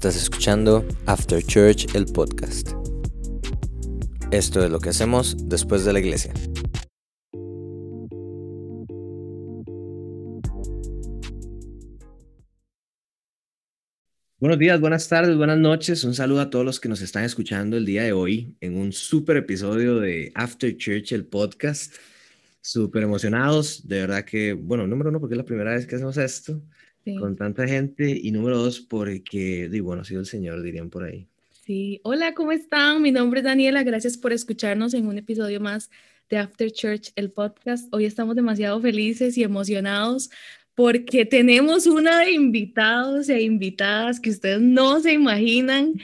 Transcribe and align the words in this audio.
Estás 0.00 0.16
escuchando 0.16 0.88
After 1.04 1.42
Church, 1.42 1.94
el 1.94 2.06
podcast. 2.06 2.70
Esto 4.30 4.64
es 4.64 4.70
lo 4.70 4.80
que 4.80 4.88
hacemos 4.88 5.36
después 5.46 5.84
de 5.84 5.92
la 5.92 5.98
iglesia. 5.98 6.32
Buenos 14.38 14.58
días, 14.58 14.80
buenas 14.80 15.06
tardes, 15.06 15.36
buenas 15.36 15.58
noches. 15.58 16.02
Un 16.04 16.14
saludo 16.14 16.40
a 16.40 16.48
todos 16.48 16.64
los 16.64 16.80
que 16.80 16.88
nos 16.88 17.02
están 17.02 17.24
escuchando 17.24 17.76
el 17.76 17.84
día 17.84 18.02
de 18.02 18.12
hoy 18.12 18.56
en 18.62 18.78
un 18.78 18.92
super 18.92 19.36
episodio 19.36 20.00
de 20.00 20.32
After 20.34 20.74
Church, 20.78 21.12
el 21.12 21.26
podcast. 21.26 21.96
Súper 22.62 23.02
emocionados, 23.02 23.86
de 23.86 24.00
verdad 24.00 24.24
que, 24.24 24.54
bueno, 24.54 24.86
número 24.86 25.10
uno, 25.10 25.20
porque 25.20 25.34
es 25.34 25.38
la 25.38 25.44
primera 25.44 25.72
vez 25.72 25.86
que 25.86 25.96
hacemos 25.96 26.16
esto 26.16 26.62
con 27.18 27.36
tanta 27.36 27.66
gente. 27.66 28.18
Y 28.22 28.30
número 28.30 28.58
dos, 28.58 28.80
porque, 28.80 29.68
digo, 29.70 29.86
bueno, 29.86 30.02
ha 30.02 30.04
sido 30.04 30.20
el 30.20 30.26
Señor, 30.26 30.62
dirían 30.62 30.90
por 30.90 31.04
ahí. 31.04 31.26
Sí, 31.64 32.00
hola, 32.02 32.34
¿cómo 32.34 32.52
están? 32.52 33.02
Mi 33.02 33.12
nombre 33.12 33.40
es 33.40 33.44
Daniela, 33.44 33.82
gracias 33.82 34.16
por 34.16 34.32
escucharnos 34.32 34.94
en 34.94 35.06
un 35.06 35.18
episodio 35.18 35.60
más 35.60 35.90
de 36.28 36.38
After 36.38 36.70
Church, 36.70 37.12
el 37.16 37.30
podcast. 37.30 37.92
Hoy 37.92 38.04
estamos 38.06 38.36
demasiado 38.36 38.80
felices 38.80 39.36
y 39.36 39.42
emocionados 39.42 40.30
porque 40.74 41.26
tenemos 41.26 41.86
una 41.86 42.20
de 42.20 42.32
invitados 42.32 43.28
e 43.28 43.42
invitadas 43.42 44.18
que 44.18 44.30
ustedes 44.30 44.60
no 44.60 45.00
se 45.00 45.12
imaginan. 45.12 45.94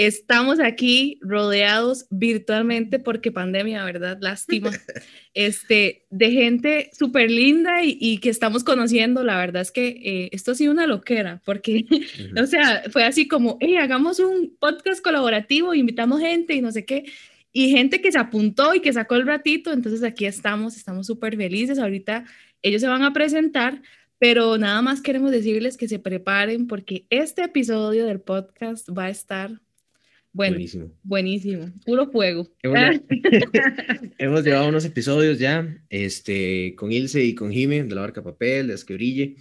Estamos 0.00 0.60
aquí 0.60 1.18
rodeados 1.22 2.06
virtualmente 2.08 3.00
porque 3.00 3.32
pandemia, 3.32 3.84
¿verdad? 3.84 4.18
Lástima. 4.20 4.70
Este, 5.34 6.04
de 6.10 6.32
gente 6.32 6.90
súper 6.98 7.30
linda 7.30 7.84
y, 7.84 8.18
que 8.18 8.28
estamos 8.28 8.64
conociendo. 8.64 9.22
La 9.22 9.36
verdad 9.38 9.62
es 9.62 9.70
que 9.70 9.88
eh, 9.88 10.30
esto 10.32 10.50
ha 10.50 10.54
sido 10.56 10.72
una 10.72 10.88
loquera 10.88 11.40
porque, 11.44 11.84
o 12.42 12.46
sea, 12.46 12.82
fue 12.90 13.04
así 13.04 13.28
como, 13.28 13.56
hey, 13.60 13.76
hagamos 13.76 14.18
un 14.18 14.56
podcast 14.58 15.00
colaborativo, 15.00 15.74
invitamos 15.74 16.20
gente 16.20 16.54
y 16.54 16.60
no 16.60 16.72
sé 16.72 16.84
qué. 16.84 17.04
Y 17.52 17.70
gente 17.70 18.00
que 18.00 18.10
se 18.10 18.18
apuntó 18.18 18.74
y 18.74 18.80
que 18.80 18.92
sacó 18.92 19.14
el 19.14 19.26
ratito. 19.26 19.72
Entonces 19.72 20.02
aquí 20.02 20.26
estamos, 20.26 20.76
estamos 20.76 21.06
súper 21.06 21.36
felices. 21.36 21.78
Ahorita 21.78 22.24
ellos 22.62 22.80
se 22.80 22.88
van 22.88 23.02
a 23.02 23.12
presentar, 23.12 23.82
pero 24.18 24.58
nada 24.58 24.82
más 24.82 25.02
queremos 25.02 25.30
decirles 25.30 25.76
que 25.76 25.88
se 25.88 26.00
preparen 26.00 26.66
porque 26.66 27.06
este 27.10 27.42
episodio 27.42 28.06
del 28.06 28.20
podcast 28.20 28.88
va 28.90 29.04
a 29.04 29.10
estar 29.10 29.60
bueno, 30.32 30.54
buenísimo. 30.54 30.90
Buenísimo. 31.02 31.72
Puro 31.84 32.10
fuego. 32.10 32.48
Hemos, 34.18 34.44
llevado 34.44 34.68
unos 34.68 34.84
episodios 34.84 35.38
ya 35.38 35.82
este, 35.90 36.74
con 36.76 36.92
Ilse 36.92 37.24
y 37.24 37.34
con 37.34 37.50
Jime 37.50 37.82
de 37.84 37.94
la 37.94 38.02
barca 38.02 38.22
papel, 38.22 38.68
de 38.68 38.74
Esquebrille. 38.74 39.36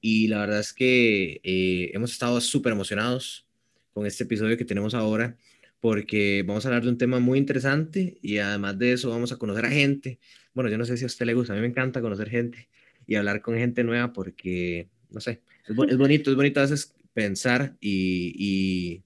Y 0.00 0.28
la 0.28 0.38
verdad 0.38 0.60
es 0.60 0.72
que 0.72 1.40
eh, 1.44 1.90
hemos 1.94 2.12
estado 2.12 2.40
súper 2.40 2.72
emocionados 2.72 3.46
con 3.92 4.06
este 4.06 4.24
episodio 4.24 4.56
que 4.56 4.64
tenemos 4.64 4.94
ahora, 4.94 5.36
porque 5.80 6.42
vamos 6.46 6.64
a 6.64 6.68
hablar 6.68 6.82
de 6.82 6.88
un 6.88 6.98
tema 6.98 7.20
muy 7.20 7.38
interesante 7.38 8.18
y 8.22 8.38
además 8.38 8.78
de 8.78 8.92
eso 8.92 9.10
vamos 9.10 9.32
a 9.32 9.36
conocer 9.36 9.66
a 9.66 9.70
gente. 9.70 10.18
Bueno, 10.54 10.70
yo 10.70 10.78
no 10.78 10.84
sé 10.84 10.96
si 10.96 11.04
a 11.04 11.06
usted 11.06 11.26
le 11.26 11.34
gusta, 11.34 11.52
a 11.52 11.56
mí 11.56 11.62
me 11.62 11.68
encanta 11.68 12.00
conocer 12.00 12.30
gente 12.30 12.68
y 13.06 13.14
hablar 13.14 13.42
con 13.42 13.56
gente 13.56 13.84
nueva 13.84 14.12
porque, 14.12 14.88
no 15.10 15.20
sé, 15.20 15.42
es, 15.68 15.76
bonito, 15.98 16.30
es 16.30 16.36
bonito 16.36 16.60
a 16.60 16.64
veces 16.64 16.94
pensar 17.14 17.76
y 17.80 18.34
y 18.36 19.02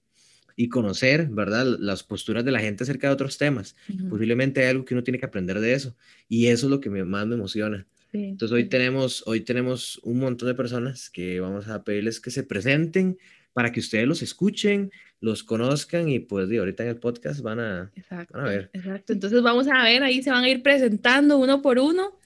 conocer, 0.69 1.27
¿verdad? 1.29 1.77
Las 1.79 2.03
posturas 2.03 2.43
de 2.43 2.51
la 2.51 2.59
gente 2.59 2.83
acerca 2.83 3.07
de 3.07 3.13
otros 3.13 3.37
temas. 3.37 3.75
Posiblemente 4.09 4.61
hay 4.61 4.69
algo 4.69 4.85
que 4.85 4.95
uno 4.95 5.03
tiene 5.03 5.19
que 5.19 5.27
aprender 5.27 5.59
de 5.59 5.73
eso 5.73 5.95
y 6.27 6.47
eso 6.47 6.65
es 6.65 6.71
lo 6.71 6.79
que 6.79 6.89
más 6.89 7.27
me 7.27 7.35
emociona. 7.35 7.85
Entonces 8.11 8.53
hoy 8.55 8.65
tenemos, 8.65 9.23
hoy 9.27 9.41
tenemos 9.41 9.99
un 10.03 10.19
montón 10.19 10.47
de 10.47 10.55
personas 10.55 11.09
que 11.09 11.39
vamos 11.39 11.67
a 11.67 11.83
pedirles 11.83 12.19
que 12.19 12.31
se 12.31 12.43
presenten 12.43 13.17
para 13.53 13.71
que 13.71 13.79
ustedes 13.79 14.07
los 14.07 14.21
escuchen, 14.21 14.91
los 15.19 15.43
conozcan 15.43 16.09
y 16.09 16.19
pues 16.19 16.47
de 16.49 16.59
ahorita 16.59 16.83
en 16.83 16.89
el 16.89 16.97
podcast 16.97 17.41
van 17.41 17.59
a, 17.59 17.91
van 18.09 18.27
a 18.33 18.43
ver. 18.43 18.69
Exacto, 18.73 19.13
entonces 19.13 19.41
vamos 19.41 19.67
a 19.67 19.83
ver, 19.83 20.03
ahí 20.03 20.21
se 20.21 20.31
van 20.31 20.43
a 20.43 20.49
ir 20.49 20.63
presentando 20.63 21.37
uno 21.37 21.61
por 21.61 21.79
uno. 21.79 22.17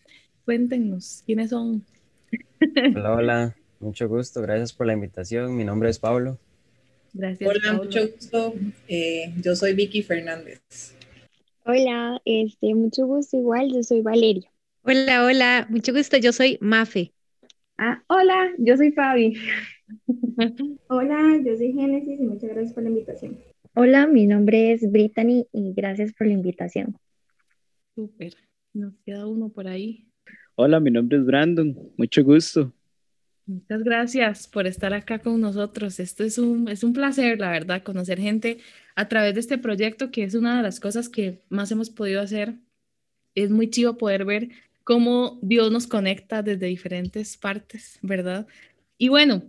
Cuéntenos, 0.46 1.24
¿quiénes 1.26 1.50
son? 1.50 1.84
Hola, 2.96 3.14
hola, 3.14 3.56
mucho 3.80 4.08
gusto, 4.08 4.42
gracias 4.42 4.74
por 4.74 4.88
la 4.88 4.94
invitación. 4.94 5.56
Mi 5.56 5.64
nombre 5.64 5.90
es 5.90 6.00
Pablo. 6.00 6.38
Gracias. 7.14 7.50
Hola, 7.50 7.74
mucho 7.74 8.08
gusto. 8.08 8.54
Eh, 8.88 9.34
yo 9.42 9.56
soy 9.56 9.74
Vicky 9.74 10.02
Fernández. 10.02 10.62
Hola, 11.66 12.22
este, 12.26 12.74
mucho 12.74 13.06
gusto 13.06 13.38
igual, 13.38 13.72
yo 13.74 13.84
soy 13.84 14.02
Valeria. 14.02 14.50
Hola, 14.84 15.26
hola, 15.26 15.68
mucho 15.70 15.94
gusto, 15.94 16.18
yo 16.18 16.32
soy 16.32 16.58
Mafe. 16.60 17.14
Ah, 17.78 18.02
hola, 18.08 18.52
yo 18.58 18.78
soy 18.78 18.92
Fabi. 18.92 19.38
hola, 20.88 21.40
yo 21.46 21.56
soy 21.56 21.74
Génesis 21.74 22.20
y 22.20 22.24
muchas 22.24 22.50
gracias 22.50 22.74
por 22.74 22.84
la 22.84 22.90
invitación. 22.90 23.38
Hola, 23.76 24.08
mi 24.08 24.26
nombre 24.26 24.74
es 24.74 24.92
Brittany 24.92 25.48
y 25.52 25.74
gracias 25.74 26.14
por 26.14 26.28
la 26.28 26.34
invitación. 26.34 26.98
Súper, 27.96 28.34
nos 28.74 28.94
queda 29.06 29.28
uno 29.28 29.50
por 29.50 29.68
ahí. 29.68 30.08
Hola, 30.56 30.80
mi 30.80 30.92
nombre 30.92 31.18
es 31.18 31.26
Brandon, 31.26 31.76
mucho 31.98 32.24
gusto. 32.24 32.74
Muchas 33.52 33.84
gracias 33.84 34.48
por 34.48 34.66
estar 34.66 34.94
acá 34.94 35.20
con 35.20 35.42
nosotros. 35.42 36.00
Esto 36.00 36.24
es 36.24 36.38
un, 36.38 36.70
es 36.70 36.86
un 36.86 36.94
placer, 36.94 37.38
la 37.38 37.52
verdad, 37.52 37.84
conocer 37.84 38.18
gente 38.18 38.60
a 38.96 39.10
través 39.10 39.34
de 39.34 39.42
este 39.42 39.58
proyecto, 39.58 40.10
que 40.10 40.24
es 40.24 40.36
una 40.36 40.56
de 40.56 40.64
las 40.64 40.80
cosas 40.80 41.10
que 41.10 41.42
más 41.50 41.70
hemos 41.70 41.90
podido 41.90 42.22
hacer. 42.22 42.56
Es 43.36 43.50
muy 43.50 43.70
chido 43.70 43.98
poder 43.98 44.24
ver 44.24 44.50
cómo 44.86 45.38
Dios 45.42 45.70
nos 45.70 45.86
conecta 45.86 46.42
desde 46.42 46.68
diferentes 46.68 47.36
partes, 47.36 48.00
¿verdad? 48.02 48.48
Y 48.98 49.10
bueno, 49.10 49.44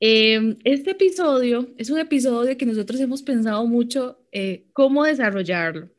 em, 0.00 0.56
este 0.64 0.92
episodio 0.92 1.68
es 1.76 1.90
un 1.90 1.98
episodio 1.98 2.56
que 2.56 2.64
nosotros 2.64 2.98
hemos 3.00 3.22
pensado 3.22 3.66
mucho 3.66 4.18
eh, 4.32 4.64
cómo 4.72 5.04
desarrollarlo, 5.04 5.90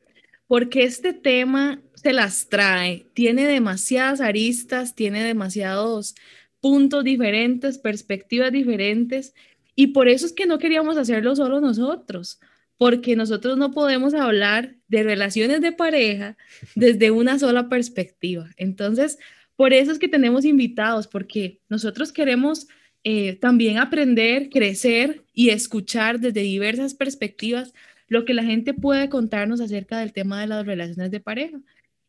porque 0.48 0.84
este 0.84 1.14
tema 1.14 1.84
se 1.94 2.14
las 2.14 2.50
trae, 2.50 3.06
tiene 3.14 3.46
demasiadas 3.46 4.22
aristas, 4.22 4.96
tiene 4.96 5.24
demasiados 5.24 6.16
puntos 6.60 7.04
diferentes, 7.04 7.78
perspectivas 7.78 8.52
diferentes, 8.52 9.34
y 9.76 9.88
por 9.88 10.08
eso 10.08 10.26
es 10.26 10.34
que 10.34 10.46
no 10.46 10.58
queríamos 10.58 10.98
hacerlo 10.98 11.36
solo 11.36 11.62
nosotros, 11.62 12.40
porque 12.78 13.16
nosotros 13.16 13.58
no 13.58 13.72
podemos 13.72 14.14
hablar 14.14 14.76
de 14.88 15.04
relaciones 15.04 15.62
de 15.62 15.72
pareja 15.72 16.38
desde 16.76 17.12
una 17.12 17.40
sola 17.40 17.70
perspectiva. 17.70 18.50
Entonces, 18.58 19.18
por 19.56 19.74
eso 19.74 19.92
es 19.92 20.00
que 20.00 20.08
tenemos 20.08 20.46
invitados, 20.46 21.08
porque 21.08 21.60
nosotros 21.70 22.12
queremos 22.12 22.68
eh, 23.04 23.36
también 23.36 23.78
aprender, 23.78 24.50
crecer 24.50 25.24
y 25.34 25.50
escuchar 25.50 26.20
desde 26.20 26.42
diversas 26.42 26.94
perspectivas 26.94 27.74
lo 28.08 28.26
que 28.26 28.34
la 28.34 28.44
gente 28.44 28.74
puede 28.74 29.10
contarnos 29.10 29.62
acerca 29.62 30.00
del 30.00 30.14
tema 30.14 30.42
de 30.42 30.48
las 30.48 30.66
relaciones 30.66 31.12
de 31.12 31.20
pareja. 31.20 31.60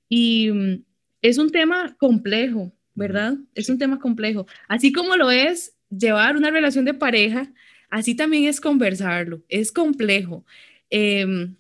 Y 0.08 0.50
mm, 0.52 0.84
es 1.22 1.38
un 1.38 1.50
tema 1.50 1.96
complejo, 1.98 2.72
¿verdad? 2.98 3.36
Es 3.54 3.70
un 3.70 3.78
tema 3.78 3.98
complejo. 3.98 4.46
Así 4.66 4.92
como 4.92 5.16
lo 5.16 5.30
es 5.30 5.74
llevar 5.88 6.36
una 6.36 6.50
relación 6.50 6.84
de 6.84 6.94
pareja, 6.94 7.50
así 7.88 8.14
también 8.14 8.44
es 8.44 8.60
conversarlo. 8.60 9.42
Es 9.48 9.72
complejo. 9.72 10.44
Em, 10.90 11.56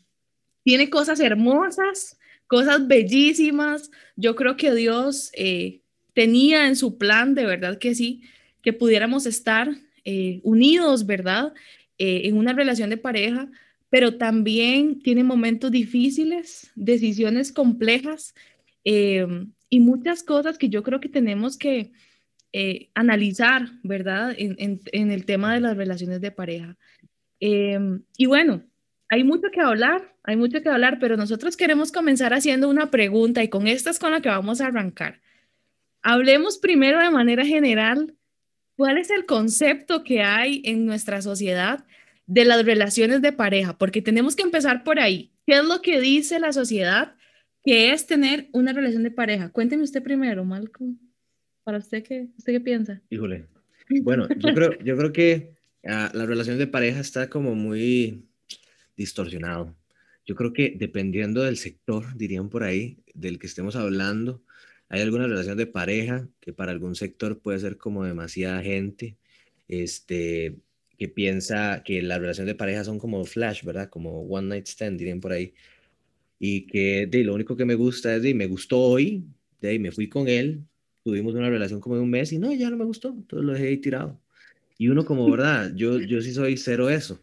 tiene 0.64 0.90
cosas 0.90 1.20
hermosas, 1.20 2.18
cosas 2.46 2.86
bellísimas. 2.86 3.90
Yo 4.16 4.34
creo 4.34 4.56
que 4.56 4.74
Dios 4.74 5.30
eh, 5.34 5.80
tenía 6.12 6.66
en 6.66 6.76
su 6.76 6.98
plan, 6.98 7.34
de 7.34 7.46
verdad 7.46 7.78
que 7.78 7.94
sí, 7.94 8.22
que 8.62 8.72
pudiéramos 8.72 9.24
estar 9.24 9.70
eh, 10.04 10.40
unidos, 10.42 11.06
¿verdad? 11.06 11.54
Eh, 11.98 12.22
en 12.24 12.36
una 12.36 12.52
relación 12.52 12.90
de 12.90 12.96
pareja, 12.96 13.48
pero 13.90 14.16
también 14.18 15.00
tiene 15.00 15.24
momentos 15.24 15.70
difíciles, 15.70 16.70
decisiones 16.74 17.52
complejas. 17.52 18.34
Y 19.70 19.80
muchas 19.80 20.22
cosas 20.22 20.58
que 20.58 20.68
yo 20.68 20.82
creo 20.82 21.00
que 21.00 21.08
tenemos 21.08 21.58
que 21.58 21.92
eh, 22.52 22.88
analizar, 22.94 23.68
¿verdad? 23.82 24.34
En, 24.38 24.80
el 24.92 25.26
tema 25.26 25.52
de 25.52 25.60
las 25.60 25.76
relaciones 25.76 26.20
de 26.20 26.30
pareja. 26.30 26.76
Em, 27.40 28.02
y 28.16 28.26
bueno, 28.26 28.62
hay 29.10 29.22
mucho 29.22 29.48
que 29.52 29.60
hablar, 29.60 30.14
hay 30.22 30.36
mucho 30.36 30.62
que 30.62 30.68
hablar, 30.70 30.98
pero 30.98 31.16
nosotros 31.16 31.56
queremos 31.56 31.92
comenzar 31.92 32.32
haciendo 32.32 32.68
una 32.70 32.90
pregunta 32.90 33.42
y 33.42 33.48
con 33.48 33.66
esta 33.66 33.90
es 33.90 33.98
con 33.98 34.12
la 34.12 34.22
que 34.22 34.30
vamos 34.30 34.60
a 34.60 34.68
arrancar. 34.68 35.20
Hablemos 36.02 36.58
primero 36.58 37.00
de 37.00 37.10
manera 37.10 37.44
general, 37.44 38.14
¿cuál 38.76 38.96
es 38.96 39.10
el 39.10 39.26
concepto 39.26 40.02
que 40.02 40.22
hay 40.22 40.62
en 40.64 40.86
nuestra 40.86 41.20
sociedad 41.20 41.84
de 42.26 42.44
las 42.46 42.64
relaciones 42.64 43.20
de 43.20 43.32
pareja? 43.32 43.76
Porque 43.76 44.00
tenemos 44.00 44.36
que 44.36 44.42
empezar 44.42 44.84
por 44.84 45.00
ahí. 45.00 45.32
¿Qué 45.46 45.58
es 45.58 45.64
lo 45.64 45.82
que 45.82 46.00
dice 46.00 46.40
la 46.40 46.52
sociedad 46.52 47.14
¿Qué 47.64 47.92
es 47.92 48.06
tener 48.06 48.48
una 48.52 48.72
relación 48.72 49.02
de 49.02 49.10
pareja? 49.10 49.50
Cuénteme 49.50 49.82
usted 49.82 50.02
primero, 50.02 50.44
Malcolm. 50.44 50.98
Para 51.64 51.78
usted, 51.78 52.02
¿qué, 52.02 52.28
usted 52.38 52.52
qué 52.52 52.60
piensa? 52.60 53.02
Híjole. 53.10 53.46
Bueno, 54.02 54.28
yo 54.28 54.54
creo, 54.54 54.78
yo 54.78 54.96
creo 54.96 55.12
que 55.12 55.54
uh, 55.84 56.16
la 56.16 56.26
relación 56.26 56.58
de 56.58 56.66
pareja 56.66 57.00
está 57.00 57.28
como 57.28 57.54
muy 57.54 58.24
distorsionado. 58.96 59.74
Yo 60.26 60.34
creo 60.34 60.52
que 60.52 60.74
dependiendo 60.76 61.42
del 61.42 61.56
sector, 61.56 62.16
dirían 62.16 62.50
por 62.50 62.62
ahí, 62.62 62.98
del 63.14 63.38
que 63.38 63.46
estemos 63.46 63.76
hablando, 63.76 64.42
hay 64.88 65.00
alguna 65.00 65.26
relación 65.26 65.56
de 65.56 65.66
pareja 65.66 66.28
que 66.40 66.52
para 66.52 66.72
algún 66.72 66.94
sector 66.94 67.40
puede 67.40 67.58
ser 67.58 67.76
como 67.76 68.04
demasiada 68.04 68.62
gente, 68.62 69.16
este, 69.68 70.56
que 70.98 71.08
piensa 71.08 71.82
que 71.84 72.02
las 72.02 72.18
relaciones 72.18 72.52
de 72.52 72.58
pareja 72.58 72.84
son 72.84 72.98
como 72.98 73.24
flash, 73.24 73.64
¿verdad? 73.64 73.88
Como 73.88 74.22
one 74.22 74.48
night 74.48 74.66
stand, 74.66 74.98
dirían 74.98 75.20
por 75.20 75.32
ahí. 75.32 75.54
Y 76.38 76.66
que 76.66 77.06
de 77.06 77.24
lo 77.24 77.34
único 77.34 77.56
que 77.56 77.64
me 77.64 77.74
gusta 77.74 78.14
es 78.14 78.22
de 78.22 78.34
me 78.34 78.46
gustó 78.46 78.78
hoy, 78.80 79.24
de 79.60 79.70
ahí 79.70 79.78
me 79.78 79.90
fui 79.90 80.08
con 80.08 80.28
él, 80.28 80.62
tuvimos 81.02 81.34
una 81.34 81.50
relación 81.50 81.80
como 81.80 81.96
de 81.96 82.02
un 82.02 82.10
mes 82.10 82.32
y 82.32 82.38
no, 82.38 82.52
ya 82.52 82.70
no 82.70 82.76
me 82.76 82.84
gustó, 82.84 83.08
entonces 83.08 83.44
lo 83.44 83.52
dejé 83.52 83.68
ahí 83.68 83.76
tirado. 83.78 84.20
Y 84.76 84.88
uno 84.88 85.04
como, 85.04 85.28
¿verdad? 85.30 85.72
Yo, 85.74 85.98
yo 86.00 86.20
sí 86.20 86.32
soy 86.32 86.56
cero 86.56 86.90
eso. 86.90 87.20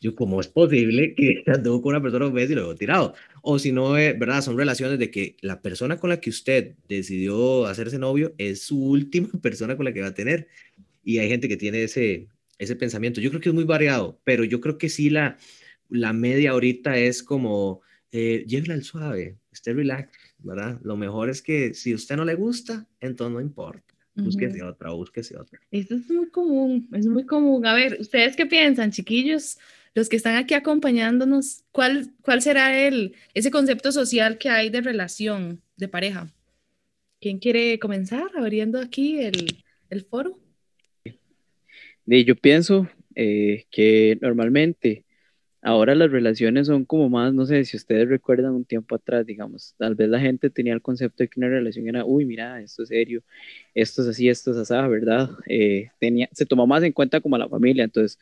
Yo, 0.00 0.14
¿cómo 0.14 0.40
es 0.40 0.48
posible 0.48 1.14
que 1.14 1.42
anduvo 1.46 1.82
con 1.82 1.90
una 1.90 2.02
persona 2.02 2.26
un 2.26 2.32
mes 2.32 2.50
y 2.50 2.54
lo 2.54 2.62
dejó 2.62 2.74
tirado? 2.74 3.14
O 3.42 3.58
si 3.58 3.70
no, 3.70 3.98
eh, 3.98 4.14
¿verdad? 4.14 4.40
Son 4.40 4.56
relaciones 4.56 4.98
de 4.98 5.10
que 5.10 5.36
la 5.42 5.60
persona 5.60 5.98
con 5.98 6.08
la 6.08 6.20
que 6.20 6.30
usted 6.30 6.74
decidió 6.88 7.66
hacerse 7.66 7.98
novio 7.98 8.32
es 8.38 8.62
su 8.62 8.82
última 8.82 9.28
persona 9.42 9.76
con 9.76 9.84
la 9.84 9.92
que 9.92 10.00
va 10.00 10.08
a 10.08 10.14
tener. 10.14 10.48
Y 11.04 11.18
hay 11.18 11.28
gente 11.28 11.48
que 11.48 11.58
tiene 11.58 11.82
ese, 11.82 12.28
ese 12.58 12.76
pensamiento. 12.76 13.20
Yo 13.20 13.30
creo 13.30 13.42
que 13.42 13.50
es 13.50 13.54
muy 13.54 13.64
variado, 13.64 14.18
pero 14.24 14.44
yo 14.44 14.60
creo 14.60 14.78
que 14.78 14.88
sí 14.88 15.10
la, 15.10 15.36
la 15.90 16.12
media 16.14 16.52
ahorita 16.52 16.96
es 16.96 17.22
como, 17.22 17.82
eh, 18.12 18.44
llévela 18.46 18.74
al 18.74 18.82
suave, 18.82 19.38
esté 19.52 19.72
relax, 19.72 20.10
¿verdad? 20.38 20.80
Lo 20.82 20.96
mejor 20.96 21.30
es 21.30 21.42
que 21.42 21.74
si 21.74 21.92
a 21.92 21.96
usted 21.96 22.16
no 22.16 22.24
le 22.24 22.34
gusta, 22.34 22.86
entonces 23.00 23.34
no 23.34 23.40
importa. 23.40 23.94
Búsquese 24.16 24.62
otra, 24.62 24.90
búsquese 24.90 25.36
otra. 25.36 25.60
Esto 25.70 25.94
es 25.94 26.10
muy 26.10 26.28
común, 26.28 26.88
es 26.92 27.06
muy 27.06 27.24
común. 27.24 27.64
A 27.64 27.74
ver, 27.74 27.96
¿ustedes 28.00 28.36
qué 28.36 28.44
piensan, 28.44 28.90
chiquillos? 28.90 29.58
Los 29.94 30.08
que 30.08 30.16
están 30.16 30.36
aquí 30.36 30.54
acompañándonos, 30.54 31.64
¿cuál, 31.72 32.12
cuál 32.22 32.42
será 32.42 32.86
el, 32.86 33.14
ese 33.34 33.50
concepto 33.50 33.92
social 33.92 34.38
que 34.38 34.48
hay 34.48 34.70
de 34.70 34.82
relación, 34.82 35.62
de 35.76 35.88
pareja? 35.88 36.32
¿Quién 37.20 37.38
quiere 37.38 37.78
comenzar 37.78 38.30
abriendo 38.36 38.78
aquí 38.80 39.20
el, 39.20 39.62
el 39.88 40.04
foro? 40.04 40.38
yo 42.06 42.34
pienso 42.34 42.88
eh, 43.14 43.66
que 43.70 44.18
normalmente 44.20 45.04
ahora 45.62 45.94
las 45.94 46.10
relaciones 46.10 46.66
son 46.66 46.84
como 46.84 47.08
más, 47.08 47.34
no 47.34 47.46
sé, 47.46 47.64
si 47.64 47.76
ustedes 47.76 48.08
recuerdan 48.08 48.52
un 48.54 48.64
tiempo 48.64 48.94
atrás, 48.94 49.26
digamos, 49.26 49.74
tal 49.78 49.94
vez 49.94 50.08
la 50.08 50.20
gente 50.20 50.50
tenía 50.50 50.72
el 50.72 50.82
concepto 50.82 51.22
de 51.22 51.28
que 51.28 51.40
una 51.40 51.48
relación 51.48 51.88
era, 51.88 52.04
uy, 52.04 52.24
mira, 52.24 52.60
esto 52.60 52.82
es 52.82 52.88
serio, 52.88 53.22
esto 53.74 54.02
es 54.02 54.08
así, 54.08 54.28
esto 54.28 54.52
es 54.52 54.56
así, 54.58 54.74
¿verdad? 54.88 55.30
Eh, 55.46 55.90
tenía, 55.98 56.28
se 56.32 56.46
tomó 56.46 56.66
más 56.66 56.82
en 56.82 56.92
cuenta 56.92 57.20
como 57.20 57.38
la 57.38 57.48
familia, 57.48 57.84
entonces 57.84 58.18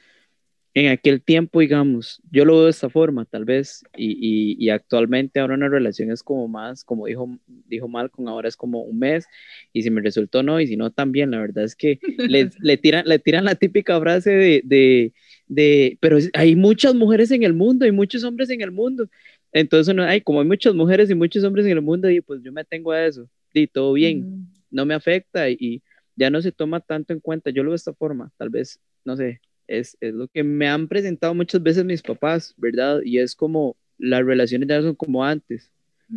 en 0.75 0.88
aquel 0.88 1.23
tiempo, 1.23 1.61
digamos, 1.61 2.20
yo 2.31 2.44
lo 2.44 2.56
veo 2.56 2.64
de 2.67 2.70
esta 2.70 2.88
forma, 2.88 3.25
tal 3.25 3.44
vez, 3.44 3.82
y, 3.96 4.56
y, 4.58 4.70
actualmente 4.70 5.40
ahora 5.40 5.55
una 5.55 5.69
relación 5.69 6.11
es 6.12 6.23
como 6.23 6.46
más, 6.46 6.85
como 6.85 7.06
dijo, 7.06 7.38
dijo 7.67 7.88
Malcolm, 7.88 8.29
ahora 8.29 8.49
es 8.49 8.56
como 8.56 8.82
un 8.82 8.99
mes, 8.99 9.26
y 9.73 9.82
si 9.82 9.90
me 9.90 10.00
resultó 10.02 10.43
no, 10.43 10.61
y 10.61 10.67
si 10.67 10.76
no 10.76 10.90
también, 10.90 11.31
la 11.31 11.40
verdad 11.40 11.64
es 11.64 11.75
que 11.75 11.99
le, 12.19 12.50
le, 12.61 12.76
tiran, 12.76 13.06
le 13.06 13.19
tiran 13.19 13.44
la 13.44 13.55
típica 13.56 13.99
frase 13.99 14.31
de, 14.31 14.62
de, 14.64 15.12
de, 15.49 15.99
pero 16.00 16.19
hay 16.35 16.55
muchas 16.55 16.95
mujeres 16.95 17.31
en 17.31 17.43
el 17.43 17.55
mundo, 17.55 17.85
hay 17.85 17.93
muchos 17.93 18.23
hombres 18.25 18.50
en 18.50 18.61
el 18.61 18.71
mundo, 18.71 19.09
entonces 19.53 19.95
no 19.95 20.03
hay, 20.03 20.21
como 20.21 20.41
hay 20.41 20.47
muchas 20.47 20.75
mujeres 20.75 21.11
y 21.11 21.15
muchos 21.15 21.43
hombres 21.45 21.67
en 21.67 21.73
el 21.73 21.83
mundo, 21.83 22.11
y 22.11 22.21
pues 22.21 22.43
yo 22.43 22.53
me 22.53 22.65
tengo 22.65 22.93
a 22.93 23.06
eso, 23.06 23.29
y 23.53 23.67
todo 23.67 23.93
bien, 23.95 24.47
no 24.71 24.85
me 24.85 24.95
afecta, 24.95 25.49
y 25.49 25.83
ya 26.17 26.31
no 26.31 26.43
se 26.43 26.53
toma 26.53 26.81
tanto 26.81 27.12
en 27.12 27.21
cuenta, 27.21 27.50
yo 27.50 27.62
lo 27.62 27.71
veo 27.71 27.75
de 27.75 27.77
esta 27.77 27.95
forma, 27.95 28.31
tal 28.37 28.50
vez, 28.50 28.79
no 29.05 29.17
sé, 29.17 29.41
es, 29.67 29.97
es, 30.00 30.15
lo 30.15 30.29
que 30.29 30.43
me 30.43 30.69
han 30.69 30.89
presentado 30.89 31.35
muchas 31.35 31.62
veces 31.62 31.85
mis 31.85 32.03
papás, 32.03 32.55
¿verdad? 32.56 33.00
Y 33.05 33.19
es 33.19 33.35
como 33.35 33.77
las 33.99 34.25
relaciones 34.25 34.69
ya 34.69 34.81
son 34.81 34.95
como 34.95 35.25
antes, 35.25 35.71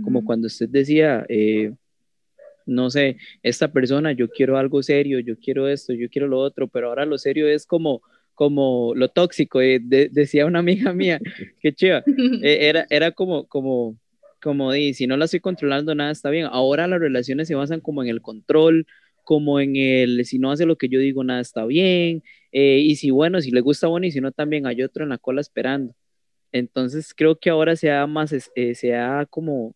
como 0.03 0.23
cuando 0.23 0.47
usted 0.47 0.69
decía, 0.69 1.25
eh, 1.27 1.73
no 2.65 2.89
sé, 2.89 3.17
esta 3.43 3.71
persona, 3.71 4.13
yo 4.13 4.29
quiero 4.29 4.57
algo 4.57 4.81
serio, 4.81 5.19
yo 5.19 5.37
quiero 5.37 5.67
esto, 5.67 5.93
yo 5.93 6.09
quiero 6.09 6.27
lo 6.27 6.39
otro, 6.39 6.67
pero 6.67 6.87
ahora 6.87 7.05
lo 7.05 7.17
serio 7.17 7.47
es 7.47 7.65
como, 7.65 8.01
como 8.41 8.93
lo 8.95 9.07
tóxico, 9.09 9.61
eh, 9.61 9.79
decía 9.79 10.47
una 10.47 10.57
amiga 10.57 10.93
mía, 10.95 11.19
que 11.59 11.73
chiva, 11.73 12.01
eh, 12.41 12.57
era, 12.69 12.87
era 12.89 13.11
como, 13.11 13.47
como, 13.47 13.99
como, 14.41 14.71
di, 14.71 14.95
si 14.95 15.05
no 15.05 15.15
la 15.15 15.25
estoy 15.25 15.41
controlando, 15.41 15.93
nada 15.93 16.09
está 16.09 16.31
bien. 16.31 16.47
Ahora 16.51 16.87
las 16.87 16.99
relaciones 16.99 17.47
se 17.47 17.53
basan 17.53 17.81
como 17.81 18.01
en 18.01 18.09
el 18.09 18.23
control, 18.23 18.87
como 19.23 19.59
en 19.59 19.75
el, 19.75 20.25
si 20.25 20.39
no 20.39 20.51
hace 20.51 20.65
lo 20.65 20.75
que 20.75 20.89
yo 20.89 20.99
digo, 20.99 21.23
nada 21.23 21.39
está 21.39 21.65
bien, 21.65 22.23
eh, 22.51 22.79
y 22.79 22.95
si 22.95 23.11
bueno, 23.11 23.41
si 23.41 23.51
le 23.51 23.61
gusta 23.61 23.85
bueno 23.85 24.07
y 24.07 24.11
si 24.11 24.21
no 24.21 24.31
también 24.31 24.65
hay 24.65 24.81
otro 24.81 25.03
en 25.03 25.09
la 25.09 25.19
cola 25.19 25.39
esperando. 25.41 25.93
Entonces 26.51 27.13
creo 27.15 27.37
que 27.39 27.51
ahora 27.51 27.75
se 27.75 27.91
ha 27.91 28.07
más, 28.07 28.31
se 28.31 28.95
ha 28.95 29.27
como, 29.27 29.75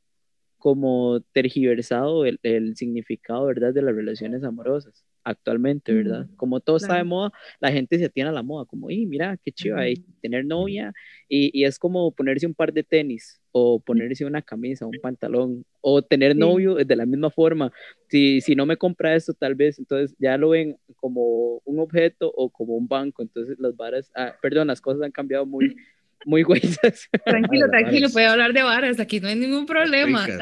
como 0.58 1.22
tergiversado 1.34 2.26
el, 2.26 2.40
el, 2.42 2.76
significado, 2.76 3.46
¿verdad?, 3.46 3.76
de 3.76 3.84
las 3.84 3.96
relaciones 3.96 4.44
amorosas 4.44 5.05
actualmente, 5.26 5.92
¿verdad? 5.94 6.28
Como 6.38 6.60
todo 6.62 6.78
está 6.78 6.96
de 6.96 7.04
moda, 7.04 7.32
la 7.60 7.72
gente 7.72 7.98
se 7.98 8.06
atiene 8.06 8.30
a 8.30 8.34
la 8.34 8.44
moda, 8.44 8.66
como, 8.66 8.90
y 8.90 9.06
mira, 9.06 9.38
qué 9.44 9.52
chiva, 9.52 9.82
tener 10.22 10.46
novia, 10.46 10.94
y, 11.28 11.50
y, 11.60 11.66
es 11.66 11.78
como 11.78 12.12
ponerse 12.12 12.46
un 12.46 12.54
par 12.54 12.72
de 12.72 12.84
tenis, 12.84 13.42
o 13.52 13.80
ponerse 13.80 14.26
una 14.26 14.42
camisa, 14.42 14.86
un 14.86 15.00
pantalón, 15.02 15.66
o 15.82 16.02
tener 16.02 16.36
novio 16.36 16.76
de 16.76 16.96
la 16.96 17.06
misma 17.06 17.30
forma. 17.30 17.72
Si, 18.10 18.42
si 18.42 18.56
no 18.56 18.66
me 18.66 18.78
compra 18.78 19.16
esto, 19.16 19.34
tal 19.34 19.56
vez, 19.56 19.80
entonces 19.80 20.16
ya 20.20 20.38
lo 20.38 20.50
ven 20.50 20.78
como 20.98 21.62
un 21.66 21.80
objeto 21.80 22.32
o 22.36 22.50
como 22.50 22.76
un 22.76 22.88
banco, 22.88 23.22
entonces 23.24 23.58
las 23.60 23.76
varas, 23.76 24.12
ah, 24.16 24.36
perdón, 24.42 24.68
las 24.68 24.82
cosas 24.82 25.02
han 25.02 25.12
cambiado 25.12 25.46
muy, 25.46 25.76
muy 26.26 26.44
güeyes. 26.44 26.78
Tranquilo, 27.24 27.68
tranquilo, 27.72 28.10
puede 28.10 28.26
hablar 28.26 28.54
de 28.54 28.64
varas, 28.64 29.00
aquí 29.00 29.20
no 29.20 29.28
hay 29.28 29.36
ningún 29.36 29.66
problema. 29.66 30.28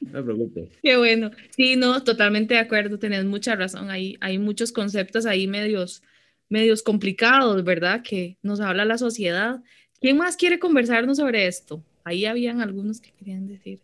No 0.00 0.20
me 0.20 0.22
preocupe. 0.22 0.68
Qué 0.80 0.96
bueno. 0.96 1.32
Sí, 1.50 1.74
no, 1.74 2.04
totalmente 2.04 2.54
de 2.54 2.60
acuerdo, 2.60 3.00
tenés 3.00 3.24
mucha 3.24 3.56
razón. 3.56 3.90
Hay, 3.90 4.16
hay 4.20 4.38
muchos 4.38 4.70
conceptos 4.70 5.26
ahí 5.26 5.48
medios, 5.48 6.04
medios 6.48 6.84
complicados, 6.84 7.64
¿verdad? 7.64 8.02
Que 8.02 8.36
nos 8.40 8.60
habla 8.60 8.84
la 8.84 8.96
sociedad. 8.96 9.60
¿Quién 10.00 10.16
más 10.16 10.36
quiere 10.36 10.60
conversarnos 10.60 11.16
sobre 11.16 11.48
esto? 11.48 11.82
Ahí 12.04 12.26
habían 12.26 12.60
algunos 12.60 13.00
que 13.00 13.10
querían 13.10 13.48
decir. 13.48 13.80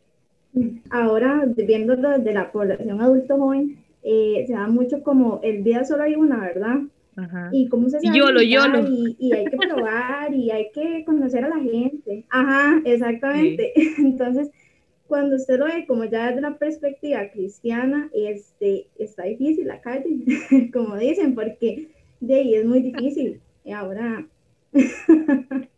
Ahora, 0.90 1.44
viendo 1.56 1.96
desde 1.96 2.32
la 2.32 2.52
población 2.52 3.00
adulto 3.00 3.36
joven, 3.36 3.78
eh, 4.04 4.44
se 4.46 4.52
da 4.52 4.68
mucho 4.68 5.02
como 5.02 5.40
el 5.42 5.64
día 5.64 5.84
solo 5.84 6.04
hay 6.04 6.14
una, 6.14 6.40
¿verdad? 6.40 6.78
Y 7.52 7.68
cómo 7.68 7.88
se 7.88 7.98
yolo, 8.02 8.40
yolo. 8.42 8.88
Y, 8.88 9.16
y, 9.18 9.32
hay 9.32 9.44
que 9.46 9.56
probar 9.56 10.32
y 10.34 10.50
hay 10.50 10.70
que 10.72 11.04
conocer 11.04 11.44
a 11.44 11.48
la 11.48 11.60
gente. 11.60 12.24
Ajá, 12.30 12.80
exactamente. 12.84 13.72
Entonces, 13.98 14.50
cuando 15.10 15.34
usted 15.34 15.58
lo 15.58 15.66
ve 15.66 15.86
como 15.88 16.04
ya 16.04 16.28
desde 16.28 16.38
una 16.38 16.56
perspectiva 16.56 17.28
cristiana, 17.30 18.08
este, 18.14 18.86
está 18.96 19.24
difícil 19.24 19.66
la 19.66 19.80
calle, 19.80 20.24
como 20.72 20.96
dicen, 20.96 21.34
porque 21.34 21.88
de 22.20 22.34
ahí 22.36 22.54
es 22.54 22.64
muy 22.64 22.80
difícil. 22.80 23.40
Y 23.64 23.72
ahora, 23.72 24.26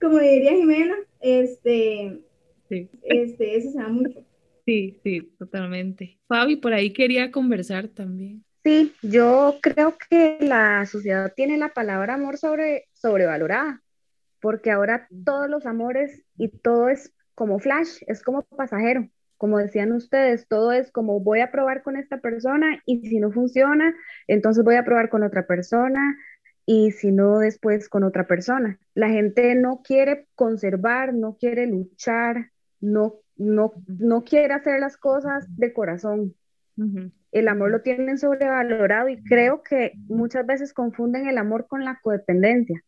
como 0.00 0.18
diría 0.18 0.52
Jimena, 0.52 0.96
este, 1.20 2.20
sí. 2.68 2.88
este, 3.04 3.56
eso 3.56 3.70
se 3.72 3.78
da 3.78 3.88
mucho. 3.88 4.22
Sí, 4.66 4.98
sí, 5.02 5.22
totalmente. 5.38 6.18
Fabi, 6.28 6.56
por 6.56 6.74
ahí 6.74 6.92
quería 6.92 7.30
conversar 7.30 7.88
también. 7.88 8.44
Sí, 8.64 8.94
yo 9.02 9.56
creo 9.62 9.96
que 10.10 10.38
la 10.40 10.84
sociedad 10.86 11.32
tiene 11.34 11.56
la 11.58 11.70
palabra 11.70 12.14
amor 12.14 12.38
sobre, 12.38 12.88
sobrevalorada, 12.92 13.82
porque 14.40 14.70
ahora 14.70 15.08
todos 15.24 15.48
los 15.48 15.64
amores 15.64 16.22
y 16.36 16.48
todo 16.48 16.88
es 16.88 17.12
como 17.34 17.58
flash, 17.60 18.02
es 18.06 18.22
como 18.22 18.42
pasajero. 18.42 19.08
Como 19.36 19.58
decían 19.58 19.92
ustedes, 19.92 20.48
todo 20.48 20.72
es 20.72 20.90
como 20.90 21.20
voy 21.20 21.40
a 21.40 21.52
probar 21.52 21.84
con 21.84 21.96
esta 21.96 22.18
persona 22.18 22.82
y 22.84 23.08
si 23.08 23.20
no 23.20 23.30
funciona, 23.30 23.94
entonces 24.26 24.64
voy 24.64 24.74
a 24.74 24.84
probar 24.84 25.08
con 25.10 25.22
otra 25.22 25.46
persona 25.46 26.16
y 26.66 26.90
si 26.90 27.12
no, 27.12 27.38
después 27.38 27.88
con 27.88 28.02
otra 28.02 28.26
persona. 28.26 28.78
La 28.94 29.08
gente 29.08 29.54
no 29.54 29.80
quiere 29.82 30.26
conservar, 30.34 31.14
no 31.14 31.36
quiere 31.36 31.66
luchar, 31.66 32.50
no, 32.80 33.14
no, 33.36 33.72
no 33.86 34.24
quiere 34.24 34.52
hacer 34.52 34.80
las 34.80 34.96
cosas 34.96 35.46
de 35.56 35.72
corazón 35.72 36.34
el 37.32 37.48
amor 37.48 37.70
lo 37.70 37.82
tienen 37.82 38.18
sobrevalorado 38.18 39.08
y 39.08 39.22
creo 39.22 39.62
que 39.62 39.92
muchas 40.08 40.46
veces 40.46 40.72
confunden 40.72 41.26
el 41.26 41.38
amor 41.38 41.66
con 41.66 41.84
la 41.84 41.98
codependencia. 42.02 42.82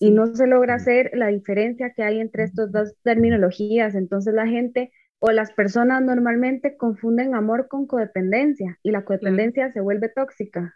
Y 0.00 0.10
no 0.10 0.34
se 0.34 0.48
logra 0.48 0.74
hacer 0.74 1.12
la 1.14 1.28
diferencia 1.28 1.90
que 1.90 2.02
hay 2.02 2.18
entre 2.18 2.42
estas 2.42 2.72
dos 2.72 2.92
terminologías. 3.04 3.94
Entonces 3.94 4.34
la 4.34 4.48
gente 4.48 4.90
o 5.20 5.30
las 5.30 5.52
personas 5.52 6.02
normalmente 6.02 6.76
confunden 6.76 7.36
amor 7.36 7.68
con 7.68 7.86
codependencia 7.86 8.78
y 8.82 8.90
la 8.90 9.04
codependencia 9.04 9.70
se 9.70 9.80
vuelve 9.80 10.08
tóxica. 10.08 10.74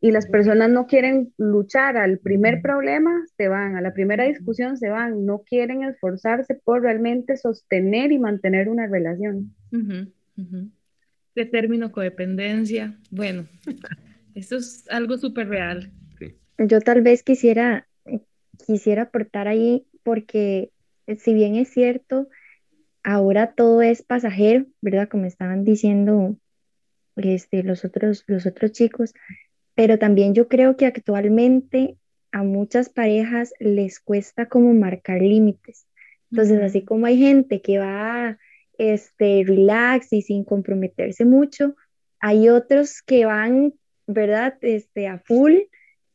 Y 0.00 0.10
las 0.10 0.26
personas 0.26 0.70
no 0.70 0.86
quieren 0.86 1.32
luchar 1.38 1.96
al 1.96 2.18
primer 2.18 2.62
problema, 2.62 3.12
se 3.36 3.46
van, 3.46 3.76
a 3.76 3.80
la 3.80 3.92
primera 3.92 4.24
discusión 4.24 4.76
se 4.76 4.88
van, 4.88 5.24
no 5.24 5.42
quieren 5.42 5.84
esforzarse 5.84 6.54
por 6.54 6.82
realmente 6.82 7.36
sostener 7.36 8.10
y 8.10 8.18
mantener 8.18 8.68
una 8.68 8.88
relación 8.88 9.54
de 11.36 11.44
término 11.44 11.92
codependencia. 11.92 12.98
Bueno, 13.10 13.46
esto 14.34 14.56
es 14.56 14.84
algo 14.90 15.16
súper 15.18 15.48
real. 15.48 15.92
Yo 16.58 16.80
tal 16.80 17.02
vez 17.02 17.22
quisiera, 17.22 17.86
quisiera 18.66 19.02
aportar 19.02 19.46
ahí 19.46 19.86
porque 20.02 20.70
si 21.18 21.34
bien 21.34 21.54
es 21.54 21.68
cierto, 21.68 22.28
ahora 23.04 23.52
todo 23.52 23.82
es 23.82 24.02
pasajero, 24.02 24.64
¿verdad? 24.80 25.08
Como 25.08 25.26
estaban 25.26 25.64
diciendo 25.64 26.36
este, 27.16 27.62
los, 27.62 27.84
otros, 27.84 28.24
los 28.26 28.46
otros 28.46 28.72
chicos, 28.72 29.12
pero 29.74 29.98
también 29.98 30.34
yo 30.34 30.48
creo 30.48 30.76
que 30.76 30.86
actualmente 30.86 31.98
a 32.32 32.42
muchas 32.42 32.88
parejas 32.88 33.52
les 33.60 34.00
cuesta 34.00 34.46
como 34.46 34.72
marcar 34.72 35.20
límites. 35.20 35.86
Entonces, 36.30 36.62
así 36.62 36.82
como 36.82 37.04
hay 37.06 37.18
gente 37.18 37.60
que 37.60 37.78
va 37.78 38.38
este, 38.78 39.44
relax 39.46 40.12
y 40.12 40.22
sin 40.22 40.44
comprometerse 40.44 41.24
mucho, 41.24 41.74
hay 42.20 42.48
otros 42.48 43.02
que 43.02 43.24
van, 43.24 43.74
¿verdad? 44.06 44.56
Este, 44.62 45.08
a 45.08 45.18
full 45.18 45.54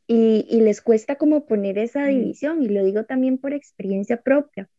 y, 0.07 0.45
y 0.49 0.61
les 0.61 0.81
cuesta 0.81 1.15
como 1.15 1.45
poner 1.45 1.77
esa 1.77 2.05
división 2.05 2.63
y 2.63 2.69
lo 2.69 2.83
digo 2.83 3.05
también 3.05 3.37
por 3.37 3.53
experiencia 3.53 4.21
propia. 4.21 4.69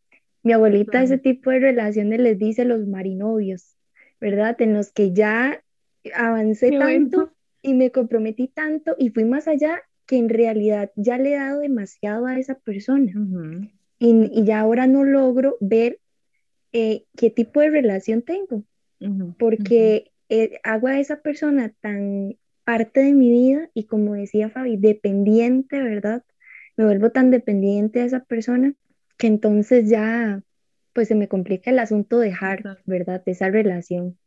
Mi 0.42 0.52
abuelita 0.52 1.02
ese 1.02 1.18
tipo 1.18 1.50
de 1.50 1.60
relaciones 1.60 2.20
les 2.20 2.38
dice 2.38 2.64
los 2.64 2.86
marinovios, 2.86 3.76
¿verdad? 4.20 4.60
En 4.60 4.74
los 4.74 4.90
que 4.92 5.12
ya 5.12 5.62
avancé 6.14 6.70
tanto 6.70 7.32
y 7.62 7.74
me 7.74 7.92
comprometí 7.92 8.48
tanto 8.48 8.96
y 8.98 9.10
fui 9.10 9.24
más 9.24 9.46
allá 9.46 9.82
que 10.06 10.16
en 10.16 10.28
realidad 10.28 10.90
ya 10.96 11.16
le 11.16 11.32
he 11.32 11.36
dado 11.36 11.60
demasiado 11.60 12.26
a 12.26 12.38
esa 12.38 12.56
persona. 12.56 13.12
y, 14.00 14.30
y, 14.32 14.44
ya 14.44 14.60
ahora 14.60 14.88
no 14.88 15.04
logro 15.04 15.56
ver 15.60 16.00
eh, 16.72 17.04
qué 17.16 17.30
tipo 17.30 17.60
de 17.60 17.70
relación 17.70 18.22
tengo, 18.22 18.64
porque 19.38 20.12
eh, 20.28 20.60
hago 20.62 20.86
a 20.88 20.98
esa 21.00 21.20
persona 21.20 21.72
tan 21.80 22.36
parte 22.64 23.00
de 23.00 23.12
mi 23.12 23.30
vida 23.30 23.68
y 23.74 23.84
como 23.84 24.14
decía 24.14 24.48
Fabi, 24.48 24.76
dependiente, 24.76 25.82
¿verdad? 25.82 26.24
Me 26.76 26.84
vuelvo 26.84 27.10
tan 27.10 27.30
dependiente 27.30 27.98
de 27.98 28.06
esa 28.06 28.24
persona 28.24 28.74
que 29.18 29.26
entonces 29.26 29.88
ya 29.88 30.42
pues 30.92 31.08
se 31.08 31.14
me 31.14 31.28
complica 31.28 31.70
el 31.70 31.78
asunto 31.78 32.18
dejar, 32.18 32.78
¿verdad? 32.84 33.22
De 33.24 33.32
esa 33.32 33.48
relación. 33.50 34.18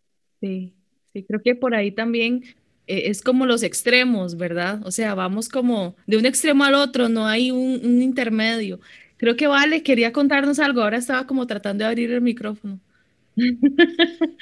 Sí, 0.41 0.73
sí, 1.13 1.23
creo 1.23 1.41
que 1.41 1.55
por 1.55 1.75
ahí 1.75 1.91
también 1.91 2.43
eh, 2.87 3.03
es 3.05 3.21
como 3.21 3.45
los 3.45 3.63
extremos, 3.63 4.37
¿verdad? 4.37 4.81
O 4.85 4.91
sea, 4.91 5.15
vamos 5.15 5.49
como 5.49 5.95
de 6.07 6.17
un 6.17 6.25
extremo 6.25 6.63
al 6.63 6.75
otro, 6.75 7.09
no 7.09 7.27
hay 7.27 7.51
un, 7.51 7.81
un, 7.83 8.01
intermedio. 8.01 8.79
Creo 9.17 9.35
que 9.35 9.47
Vale 9.47 9.83
quería 9.83 10.11
contarnos 10.13 10.59
algo, 10.59 10.81
ahora 10.81 10.97
estaba 10.97 11.27
como 11.27 11.47
tratando 11.47 11.83
de 11.83 11.89
abrir 11.89 12.11
el 12.11 12.21
micrófono. 12.21 12.79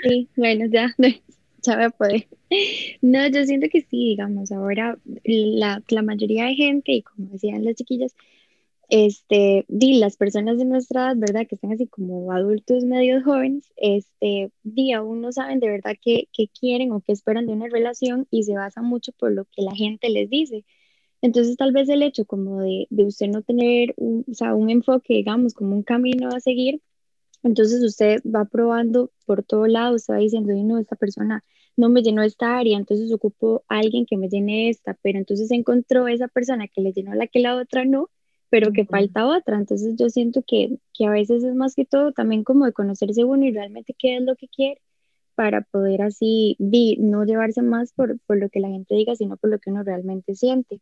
Sí, 0.02 0.30
bueno, 0.36 0.66
ya, 0.72 0.94
ya 1.64 1.76
voy 1.76 1.86
a 1.86 1.90
poder. 1.90 2.28
No, 3.02 3.28
yo 3.28 3.46
siento 3.46 3.68
que 3.72 3.82
sí, 3.82 4.10
digamos, 4.10 4.52
ahora 4.52 4.98
la, 5.24 5.84
la 5.90 6.02
mayoría 6.04 6.46
de 6.46 6.56
gente, 6.56 6.92
y 6.94 7.02
como 7.04 7.30
decían 7.30 7.66
las 7.66 7.76
chiquillas, 7.76 8.16
este, 8.90 9.66
di, 9.70 9.96
las 10.00 10.18
personas 10.18 10.58
de 10.60 10.66
nuestra 10.66 11.08
edad, 11.08 11.18
¿verdad? 11.18 11.48
Que 11.48 11.56
están 11.56 11.72
así 11.74 11.88
como 11.88 12.32
adultos 12.32 12.84
medios 12.86 13.24
jóvenes, 13.24 13.72
este, 13.78 14.52
di, 14.64 14.94
aún 14.94 15.22
no 15.22 15.32
saben 15.32 15.60
de 15.60 15.70
verdad 15.70 15.96
qué, 16.02 16.28
qué 16.34 16.48
quieren 16.50 16.92
o 16.92 17.02
qué 17.02 17.14
esperan 17.14 17.48
de 17.48 17.54
una 17.54 17.68
relación 17.70 18.28
y 18.32 18.44
se 18.44 18.54
basa 18.56 18.82
mucho 18.84 19.12
por 19.14 19.32
lo 19.32 19.46
que 19.46 19.64
la 19.64 19.76
gente 19.76 20.10
les 20.10 20.30
dice. 20.30 20.66
Entonces, 21.24 21.56
tal 21.56 21.72
vez 21.72 21.88
el 21.88 22.04
hecho 22.04 22.26
como 22.26 22.62
de, 22.62 22.86
de 22.90 23.06
usted 23.06 23.28
no 23.30 23.42
tener 23.44 23.94
un, 23.96 24.26
o 24.30 24.34
sea, 24.34 24.56
un 24.56 24.70
enfoque, 24.70 25.14
digamos, 25.14 25.54
como 25.54 25.74
un 25.74 25.84
camino 25.84 26.28
a 26.30 26.42
seguir, 26.42 26.82
entonces 27.44 27.82
usted 27.82 28.22
va 28.24 28.44
probando 28.44 29.10
por 29.26 29.42
todo 29.42 29.68
lado, 29.68 29.96
usted 29.96 30.16
va 30.16 30.18
diciendo, 30.18 30.54
no, 30.54 30.80
esta 30.80 30.98
persona 30.98 31.42
no 31.78 31.88
me 31.88 32.04
llenó 32.04 32.24
esta 32.24 32.58
área, 32.58 32.78
entonces 32.78 33.10
ocupo 33.14 33.64
a 33.70 33.80
alguien 33.80 34.06
que 34.06 34.18
me 34.18 34.28
llene 34.28 34.70
esta, 34.70 34.98
pero 35.02 35.18
entonces 35.18 35.50
encontró 35.52 36.10
esa 36.10 36.28
persona 36.28 36.68
que 36.68 36.82
le 36.82 36.92
llenó 36.92 37.16
la 37.16 37.28
que 37.28 37.40
la 37.40 37.56
otra 37.56 37.86
no, 37.86 38.10
pero 38.50 38.74
que 38.74 38.86
falta 38.86 39.26
otra. 39.26 39.58
Entonces 39.58 39.96
yo 39.98 40.10
siento 40.10 40.44
que, 40.46 40.78
que, 40.94 41.06
a 41.06 41.12
veces 41.12 41.44
es 41.46 41.56
más 41.56 41.74
que 41.74 41.86
todo 41.86 42.12
también 42.12 42.44
como 42.44 42.66
de 42.66 42.74
conocerse 42.74 43.24
uno 43.24 43.46
y 43.46 43.52
realmente 43.54 43.96
qué 43.98 44.18
es 44.18 44.24
lo 44.24 44.36
que 44.36 44.50
quiere 44.50 44.82
para 45.36 45.62
poder 45.62 46.02
así 46.02 46.56
vi, 46.60 46.98
no 46.98 47.26
llevarse 47.26 47.62
más 47.62 47.94
por, 47.94 48.20
por, 48.22 48.38
lo 48.38 48.50
que 48.50 48.60
la 48.60 48.70
gente 48.70 48.96
diga, 48.96 49.16
sino 49.16 49.38
por 49.38 49.50
lo 49.50 49.60
que 49.60 49.72
uno 49.72 49.84
realmente 49.84 50.36
siente. 50.36 50.82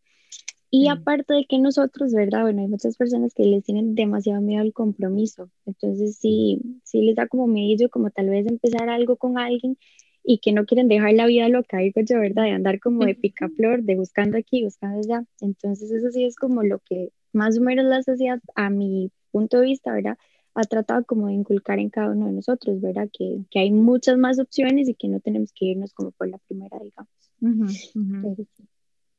Y 0.69 0.87
aparte 0.87 1.33
de 1.33 1.45
que 1.45 1.59
nosotros, 1.59 2.13
¿verdad? 2.13 2.43
Bueno, 2.43 2.61
hay 2.61 2.67
muchas 2.67 2.95
personas 2.95 3.33
que 3.33 3.43
les 3.43 3.63
tienen 3.63 3.93
demasiado 3.93 4.41
miedo 4.41 4.61
al 4.61 4.71
compromiso. 4.71 5.49
Entonces 5.65 6.17
sí, 6.17 6.61
sí 6.83 7.01
les 7.01 7.15
da 7.17 7.27
como 7.27 7.45
miedo 7.47 7.89
como 7.89 8.09
tal 8.09 8.29
vez 8.29 8.47
empezar 8.47 8.87
algo 8.89 9.17
con 9.17 9.37
alguien 9.37 9.77
y 10.23 10.39
que 10.39 10.53
no 10.53 10.65
quieren 10.65 10.87
dejar 10.87 11.13
la 11.13 11.25
vida 11.25 11.49
loca, 11.49 11.79
digo 11.79 12.01
yo, 12.01 12.19
¿verdad? 12.19 12.43
De 12.43 12.51
andar 12.51 12.79
como 12.79 13.05
de 13.05 13.15
picaflor, 13.15 13.83
de 13.83 13.95
buscando 13.95 14.37
aquí, 14.37 14.63
buscando 14.63 14.99
allá. 14.99 15.25
Entonces 15.41 15.91
eso 15.91 16.09
sí 16.11 16.23
es 16.25 16.35
como 16.35 16.63
lo 16.63 16.79
que 16.79 17.09
más 17.33 17.57
o 17.57 17.61
menos 17.61 17.85
la 17.85 18.03
sociedad, 18.03 18.39
a 18.55 18.69
mi 18.69 19.11
punto 19.31 19.59
de 19.59 19.65
vista, 19.65 19.91
¿verdad? 19.93 20.17
Ha 20.53 20.63
tratado 20.63 21.05
como 21.05 21.27
de 21.27 21.33
inculcar 21.33 21.79
en 21.79 21.89
cada 21.89 22.11
uno 22.11 22.27
de 22.27 22.33
nosotros, 22.33 22.81
¿verdad? 22.81 23.09
Que, 23.11 23.39
que 23.49 23.59
hay 23.59 23.71
muchas 23.71 24.17
más 24.17 24.39
opciones 24.39 24.89
y 24.89 24.93
que 24.93 25.07
no 25.07 25.19
tenemos 25.19 25.51
que 25.53 25.65
irnos 25.65 25.93
como 25.93 26.11
por 26.11 26.27
la 26.29 26.37
primera, 26.39 26.77
digamos. 26.83 28.47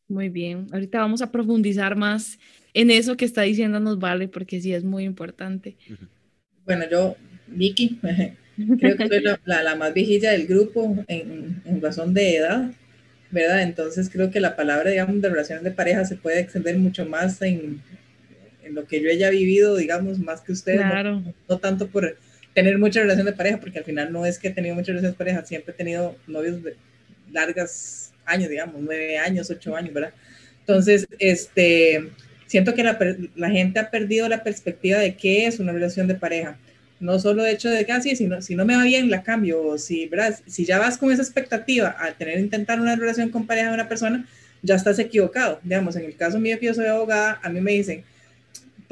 Muy 0.08 0.28
bien, 0.28 0.66
ahorita 0.72 0.98
vamos 0.98 1.22
a 1.22 1.32
profundizar 1.32 1.96
más 1.96 2.38
en 2.74 2.90
eso 2.90 3.16
que 3.16 3.24
está 3.24 3.42
diciéndonos 3.42 3.98
Vale, 3.98 4.28
porque 4.28 4.60
sí 4.60 4.72
es 4.74 4.84
muy 4.84 5.04
importante. 5.04 5.76
Bueno, 6.64 6.84
yo, 6.90 7.16
Vicky, 7.46 7.98
creo 8.78 8.96
que 8.96 9.08
soy 9.08 9.22
la, 9.22 9.62
la, 9.62 9.74
más 9.74 9.94
viejilla 9.94 10.32
del 10.32 10.46
grupo 10.46 10.96
en, 11.08 11.62
en 11.64 11.80
razón 11.80 12.12
de 12.14 12.36
edad. 12.36 12.72
¿verdad? 13.32 13.62
Entonces 13.62 14.10
creo 14.10 14.30
que 14.30 14.40
la 14.40 14.54
palabra, 14.54 14.90
digamos, 14.90 15.20
de 15.20 15.30
relaciones 15.30 15.64
de 15.64 15.70
pareja 15.70 16.04
se 16.04 16.16
puede 16.16 16.38
extender 16.38 16.78
mucho 16.78 17.06
más 17.06 17.40
en, 17.42 17.82
en 18.64 18.74
lo 18.74 18.86
que 18.86 19.00
yo 19.00 19.10
haya 19.10 19.30
vivido, 19.30 19.76
digamos, 19.76 20.18
más 20.18 20.40
que 20.40 20.52
ustedes, 20.52 20.80
claro. 20.80 21.22
no, 21.48 21.58
tanto 21.58 21.88
por 21.88 22.16
tener 22.54 22.78
mucha 22.78 23.00
relación 23.00 23.26
de 23.26 23.32
pareja, 23.32 23.58
porque 23.58 23.78
al 23.78 23.84
final 23.84 24.12
no 24.12 24.26
es 24.26 24.38
que 24.38 24.48
he 24.48 24.50
tenido 24.52 24.74
muchas 24.74 24.88
relaciones 24.88 25.12
de 25.12 25.18
pareja, 25.18 25.44
siempre 25.44 25.72
he 25.72 25.76
tenido 25.76 26.16
novios 26.26 26.62
de 26.62 26.76
largas 27.30 28.12
años, 28.24 28.50
digamos, 28.50 28.80
nueve 28.80 29.18
años, 29.18 29.50
ocho 29.50 29.74
años, 29.74 29.94
¿verdad? 29.94 30.12
Entonces, 30.60 31.06
este, 31.18 32.10
siento 32.46 32.74
que 32.74 32.84
la, 32.84 32.98
la 33.34 33.50
gente 33.50 33.80
ha 33.80 33.90
perdido 33.90 34.28
la 34.28 34.44
perspectiva 34.44 34.98
de 34.98 35.16
qué 35.16 35.46
es 35.46 35.58
una 35.58 35.72
relación 35.72 36.06
de 36.06 36.14
pareja. 36.14 36.58
No 37.00 37.18
solo 37.18 37.42
de 37.42 37.50
hecho 37.50 37.68
de 37.68 37.84
que, 37.84 37.90
así, 37.90 38.12
ah, 38.12 38.16
si, 38.16 38.26
no, 38.28 38.40
si 38.42 38.54
no 38.54 38.64
me 38.64 38.76
va 38.76 38.84
bien, 38.84 39.10
la 39.10 39.24
cambio. 39.24 39.60
O 39.60 39.76
si, 39.76 40.06
¿verdad? 40.06 40.38
si 40.46 40.64
ya 40.64 40.78
vas 40.78 40.98
con 40.98 41.10
esa 41.10 41.22
expectativa 41.22 41.96
a 41.98 42.12
tener, 42.12 42.38
intentar 42.38 42.80
una 42.80 42.94
relación 42.94 43.30
con 43.30 43.44
pareja 43.44 43.68
de 43.68 43.74
una 43.74 43.88
persona, 43.88 44.24
ya 44.62 44.76
estás 44.76 45.00
equivocado. 45.00 45.58
Digamos, 45.64 45.96
en 45.96 46.04
el 46.04 46.14
caso 46.14 46.38
mío 46.38 46.60
que 46.60 46.66
yo 46.66 46.74
soy 46.74 46.86
abogada, 46.86 47.40
a 47.42 47.48
mí 47.48 47.60
me 47.60 47.72
dicen, 47.72 48.04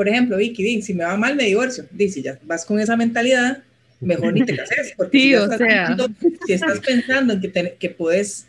por 0.01 0.09
ejemplo, 0.09 0.39
Vicky, 0.39 0.81
si 0.81 0.95
me 0.95 1.05
va 1.05 1.15
mal, 1.19 1.37
me 1.37 1.45
divorcio. 1.45 1.85
Dice, 1.91 2.15
si 2.15 2.23
ya 2.23 2.39
vas 2.45 2.65
con 2.65 2.81
esa 2.81 2.97
mentalidad, 2.97 3.59
mejor 4.01 4.33
ni 4.33 4.47
te 4.47 4.57
cases, 4.57 4.95
porque 4.97 5.19
sí, 5.19 5.25
si, 5.29 5.35
o 5.35 5.43
estás 5.45 5.59
sea. 5.59 5.87
pensando, 5.89 6.09
si, 6.47 6.53
estás 6.55 6.81
pensando, 6.81 7.33
en 7.35 7.41
que, 7.43 7.49
te, 7.49 7.75
que 7.79 7.91
puedes 7.91 8.47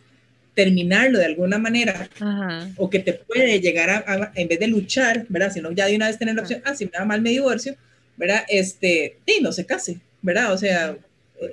terminarlo 0.54 1.20
de 1.20 1.26
alguna 1.26 1.58
manera 1.58 2.10
Ajá. 2.22 2.70
o 2.78 2.90
que 2.90 3.00
te 3.00 3.12
puede 3.12 3.60
llegar 3.60 3.90
a, 3.90 3.98
a, 3.98 4.32
en 4.34 4.48
vez 4.48 4.62
de 4.62 4.68
luchar, 4.68 5.26
¿verdad? 5.28 5.52
Sino 5.52 5.74
ya 5.74 5.88
de 5.88 5.98
una 5.98 6.08
vez 6.08 6.18
tener 6.18 6.36
la 6.36 6.44
opción, 6.44 6.62
ah, 6.64 6.74
si 6.74 6.86
me 6.86 6.92
va 6.98 7.04
mal, 7.04 7.22
me 7.22 7.32
divorcio, 7.32 7.76
¿verdad? 8.16 8.46
Este, 8.48 9.18
sí, 9.28 9.40
no 9.42 9.52
se 9.52 9.66
case, 9.66 10.00
¿verdad? 10.22 10.54
O 10.54 10.58
sea, 10.58 10.96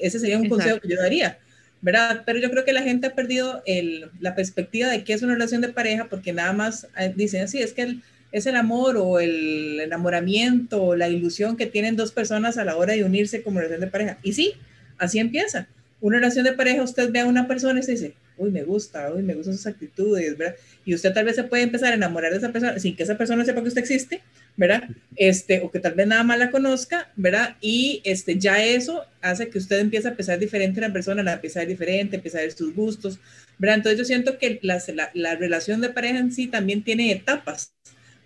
ese 0.01 0.21
sería 0.21 0.39
un 0.39 0.45
Exacto. 0.45 0.63
consejo 0.63 0.81
que 0.81 0.95
yo 0.95 1.03
daría, 1.03 1.41
¿verdad? 1.81 2.23
Pero 2.25 2.39
yo 2.39 2.53
creo 2.53 2.65
que 2.65 2.73
la 2.73 2.83
gente 2.83 3.09
ha 3.09 3.17
perdido 3.17 3.65
el, 3.67 4.13
la 4.21 4.37
perspectiva 4.37 4.91
de 4.91 5.03
qué 5.03 5.15
es 5.15 5.23
una 5.23 5.33
relación 5.33 5.61
de 5.61 5.71
pareja 5.71 6.07
porque 6.09 6.33
nada 6.33 6.53
más 6.53 6.87
eh, 6.97 7.13
dicen 7.17 7.43
así, 7.43 7.61
es 7.61 7.73
que 7.73 7.83
el, 7.83 8.03
es 8.33 8.47
el 8.47 8.57
amor 8.57 8.97
o 8.97 9.21
el 9.21 9.81
enamoramiento 9.81 10.83
o 10.83 10.97
la 10.97 11.09
ilusión 11.09 11.57
que 11.57 11.67
tienen 11.67 11.97
dos 11.97 12.13
personas 12.13 12.59
a 12.59 12.65
la 12.65 12.77
hora 12.77 12.95
de 12.95 13.05
unirse 13.05 13.43
como 13.43 13.59
relación 13.59 13.81
de 13.81 13.87
pareja. 13.87 14.19
Y 14.23 14.33
sí, 14.33 14.55
así 14.99 15.19
empieza. 15.19 15.69
Una 16.01 16.19
relación 16.19 16.45
de 16.45 16.53
pareja, 16.53 16.83
usted 16.83 17.11
ve 17.11 17.21
a 17.21 17.27
una 17.27 17.49
persona 17.49 17.81
y 17.81 17.83
se 17.83 17.93
dice, 17.93 18.15
uy, 18.37 18.51
me 18.51 18.63
gusta, 18.63 19.13
uy, 19.13 19.23
me 19.23 19.35
gustan 19.35 19.57
sus 19.57 19.67
actitudes, 19.67 20.37
¿verdad? 20.39 20.55
Y 20.85 20.95
usted 20.95 21.13
tal 21.13 21.25
vez 21.25 21.37
se 21.37 21.45
puede 21.45 21.65
empezar 21.65 21.93
a 21.93 21.97
enamorar 21.97 22.31
de 22.31 22.39
esa 22.39 22.53
persona 22.53 22.79
sin 22.79 22.97
que 22.97 23.03
esa 23.03 23.19
persona 23.19 23.45
sepa 23.45 23.63
que 23.63 23.69
usted 23.69 23.81
existe, 23.83 24.23
¿verdad? 24.57 24.85
Este, 25.17 25.61
o 25.61 25.71
que 25.71 25.81
tal 25.81 25.95
vez 25.95 26.07
nada 26.07 26.23
más 26.23 26.39
la 26.39 26.51
conozca, 26.51 27.11
¿verdad? 27.17 27.57
Y 27.61 28.01
este, 28.05 28.39
ya 28.39 28.65
eso 28.65 29.05
hace 29.21 29.49
que 29.49 29.59
usted 29.59 29.81
empiece 29.81 30.09
a 30.09 30.15
pensar 30.15 30.39
diferente 30.39 30.79
a 30.83 30.89
la 30.89 30.93
persona, 30.93 31.21
a 31.21 31.37
ver 31.37 31.67
diferente, 31.67 32.17
a 32.17 32.37
ver 32.37 32.53
sus 32.53 32.75
gustos, 32.75 33.19
¿verdad? 33.59 33.77
Entonces 33.77 33.99
yo 33.99 34.05
siento 34.05 34.39
que 34.39 34.61
la, 34.63 34.81
la 35.15 35.35
relación 35.35 35.81
de 35.81 35.91
pareja 35.91 36.19
en 36.19 36.33
sí 36.33 36.47
también 36.47 36.83
tiene 36.83 37.11
etapas, 37.11 37.73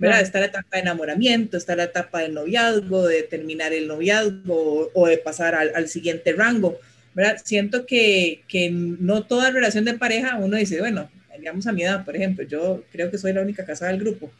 ¿verdad? 0.03 0.21
Está 0.21 0.41
la 0.41 0.47
etapa 0.47 0.69
de 0.73 0.81
enamoramiento, 0.81 1.57
está 1.57 1.77
la 1.77 1.85
etapa 1.85 2.23
del 2.23 2.35
noviazgo, 2.35 3.07
de 3.07 3.23
terminar 3.23 3.73
el 3.73 3.87
noviazgo 3.87 4.53
o, 4.53 4.91
o 4.95 5.07
de 5.07 5.17
pasar 5.17 5.55
al, 5.55 5.71
al, 5.77 5.89
siguiente 5.89 6.33
rango, 6.33 6.81
¿verdad? 7.15 7.37
Siento 7.45 7.87
que, 7.87 8.43
que 8.49 8.69
no 8.71 9.23
toda 9.23 9.53
relación 9.53 9.85
de 9.85 9.95
pareja 9.95 10.39
uno 10.39 10.57
dice, 10.57 10.81
bueno, 10.81 11.09
digamos 11.39 11.69
a 11.69 11.73
mi 11.73 11.85
edad, 11.85 12.05
por 12.05 12.17
ejemplo, 12.17 12.45
yo 12.45 12.83
creo 12.91 13.13
que 13.13 13.19
soy 13.19 13.33
la 13.33 13.43
única 13.43 13.65
casada 13.65 13.93
del 13.93 14.01
grupo, 14.01 14.33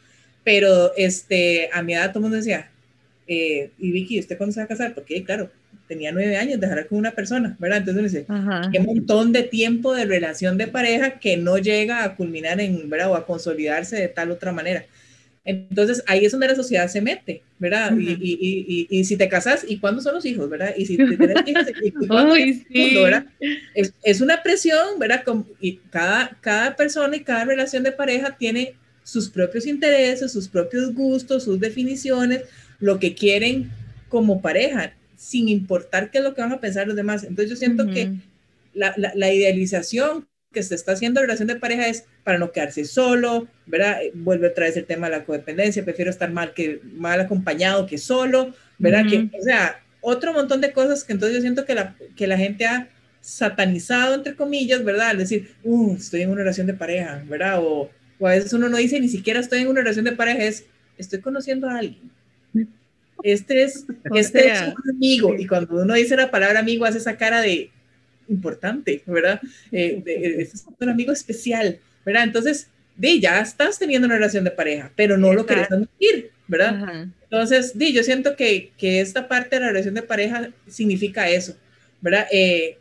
pero 0.43 0.93
este, 0.97 1.69
a 1.71 1.81
mi 1.81 1.93
edad 1.93 2.09
todo 2.09 2.19
el 2.19 2.23
mundo 2.23 2.37
decía, 2.37 2.69
eh, 3.25 3.71
y 3.79 3.91
Vicky, 3.93 4.19
¿usted 4.19 4.37
cuándo 4.37 4.51
se 4.51 4.59
va 4.59 4.65
a 4.65 4.67
casar? 4.67 4.93
Porque, 4.93 5.23
claro, 5.23 5.49
tenía 5.87 6.11
nueve 6.11 6.35
años, 6.35 6.59
dejar 6.59 6.87
con 6.87 6.97
una 6.97 7.11
persona, 7.11 7.55
¿verdad? 7.57 7.77
Entonces 7.77 7.99
uno 8.01 8.09
dice, 8.09 8.25
Ajá. 8.27 8.69
qué 8.69 8.81
montón 8.81 9.31
de 9.31 9.43
tiempo 9.43 9.93
de 9.93 10.03
relación 10.03 10.57
de 10.57 10.67
pareja 10.67 11.19
que 11.19 11.37
no 11.37 11.57
llega 11.57 12.03
a 12.03 12.17
culminar 12.17 12.59
en, 12.59 12.89
¿verdad? 12.89 13.11
O 13.11 13.15
a 13.15 13.25
consolidarse 13.25 13.95
de 13.95 14.09
tal 14.09 14.29
otra 14.31 14.51
manera. 14.51 14.85
Entonces 15.45 16.01
ahí 16.07 16.23
es 16.23 16.31
donde 16.31 16.47
la 16.47 16.55
sociedad 16.55 16.87
se 16.87 17.01
mete, 17.01 17.41
¿verdad? 17.59 17.93
Uh 17.93 17.97
-huh. 17.97 18.17
y, 18.21 18.33
y, 18.39 18.87
y, 18.89 18.99
y, 18.99 19.03
si 19.03 19.17
te 19.17 19.27
casas, 19.27 19.65
¿y 19.67 19.77
cuándo 19.77 20.01
son 20.01 20.15
los 20.15 20.25
hijos, 20.25 20.49
verdad? 20.49 20.73
Y 20.77 20.85
si 20.85 20.95
te 20.95 21.17
tienes 21.17 21.37
hijos, 21.47 21.65
¿y 21.83 21.91
cuándo 21.91 22.35
sí. 22.35 22.63
mundo, 22.69 23.03
¿verdad? 23.03 23.25
es, 23.75 23.93
es, 24.03 24.21
una 24.21 24.41
presión, 24.41 24.99
¿verdad? 24.99 25.23
y 25.59 25.77
cada, 25.89 26.37
cada 26.39 26.75
persona 26.77 27.15
y 27.17 27.23
cada 27.23 27.43
relación 27.43 27.83
de 27.83 27.91
pareja 27.91 28.37
tiene 28.37 28.75
sus 29.03 29.29
propios 29.29 29.65
intereses, 29.67 30.31
sus 30.31 30.47
propios 30.47 30.93
gustos, 30.93 31.43
sus 31.43 31.59
definiciones, 31.59 32.43
lo 32.79 32.99
que 32.99 33.13
quieren 33.13 33.69
como 34.07 34.41
pareja, 34.41 34.93
sin 35.17 35.49
importar 35.49 36.09
qué 36.09 36.19
es 36.19 36.23
lo 36.23 36.33
que 36.33 36.41
van 36.41 36.53
a 36.53 36.61
pensar 36.61 36.87
los 36.87 36.95
demás. 36.95 37.23
Entonces 37.23 37.49
yo 37.49 37.55
siento 37.57 37.87
que 37.87 38.13
la, 38.73 38.93
la, 38.95 39.11
la, 39.13 39.33
idealización 39.33 40.25
que 40.53 40.63
se 40.63 40.75
está 40.75 40.93
haciendo 40.93 41.19
en 41.19 41.25
relación 41.27 41.47
de 41.47 41.57
pareja 41.57 41.87
es 41.87 42.05
para 42.23 42.37
no 42.37 42.51
quedarse 42.51 42.85
solo, 42.85 43.47
¿verdad? 43.65 43.97
Vuelve 44.13 44.47
otra 44.47 44.65
vez 44.65 44.77
el 44.77 44.85
tema 44.85 45.09
de 45.09 45.17
la 45.17 45.25
codependencia, 45.25 45.83
prefiero 45.83 46.11
estar 46.11 46.31
mal, 46.31 46.53
que, 46.53 46.79
mal 46.93 47.19
acompañado 47.19 47.85
que 47.85 47.97
solo, 47.97 48.53
¿verdad? 48.77 49.05
que, 49.09 49.29
o 49.37 49.43
sea, 49.43 49.81
otro 49.99 50.31
montón 50.33 50.61
de 50.61 50.71
cosas 50.71 51.03
que 51.03 51.13
entonces 51.13 51.35
yo 51.35 51.41
siento 51.41 51.65
que 51.65 51.75
la, 51.75 51.95
que 52.15 52.27
la 52.27 52.37
gente 52.37 52.65
ha 52.65 52.89
satanizado, 53.19 54.15
entre 54.15 54.35
comillas, 54.35 54.83
¿verdad? 54.83 55.09
Al 55.09 55.17
decir, 55.17 55.55
uh, 55.63 55.95
estoy 55.95 56.21
en 56.21 56.29
una 56.29 56.41
relación 56.41 56.67
de 56.67 56.73
pareja, 56.73 57.23
¿verdad? 57.27 57.59
O, 57.59 57.89
o, 58.19 58.27
a 58.27 58.31
veces 58.31 58.53
uno 58.53 58.69
no 58.69 58.77
dice 58.77 58.99
ni 58.99 59.07
siquiera 59.07 59.39
estoy 59.39 59.61
en 59.61 59.67
una 59.67 59.81
relación 59.81 60.05
de 60.05 60.11
pareja, 60.11 60.43
es 60.43 60.65
estoy 60.97 61.19
conociendo 61.19 61.69
a 61.69 61.79
alguien. 61.79 62.11
Este 63.23 63.63
es, 63.63 63.85
este 64.15 64.51
es 64.51 64.61
un 64.61 64.89
amigo. 64.95 65.33
Y 65.35 65.47
cuando 65.47 65.81
uno 65.81 65.93
dice 65.93 66.15
la 66.15 66.31
palabra 66.31 66.59
amigo, 66.59 66.85
hace 66.85 66.97
esa 66.97 67.17
cara 67.17 67.41
de 67.41 67.71
importante, 68.27 69.01
¿verdad? 69.05 69.41
Eh, 69.71 70.01
este 70.39 70.55
es 70.55 70.65
un 70.79 70.89
amigo 70.89 71.11
especial, 71.11 71.79
¿verdad? 72.05 72.23
Entonces, 72.23 72.67
de 72.95 73.19
ya 73.19 73.39
estás 73.39 73.79
teniendo 73.79 74.05
una 74.05 74.15
relación 74.15 74.43
de 74.43 74.51
pareja, 74.51 74.91
pero 74.95 75.17
no 75.17 75.33
lo 75.33 75.45
quieres 75.45 75.71
admitir, 75.71 76.31
¿verdad? 76.47 77.07
Entonces, 77.23 77.77
di, 77.77 77.93
yo 77.93 78.03
siento 78.03 78.35
que, 78.35 78.71
que, 78.77 79.01
esta 79.01 79.27
parte 79.27 79.55
de 79.55 79.61
la 79.61 79.67
relación 79.69 79.95
de 79.95 80.03
pareja 80.03 80.49
significa 80.67 81.29
eso, 81.29 81.55
¿verdad? 82.01 82.27
Eh, 82.31 82.77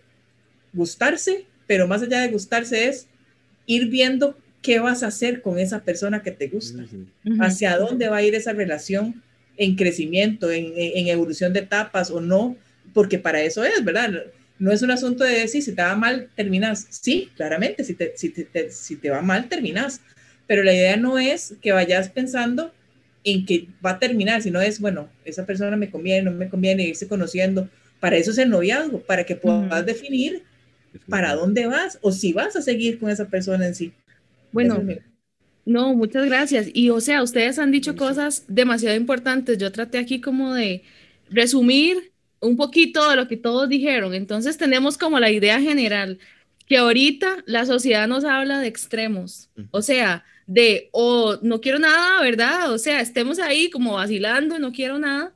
gustarse, 0.73 1.47
pero 1.67 1.89
más 1.89 2.03
allá 2.03 2.21
de 2.21 2.29
gustarse 2.29 2.89
es 2.89 3.07
ir 3.67 3.89
viendo 3.89 4.37
qué 4.61 4.79
vas 4.79 5.03
a 5.03 5.09
hacer 5.09 5.43
con 5.43 5.59
esa 5.59 5.83
persona 5.83 6.23
que 6.23 6.31
te 6.31 6.49
gusta, 6.49 6.85
hacia 7.41 7.77
dónde 7.79 8.09
va 8.09 8.19
a 8.19 8.23
ir 8.23 8.35
esa 8.35 8.53
relación 8.53 9.23
en 9.57 9.77
crecimiento, 9.77 10.51
en, 10.51 10.73
en, 10.77 11.09
evolución 11.09 11.53
de 11.53 11.61
etapas 11.61 12.11
o 12.11 12.21
no, 12.21 12.57
porque 12.95 13.19
para 13.19 13.43
eso 13.43 13.65
es, 13.65 13.85
¿verdad? 13.85 14.25
No 14.63 14.71
es 14.71 14.81
un 14.83 14.93
asunto 14.93 15.25
de 15.25 15.41
decir, 15.41 15.61
si 15.61 15.73
te 15.73 15.83
va 15.83 15.97
mal, 15.97 16.29
terminas. 16.37 16.87
Sí, 16.89 17.31
claramente, 17.35 17.83
si 17.83 17.95
te, 17.95 18.13
si 18.17 18.29
te, 18.29 18.71
si 18.71 18.95
te 18.95 19.11
va 19.11 19.21
mal, 19.21 19.49
terminas. 19.49 20.01
Pero 20.47 20.63
la 20.63 20.73
idea 20.73 20.97
no 20.97 21.19
es 21.19 21.57
que 21.61 21.73
vayas 21.73 22.11
pensando 22.11 22.73
en 23.25 23.45
que 23.45 23.67
va 23.85 23.91
a 23.91 23.99
terminar, 23.99 24.41
si 24.41 24.53
no 24.53 24.61
es, 24.61 24.79
bueno, 24.79 25.09
esa 25.25 25.47
persona 25.47 25.77
me 25.77 25.91
conviene, 25.91 26.31
no 26.31 26.31
me 26.31 26.49
conviene, 26.49 26.85
irse 26.85 27.09
conociendo. 27.09 27.69
Para 27.99 28.17
eso 28.17 28.31
es 28.31 28.39
el 28.39 28.51
noviazgo, 28.51 29.01
para 29.01 29.25
que 29.25 29.35
puedas 29.35 29.85
definir 29.85 30.45
para 31.09 31.35
dónde 31.35 31.67
vas 31.67 31.99
o 32.01 32.13
si 32.13 32.33
vas 32.33 32.55
a 32.55 32.63
seguir 32.63 33.01
con 33.01 33.11
esa 33.11 33.27
persona 33.27 33.67
en 33.67 33.75
sí. 33.75 33.93
Bueno, 34.53 34.81
no, 35.65 35.93
muchas 35.97 36.25
gracias. 36.27 36.69
Y 36.73 36.91
o 36.91 37.01
sea, 37.01 37.25
ustedes 37.25 37.59
han 37.59 37.73
dicho 37.73 37.97
cosas 37.97 38.45
demasiado 38.47 38.95
importantes. 38.95 39.59
Yo 39.59 39.73
traté 39.73 39.99
aquí 39.99 40.21
como 40.21 40.55
de 40.55 40.85
resumir 41.31 42.12
un 42.43 42.57
poquito 42.57 43.09
de 43.09 43.17
lo 43.17 43.29
que 43.29 43.37
todos 43.37 43.69
dijeron. 43.69 44.15
Entonces 44.15 44.59
tenemos 44.59 44.99
como 44.99 45.19
la 45.19 45.31
idea 45.31 45.61
general 45.61 46.19
que 46.67 46.77
ahorita 46.77 47.43
la 47.47 47.65
sociedad 47.65 48.07
nos 48.09 48.25
habla 48.25 48.61
de 48.61 48.69
extremos. 48.69 49.49
O 49.71 49.81
sea, 49.81 50.25
de, 50.47 50.89
o 50.93 51.39
no 51.43 51.61
quiero 51.61 51.79
nada, 51.79 52.21
¿verdad? 52.23 52.73
O 52.73 52.79
sea, 52.79 53.01
estemos 53.01 53.39
ahí 53.39 53.71
como 53.71 53.95
vacilando, 53.95 54.59
no 54.59 54.73
quiero 54.73 54.99
nada, 54.99 55.33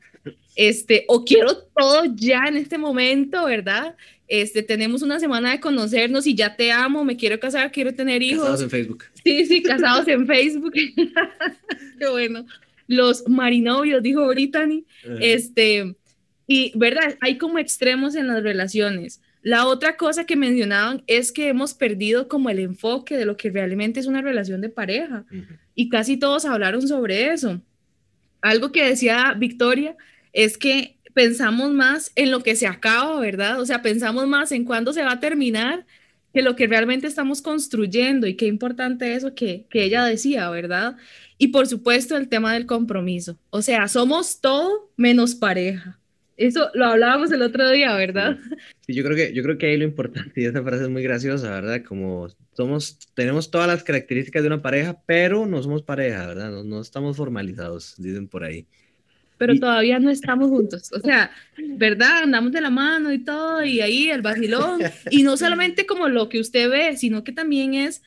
este, 0.56 1.04
o 1.08 1.24
quiero 1.24 1.56
todo 1.76 2.04
ya 2.14 2.44
en 2.48 2.56
este 2.56 2.78
momento, 2.78 3.44
¿verdad? 3.44 3.94
Este, 4.28 4.62
tenemos 4.62 5.02
una 5.02 5.20
semana 5.20 5.52
de 5.52 5.60
conocernos 5.60 6.26
y 6.26 6.34
ya 6.34 6.56
te 6.56 6.72
amo, 6.72 7.04
me 7.04 7.16
quiero 7.16 7.38
casar, 7.38 7.70
quiero 7.70 7.94
tener 7.94 8.22
hijos. 8.22 8.40
Casados 8.40 8.62
en 8.62 8.70
Facebook. 8.70 9.04
Sí, 9.22 9.46
sí, 9.46 9.62
casados 9.62 10.08
en 10.08 10.26
Facebook. 10.26 10.72
Qué 11.98 12.08
bueno. 12.10 12.44
Los 12.88 13.28
marinovios, 13.28 14.02
dijo 14.02 14.26
Brittany. 14.26 14.84
Este, 15.20 15.94
y, 16.46 16.72
¿verdad? 16.76 17.16
Hay 17.20 17.38
como 17.38 17.58
extremos 17.58 18.14
en 18.14 18.28
las 18.28 18.42
relaciones. 18.42 19.20
La 19.42 19.66
otra 19.66 19.96
cosa 19.96 20.24
que 20.24 20.36
mencionaban 20.36 21.02
es 21.06 21.32
que 21.32 21.48
hemos 21.48 21.74
perdido 21.74 22.28
como 22.28 22.50
el 22.50 22.58
enfoque 22.58 23.16
de 23.16 23.26
lo 23.26 23.36
que 23.36 23.50
realmente 23.50 24.00
es 24.00 24.06
una 24.06 24.22
relación 24.22 24.60
de 24.60 24.68
pareja. 24.68 25.24
Y 25.74 25.88
casi 25.88 26.16
todos 26.16 26.44
hablaron 26.44 26.86
sobre 26.86 27.32
eso. 27.32 27.60
Algo 28.40 28.72
que 28.72 28.84
decía 28.84 29.34
Victoria 29.36 29.96
es 30.32 30.58
que 30.58 30.96
pensamos 31.14 31.72
más 31.72 32.12
en 32.14 32.30
lo 32.30 32.42
que 32.42 32.56
se 32.56 32.66
acaba, 32.66 33.18
¿verdad? 33.20 33.60
O 33.60 33.66
sea, 33.66 33.82
pensamos 33.82 34.26
más 34.26 34.52
en 34.52 34.64
cuándo 34.64 34.92
se 34.92 35.02
va 35.02 35.12
a 35.12 35.20
terminar 35.20 35.86
que 36.34 36.42
lo 36.42 36.54
que 36.54 36.66
realmente 36.66 37.06
estamos 37.06 37.40
construyendo 37.40 38.26
y 38.26 38.34
qué 38.34 38.46
importante 38.46 39.14
eso 39.14 39.34
que, 39.34 39.64
que 39.70 39.84
ella 39.84 40.04
decía, 40.04 40.50
¿verdad? 40.50 40.96
Y 41.38 41.48
por 41.48 41.66
supuesto 41.66 42.16
el 42.16 42.28
tema 42.28 42.52
del 42.52 42.66
compromiso. 42.66 43.38
O 43.50 43.62
sea, 43.62 43.88
somos 43.88 44.40
todo 44.40 44.90
menos 44.96 45.34
pareja. 45.34 45.98
Eso 46.36 46.68
lo 46.74 46.84
hablábamos 46.86 47.32
el 47.32 47.40
otro 47.40 47.70
día, 47.70 47.94
¿verdad? 47.94 48.36
Sí, 48.86 48.92
yo 48.94 49.02
creo 49.02 49.16
que, 49.16 49.32
yo 49.32 49.42
creo 49.42 49.56
que 49.56 49.66
ahí 49.66 49.76
lo 49.78 49.84
importante, 49.84 50.40
y 50.40 50.44
esa 50.44 50.62
frase 50.62 50.84
es 50.84 50.90
muy 50.90 51.02
graciosa, 51.02 51.50
¿verdad? 51.50 51.82
Como 51.82 52.28
somos, 52.52 52.98
tenemos 53.14 53.50
todas 53.50 53.66
las 53.66 53.82
características 53.82 54.42
de 54.42 54.48
una 54.48 54.62
pareja, 54.62 55.00
pero 55.06 55.46
no 55.46 55.62
somos 55.62 55.82
pareja, 55.82 56.26
¿verdad? 56.26 56.50
No, 56.50 56.62
no 56.62 56.80
estamos 56.80 57.16
formalizados, 57.16 57.94
dicen 57.96 58.28
por 58.28 58.44
ahí. 58.44 58.66
Pero 59.38 59.58
todavía 59.58 59.98
no 59.98 60.10
estamos 60.10 60.48
juntos, 60.48 60.90
o 60.92 61.00
sea, 61.00 61.30
¿verdad? 61.58 62.22
Andamos 62.22 62.52
de 62.52 62.60
la 62.60 62.70
mano 62.70 63.12
y 63.12 63.18
todo, 63.18 63.64
y 63.64 63.80
ahí 63.80 64.08
el 64.10 64.22
vacilón, 64.22 64.80
y 65.10 65.22
no 65.22 65.36
solamente 65.36 65.86
como 65.86 66.08
lo 66.08 66.28
que 66.28 66.40
usted 66.40 66.70
ve, 66.70 66.96
sino 66.96 67.24
que 67.24 67.32
también 67.32 67.74
es, 67.74 68.02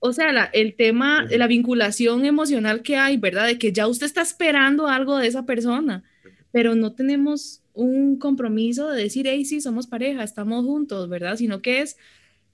o 0.00 0.12
sea, 0.12 0.32
la, 0.32 0.44
el 0.44 0.74
tema 0.74 1.26
de 1.26 1.38
la 1.38 1.46
vinculación 1.46 2.24
emocional 2.24 2.82
que 2.82 2.96
hay, 2.96 3.16
¿verdad? 3.16 3.46
De 3.46 3.58
que 3.58 3.72
ya 3.72 3.86
usted 3.86 4.06
está 4.06 4.22
esperando 4.22 4.86
algo 4.86 5.18
de 5.18 5.26
esa 5.26 5.46
persona, 5.46 6.04
pero 6.52 6.74
no 6.74 6.92
tenemos 6.92 7.62
un 7.76 8.18
compromiso 8.18 8.90
de 8.90 9.02
decir, 9.02 9.26
hey, 9.28 9.44
sí, 9.44 9.60
somos 9.60 9.86
pareja, 9.86 10.24
estamos 10.24 10.64
juntos, 10.64 11.08
¿verdad? 11.08 11.36
Sino 11.36 11.60
que 11.60 11.82
es, 11.82 11.96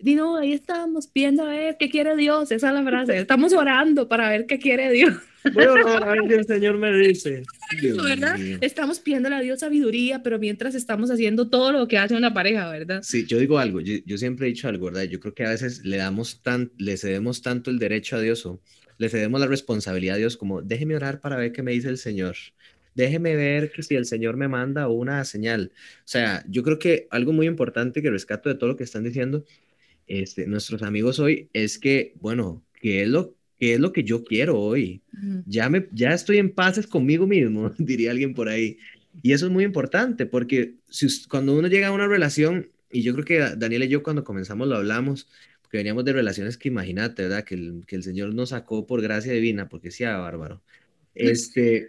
no, 0.01 0.37
ahí 0.37 0.53
estamos 0.53 1.11
viendo 1.13 1.45
a 1.45 1.51
ver 1.51 1.77
qué 1.79 1.89
quiere 1.89 2.17
Dios, 2.17 2.51
esa 2.51 2.69
es 2.69 2.75
la 2.75 2.83
frase, 2.83 3.19
estamos 3.19 3.53
orando 3.53 4.09
para 4.09 4.29
ver 4.29 4.47
qué 4.47 4.59
quiere 4.59 4.91
Dios. 4.91 5.15
Voy 5.55 5.65
a 5.65 5.73
orar 5.73 6.05
a 6.05 6.13
ver 6.13 6.21
qué 6.29 6.35
el 6.35 6.47
Señor 6.47 6.77
me 6.79 6.93
dice. 6.97 7.43
¿verdad? 8.05 8.37
Estamos 8.61 8.99
pidiendo 9.01 9.29
a 9.29 9.41
Dios 9.41 9.61
sabiduría, 9.61 10.23
pero 10.23 10.39
mientras 10.39 10.75
estamos 10.75 11.11
haciendo 11.11 11.49
todo 11.49 11.73
lo 11.73 11.89
que 11.89 11.99
hace 11.99 12.15
una 12.17 12.35
pareja, 12.35 12.69
¿verdad? 12.71 13.03
Sí, 13.03 13.25
yo 13.27 13.39
digo 13.39 13.59
algo, 13.59 13.81
yo, 13.81 13.95
yo 14.05 14.19
siempre 14.19 14.47
he 14.47 14.51
dicho 14.51 14.69
algo, 14.69 14.87
¿verdad? 14.87 15.05
Yo 15.05 15.21
creo 15.21 15.35
que 15.35 15.45
a 15.45 15.51
veces 15.51 15.85
le 15.85 15.97
damos 15.97 16.43
tan, 16.43 16.73
le 16.79 16.97
cedemos 16.97 17.43
tanto 17.43 17.71
el 17.71 17.79
derecho 17.79 18.17
a 18.17 18.21
Dios 18.21 18.45
o 18.47 18.61
le 18.99 19.09
cedemos 19.09 19.41
la 19.41 19.47
responsabilidad 19.47 20.17
a 20.17 20.19
Dios 20.19 20.37
como, 20.37 20.63
déjeme 20.63 20.97
orar 20.97 21.21
para 21.21 21.37
ver 21.37 21.53
qué 21.53 21.63
me 21.63 21.73
dice 21.73 21.89
el 21.89 21.99
Señor 21.99 22.37
déjeme 22.95 23.37
ver 23.37 23.73
que 23.73 23.83
si 23.83 23.95
el 23.95 24.07
Señor 24.07 24.37
me 24.37 24.49
manda 24.49 24.89
una 24.89 25.25
señal. 25.25 25.73
O 25.99 26.09
sea, 26.09 26.45
yo 26.49 26.63
creo 26.63 26.79
que 26.79 27.07
algo 27.11 27.33
muy 27.33 27.47
importante 27.47 28.03
que 28.03 28.11
rescato 28.11 28.49
de 28.49 28.55
todo 28.55 28.69
lo 28.69 28.77
que 28.77 28.85
están 28.85 29.05
diciendo 29.05 29.45
este, 30.07 30.47
nuestros 30.47 30.83
amigos 30.83 31.19
hoy 31.19 31.49
es 31.53 31.79
que, 31.79 32.15
bueno, 32.21 32.63
¿qué 32.81 33.03
es 33.03 33.09
lo, 33.09 33.35
qué 33.59 33.75
es 33.75 33.81
lo 33.81 33.93
que 33.93 34.05
yo 34.05 34.25
quiero 34.25 34.59
hoy? 34.61 35.03
ya, 35.47 35.69
me, 35.69 35.89
ya 35.93 36.13
estoy 36.13 36.39
en 36.39 36.51
paz 36.51 36.87
conmigo 36.87 37.27
mismo, 37.27 37.71
diría 37.79 38.11
alguien 38.11 38.35
por 38.35 38.49
ahí. 38.49 38.79
Y 39.23 39.33
eso 39.33 39.47
es 39.47 39.53
muy 39.53 39.65
importante 39.65 40.27
porque 40.27 40.75
si, 40.89 41.07
cuando 41.29 41.57
uno 41.57 41.69
llega 41.69 41.89
a 41.89 41.93
una 41.93 42.09
relación, 42.09 42.71
y 42.91 43.03
yo 43.03 43.15
creo 43.15 43.25
que 43.25 43.57
Daniel 43.57 43.85
y 43.85 43.89
yo 43.89 44.03
cuando 44.03 44.25
comenzamos 44.25 44.69
lo 44.69 44.77
hablamos, 44.77 45.29
porque 45.63 45.79
veníamos 45.79 46.05
de 46.05 46.13
relaciones 46.13 46.59
que 46.59 46.69
imagínate, 46.69 47.23
¿verdad? 47.23 47.45
Que 47.45 47.55
el, 47.55 47.85
que 47.87 47.97
el 47.97 48.03
Señor 48.03 48.35
nos 48.35 48.51
sacó 48.51 48.87
por 48.87 49.01
gracia 49.01 49.33
divina, 49.33 49.69
porque 49.69 49.91
sea 49.91 50.19
bárbaro. 50.19 50.63
Este, 51.15 51.89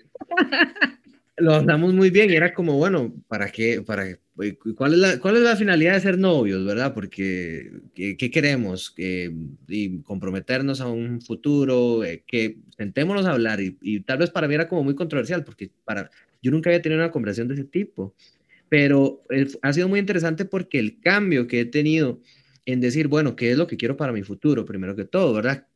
lo 1.38 1.54
hablamos 1.56 1.94
muy 1.94 2.10
bien 2.10 2.30
y 2.30 2.36
era 2.36 2.54
como, 2.54 2.78
bueno, 2.78 3.14
¿para 3.28 3.50
qué? 3.50 3.82
Para, 3.82 4.06
¿cuál, 4.76 4.94
es 4.94 5.00
la, 5.00 5.20
¿Cuál 5.20 5.38
es 5.38 5.42
la 5.44 5.56
finalidad 5.56 5.94
de 5.94 6.02
ser 6.02 6.18
novios, 6.18 6.66
verdad? 6.66 6.94
Porque, 6.94 7.72
¿qué, 7.96 8.32
queremos? 8.32 8.94
y 8.98 10.02
comprometernos 10.02 10.82
a 10.82 10.88
un 10.88 11.22
futuro, 11.22 12.04
eh, 12.04 12.24
que 12.28 12.58
sentémonos 12.78 13.26
a 13.26 13.32
hablar 13.32 13.62
y, 13.62 13.78
y, 13.82 14.02
tal 14.02 14.20
vez 14.20 14.30
para 14.30 14.48
mí 14.48 14.56
era 14.56 14.68
como 14.68 14.84
muy 14.84 14.96
controversial 14.96 15.44
porque 15.44 15.72
para, 15.84 16.10
yo 16.42 16.52
nunca 16.52 16.70
había 16.70 16.82
tenido 16.82 17.02
una 17.02 17.12
conversación 17.12 17.48
de 17.48 17.56
ese 17.56 17.64
tipo, 17.64 18.14
pero 18.70 19.24
eh, 19.30 19.48
ha 19.62 19.72
sido 19.72 19.88
muy 19.88 20.00
interesante 20.00 20.46
porque 20.46 20.80
el 20.80 21.00
cambio 21.00 21.48
que 21.48 21.62
he 21.62 21.66
tenido 21.66 22.22
en 22.66 22.82
decir, 22.82 23.08
bueno, 23.08 23.36
¿qué 23.36 23.52
es 23.52 23.58
lo 23.58 23.68
que 23.68 23.78
quiero 23.78 23.98
para 23.98 24.12
mi 24.12 24.24
futuro? 24.24 24.66
Primero 24.66 24.96
que 24.96 25.06
todo, 25.06 25.34
¿verdad? 25.34 25.68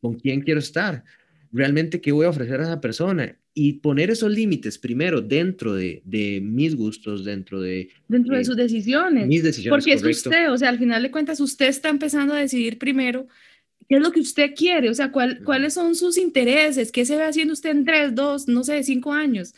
¿Con 0.00 0.14
quién 0.14 0.40
quiero 0.40 0.60
estar? 0.60 1.04
Realmente 1.52 2.00
qué 2.00 2.12
voy 2.12 2.26
a 2.26 2.30
ofrecer 2.30 2.60
a 2.60 2.64
esa 2.64 2.80
persona 2.80 3.36
y 3.54 3.74
poner 3.74 4.10
esos 4.10 4.30
límites 4.30 4.78
primero 4.78 5.22
dentro 5.22 5.74
de, 5.74 6.02
de 6.04 6.40
mis 6.42 6.76
gustos, 6.76 7.24
dentro 7.24 7.60
de... 7.60 7.88
Dentro 8.08 8.36
de, 8.36 8.44
sus 8.44 8.56
decisiones. 8.56 9.26
Mis 9.26 9.42
decisiones. 9.42 9.82
Porque 9.82 9.94
es 9.94 10.02
usted, 10.04 10.52
o 10.52 10.58
sea, 10.58 10.68
al 10.68 10.78
final 10.78 11.02
de 11.02 11.10
cuentas 11.10 11.40
usted 11.40 11.66
está 11.66 11.88
empezando 11.88 12.34
a 12.34 12.38
decidir 12.38 12.78
primero 12.78 13.26
qué 13.88 13.96
es 13.96 14.02
lo 14.02 14.12
que 14.12 14.20
usted 14.20 14.54
quiere, 14.54 14.90
o 14.90 14.94
sea, 14.94 15.12
cuál, 15.12 15.42
cuáles 15.44 15.74
son 15.74 15.94
sus 15.94 16.18
intereses, 16.18 16.92
qué 16.92 17.04
se 17.04 17.16
ve 17.16 17.22
haciendo 17.22 17.52
usted 17.52 17.70
en 17.70 17.84
tres, 17.84 18.14
dos, 18.14 18.48
no 18.48 18.64
sé, 18.64 18.82
cinco 18.82 19.12
años. 19.12 19.54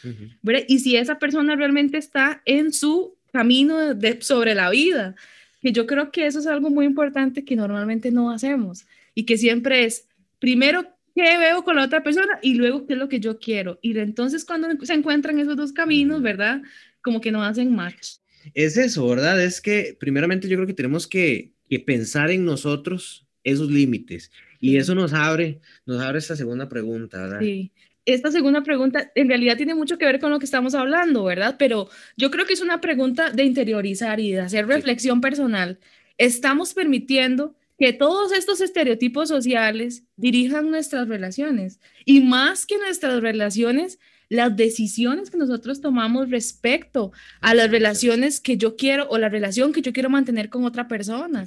Y 0.69 0.79
si 0.81 0.97
esa 0.97 1.19
persona 1.19 1.57
realmente 1.57 1.99
está 1.99 2.43
en 2.45 2.73
su 2.73 3.17
camino 3.33 3.95
de, 3.95 4.21
sobre 4.21 4.55
la 4.55 4.71
vida, 4.71 5.15
que 5.61 5.73
yo 5.73 5.87
creo 5.87 6.11
que 6.11 6.27
eso 6.27 6.39
es 6.39 6.47
algo 6.47 6.71
muy 6.71 6.87
importante 6.87 7.45
que 7.45 7.57
normalmente 7.57 8.11
no 8.11 8.31
hacemos 8.31 8.87
y 9.15 9.25
que 9.25 9.39
siempre 9.39 9.85
es, 9.85 10.07
primero, 10.39 10.87
¿qué 11.19 11.37
veo 11.37 11.65
con 11.65 11.75
la 11.75 11.85
otra 11.85 12.03
persona? 12.05 12.39
Y 12.43 12.55
luego, 12.55 12.87
¿qué 12.87 12.93
es 12.93 12.99
lo 12.99 13.09
que 13.09 13.19
yo 13.19 13.41
quiero? 13.41 13.81
Y 13.83 13.99
entonces 13.99 14.45
cuando 14.45 14.69
se 14.85 14.95
encuentran 14.95 15.39
esos 15.41 15.57
dos 15.57 15.73
caminos, 15.73 16.23
¿verdad? 16.23 16.63
Como 17.03 17.21
que 17.21 17.33
no 17.33 17.43
hacen 17.43 17.75
match. 17.75 18.19
Es 18.55 18.77
eso, 18.77 19.09
¿verdad? 19.09 19.43
Es 19.43 19.61
que 19.61 19.97
primeramente 19.99 20.49
yo 20.49 20.57
creo 20.57 20.67
que 20.69 20.75
tenemos 20.75 21.09
que, 21.09 21.55
que 21.69 21.81
pensar 21.81 22.31
en 22.31 22.45
nosotros 22.45 23.27
esos 23.43 23.69
límites 23.69 24.31
y 24.61 24.77
eso 24.77 24.95
nos 24.95 25.13
abre, 25.13 25.61
nos 25.87 26.01
abre 26.01 26.19
esta 26.19 26.37
segunda 26.37 26.69
pregunta, 26.69 27.21
¿verdad? 27.21 27.41
Sí. 27.41 27.73
Esta 28.05 28.31
segunda 28.31 28.63
pregunta 28.63 29.11
en 29.17 29.29
realidad 29.29 29.57
tiene 29.57 29.75
mucho 29.75 29.99
que 29.99 30.07
ver 30.07 30.21
con 30.21 30.31
lo 30.31 30.39
que 30.39 30.45
estamos 30.45 30.75
hablando, 30.77 31.25
¿verdad? 31.25 31.57
Pero 31.59 31.89
yo 32.17 32.31
creo 32.31 32.47
que 32.47 32.55
es 32.55 32.63
una 32.63 32.81
pregunta 32.81 33.31
de 33.31 33.43
interiorizar 33.43 34.21
y 34.21 34.33
de 34.33 34.41
hacer 34.41 34.69
reflexión 34.69 35.21
personal. 35.21 35.79
¿Estamos 36.17 36.75
permitiendo 36.75 37.57
que 37.79 37.93
todos 37.93 38.33
estos 38.33 38.61
estereotipos 38.61 39.29
sociales 39.29 40.05
dirijan 40.17 40.71
nuestras 40.71 41.09
relaciones? 41.09 41.81
Y 42.05 42.21
más 42.21 42.67
que 42.67 42.77
nuestras 42.77 43.23
relaciones, 43.23 43.99
las 44.29 44.57
decisiones 44.57 45.31
que 45.31 45.39
nosotros 45.39 45.81
tomamos 45.81 46.29
respecto 46.29 47.13
a 47.41 47.55
las 47.55 47.71
relaciones 47.71 48.41
que 48.41 48.57
yo 48.57 48.77
quiero 48.77 49.09
o 49.09 49.17
la 49.17 49.29
relación 49.29 49.73
que 49.73 49.81
yo 49.81 49.93
quiero 49.93 50.11
mantener 50.11 50.51
con 50.51 50.65
otra 50.65 50.89
persona. 50.89 51.47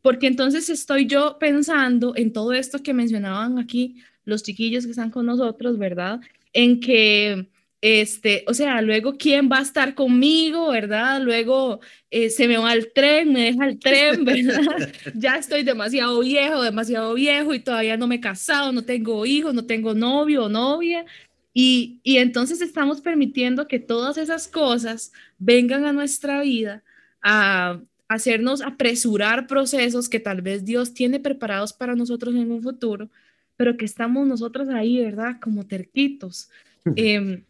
Porque 0.00 0.28
entonces 0.28 0.70
estoy 0.70 1.06
yo 1.06 1.36
pensando 1.38 2.14
en 2.16 2.32
todo 2.32 2.52
esto 2.52 2.82
que 2.82 2.94
mencionaban 2.94 3.58
aquí 3.58 3.96
los 4.24 4.44
chiquillos 4.44 4.84
que 4.84 4.92
están 4.92 5.10
con 5.10 5.26
nosotros, 5.26 5.78
¿verdad? 5.78 6.20
En 6.52 6.80
que 6.80 7.48
este, 7.82 8.44
o 8.46 8.54
sea, 8.54 8.80
luego 8.80 9.18
quién 9.18 9.50
va 9.50 9.58
a 9.58 9.62
estar 9.62 9.96
conmigo, 9.96 10.70
¿verdad? 10.70 11.20
Luego 11.20 11.80
eh, 12.12 12.30
se 12.30 12.46
me 12.46 12.56
va 12.56 12.72
el 12.72 12.92
tren, 12.92 13.32
me 13.32 13.46
deja 13.46 13.66
el 13.66 13.78
tren, 13.80 14.24
¿verdad? 14.24 14.92
ya 15.14 15.36
estoy 15.36 15.64
demasiado 15.64 16.20
viejo, 16.20 16.62
demasiado 16.62 17.12
viejo 17.14 17.52
y 17.52 17.58
todavía 17.58 17.96
no 17.96 18.06
me 18.06 18.14
he 18.14 18.20
casado, 18.20 18.70
no 18.70 18.84
tengo 18.84 19.26
hijos, 19.26 19.52
no 19.52 19.66
tengo 19.66 19.94
novio 19.94 20.44
o 20.44 20.48
novia. 20.48 21.04
Y, 21.52 22.00
entonces 22.04 22.60
estamos 22.62 23.00
permitiendo 23.00 23.66
que 23.66 23.80
todas 23.80 24.16
esas 24.16 24.46
cosas 24.46 25.12
vengan 25.38 25.84
a 25.84 25.92
nuestra 25.92 26.40
vida 26.40 26.84
a, 27.20 27.80
hacernos 28.08 28.60
apresurar 28.62 29.46
procesos 29.46 30.08
que 30.08 30.20
tal 30.20 30.42
vez 30.42 30.64
Dios 30.64 30.92
tiene 30.94 31.18
preparados 31.18 31.72
para 31.72 31.96
nosotros 31.96 32.34
en 32.34 32.52
un 32.52 32.62
futuro, 32.62 33.10
pero 33.56 33.76
que 33.76 33.86
estamos 33.86 34.26
nosotros 34.26 34.68
ahí, 34.68 35.00
¿verdad? 35.00 35.36
Como 35.40 35.66
terquitos. 35.66 36.50
Em, 36.96 37.42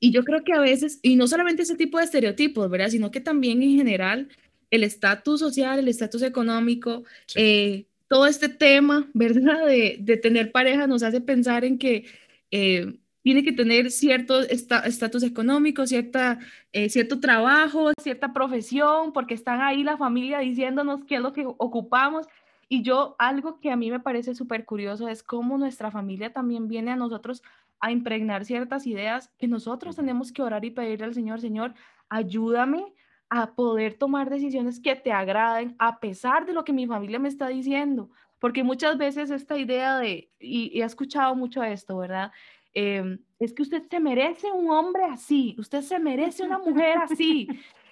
y 0.00 0.12
yo 0.12 0.24
creo 0.24 0.44
que 0.44 0.52
a 0.52 0.60
veces, 0.60 1.00
y 1.02 1.16
no 1.16 1.26
solamente 1.26 1.62
ese 1.62 1.76
tipo 1.76 1.98
de 1.98 2.04
estereotipos, 2.04 2.70
¿verdad? 2.70 2.88
Sino 2.88 3.10
que 3.10 3.20
también 3.20 3.62
en 3.62 3.76
general 3.76 4.28
el 4.70 4.84
estatus 4.84 5.40
social, 5.40 5.78
el 5.78 5.88
estatus 5.88 6.22
económico, 6.22 7.04
eh, 7.34 7.86
todo 8.08 8.26
este 8.26 8.48
tema, 8.48 9.08
¿verdad? 9.14 9.66
De, 9.66 9.96
de, 10.00 10.16
tener 10.16 10.52
pareja 10.52 10.86
nos 10.86 11.02
hace 11.02 11.20
pensar 11.20 11.64
en 11.64 11.78
que 11.78 12.06
eh, 12.50 12.98
tiene 13.22 13.42
que 13.44 13.52
tener 13.52 13.90
cierto 13.90 14.40
estatus 14.40 15.22
económico, 15.22 15.86
cierta, 15.86 16.38
eh, 16.72 16.88
cierto 16.88 17.20
trabajo, 17.20 17.92
cierta 18.00 18.32
profesión, 18.32 19.12
porque 19.12 19.34
están 19.34 19.60
ahí 19.60 19.82
la 19.82 19.98
familia 19.98 20.38
diciéndonos 20.38 21.04
qué 21.04 21.16
es 21.16 21.20
lo 21.20 21.32
que 21.32 21.44
ocupamos. 21.46 22.26
Y 22.70 22.82
yo, 22.82 23.16
algo 23.18 23.60
que 23.60 23.70
a 23.70 23.76
mí 23.76 23.90
me 23.90 24.00
parece 24.00 24.34
súper 24.34 24.64
curioso 24.64 25.08
es 25.08 25.22
cómo 25.22 25.58
nuestra 25.58 25.90
familia 25.90 26.32
también 26.32 26.68
viene 26.68 26.90
a 26.90 26.96
nosotros 26.96 27.42
a 27.80 27.92
impregnar 27.92 28.44
ciertas 28.44 28.86
ideas 28.86 29.32
que 29.38 29.48
nosotros 29.48 29.96
tenemos 29.96 30.32
que 30.32 30.42
orar 30.42 30.64
y 30.64 30.70
pedirle 30.70 31.06
al 31.06 31.14
Señor, 31.14 31.40
Señor, 31.40 31.74
ayúdame 32.08 32.92
a 33.30 33.54
poder 33.54 33.94
tomar 33.94 34.30
decisiones 34.30 34.80
que 34.80 34.96
te 34.96 35.12
agraden 35.12 35.76
a 35.78 36.00
pesar 36.00 36.46
de 36.46 36.54
lo 36.54 36.64
que 36.64 36.72
mi 36.72 36.86
familia 36.86 37.18
me 37.18 37.28
está 37.28 37.48
diciendo. 37.48 38.10
Porque 38.38 38.62
muchas 38.62 38.96
veces 38.96 39.30
esta 39.30 39.58
idea 39.58 39.98
de, 39.98 40.30
y, 40.38 40.70
y 40.72 40.82
he 40.82 40.84
escuchado 40.84 41.34
mucho 41.34 41.62
esto, 41.62 41.98
¿verdad? 41.98 42.30
Em, 42.74 43.18
es 43.38 43.52
que 43.52 43.62
usted 43.62 43.82
se 43.90 44.00
merece 44.00 44.52
un 44.52 44.70
hombre 44.70 45.04
así, 45.04 45.56
usted 45.58 45.82
se 45.82 45.98
merece 45.98 46.44
una 46.44 46.58
mujer 46.58 46.98
así. 46.98 47.48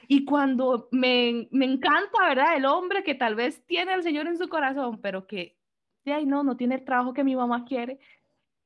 Y 0.08 0.24
cuando 0.24 0.88
me, 0.92 1.48
me 1.50 1.64
encanta, 1.64 2.28
¿verdad? 2.28 2.56
El 2.56 2.66
hombre 2.66 3.02
que 3.02 3.16
tal 3.16 3.34
vez 3.34 3.64
tiene 3.66 3.92
al 3.92 4.04
Señor 4.04 4.28
en 4.28 4.38
su 4.38 4.48
corazón, 4.48 5.00
pero 5.00 5.26
que, 5.26 5.56
de 6.04 6.12
ahí 6.12 6.26
no, 6.26 6.44
no 6.44 6.56
tiene 6.56 6.76
el 6.76 6.84
trabajo 6.84 7.12
que 7.12 7.24
mi 7.24 7.34
mamá 7.34 7.64
quiere, 7.64 7.98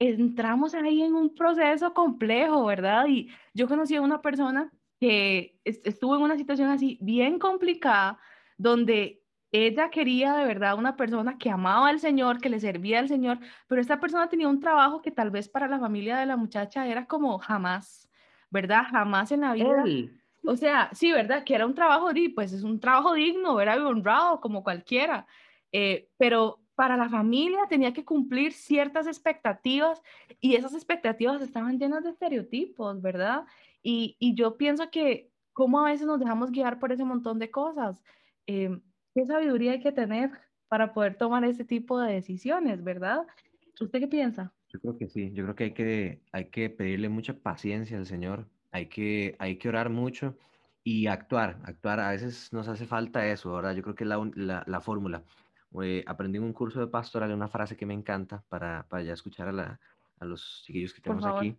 entramos 0.00 0.74
ahí 0.74 1.02
en 1.02 1.14
un 1.14 1.34
proceso 1.34 1.92
complejo, 1.92 2.64
¿verdad? 2.64 3.06
Y 3.06 3.30
yo 3.54 3.68
conocí 3.68 3.94
a 3.94 4.00
una 4.00 4.22
persona 4.22 4.72
que 4.98 5.60
estuvo 5.64 6.16
en 6.16 6.22
una 6.22 6.36
situación 6.36 6.70
así 6.70 6.98
bien 7.00 7.38
complicada, 7.38 8.18
donde 8.56 9.22
ella 9.52 9.90
quería 9.90 10.34
de 10.34 10.46
verdad 10.46 10.78
una 10.78 10.96
persona 10.96 11.36
que 11.38 11.50
amaba 11.50 11.88
al 11.88 12.00
Señor, 12.00 12.40
que 12.40 12.48
le 12.48 12.60
servía 12.60 12.98
al 12.98 13.08
Señor, 13.08 13.38
pero 13.66 13.80
esta 13.80 14.00
persona 14.00 14.28
tenía 14.28 14.48
un 14.48 14.60
trabajo 14.60 15.02
que 15.02 15.10
tal 15.10 15.30
vez 15.30 15.48
para 15.48 15.68
la 15.68 15.78
familia 15.78 16.18
de 16.18 16.26
la 16.26 16.36
muchacha 16.36 16.86
era 16.86 17.06
como 17.06 17.38
jamás, 17.38 18.08
¿verdad? 18.50 18.84
Jamás 18.90 19.32
en 19.32 19.42
la 19.42 19.52
vida. 19.52 19.84
O 20.44 20.56
sea, 20.56 20.88
sí, 20.94 21.12
¿verdad? 21.12 21.44
Que 21.44 21.54
era 21.54 21.66
un 21.66 21.74
trabajo, 21.74 22.08
pues 22.34 22.52
es 22.52 22.62
un 22.62 22.80
trabajo 22.80 23.12
digno, 23.12 23.60
era 23.60 23.74
honrado 23.86 24.40
como 24.40 24.62
cualquiera, 24.62 25.26
eh, 25.72 26.08
pero 26.16 26.60
para 26.81 26.97
la 26.97 27.11
familia 27.11 27.66
tenía 27.69 27.93
que 27.93 28.07
cumplir 28.07 28.55
ciertas 28.55 29.07
expectativas 29.07 30.01
y 30.40 30.55
esas 30.55 30.73
expectativas 30.73 31.43
estaban 31.43 31.79
llenas 31.79 32.05
de 32.05 32.09
estereotipos, 32.09 33.03
¿verdad? 33.03 33.45
Y, 33.83 34.16
yo 34.35 34.57
pienso 34.57 34.90
que 34.90 35.31
cómo 35.53 35.81
a 35.81 35.90
veces 35.90 36.07
nos 36.07 36.19
dejamos 36.19 36.51
guiar 36.51 36.79
por 36.79 36.90
ese 36.90 37.05
montón 37.05 37.38
de 37.38 37.51
cosas. 37.51 38.03
Eh, 38.47 38.81
qué 39.14 39.27
sabiduría 39.27 39.73
hay 39.73 39.83
que 39.83 39.93
tener 39.93 40.31
para 40.69 40.95
poder 40.95 41.16
tomar 41.16 41.45
ese 41.45 41.66
tipo 41.66 42.01
de 42.01 42.14
decisiones, 42.14 42.83
¿verdad? 42.83 43.27
¿Usted 43.79 44.01
qué 44.01 44.09
piensa? 44.09 44.55
Yo 44.73 44.81
creo 44.81 44.97
que 44.97 45.09
sí, 45.11 45.33
yo 45.35 45.45
creo 45.45 45.57
que 45.57 45.64
hay 45.64 45.75
que, 45.75 46.23
hay 46.33 46.45
que 46.47 46.71
pedirle 46.71 47.11
mucha 47.11 47.35
paciencia 47.35 47.99
al 47.99 48.07
Señor, 48.07 48.49
hay 48.71 48.87
que, 48.87 49.37
hay 49.38 49.59
que 49.59 49.69
orar 49.69 49.90
mucho 49.90 50.35
y 50.83 51.09
actuar, 51.09 51.59
actuar. 51.64 52.01
A 52.01 52.12
veces 52.12 52.51
nos 52.55 52.69
hace 52.69 52.87
falta 52.87 53.27
eso, 53.27 53.53
¿verdad? 53.53 53.75
Yo 53.75 53.83
creo 53.83 53.95
que 53.95 54.05
es 54.05 54.09
la, 54.09 54.64
la 54.66 54.81
fórmula. 54.81 55.23
Eh, 55.83 56.02
aprendí 56.06 56.38
en 56.38 56.44
un 56.44 56.52
curso 56.52 56.80
de 56.80 56.88
pastoral 56.88 57.33
una 57.33 57.48
frase 57.48 57.76
que 57.76 57.87
me 57.87 57.94
encanta 57.94 58.44
para, 58.48 58.87
para 58.88 59.02
ya 59.02 59.12
escuchar 59.12 59.48
a, 59.48 59.52
la, 59.52 59.80
a 60.18 60.24
los 60.24 60.62
chiquillos 60.64 60.92
que 60.92 61.00
tenemos 61.00 61.26
aquí. 61.26 61.56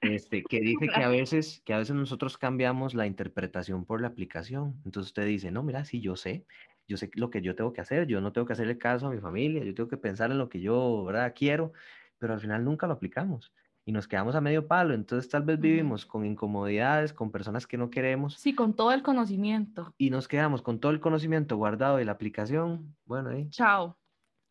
Este, 0.00 0.42
que 0.42 0.60
dice 0.60 0.88
que 0.88 1.02
a 1.02 1.08
veces 1.08 1.62
que 1.64 1.72
a 1.72 1.78
veces 1.78 1.94
nosotros 1.94 2.36
cambiamos 2.36 2.94
la 2.94 3.06
interpretación 3.06 3.84
por 3.84 4.00
la 4.00 4.08
aplicación. 4.08 4.80
Entonces 4.84 5.10
usted 5.10 5.26
dice, 5.26 5.50
no, 5.50 5.62
mira, 5.62 5.84
sí, 5.84 6.00
yo 6.00 6.16
sé, 6.16 6.46
yo 6.88 6.96
sé 6.96 7.10
lo 7.14 7.30
que 7.30 7.42
yo 7.42 7.54
tengo 7.54 7.72
que 7.72 7.80
hacer, 7.80 8.06
yo 8.06 8.20
no 8.20 8.32
tengo 8.32 8.46
que 8.46 8.54
hacerle 8.54 8.76
caso 8.78 9.06
a 9.06 9.10
mi 9.10 9.20
familia, 9.20 9.64
yo 9.64 9.74
tengo 9.74 9.88
que 9.88 9.96
pensar 9.96 10.30
en 10.30 10.38
lo 10.38 10.48
que 10.48 10.60
yo, 10.60 11.04
¿verdad? 11.04 11.32
Quiero, 11.36 11.72
pero 12.18 12.34
al 12.34 12.40
final 12.40 12.64
nunca 12.64 12.86
lo 12.86 12.94
aplicamos 12.94 13.52
y 13.86 13.92
nos 13.92 14.08
quedamos 14.08 14.34
a 14.34 14.40
medio 14.40 14.66
palo, 14.66 14.94
entonces 14.94 15.30
tal 15.30 15.42
vez 15.42 15.60
vivimos 15.60 16.06
con 16.06 16.24
incomodidades, 16.24 17.12
con 17.12 17.30
personas 17.30 17.66
que 17.66 17.76
no 17.76 17.90
queremos. 17.90 18.34
Sí, 18.34 18.54
con 18.54 18.74
todo 18.74 18.92
el 18.92 19.02
conocimiento. 19.02 19.92
Y 19.98 20.10
nos 20.10 20.26
quedamos 20.26 20.62
con 20.62 20.80
todo 20.80 20.92
el 20.92 21.00
conocimiento 21.00 21.56
guardado 21.56 21.98
de 21.98 22.04
la 22.04 22.12
aplicación, 22.12 22.96
bueno, 23.04 23.30
ahí. 23.30 23.48
Chao. 23.50 23.98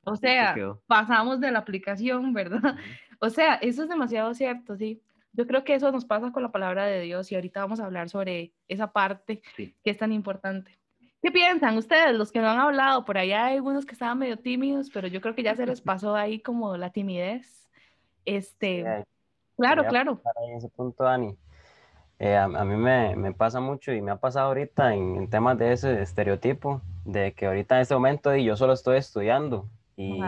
O 0.05 0.15
sea, 0.15 0.55
pasamos 0.85 1.39
de 1.39 1.51
la 1.51 1.59
aplicación, 1.59 2.33
¿verdad? 2.33 2.61
O 3.19 3.29
sea, 3.29 3.53
eso 3.55 3.83
es 3.83 3.89
demasiado 3.89 4.33
cierto, 4.33 4.75
sí. 4.75 5.01
Yo 5.31 5.47
creo 5.47 5.63
que 5.63 5.75
eso 5.75 5.89
nos 5.93 6.03
pasa 6.03 6.33
con 6.33 6.43
la 6.43 6.51
palabra 6.51 6.85
de 6.85 6.99
Dios 6.99 7.31
y 7.31 7.35
ahorita 7.35 7.61
vamos 7.61 7.79
a 7.79 7.85
hablar 7.85 8.09
sobre 8.09 8.53
esa 8.67 8.91
parte 8.91 9.41
que 9.55 9.73
es 9.85 9.97
tan 9.97 10.11
importante. 10.11 10.77
¿Qué 11.21 11.31
piensan 11.31 11.77
ustedes, 11.77 12.17
los 12.17 12.33
que 12.33 12.41
no 12.41 12.49
han 12.49 12.59
hablado? 12.59 13.05
Por 13.05 13.17
allá 13.17 13.45
hay 13.45 13.55
algunos 13.55 13.85
que 13.85 13.93
estaban 13.93 14.19
medio 14.19 14.37
tímidos, 14.37 14.89
pero 14.93 15.07
yo 15.07 15.21
creo 15.21 15.35
que 15.35 15.43
ya 15.43 15.55
se 15.55 15.65
les 15.65 15.79
pasó 15.79 16.17
ahí 16.17 16.41
como 16.41 16.75
la 16.75 16.89
timidez. 16.89 17.69
Este, 18.25 18.83
claro, 19.57 19.85
claro. 19.87 20.21
En 20.47 20.57
ese 20.57 20.69
punto, 20.69 21.03
Dani. 21.03 21.35
Eh, 22.19 22.37
a, 22.37 22.47
mí 22.47 22.75
me, 22.75 23.15
me, 23.15 23.33
pasa 23.33 23.59
mucho 23.59 23.91
y 23.91 24.01
me 24.01 24.11
ha 24.11 24.15
pasado 24.15 24.47
ahorita 24.47 24.93
en, 24.93 25.29
temas 25.29 25.57
de 25.57 25.73
ese 25.73 26.01
estereotipo, 26.01 26.81
de 27.05 27.33
que 27.33 27.47
ahorita 27.47 27.75
en 27.75 27.81
este 27.81 27.95
momento 27.95 28.33
yo 28.35 28.55
solo 28.55 28.73
estoy 28.73 28.97
estudiando 28.97 29.67
y 29.97 30.21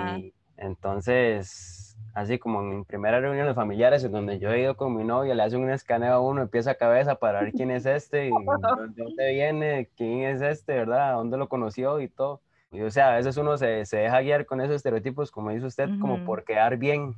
entonces 0.58 1.86
así 2.16 2.40
como 2.40 2.62
en 2.62 2.80
mi 2.80 2.84
primera 2.86 3.20
reunión 3.20 3.46
de 3.46 3.54
familiares, 3.54 4.04
en 4.04 4.14
donde 4.14 4.40
yo 4.40 4.52
he 4.52 4.62
ido 4.62 4.78
con 4.78 4.96
mi 4.96 5.04
novia, 5.04 5.36
le 5.36 5.44
hacen 5.44 5.62
un 5.62 5.70
escaneo 5.70 6.14
a 6.14 6.20
uno, 6.20 6.42
empieza 6.42 6.72
a 6.72 6.76
cabeza 6.76 7.16
para 7.16 7.42
ver 7.42 7.52
quién 7.52 7.72
es 7.72 7.86
este, 7.86 8.28
y 8.28 8.30
de 8.96 9.04
dónde 9.04 9.34
viene, 9.34 9.90
quién 9.98 10.22
es 10.22 10.42
este, 10.42 10.74
¿verdad? 10.74 11.14
¿Dónde 11.16 11.38
lo 11.38 11.50
conoció 11.50 12.00
y 12.00 12.08
todo? 12.08 12.42
Y 12.72 12.82
o 12.82 12.90
sea, 12.90 13.14
a 13.14 13.16
veces 13.18 13.36
uno 13.38 13.58
se, 13.58 13.86
se 13.86 13.98
deja 13.98 14.22
guiar 14.22 14.46
con 14.46 14.62
esos 14.62 14.78
estereotipos, 14.78 15.30
como 15.30 15.52
dice 15.52 15.66
usted, 15.66 15.90
como 16.00 16.26
por 16.26 16.46
quedar 16.46 16.78
bien. 16.78 17.16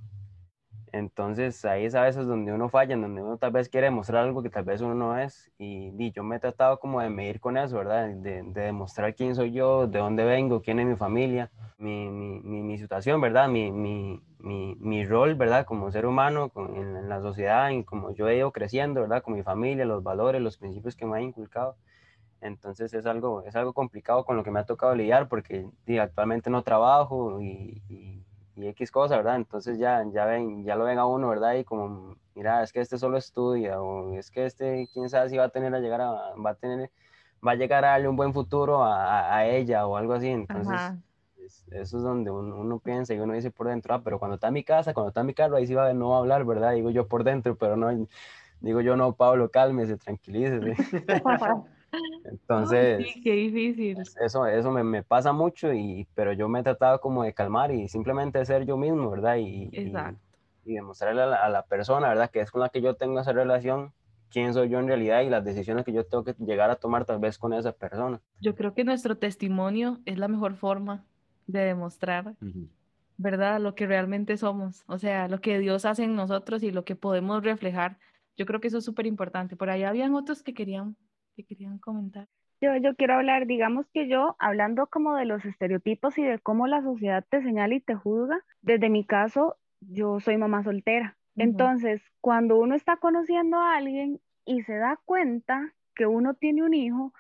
Entonces 0.98 1.64
ahí 1.66 1.86
es 1.86 1.96
a 1.96 2.02
veces 2.02 2.26
donde 2.26 2.52
uno 2.52 2.70
falla, 2.70 2.94
en 2.94 3.02
donde 3.02 3.22
uno 3.22 3.38
tal 3.38 3.52
vez 3.52 3.70
quiere 3.70 3.86
demostrar 3.86 4.24
algo 4.24 4.42
que 4.42 4.50
tal 4.50 4.64
vez 4.64 4.82
uno 4.82 4.96
no 4.96 5.18
es. 5.18 5.52
Y, 5.58 5.94
y 5.98 6.12
yo 6.12 6.24
me 6.24 6.38
he 6.38 6.40
tratado 6.40 6.80
como 6.80 7.02
de 7.02 7.10
medir 7.10 7.40
con 7.40 7.58
eso, 7.58 7.78
¿verdad? 7.78 8.08
De, 8.10 8.44
de, 8.44 8.62
demostrar 8.62 9.14
quién 9.16 9.36
soy 9.36 9.52
yo, 9.52 9.88
de 9.88 10.00
dónde 10.00 10.24
vengo, 10.24 10.62
quién 10.62 10.80
es 10.80 10.88
mi 10.88 10.96
familia, 10.96 11.52
mi, 11.78 12.10
mi, 12.10 12.62
mi, 12.62 12.78
situación, 12.78 13.22
¿verdad? 13.22 13.48
Mi, 13.50 13.72
mi, 13.72 14.22
mi, 14.40 15.06
rol, 15.06 15.36
¿verdad? 15.36 15.66
Como 15.66 15.92
ser 15.92 16.06
humano 16.06 16.52
en, 16.56 17.10
la 17.10 17.22
sociedad, 17.22 17.70
y 17.70 17.84
como 17.84 18.14
yo 18.14 18.28
he 18.28 18.38
ido 18.38 18.52
creciendo, 18.52 19.02
¿verdad? 19.02 19.24
Con 19.24 19.36
mi 19.36 19.44
familia, 19.44 19.86
los 19.86 20.04
valores, 20.04 20.42
los 20.42 20.58
principios 20.58 20.96
que 20.96 21.06
me 21.06 21.18
han 21.18 21.24
inculcado. 21.24 21.76
Entonces 22.42 22.94
es 22.94 23.06
algo, 23.06 23.44
es 23.44 23.56
algo 23.56 23.74
complicado 23.74 24.26
con 24.26 24.38
lo 24.38 24.44
que 24.44 24.52
me 24.52 24.60
ha 24.60 24.66
tocado 24.66 24.96
lidiar 24.96 25.28
porque 25.28 25.68
actualmente 26.00 26.50
no 26.50 26.62
trabajo 26.64 27.42
y, 27.42 27.82
y, 27.90 28.27
X 28.58 28.92
cosas, 28.92 29.18
¿verdad? 29.18 29.36
Entonces 29.36 29.78
ya, 29.78 30.04
ya, 30.12 30.26
ven, 30.26 30.64
ya 30.64 30.76
lo 30.76 30.86
ven 30.86 30.98
a 30.98 31.06
uno, 31.06 31.30
¿verdad? 31.30 31.56
Y 31.56 31.64
como, 31.64 32.16
mira, 32.36 32.64
es 32.64 32.74
que 32.74 32.82
este 32.82 32.98
solo 32.98 33.18
estudia 33.18 33.82
o 33.82 34.14
es 34.18 34.32
que 34.32 34.46
este, 34.46 34.90
quién 34.94 35.10
sabe 35.10 35.30
si 35.30 35.38
va 35.38 35.46
a 35.46 35.50
tener 35.50 35.74
a 35.76 35.80
llegar 35.80 36.02
a, 36.02 36.12
va 36.36 36.52
a 36.52 36.56
tener, 36.56 36.92
va 37.46 37.52
a 37.52 37.56
llegar 37.56 37.86
a 37.86 37.90
darle 37.90 38.08
un 38.08 38.16
buen 38.16 38.34
futuro 38.34 38.84
a, 38.84 39.36
a, 39.36 39.46
ella 39.46 39.86
o 39.86 39.98
algo 39.98 40.14
así. 40.14 40.30
Entonces 40.30 40.98
eso 41.72 41.98
es 41.98 42.04
donde 42.04 42.32
uno, 42.32 42.80
piensa 42.80 43.14
y 43.14 43.20
uno 43.20 43.34
dice 43.34 43.52
por 43.52 43.68
dentro, 43.68 43.94
ah, 43.94 44.02
pero 44.04 44.20
cuando 44.20 44.36
está 44.36 44.48
en 44.48 44.54
mi 44.54 44.64
casa, 44.64 44.94
cuando 44.94 45.10
está 45.10 45.22
en 45.22 45.28
mi 45.28 45.34
carro, 45.34 45.56
ahí 45.56 45.68
sí 45.68 45.74
va, 45.74 45.94
no 45.94 46.10
va 46.10 46.18
a 46.18 46.20
hablar, 46.20 46.46
¿verdad? 46.46 46.74
Digo 46.74 46.90
yo 46.90 47.08
por 47.08 47.24
dentro, 47.24 47.56
pero 47.56 47.78
no, 47.78 48.08
digo 48.60 48.82
yo 48.82 48.96
no, 48.96 49.14
Pablo, 49.14 49.50
cálmese, 49.50 49.98
tranquilícese. 49.98 50.76
Entonces, 52.26 53.06
sí, 53.14 53.22
qué 53.22 53.34
difícil. 53.34 53.98
Eso, 54.22 54.46
eso 54.46 54.72
me, 54.72 54.84
me, 54.84 55.04
pasa 55.04 55.32
mucho, 55.32 55.74
y, 55.74 56.08
pero 56.14 56.34
yo 56.34 56.50
me 56.50 56.60
he 56.60 56.64
tratado 56.64 57.00
como 57.00 57.24
de 57.24 57.34
calmar 57.34 57.72
y 57.72 57.88
simplemente 57.88 58.44
ser 58.46 58.66
yo 58.66 58.78
mismo, 58.78 59.10
¿verdad? 59.10 59.38
Y, 59.38 59.70
Exacto. 59.72 60.20
y, 60.66 60.74
demostrarle 60.74 61.22
a 61.22 61.26
la, 61.26 61.38
a 61.38 61.50
la, 61.50 61.64
persona, 61.64 62.10
¿verdad? 62.10 62.30
Que 62.30 62.42
es 62.42 62.52
con 62.52 62.62
la 62.62 62.70
que 62.70 62.82
yo 62.82 62.96
tengo 62.96 63.20
esa 63.20 63.32
relación, 63.32 63.94
quién 64.30 64.54
soy 64.54 64.70
yo 64.70 64.80
en 64.80 64.88
realidad 64.88 65.22
y 65.22 65.30
las 65.30 65.44
decisiones 65.44 65.86
que 65.86 65.94
yo 65.94 66.06
tengo 66.06 66.24
que 66.24 66.36
llegar 66.40 66.70
a 66.70 66.76
tomar 66.76 67.06
tal 67.06 67.20
vez 67.20 67.38
con 67.38 67.54
esa 67.54 67.72
persona. 67.72 68.20
Yo 68.42 68.56
creo 68.56 68.74
que 68.74 68.84
nuestro 68.84 69.18
testimonio 69.18 70.00
es 70.06 70.18
la 70.18 70.28
mejor 70.28 70.56
forma 70.56 71.06
de 71.48 71.62
demostrar, 71.62 72.36
¿verdad? 73.18 73.60
Lo 73.62 73.76
que 73.76 73.88
realmente 73.88 74.38
somos, 74.38 74.84
o 74.88 74.98
sea, 74.98 75.28
lo 75.28 75.40
que 75.40 75.60
Dios 75.60 75.86
hace 75.86 76.04
en 76.04 76.16
nosotros 76.16 76.62
y 76.64 76.72
lo 76.72 76.84
que 76.84 76.96
podemos 76.96 77.44
reflejar. 77.44 77.98
Yo 78.36 78.46
creo 78.46 78.60
que 78.60 78.68
eso 78.68 78.78
es 78.78 78.86
súper 78.86 79.08
importante. 79.08 79.56
Por 79.56 79.70
ahí 79.70 79.84
habían 79.84 80.14
otros 80.14 80.44
que 80.44 80.54
querían 80.54 80.96
que 81.38 81.46
querían 81.46 81.78
comentar. 81.78 82.28
Yo, 82.60 82.76
yo 82.76 82.96
quiero 82.96 83.14
hablar, 83.14 83.46
digamos 83.46 83.86
que 83.94 84.08
yo, 84.08 84.36
hablando 84.40 84.88
como 84.88 85.16
de 85.16 85.26
los 85.26 85.46
estereotipos 85.46 86.18
y 86.18 86.24
de 86.24 86.40
cómo 86.40 86.66
la 86.66 86.82
sociedad 86.82 87.24
te 87.30 87.44
señala 87.44 87.76
y 87.76 87.80
te 87.80 87.94
juzga, 87.94 88.40
desde 88.62 88.90
mi 88.90 89.06
caso, 89.06 89.58
yo 89.80 90.20
soy 90.20 90.38
mamá 90.38 90.64
soltera. 90.64 91.16
Entonces, 91.36 92.02
cuando 92.20 92.58
uno 92.58 92.74
está 92.74 92.98
conociendo 92.98 93.58
a 93.58 93.76
alguien 93.76 94.20
y 94.44 94.64
se 94.64 94.76
da 94.76 95.00
cuenta 95.06 95.72
que 95.94 96.08
uno 96.08 96.34
tiene 96.34 96.64
un 96.64 96.74
hijo, 96.74 97.14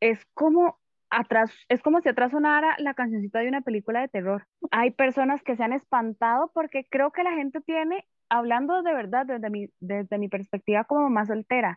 es 0.00 0.24
como 0.32 0.78
atrás, 1.10 1.52
es 1.68 1.82
como 1.82 2.00
si 2.00 2.08
atrás 2.08 2.30
sonara 2.30 2.74
la 2.78 2.94
cancioncita 2.94 3.40
de 3.40 3.48
una 3.48 3.60
película 3.60 4.00
de 4.00 4.08
terror. 4.08 4.46
Hay 4.70 4.92
personas 4.92 5.42
que 5.42 5.56
se 5.56 5.62
han 5.62 5.74
espantado 5.74 6.50
porque 6.54 6.86
creo 6.88 7.10
que 7.10 7.22
la 7.22 7.32
gente 7.32 7.60
tiene, 7.60 8.06
hablando 8.30 8.82
de 8.82 8.94
verdad 8.94 9.26
desde 9.26 9.50
mi, 9.50 9.68
desde 9.78 10.16
mi 10.16 10.30
perspectiva 10.30 10.84
como 10.84 11.02
mamá 11.02 11.26
soltera, 11.26 11.76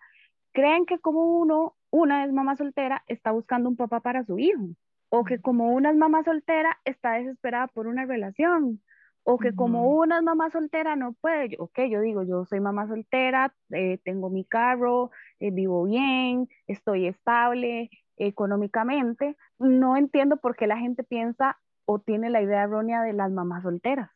creen 0.54 0.86
que 0.86 1.00
como 1.00 1.40
uno, 1.40 1.76
una 1.90 2.24
es 2.26 2.32
mamá 2.32 2.56
soltera, 2.56 3.04
está 3.08 3.32
buscando 3.32 3.70
un 3.70 3.76
papá 3.76 4.00
para 4.00 4.24
su 4.24 4.40
hijo, 4.40 4.70
o 5.10 5.26
que 5.26 5.40
como 5.40 5.74
una 5.74 5.92
es 5.92 5.98
mamá 5.98 6.24
soltera, 6.24 6.80
está 6.86 7.14
desesperada 7.14 7.68
por 7.68 7.88
una 7.88 8.06
relación, 8.06 8.82
o 9.26 9.38
que 9.38 9.54
como 9.54 9.90
una 9.90 10.18
es 10.18 10.24
mamá 10.24 10.50
soltera 10.50 10.96
no 10.96 11.14
puede, 11.14 11.56
ok, 11.60 11.80
yo 11.90 12.02
digo, 12.02 12.24
yo 12.24 12.46
soy 12.46 12.60
mamá 12.60 12.88
soltera, 12.88 13.54
eh, 13.72 14.00
tengo 14.04 14.30
mi 14.30 14.46
carro, 14.46 15.12
eh, 15.40 15.52
vivo 15.52 15.86
bien, 15.86 16.48
estoy 16.68 17.08
estable 17.08 17.90
económicamente, 18.18 19.36
no 19.60 19.98
entiendo 19.98 20.38
por 20.38 20.56
qué 20.56 20.68
la 20.68 20.78
gente 20.78 21.04
piensa 21.04 21.58
o 21.86 22.00
tiene 22.00 22.30
la 22.30 22.42
idea 22.42 22.64
errónea 22.64 23.02
de 23.02 23.14
las 23.14 23.32
mamás 23.32 23.64
solteras, 23.64 24.12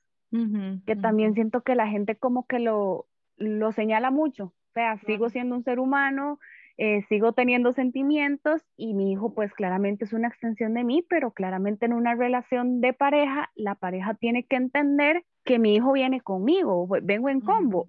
que 0.85 0.95
también 0.95 1.33
siento 1.33 1.61
que 1.61 1.75
la 1.75 1.87
gente 1.87 2.15
como 2.17 2.45
que 2.45 2.59
lo, 2.59 3.07
lo 3.37 3.71
señala 3.71 4.11
mucho, 4.11 4.53
sea, 4.77 4.97
sigo 5.07 5.29
siendo 5.29 5.55
un 5.55 5.63
ser 5.63 5.79
humano, 5.79 6.39
eh, 6.77 7.01
sigo 7.09 7.33
teniendo 7.33 7.73
sentimientos 7.73 8.63
y 8.77 8.93
mi 8.93 9.11
hijo 9.11 9.33
pues 9.33 9.51
claramente 9.53 10.05
es 10.05 10.13
una 10.13 10.27
extensión 10.27 10.75
de 10.75 10.83
mí, 10.83 11.03
pero 11.09 11.31
claramente 11.31 11.87
en 11.87 11.93
una 11.93 12.13
relación 12.13 12.79
de 12.79 12.93
pareja, 12.93 13.49
la 13.55 13.73
pareja 13.73 14.13
tiene 14.13 14.43
que 14.43 14.55
entender 14.55 15.23
que 15.45 15.57
mi 15.57 15.73
hijo 15.73 15.93
viene 15.93 16.21
conmigo, 16.21 16.87
vengo 17.01 17.29
en 17.29 17.41
combo. 17.41 17.87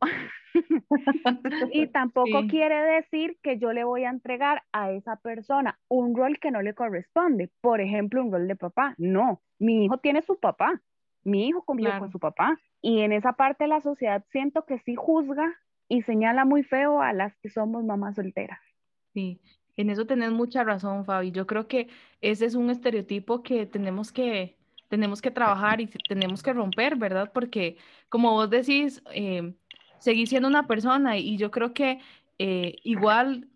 y 1.73 1.89
tampoco 1.89 2.47
quiere 2.49 2.83
decir 2.95 3.37
que 3.43 3.59
yo 3.59 3.75
le 3.75 3.85
voy 3.85 4.05
a 4.05 4.11
entregar 4.11 4.63
a 4.73 4.91
esa 4.93 5.17
persona 5.17 5.79
un 5.89 6.17
rol 6.17 6.39
que 6.41 6.51
no 6.51 6.63
le 6.63 6.73
corresponde, 6.73 7.51
por 7.61 7.83
ejemplo, 7.83 8.25
un 8.25 8.33
rol 8.33 8.49
de 8.49 8.57
papá. 8.57 8.95
No, 8.97 9.43
mi 9.59 9.85
hijo 9.85 9.99
tiene 9.99 10.23
su 10.23 10.41
papá, 10.41 10.81
mi 11.25 11.49
hijo 11.49 11.63
convive 11.63 11.99
con 11.99 12.11
su 12.11 12.19
papá. 12.19 12.59
Y 12.81 13.01
en 13.01 13.13
esa 13.13 13.35
parte 13.35 13.65
de 13.65 13.69
la 13.69 13.83
sociedad 13.83 14.25
siento 14.31 14.65
que 14.65 14.79
sí 14.79 14.95
juzga 14.95 15.55
y 15.89 16.03
señala 16.03 16.45
muy 16.45 16.63
feo 16.63 17.01
a 17.01 17.13
las 17.13 17.37
que 17.39 17.49
somos 17.49 17.85
mamás 17.85 18.17
solteras. 18.17 18.61
Sí, 19.15 19.41
en 19.77 19.91
eso 19.91 20.07
tenés 20.07 20.31
mucha 20.31 20.65
razón, 20.65 21.05
Fabi. 21.05 21.31
Yo 21.31 21.47
creo 21.47 21.67
que 21.67 21.89
ese 22.21 22.47
es 22.47 22.55
un 22.55 22.71
estereotipo 22.71 23.43
que 23.43 23.67
tenemos 23.67 24.13
que, 24.13 24.57
tenemos 24.89 25.23
que 25.23 25.31
trabajar 25.31 25.81
y 25.81 25.87
tenemos 26.09 26.43
que 26.43 26.53
romper, 26.53 26.97
¿verdad? 26.97 27.31
Porque 27.33 27.77
como 28.09 28.33
vos 28.33 28.51
decís, 28.51 29.03
eh, 29.15 29.55
seguís 29.99 30.31
siendo 30.31 30.49
una 30.49 30.67
persona 30.67 31.17
y 31.17 31.37
yo 31.37 31.51
creo 31.51 31.73
que 31.73 32.01
eh, 32.39 32.77
igual, 32.85 33.49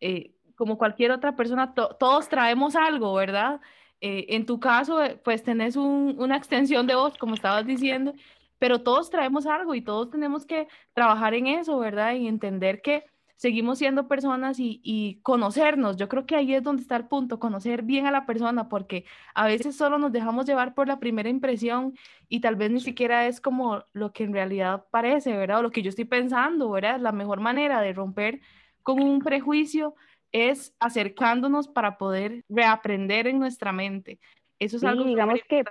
eh, 0.00 0.32
como 0.56 0.78
cualquier 0.78 1.10
otra 1.10 1.36
persona, 1.36 1.74
todos 1.74 2.28
traemos 2.28 2.76
algo, 2.76 3.14
¿verdad? 3.14 3.60
Eh, 4.00 4.26
en 4.30 4.44
tu 4.46 4.60
caso, 4.60 5.00
pues 5.24 5.42
tenés 5.42 5.76
una 5.76 6.36
extensión 6.36 6.86
de 6.86 6.94
voz, 6.94 7.16
como 7.18 7.34
estabas 7.34 7.66
diciendo, 7.66 8.14
pero 8.58 8.82
todos 8.82 9.10
traemos 9.10 9.46
algo 9.46 9.74
y 9.74 9.82
todos 9.82 10.10
tenemos 10.10 10.46
que 10.46 10.68
trabajar 10.94 11.34
en 11.34 11.46
eso, 11.46 11.78
¿verdad? 11.78 12.14
Y 12.14 12.28
entender 12.28 12.82
que 12.82 13.04
seguimos 13.36 13.78
siendo 13.78 14.08
personas 14.08 14.56
y, 14.58 15.20
conocernos. 15.22 15.96
Yo 15.96 16.08
creo 16.08 16.26
que 16.26 16.36
ahí 16.36 16.54
es 16.54 16.62
donde 16.62 16.82
está 16.82 16.96
el 16.96 17.06
punto, 17.06 17.38
conocer 17.38 17.82
bien 17.82 18.06
a 18.06 18.10
la 18.10 18.26
persona, 18.26 18.68
porque 18.68 19.04
a 19.34 19.46
veces 19.46 19.76
solo 19.76 19.98
nos 19.98 20.12
dejamos 20.12 20.46
llevar 20.46 20.74
por 20.74 20.88
la 20.88 20.98
primera 20.98 21.28
impresión 21.28 21.94
y 22.28 22.40
tal 22.40 22.56
vez 22.56 22.70
ni 22.70 22.80
siquiera 22.80 23.26
es 23.26 23.40
como 23.40 23.84
lo 23.92 24.12
que 24.12 24.24
en 24.24 24.32
realidad 24.32 24.86
parece, 24.90 25.36
¿verdad? 25.36 25.60
O 25.60 25.62
lo 25.62 25.70
que 25.70 25.82
yo 25.82 25.90
estoy 25.90 26.06
pensando, 26.06 26.70
¿verdad? 26.70 26.98
La 27.00 27.12
mejor 27.12 27.40
manera 27.40 27.80
de 27.80 27.92
romper 27.92 28.40
con 28.82 29.02
un 29.02 29.20
prejuicio 29.20 29.94
es 30.32 30.74
acercándonos 30.80 31.68
para 31.68 31.98
poder 31.98 32.44
reaprender 32.48 33.26
en 33.26 33.38
nuestra 33.38 33.72
mente. 33.72 34.18
Eso 34.58 34.78
es 34.78 34.84
algo 34.84 35.04
digamos 35.04 35.40
que 35.48 35.64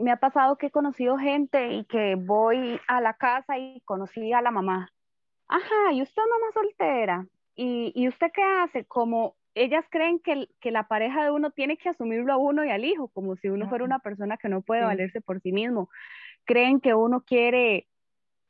me 0.00 0.10
ha 0.10 0.16
pasado 0.16 0.56
que 0.56 0.66
he 0.66 0.70
conocido 0.70 1.18
gente 1.18 1.72
y 1.72 1.84
que 1.84 2.14
voy 2.16 2.80
a 2.88 3.00
la 3.00 3.14
casa 3.14 3.58
y 3.58 3.80
conocí 3.84 4.32
a 4.32 4.42
la 4.42 4.50
mamá. 4.50 4.90
Ajá, 5.48 5.92
¿y 5.92 6.02
usted 6.02 6.22
es 6.22 6.28
mamá 6.28 6.52
soltera? 6.52 7.26
¿Y, 7.54 7.92
y 7.94 8.08
usted 8.08 8.28
qué 8.32 8.42
hace? 8.42 8.84
Como 8.86 9.36
ellas 9.54 9.84
creen 9.90 10.20
que, 10.20 10.48
que, 10.60 10.70
la 10.70 10.88
pareja 10.88 11.24
de 11.24 11.30
uno 11.30 11.50
tiene 11.50 11.76
que 11.76 11.88
asumirlo 11.88 12.32
a 12.32 12.36
uno 12.36 12.64
y 12.64 12.70
al 12.70 12.84
hijo, 12.84 13.08
como 13.08 13.36
si 13.36 13.48
uno 13.48 13.68
fuera 13.68 13.84
una 13.84 13.98
persona 13.98 14.36
que 14.36 14.48
no 14.48 14.62
puede 14.62 14.84
valerse 14.84 15.20
por 15.20 15.40
sí 15.40 15.52
mismo. 15.52 15.90
Creen 16.44 16.80
que 16.80 16.94
uno 16.94 17.22
quiere 17.22 17.88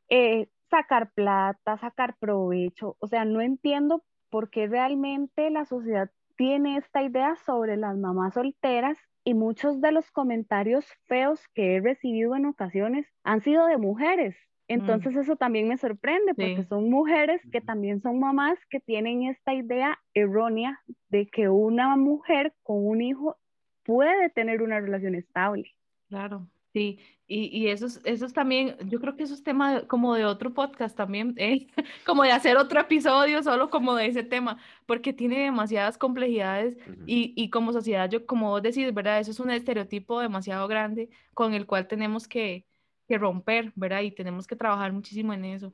eh, 0.09 0.49
sacar 0.71 1.11
plata, 1.13 1.79
sacar 1.79 2.17
provecho. 2.19 2.97
O 3.01 3.09
sea, 3.09 3.25
no 3.25 3.41
entiendo 3.41 4.05
por 4.29 4.51
qué 4.51 4.67
realmente 4.67 5.51
la 5.51 5.65
sociedad 5.65 6.11
tiene 6.37 6.77
esta 6.77 7.03
idea 7.03 7.35
sobre 7.37 7.77
las 7.77 7.97
mamás 7.97 8.35
solteras 8.35 8.99
y 9.25 9.35
muchos 9.35 9.81
de 9.81 9.93
los 9.93 10.11
comentarios 10.11 10.87
feos 11.07 11.41
que 11.55 11.77
he 11.77 11.81
recibido 11.81 12.37
en 12.37 12.47
ocasiones 12.47 13.07
han 13.25 13.41
sido 13.41 13.67
de 13.67 13.77
mujeres. 13.77 14.37
Entonces 14.69 15.17
eso 15.17 15.35
también 15.35 15.67
me 15.67 15.77
sorprende 15.77 16.33
porque 16.35 16.65
son 16.69 16.89
mujeres 16.91 17.43
que 17.51 17.61
también 17.61 18.01
son 18.01 18.21
mamás 18.21 18.57
que 18.71 18.79
tienen 18.79 19.25
esta 19.25 19.53
idea 19.53 19.99
errónea 20.15 20.81
de 21.09 21.29
que 21.29 21.49
una 21.49 21.97
mujer 21.97 22.55
con 22.63 22.87
un 22.87 23.03
hijo 23.03 23.37
puede 23.83 24.31
tener 24.31 24.63
una 24.63 24.79
relación 24.79 25.17
estable. 25.17 25.75
Claro. 26.09 26.47
Sí, 26.73 26.99
y, 27.27 27.47
y 27.57 27.69
eso, 27.69 27.87
es, 27.87 28.01
eso 28.05 28.27
es 28.27 28.33
también, 28.33 28.77
yo 28.89 29.01
creo 29.01 29.15
que 29.17 29.23
eso 29.23 29.35
es 29.35 29.45
tema 29.45 29.83
como 29.87 30.15
de 30.15 30.25
otro 30.25 30.53
podcast 30.53 30.97
también, 30.97 31.35
¿eh? 31.37 31.69
como 32.07 32.25
de 32.25 32.33
hacer 32.33 32.57
otro 32.57 32.81
episodio 32.81 33.43
solo 33.43 33.71
como 33.71 33.95
de 33.95 34.07
ese 34.07 34.25
tema, 34.25 34.59
porque 34.87 35.13
tiene 35.13 35.41
demasiadas 35.41 35.97
complejidades 35.97 36.77
y, 37.07 37.33
y 37.37 37.51
como 37.51 37.73
sociedad, 37.73 38.11
yo 38.11 38.27
como 38.27 38.51
vos 38.51 38.63
decís, 38.63 38.93
¿verdad? 38.93 39.21
Eso 39.21 39.31
es 39.31 39.41
un 39.41 39.51
estereotipo 39.51 40.21
demasiado 40.21 40.67
grande 40.67 41.09
con 41.35 41.55
el 41.55 41.67
cual 41.67 41.87
tenemos 41.87 42.27
que, 42.27 42.65
que 43.07 43.19
romper, 43.19 43.73
¿verdad? 43.75 44.03
Y 44.03 44.11
tenemos 44.13 44.47
que 44.47 44.57
trabajar 44.57 44.93
muchísimo 44.93 45.33
en 45.33 45.45
eso. 45.45 45.73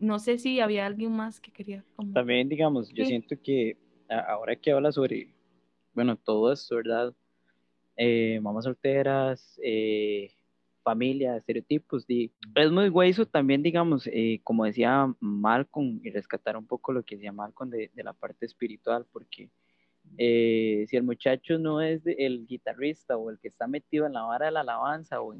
No 0.00 0.18
sé 0.18 0.38
si 0.38 0.60
había 0.60 0.86
alguien 0.86 1.12
más 1.12 1.40
que 1.40 1.50
quería. 1.50 1.84
También, 2.14 2.48
digamos, 2.48 2.90
yo 2.92 3.04
siento 3.04 3.36
que 3.42 3.76
ahora 4.08 4.56
que 4.56 4.72
habla 4.72 4.92
sobre, 4.92 5.28
bueno, 5.92 6.16
todo 6.16 6.52
esto, 6.52 6.76
¿verdad? 6.76 7.14
Eh, 7.96 8.40
mamás 8.40 8.64
solteras, 8.64 9.58
eh, 9.62 10.30
familia, 10.88 11.36
estereotipos. 11.36 12.04
Y 12.08 12.32
es 12.54 12.70
muy 12.70 12.90
eso 13.10 13.26
también, 13.26 13.62
digamos, 13.62 14.06
eh, 14.06 14.40
como 14.42 14.64
decía 14.64 15.12
Malcolm, 15.20 16.00
y 16.02 16.10
rescatar 16.10 16.56
un 16.56 16.66
poco 16.66 16.92
lo 16.92 17.02
que 17.02 17.16
decía 17.16 17.32
Malcolm 17.32 17.70
de, 17.70 17.90
de 17.94 18.02
la 18.02 18.14
parte 18.14 18.46
espiritual, 18.46 19.04
porque 19.12 19.50
eh, 20.16 20.86
si 20.88 20.96
el 20.96 21.02
muchacho 21.02 21.58
no 21.58 21.82
es 21.82 22.02
el 22.06 22.46
guitarrista 22.46 23.18
o 23.18 23.30
el 23.30 23.38
que 23.38 23.48
está 23.48 23.66
metido 23.66 24.06
en 24.06 24.14
la 24.14 24.22
vara 24.22 24.46
de 24.46 24.52
la 24.52 24.60
alabanza 24.60 25.20
o, 25.20 25.36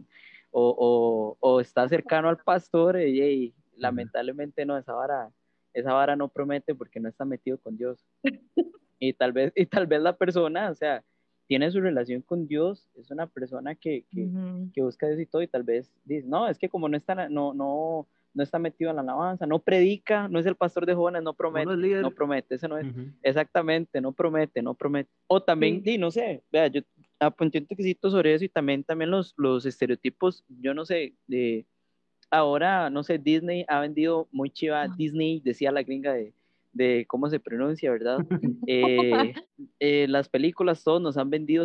o, 0.50 1.37
o, 1.40 1.61
está 1.61 1.88
cercano 1.88 2.28
al 2.28 2.38
pastor, 2.38 3.00
y, 3.00 3.54
lamentablemente 3.76 4.66
no, 4.66 4.76
esa 4.76 4.92
vara, 4.92 5.30
esa 5.72 5.94
vara 5.94 6.14
no 6.14 6.28
promete 6.28 6.74
porque 6.74 7.00
no 7.00 7.08
está 7.08 7.24
metido 7.24 7.58
con 7.58 7.76
Dios. 7.76 8.04
Y 9.00 9.12
tal 9.12 9.32
vez, 9.32 9.52
y 9.54 9.64
tal 9.66 9.87
vez 9.87 10.00
la 10.02 10.16
persona, 10.16 10.70
o 10.70 10.74
sea, 10.74 11.04
tiene 11.48 11.70
su 11.70 11.80
relación 11.80 12.20
con 12.20 12.46
Dios, 12.46 12.88
es 12.94 13.11
una 13.11 13.26
persona 13.26 13.74
que, 13.74 14.04
que, 14.11 14.28
que 14.74 14.82
busca 14.82 15.08
Dios 15.08 15.18
y 15.18 15.26
todo, 15.26 15.42
y 15.42 15.48
tal 15.48 15.62
vez 15.62 15.90
dice, 16.04 16.28
no, 16.28 16.46
es 16.46 16.58
que 16.58 16.68
como 16.68 16.88
no 16.88 16.96
está, 16.96 17.28
no, 17.30 17.54
no, 17.54 18.06
no 18.34 18.42
está 18.42 18.58
metido 18.58 18.90
en 18.90 18.96
la 18.96 19.02
alabanza, 19.02 19.46
no 19.46 19.58
predica, 19.58 20.28
no 20.28 20.38
es 20.38 20.44
el 20.44 20.56
pastor 20.56 20.84
de 20.84 20.94
jóvenes, 20.94 21.22
no 21.22 21.32
promete, 21.32 21.74
no, 22.02 22.11
promete, 22.11 22.56
ese 22.56 22.68
no 22.68 22.76
es, 22.76 22.87
exactamente, 23.22 24.00
no 24.02 24.12
promete, 24.12 24.61
no 24.62 24.74
promete. 24.74 25.11
O 25.26 25.42
también, 25.42 25.82
sí. 25.82 25.96
no 25.96 26.11
sé, 26.11 26.42
vea, 26.52 26.68
yo 26.68 26.82
apunté 27.18 27.58
un 27.58 27.66
toquecito 27.66 28.11
sobre 28.11 28.34
eso 28.34 28.44
y 28.44 28.50
también, 28.50 28.84
también 28.84 29.11
los, 29.11 29.32
los 29.38 29.64
estereotipos, 29.64 30.44
yo 30.61 30.74
no 30.74 30.84
sé, 30.84 31.14
de, 31.26 31.64
ahora, 32.30 32.90
no 32.90 33.02
sé, 33.02 33.16
Disney 33.16 33.64
ha 33.68 33.80
vendido 33.80 34.28
muy 34.32 34.50
chiva, 34.50 34.87
Disney, 34.87 35.40
decía 35.40 35.72
la 35.72 35.82
gringa 35.82 36.12
de, 36.12 36.34
de 36.72 37.04
cómo 37.09 37.28
se 37.28 37.40
pronuncia, 37.40 37.90
¿verdad? 37.90 38.18
eh, 38.66 39.35
eh, 39.81 40.07
las 40.09 40.28
películas 40.28 40.85
todos 40.85 41.00
nos 41.00 41.16
han 41.16 41.31
vendido 41.31 41.64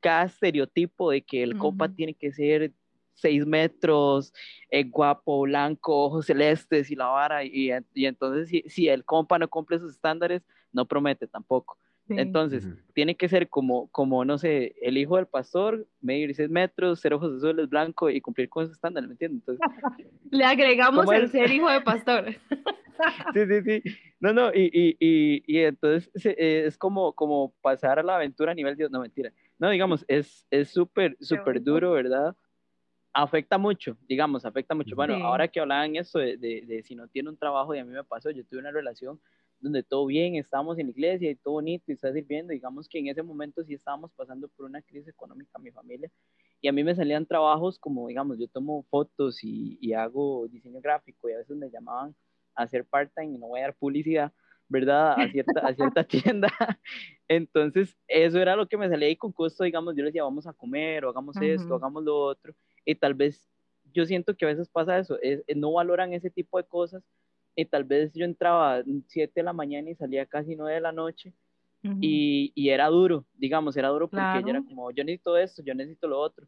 cada 0.00 0.24
estereotipo 0.24 1.10
de 1.10 1.22
que 1.22 1.42
el 1.42 1.56
copa 1.58 1.88
tiene 1.88 2.14
que 2.14 2.32
ser 2.32 2.72
seis 3.14 3.46
metros, 3.46 4.32
eh, 4.70 4.84
guapo, 4.84 5.42
blanco, 5.42 6.06
ojos 6.06 6.26
celestes 6.26 6.90
y 6.90 6.96
la 6.96 7.06
vara, 7.06 7.44
y, 7.44 7.70
y 7.94 8.06
entonces 8.06 8.48
si, 8.48 8.64
si, 8.66 8.88
el 8.88 9.04
compa 9.04 9.38
no 9.38 9.48
cumple 9.48 9.76
esos 9.76 9.92
estándares, 9.92 10.42
no 10.72 10.86
promete 10.86 11.26
tampoco. 11.26 11.76
Sí. 12.08 12.14
Entonces, 12.18 12.64
uh 12.64 12.70
-huh. 12.70 12.82
tiene 12.94 13.14
que 13.14 13.28
ser 13.28 13.48
como, 13.48 13.88
como, 13.88 14.24
no 14.24 14.36
sé, 14.38 14.74
el 14.82 14.96
hijo 14.96 15.16
del 15.16 15.26
pastor, 15.26 15.86
medir 16.00 16.34
seis 16.34 16.50
metros, 16.50 16.98
ser 16.98 17.14
ojos 17.14 17.36
azules, 17.36 17.68
blanco 17.68 18.10
y 18.10 18.20
cumplir 18.20 18.48
con 18.48 18.64
esos 18.64 18.76
estándares, 18.76 19.06
¿me 19.06 19.14
entiendes? 19.14 19.42
Entonces, 19.46 19.60
Le 20.30 20.44
agregamos 20.44 21.12
el 21.12 21.24
es? 21.24 21.30
ser 21.30 21.50
hijo 21.52 21.70
de 21.70 21.80
pastor. 21.82 22.24
sí, 23.34 23.46
sí, 23.46 23.62
sí. 23.62 23.82
No, 24.20 24.32
no, 24.32 24.52
y, 24.54 24.70
y, 24.72 24.96
y, 25.00 25.42
y 25.46 25.58
entonces 25.60 26.10
eh, 26.24 26.64
es 26.66 26.76
como, 26.76 27.12
como 27.14 27.54
pasar 27.60 27.98
a 27.98 28.02
la 28.02 28.16
aventura 28.16 28.52
a 28.52 28.54
nivel 28.54 28.76
Dios, 28.76 28.90
no, 28.90 29.00
mentira. 29.00 29.32
No, 29.58 29.70
digamos, 29.70 30.04
es 30.08 30.46
súper, 30.70 31.16
es 31.20 31.28
súper 31.28 31.62
duro, 31.62 31.92
¿verdad? 31.92 32.34
afecta 33.12 33.58
mucho, 33.58 33.96
digamos, 34.08 34.44
afecta 34.44 34.74
mucho. 34.74 34.94
Bueno, 34.94 35.16
sí. 35.16 35.22
ahora 35.22 35.48
que 35.48 35.60
hablaban 35.60 35.96
eso 35.96 36.18
de, 36.18 36.36
de, 36.36 36.62
de, 36.66 36.82
si 36.82 36.94
no 36.94 37.08
tiene 37.08 37.28
un 37.28 37.36
trabajo, 37.36 37.74
y 37.74 37.78
a 37.78 37.84
mí 37.84 37.92
me 37.92 38.04
pasó, 38.04 38.30
yo 38.30 38.44
tuve 38.44 38.60
una 38.60 38.70
relación 38.70 39.20
donde 39.58 39.82
todo 39.82 40.06
bien, 40.06 40.36
estábamos 40.36 40.78
en 40.78 40.86
la 40.86 40.92
iglesia 40.92 41.30
y 41.30 41.34
todo 41.34 41.54
bonito 41.54 41.84
y 41.88 41.92
está 41.92 42.12
sirviendo, 42.12 42.52
digamos 42.52 42.88
que 42.88 42.98
en 42.98 43.08
ese 43.08 43.22
momento 43.22 43.62
sí 43.62 43.74
estábamos 43.74 44.10
pasando 44.12 44.48
por 44.48 44.64
una 44.64 44.80
crisis 44.80 45.08
económica 45.08 45.58
mi 45.58 45.70
familia 45.70 46.10
y 46.62 46.68
a 46.68 46.72
mí 46.72 46.82
me 46.82 46.94
salían 46.94 47.26
trabajos 47.26 47.78
como, 47.78 48.08
digamos, 48.08 48.38
yo 48.38 48.48
tomo 48.48 48.84
fotos 48.88 49.44
y, 49.44 49.78
y 49.80 49.92
hago 49.92 50.48
diseño 50.48 50.80
gráfico 50.80 51.28
y 51.28 51.32
a 51.32 51.38
veces 51.38 51.56
me 51.56 51.70
llamaban 51.70 52.14
a 52.60 52.64
hacer 52.64 52.84
part-time 52.84 53.34
y 53.34 53.38
no 53.38 53.48
voy 53.48 53.60
a 53.60 53.64
dar 53.64 53.74
publicidad, 53.74 54.32
¿verdad? 54.68 55.14
A 55.18 55.28
cierta, 55.28 55.60
a 55.60 55.74
cierta 55.74 56.04
tienda. 56.38 56.48
Entonces, 57.28 57.96
eso 58.06 58.38
era 58.38 58.56
lo 58.56 58.68
que 58.68 58.76
me 58.76 58.88
salía 58.88 59.08
y 59.08 59.16
con 59.16 59.32
costo, 59.32 59.64
digamos, 59.64 59.94
yo 59.96 60.04
les 60.04 60.12
decía, 60.12 60.24
vamos 60.24 60.46
a 60.46 60.52
comer 60.52 61.04
o 61.04 61.10
hagamos 61.10 61.36
uh 61.36 61.40
-huh. 61.40 61.54
esto, 61.54 61.74
hagamos 61.74 62.04
lo 62.04 62.16
otro 62.16 62.54
y 62.84 62.94
tal 62.94 63.14
vez 63.14 63.46
yo 63.92 64.04
siento 64.06 64.36
que 64.36 64.44
a 64.44 64.48
veces 64.48 64.68
pasa 64.68 64.98
eso, 64.98 65.18
es, 65.20 65.42
no 65.56 65.72
valoran 65.72 66.12
ese 66.12 66.30
tipo 66.30 66.58
de 66.58 66.64
cosas 66.64 67.02
y 67.56 67.64
tal 67.64 67.84
vez 67.84 68.12
yo 68.14 68.24
entraba 68.24 68.82
7 69.06 69.32
de 69.34 69.42
la 69.42 69.52
mañana 69.52 69.90
y 69.90 69.94
salía 69.94 70.26
casi 70.26 70.56
9 70.56 70.74
de 70.74 70.80
la 70.80 70.92
noche 70.92 71.32
uh 71.82 71.88
-huh. 71.88 71.98
y, 72.00 72.52
y, 72.54 72.70
era 72.70 72.86
duro, 72.88 73.24
digamos, 73.34 73.76
era 73.76 73.88
duro 73.88 74.08
porque 74.08 74.22
claro. 74.22 74.40
yo 74.46 74.50
era 74.50 74.62
como, 74.62 74.90
yo 74.92 75.04
necesito 75.04 75.36
esto, 75.36 75.62
yo 75.62 75.74
necesito 75.74 76.08
lo 76.08 76.18
otro. 76.20 76.46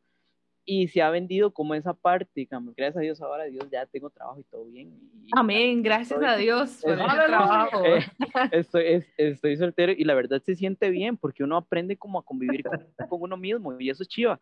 Y 0.64 0.88
se 0.88 1.02
ha 1.02 1.10
vendido 1.10 1.52
como 1.52 1.74
esa 1.74 1.92
parte, 1.92 2.30
digamos, 2.36 2.74
gracias 2.76 2.98
a 2.98 3.00
Dios 3.00 3.20
ahora, 3.20 3.44
Dios, 3.44 3.68
ya 3.70 3.84
tengo 3.86 4.10
trabajo 4.10 4.38
y 4.38 4.44
todo 4.44 4.64
bien. 4.64 4.92
Y, 5.24 5.30
Amén, 5.32 5.82
gracias 5.82 6.12
estoy, 6.12 6.26
a 6.26 6.36
Dios 6.36 6.80
por 6.82 6.92
el 6.92 6.98
trabajo. 6.98 7.82
Eh, 7.84 8.48
estoy, 8.52 8.84
es, 8.86 9.12
estoy 9.16 9.56
soltero 9.56 9.92
y 9.92 10.04
la 10.04 10.14
verdad 10.14 10.40
se 10.42 10.54
siente 10.54 10.90
bien 10.90 11.16
porque 11.16 11.42
uno 11.42 11.56
aprende 11.56 11.96
como 11.96 12.18
a 12.18 12.24
convivir 12.24 12.62
con, 12.62 13.08
con 13.08 13.22
uno 13.22 13.36
mismo 13.36 13.78
y 13.78 13.90
eso 13.90 14.02
es 14.02 14.08
chiva 14.08 14.40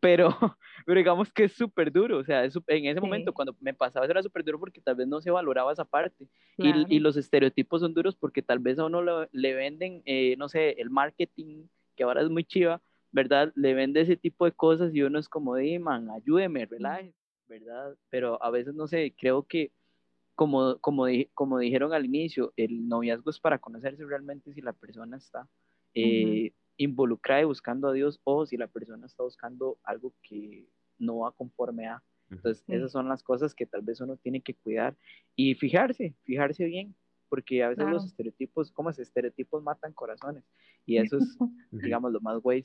pero, 0.00 0.28
pero 0.86 0.98
digamos 0.98 1.32
que 1.32 1.44
es 1.44 1.52
súper 1.52 1.92
duro, 1.92 2.18
o 2.18 2.24
sea, 2.24 2.44
es, 2.44 2.58
en 2.66 2.86
ese 2.86 3.00
sí. 3.00 3.00
momento 3.00 3.32
cuando 3.32 3.56
me 3.60 3.74
pasaba 3.74 4.06
eso 4.06 4.12
era 4.12 4.22
súper 4.22 4.44
duro 4.44 4.58
porque 4.58 4.80
tal 4.80 4.94
vez 4.94 5.06
no 5.06 5.20
se 5.20 5.30
valoraba 5.30 5.72
esa 5.72 5.84
parte 5.84 6.28
claro. 6.56 6.84
y, 6.88 6.96
y, 6.96 6.98
los 7.00 7.16
estereotipos 7.16 7.80
son 7.80 7.94
duros 7.94 8.16
porque 8.16 8.42
tal 8.42 8.58
vez 8.58 8.78
a 8.78 8.86
uno 8.86 9.02
lo, 9.02 9.28
le 9.32 9.54
venden, 9.54 10.02
eh, 10.04 10.36
no 10.38 10.48
sé, 10.48 10.70
el 10.78 10.90
marketing, 10.90 11.66
que 11.96 12.04
ahora 12.04 12.22
es 12.22 12.28
muy 12.28 12.44
chiva, 12.44 12.80
¿verdad? 13.12 13.52
Le 13.54 13.74
vende 13.74 14.00
ese 14.00 14.16
tipo 14.16 14.44
de 14.44 14.52
cosas 14.52 14.94
y 14.94 15.02
uno 15.02 15.18
es 15.18 15.28
como, 15.28 15.54
man, 15.80 16.10
ayúdeme, 16.10 16.66
relájese, 16.66 17.14
¿verdad? 17.46 17.96
Pero 18.10 18.42
a 18.42 18.50
veces, 18.50 18.74
no 18.74 18.86
sé, 18.86 19.14
creo 19.18 19.44
que 19.44 19.72
como, 20.34 20.78
como, 20.78 21.06
como 21.34 21.58
dijeron 21.58 21.92
al 21.92 22.04
inicio, 22.04 22.52
el 22.56 22.88
noviazgo 22.88 23.30
es 23.30 23.40
para 23.40 23.58
conocerse 23.58 24.04
realmente 24.04 24.52
si 24.52 24.60
la 24.60 24.72
persona 24.72 25.16
está... 25.16 25.48
Eh, 25.94 26.24
uh 26.24 26.28
-huh 26.28 26.52
involucrada 26.78 27.42
y 27.42 27.44
buscando 27.44 27.88
a 27.88 27.92
Dios 27.92 28.20
o 28.24 28.46
si 28.46 28.56
la 28.56 28.68
persona 28.68 29.04
está 29.04 29.22
buscando 29.22 29.78
algo 29.82 30.14
que 30.22 30.66
no 30.98 31.18
va 31.18 31.32
conforme 31.32 31.86
a. 31.88 32.02
Entonces, 32.30 32.64
esas 32.68 32.92
son 32.92 33.08
las 33.08 33.22
cosas 33.22 33.54
que 33.54 33.66
tal 33.66 33.82
vez 33.82 34.00
uno 34.00 34.16
tiene 34.16 34.40
que 34.40 34.54
cuidar 34.54 34.96
y 35.34 35.54
fijarse, 35.54 36.14
fijarse 36.24 36.64
bien, 36.64 36.94
porque 37.28 37.62
a 37.62 37.68
veces 37.68 37.84
claro. 37.84 37.94
los 37.94 38.06
estereotipos, 38.06 38.70
como 38.70 38.90
es, 38.90 38.98
estereotipos 38.98 39.62
matan 39.62 39.92
corazones 39.92 40.44
y 40.84 40.98
eso 40.98 41.18
es, 41.18 41.38
digamos, 41.70 42.12
lo 42.12 42.20
más 42.20 42.38
güey. 42.40 42.64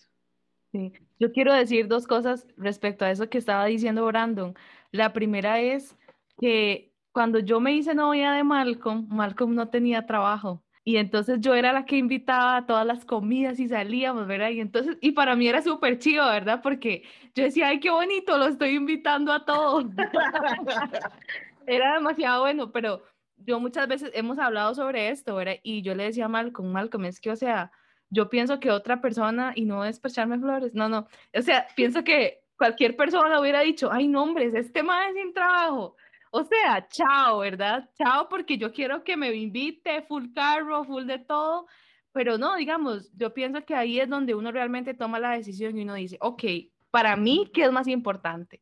Sí. 0.74 0.92
Yo 1.20 1.32
quiero 1.32 1.54
decir 1.54 1.88
dos 1.88 2.08
cosas 2.08 2.48
respecto 2.58 3.06
a 3.06 3.12
eso 3.12 3.30
que 3.30 3.38
estaba 3.38 3.66
diciendo 3.66 4.06
Brandon. 4.06 4.56
La 4.92 5.14
primera 5.14 5.62
es 5.62 5.98
que 6.40 6.92
cuando 7.12 7.40
yo 7.40 7.60
me 7.60 7.74
hice 7.74 7.94
novia 7.94 8.32
de 8.32 8.44
Malcolm, 8.44 9.08
Malcolm 9.08 9.54
no 9.54 9.70
tenía 9.70 10.08
trabajo. 10.08 10.64
Y 10.84 10.98
entonces 10.98 11.40
yo 11.40 11.54
era 11.54 11.72
la 11.72 11.86
que 11.86 11.96
invitaba 11.96 12.58
a 12.58 12.66
todas 12.66 12.86
las 12.86 13.06
comidas 13.06 13.60
y 13.60 13.70
salíamos, 13.70 14.28
¿verdad? 14.28 14.50
Y 14.50 14.60
entonces, 14.60 14.98
y 15.00 15.12
para 15.12 15.36
mí 15.36 15.48
era 15.48 15.62
súper 15.62 16.00
chido, 16.00 16.26
¿verdad? 16.26 16.62
Porque 16.62 17.04
yo 17.36 17.44
decía, 17.44 17.70
ay, 17.70 17.80
qué 17.80 17.90
bonito, 17.90 18.38
lo 18.38 18.48
estoy 18.48 18.72
invitando 18.76 19.32
a 19.32 19.46
todos. 19.46 19.86
era 21.68 21.94
demasiado 21.94 22.42
bueno, 22.42 22.72
pero 22.72 23.02
yo 23.38 23.60
muchas 23.60 23.88
veces 23.88 24.12
hemos 24.14 24.40
hablado 24.40 24.76
sobre 24.76 25.10
esto, 25.10 25.36
¿verdad? 25.36 25.56
Y 25.64 25.84
yo 25.84 25.96
le 25.96 26.06
decía 26.06 26.26
a 26.26 26.30
Malcolm, 26.30 26.72
Malcolm, 26.72 27.06
es 27.06 27.22
que, 27.22 27.32
o 27.32 27.36
sea, 27.36 27.72
yo 28.14 28.30
pienso 28.30 28.60
que 28.60 28.72
otra 28.72 29.02
persona, 29.02 29.54
y 29.56 29.66
no 29.66 29.84
es 29.86 30.00
para 30.00 30.12
echarme 30.12 30.40
flores, 30.40 30.74
no, 30.74 30.88
no, 30.88 31.08
o 31.34 31.42
sea, 31.42 31.68
pienso 31.76 32.04
que 32.04 32.44
cualquier 32.58 32.96
persona 32.96 33.40
hubiera 33.40 33.62
dicho, 33.62 33.92
ay, 33.92 34.08
no, 34.08 34.24
hombre, 34.24 34.46
este 34.46 34.60
es 34.60 34.72
sin 35.16 35.34
trabajo, 35.34 35.96
o 36.32 36.44
sea, 36.44 36.88
chao, 36.88 37.40
¿verdad? 37.40 37.90
Chao 37.98 38.30
porque 38.30 38.58
yo 38.58 38.72
quiero 38.72 39.04
que 39.04 39.18
me 39.18 39.34
invite 39.34 40.04
full 40.04 40.34
carro, 40.34 40.84
full 40.84 41.06
de 41.06 41.20
todo, 41.20 41.68
pero 42.12 42.38
no, 42.38 42.56
digamos, 42.56 43.12
yo 43.16 43.34
pienso 43.34 43.66
que 43.66 43.76
ahí 43.76 44.00
es 44.00 44.10
donde 44.10 44.36
uno 44.36 44.52
realmente 44.52 44.94
toma 44.94 45.20
la 45.20 45.32
decisión 45.32 45.78
y 45.78 45.82
uno 45.82 45.96
dice, 45.96 46.18
ok, 46.22 46.44
para 46.92 47.16
mí, 47.16 47.50
¿qué 47.54 47.64
es 47.64 47.72
más 47.72 47.88
importante? 47.88 48.62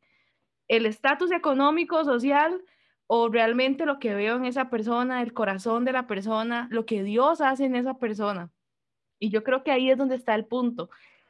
¿El 0.68 0.86
estatus 0.86 1.32
económico, 1.32 2.04
social 2.06 2.64
o 3.08 3.28
realmente 3.28 3.86
lo 3.86 4.00
que 4.00 4.14
veo 4.16 4.38
en 4.38 4.46
esa 4.46 4.70
persona, 4.70 5.22
el 5.22 5.34
corazón 5.34 5.84
de 5.84 5.92
la 5.92 6.08
persona, 6.08 6.68
lo 6.72 6.86
que 6.86 7.04
Dios 7.04 7.42
hace 7.42 7.66
en 7.66 7.76
esa 7.76 7.96
persona? 7.96 8.50
Y 9.22 9.30
yo 9.30 9.46
creo 9.46 9.64
que 9.64 9.72
ahí 9.72 9.90
es 9.90 9.98
donde 9.98 10.16
está 10.16 10.36
el 10.36 10.46
punto. 10.46 10.90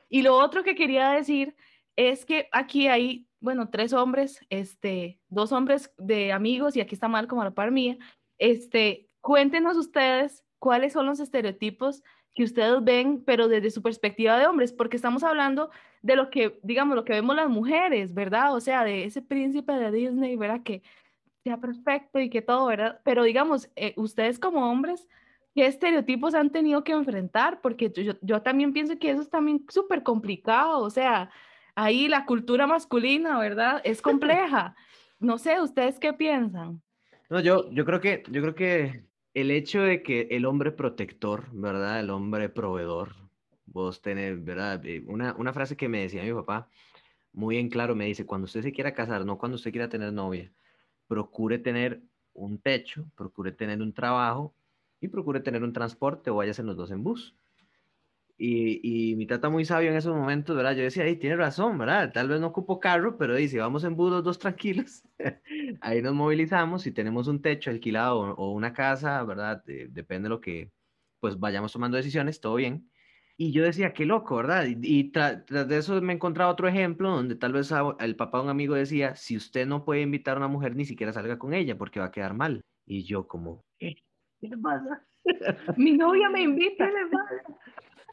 Y 0.09 0.23
lo 0.23 0.35
otro 0.35 0.63
que 0.63 0.73
quería 0.73 1.11
decir 1.11 1.55
es 1.95 2.25
que 2.25 2.49
aquí 2.51 2.87
hay 2.87 3.27
bueno, 3.41 3.69
tres 3.69 3.91
hombres, 3.91 4.39
este, 4.49 5.19
dos 5.27 5.51
hombres 5.51 5.91
de 5.97 6.31
amigos, 6.31 6.77
y 6.77 6.81
aquí 6.81 6.93
está 6.93 7.07
mal 7.07 7.27
como 7.27 7.41
a 7.41 7.45
la 7.45 7.51
par 7.51 7.71
mía, 7.71 7.97
este, 8.37 9.09
cuéntenos 9.19 9.75
ustedes 9.77 10.45
cuáles 10.59 10.93
son 10.93 11.07
los 11.07 11.19
estereotipos 11.19 12.03
que 12.35 12.43
ustedes 12.43 12.83
ven, 12.83 13.23
pero 13.25 13.47
desde 13.47 13.71
su 13.71 13.81
perspectiva 13.81 14.37
de 14.37 14.45
hombres, 14.45 14.71
porque 14.71 14.95
estamos 14.95 15.23
hablando 15.23 15.71
de 16.03 16.15
lo 16.15 16.29
que, 16.29 16.59
digamos, 16.61 16.95
lo 16.95 17.03
que 17.03 17.13
vemos 17.13 17.35
las 17.35 17.49
mujeres, 17.49 18.13
¿verdad? 18.13 18.53
O 18.55 18.61
sea, 18.61 18.83
de 18.83 19.05
ese 19.05 19.21
príncipe 19.21 19.73
de 19.73 19.91
Disney, 19.91 20.35
¿verdad? 20.35 20.61
Que 20.63 20.83
sea 21.43 21.57
perfecto 21.57 22.19
y 22.19 22.29
que 22.29 22.43
todo, 22.43 22.67
¿verdad? 22.67 23.01
Pero 23.03 23.23
digamos, 23.23 23.69
eh, 23.75 23.93
ustedes 23.97 24.39
como 24.39 24.69
hombres, 24.69 25.07
¿qué 25.53 25.65
estereotipos 25.65 26.33
han 26.33 26.51
tenido 26.51 26.83
que 26.83 26.93
enfrentar? 26.93 27.61
Porque 27.61 27.91
yo, 27.91 28.13
yo 28.21 28.41
también 28.41 28.73
pienso 28.73 28.97
que 28.97 29.11
eso 29.11 29.21
es 29.21 29.29
también 29.29 29.65
súper 29.69 30.03
complicado, 30.03 30.79
o 30.79 30.89
sea, 30.89 31.29
ahí 31.75 32.07
la 32.07 32.25
cultura 32.25 32.67
masculina, 32.67 33.39
¿verdad? 33.39 33.81
Es 33.83 34.01
compleja. 34.01 34.75
No 35.19 35.37
sé, 35.37 35.61
¿ustedes 35.61 35.99
qué 35.99 36.13
piensan? 36.13 36.81
No, 37.29 37.39
yo, 37.39 37.69
yo 37.71 37.85
creo 37.85 38.01
que, 38.01 38.23
yo 38.29 38.41
creo 38.41 38.55
que 38.55 39.05
el 39.33 39.51
hecho 39.51 39.81
de 39.81 40.03
que 40.03 40.27
el 40.31 40.45
hombre 40.45 40.71
protector, 40.71 41.47
¿verdad? 41.51 41.99
El 41.99 42.09
hombre 42.09 42.49
proveedor, 42.49 43.15
vos 43.65 44.01
tenés, 44.01 44.43
¿verdad? 44.43 44.85
Eh, 44.85 45.03
una, 45.07 45.35
una 45.37 45.53
frase 45.53 45.77
que 45.77 45.87
me 45.87 46.01
decía 46.01 46.23
mi 46.23 46.33
papá, 46.33 46.69
muy 47.33 47.57
en 47.57 47.69
claro, 47.69 47.95
me 47.95 48.05
dice, 48.05 48.25
cuando 48.25 48.45
usted 48.45 48.61
se 48.61 48.73
quiera 48.73 48.93
casar, 48.93 49.25
no 49.25 49.37
cuando 49.37 49.55
usted 49.55 49.71
quiera 49.71 49.87
tener 49.87 50.11
novia, 50.11 50.51
procure 51.07 51.59
tener 51.59 52.01
un 52.33 52.59
techo, 52.59 53.05
procure 53.15 53.51
tener 53.51 53.81
un 53.81 53.93
trabajo 53.93 54.53
y 55.01 55.09
procure 55.09 55.41
tener 55.41 55.63
un 55.63 55.73
transporte 55.73 56.29
o 56.29 56.35
váyase 56.35 56.63
los 56.63 56.77
dos 56.77 56.91
en 56.91 57.03
bus. 57.03 57.35
Y, 58.37 59.11
y, 59.11 59.15
mi 59.17 59.27
tata 59.27 59.49
muy 59.49 59.65
sabio 59.65 59.91
en 59.91 59.97
esos 59.97 60.15
momentos, 60.15 60.55
¿verdad? 60.55 60.75
Yo 60.75 60.83
decía, 60.83 61.03
ahí 61.03 61.15
tiene 61.17 61.35
razón, 61.35 61.77
¿verdad? 61.77 62.11
Tal 62.11 62.27
vez 62.27 62.39
no 62.39 62.47
ocupo 62.47 62.79
carro, 62.79 63.17
pero 63.17 63.35
dice, 63.35 63.59
vamos 63.59 63.83
en 63.83 63.95
bus 63.95 64.11
los 64.11 64.23
dos 64.23 64.39
tranquilos, 64.39 65.03
ahí 65.81 66.01
nos 66.01 66.15
movilizamos, 66.15 66.81
si 66.81 66.91
tenemos 66.91 67.27
un 67.27 67.41
techo 67.41 67.69
alquilado 67.69 68.19
o, 68.19 68.33
o 68.33 68.51
una 68.51 68.73
casa, 68.73 69.23
¿verdad? 69.23 69.63
De, 69.65 69.89
depende 69.89 70.25
de 70.25 70.29
lo 70.29 70.41
que, 70.41 70.71
pues 71.19 71.39
vayamos 71.39 71.71
tomando 71.71 71.97
decisiones, 71.97 72.41
todo 72.41 72.55
bien. 72.55 72.89
Y 73.37 73.51
yo 73.53 73.63
decía, 73.63 73.93
qué 73.93 74.05
loco, 74.05 74.35
¿verdad? 74.35 74.67
Y, 74.67 75.11
tras 75.11 75.45
de 75.47 75.77
eso 75.77 75.99
me 76.01 76.13
he 76.13 76.15
encontrado 76.15 76.51
otro 76.51 76.67
ejemplo 76.67 77.09
donde 77.09 77.35
tal 77.35 77.53
vez 77.53 77.71
el 77.99 78.15
papá 78.15 78.37
de 78.37 78.43
un 78.43 78.49
amigo 78.51 78.75
decía, 78.75 79.15
si 79.15 79.35
usted 79.35 79.65
no 79.65 79.83
puede 79.83 80.01
invitar 80.01 80.35
a 80.35 80.37
una 80.37 80.47
mujer, 80.47 80.75
ni 80.75 80.85
siquiera 80.85 81.11
salga 81.11 81.39
con 81.39 81.53
ella 81.53 81.77
porque 81.77 81.99
va 81.99 82.07
a 82.07 82.11
quedar 82.11 82.35
mal. 82.35 82.61
Y 82.85 83.03
yo 83.03 83.27
como, 83.27 83.63
¿qué, 83.79 83.95
le 84.49 84.57
pasa? 84.57 85.03
Mi 85.77 85.93
novia 85.93 86.29
me 86.29 86.41
invita. 86.43 86.85
¿Qué 86.85 86.91
le 86.91 87.09
pasa? 87.09 87.61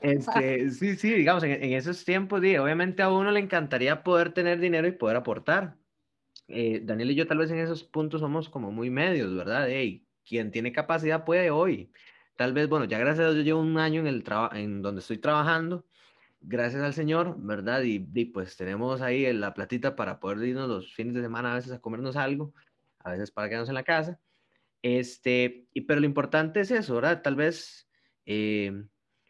Este, 0.01 0.71
sí, 0.71 0.97
sí, 0.97 1.11
digamos, 1.13 1.43
en, 1.43 1.73
esos 1.73 2.05
tiempos, 2.05 2.41
obviamente 2.41 3.03
a 3.03 3.11
uno 3.11 3.31
le 3.31 3.41
encantaría 3.41 4.03
poder 4.05 4.33
tener 4.33 4.61
dinero 4.61 4.87
y 4.87 4.93
poder 4.93 5.17
aportar. 5.17 5.77
Eh, 6.47 6.81
Daniel 6.83 7.11
y 7.11 7.15
yo 7.15 7.27
tal 7.27 7.39
vez 7.39 7.51
en 7.51 7.59
esos 7.59 7.85
puntos 7.85 8.21
somos 8.21 8.49
como 8.49 8.71
muy 8.71 8.91
medios, 8.91 9.35
¿verdad? 9.35 9.67
Hey, 9.69 10.07
quien 10.25 10.51
tiene 10.51 10.73
capacidad 10.73 11.25
puede 11.25 11.51
hoy. 11.51 11.91
Tal 12.37 12.53
vez, 12.53 12.69
bueno, 12.69 12.85
ya 12.85 12.99
gracias 12.99 13.27
a 13.27 13.31
Dios 13.31 13.39
yo 13.39 13.43
llevo 13.43 13.61
un 13.61 13.79
año 13.79 14.01
en, 14.01 14.07
el 14.07 14.25
en 14.53 14.81
donde 14.83 15.01
estoy 15.01 15.19
trabajando, 15.19 15.85
gracias 16.41 16.83
al 16.83 16.95
Señor, 16.95 17.37
¿verdad? 17.39 17.83
Y, 17.83 17.99
pues 18.27 18.57
tenemos 18.57 19.01
ahí 19.01 19.31
la 19.33 19.55
platita 19.55 19.97
para 19.97 20.21
poder 20.21 20.47
irnos 20.47 20.69
los 20.69 20.95
fines 20.95 21.15
de 21.15 21.23
semana 21.23 21.53
a 21.53 21.57
veces 21.57 21.73
a 21.73 21.81
comernos 21.81 22.17
algo, 22.17 22.55
a 23.01 23.11
veces 23.11 23.31
para 23.31 23.49
quedarnos 23.49 23.69
en 23.69 23.75
la 23.75 23.83
casa. 23.83 24.21
Este, 24.83 25.67
y, 25.75 25.83
pero 25.83 26.01
lo 26.01 26.07
importante 26.07 26.61
es 26.61 26.71
eso, 26.71 26.95
¿verdad? 26.95 27.23
Tal 27.23 27.37
vez 27.37 27.89
eh, 28.27 28.85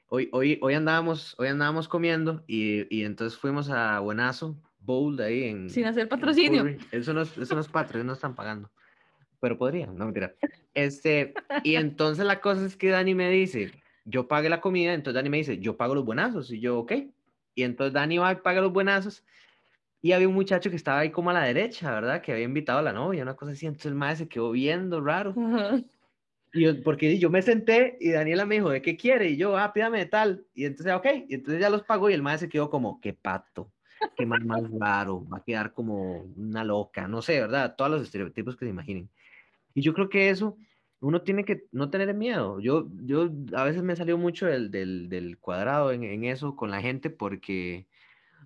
hoy, 0.09 0.29
hoy, 0.33 0.59
hoy, 0.61 0.75
andábamos, 0.75 1.35
hoy 1.39 1.49
andábamos 1.49 1.89
comiendo 1.89 2.45
y, 2.47 2.95
y 2.95 3.05
entonces 3.05 3.39
fuimos 3.39 3.71
a 3.71 4.01
Buenazo, 4.01 4.61
Bowl, 4.81 5.21
ahí 5.21 5.45
en... 5.45 5.71
Sin 5.71 5.87
hacer 5.87 6.09
patrocinio. 6.09 6.67
Eso 6.93 7.13
no, 7.13 7.23
es, 7.23 7.37
eso 7.37 7.55
no 7.55 7.61
es 7.61 7.69
patrocinio, 7.69 8.05
no 8.05 8.13
están 8.13 8.35
pagando 8.35 8.71
pero 9.41 9.59
podría, 9.59 9.87
no 9.87 10.05
mentira. 10.05 10.35
Este, 10.75 11.35
y 11.63 11.77
entonces 11.77 12.25
la 12.25 12.41
cosa 12.41 12.67
es 12.67 12.77
que 12.77 12.89
Dani 12.91 13.15
me 13.15 13.31
dice, 13.31 13.73
yo 14.05 14.29
pague 14.29 14.49
la 14.49 14.61
comida, 14.61 14.95
entonces 14.95 15.15
Dani 15.15 15.31
me 15.31 15.39
dice, 15.39 15.59
yo 15.59 15.77
pago 15.77 15.95
los 15.95 16.05
buenazos, 16.05 16.51
y 16.51 16.61
yo, 16.61 16.79
ok. 16.79 16.93
Y 17.55 17.63
entonces 17.63 17.93
Dani 17.93 18.19
va 18.19 18.33
y 18.33 18.37
paga 18.37 18.61
los 18.61 18.73
buenazos, 18.73 19.25
y 20.01 20.13
había 20.13 20.29
un 20.29 20.35
muchacho 20.35 20.71
que 20.71 20.77
estaba 20.77 21.01
ahí 21.01 21.11
como 21.11 21.31
a 21.31 21.33
la 21.33 21.45
derecha, 21.45 21.91
¿verdad? 21.91 22.23
Que 22.23 22.33
había 22.33 22.45
invitado 22.45 22.79
a 22.79 22.83
la 22.83 22.93
novia, 22.93 23.23
una 23.23 23.35
cosa 23.35 23.53
así, 23.53 23.67
entonces 23.67 23.87
el 23.87 23.95
maestro 23.95 24.27
se 24.27 24.29
quedó 24.29 24.51
viendo 24.53 25.01
raro. 25.01 25.35
Y 26.53 26.63
yo, 26.63 26.83
porque 26.83 27.19
yo 27.19 27.29
me 27.29 27.43
senté 27.43 27.99
y 28.01 28.11
Daniela 28.11 28.47
me 28.47 28.55
dijo, 28.55 28.71
¿de 28.71 28.81
qué 28.81 28.97
quiere? 28.97 29.29
Y 29.29 29.37
yo, 29.37 29.59
ah, 29.59 29.71
pídame 29.73 29.99
de 29.99 30.07
tal. 30.07 30.47
Y 30.55 30.65
entonces, 30.65 30.95
ok, 30.95 31.07
y 31.29 31.35
entonces 31.35 31.61
ya 31.61 31.69
los 31.69 31.83
pagó 31.83 32.09
y 32.09 32.15
el 32.15 32.23
maestro 32.23 32.47
se 32.47 32.51
quedó 32.51 32.71
como, 32.71 33.03
qué 33.03 33.13
pato, 33.13 33.71
qué 34.17 34.25
más, 34.25 34.43
más 34.45 34.63
raro, 34.79 35.27
va 35.29 35.39
a 35.39 35.45
quedar 35.45 35.75
como 35.75 36.23
una 36.37 36.65
loca, 36.65 37.07
no 37.07 37.21
sé, 37.21 37.41
¿verdad? 37.41 37.75
Todos 37.77 37.91
los 37.91 38.03
estereotipos 38.03 38.57
que 38.57 38.65
se 38.65 38.71
imaginen. 38.71 39.11
Y 39.75 39.83
yo 39.83 39.93
creo 39.93 40.09
que 40.09 40.31
eso 40.31 40.57
uno 41.01 41.23
tiene 41.23 41.45
que 41.45 41.67
no 41.71 41.91
tener 41.91 42.13
miedo. 42.15 42.61
Yo, 42.61 42.89
yo 43.05 43.31
a 43.55 43.65
veces 43.65 43.83
me 43.83 43.97
salió 43.97 44.19
mucho 44.19 44.47
del, 44.47 44.71
del, 44.71 45.09
del 45.09 45.39
cuadrado 45.39 45.93
en, 45.93 46.03
en, 46.03 46.25
eso 46.25 46.57
con 46.57 46.71
la 46.71 46.81
gente 46.81 47.11
porque 47.11 47.87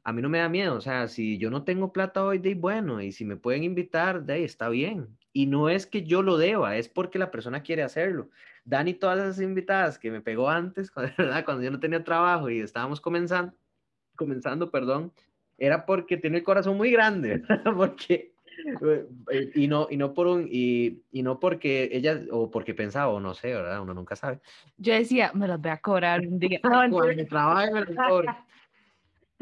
a 0.04 0.12
mí 0.12 0.22
no 0.22 0.28
me 0.28 0.38
da 0.38 0.48
miedo. 0.48 0.74
O 0.74 0.80
sea, 0.80 1.08
si 1.08 1.38
yo 1.38 1.50
no 1.50 1.64
tengo 1.64 1.92
plata 1.92 2.24
hoy, 2.24 2.38
de 2.38 2.54
bueno, 2.54 3.00
y 3.00 3.12
si 3.12 3.24
me 3.24 3.36
pueden 3.36 3.64
invitar, 3.64 4.24
de 4.24 4.34
ahí 4.34 4.44
está 4.44 4.68
bien. 4.68 5.08
Y 5.32 5.46
no 5.46 5.68
es 5.68 5.86
que 5.86 6.02
yo 6.02 6.22
lo 6.22 6.36
deba, 6.36 6.76
es 6.76 6.88
porque 6.88 7.18
la 7.18 7.30
persona 7.30 7.62
quiere 7.62 7.82
hacerlo. 7.82 8.28
Dani, 8.64 8.94
todas 8.94 9.18
esas 9.18 9.40
invitadas 9.40 9.98
que 9.98 10.10
me 10.10 10.20
pegó 10.20 10.50
antes, 10.50 10.92
¿verdad? 11.18 11.44
cuando 11.44 11.62
yo 11.62 11.70
no 11.70 11.80
tenía 11.80 12.04
trabajo 12.04 12.50
y 12.50 12.60
estábamos 12.60 13.00
comenzando, 13.00 13.54
comenzando, 14.16 14.70
perdón, 14.70 15.12
era 15.58 15.86
porque 15.86 16.16
tiene 16.16 16.38
el 16.38 16.44
corazón 16.44 16.76
muy 16.76 16.90
grande, 16.90 17.42
porque 17.76 18.32
y 19.54 19.66
no, 19.66 19.88
y 19.90 19.96
no 19.96 20.12
por 20.12 20.26
un, 20.26 20.46
y, 20.48 21.02
y, 21.10 21.22
no 21.22 21.40
porque 21.40 21.88
ella, 21.90 22.20
o 22.30 22.50
porque 22.50 22.74
pensaba, 22.74 23.08
o 23.08 23.18
no 23.18 23.34
sé, 23.34 23.54
¿verdad? 23.54 23.80
Uno 23.80 23.94
nunca 23.94 24.14
sabe. 24.14 24.40
Yo 24.76 24.92
decía, 24.92 25.32
me 25.34 25.48
los 25.48 25.60
voy 25.60 25.70
a 25.70 25.78
cobrar 25.78 26.20
un 26.20 26.38
día. 26.38 26.60
Cuando 26.62 27.02
trabaje 27.28 27.72
me 27.72 27.80
los 27.80 27.96
cobro 27.96 28.34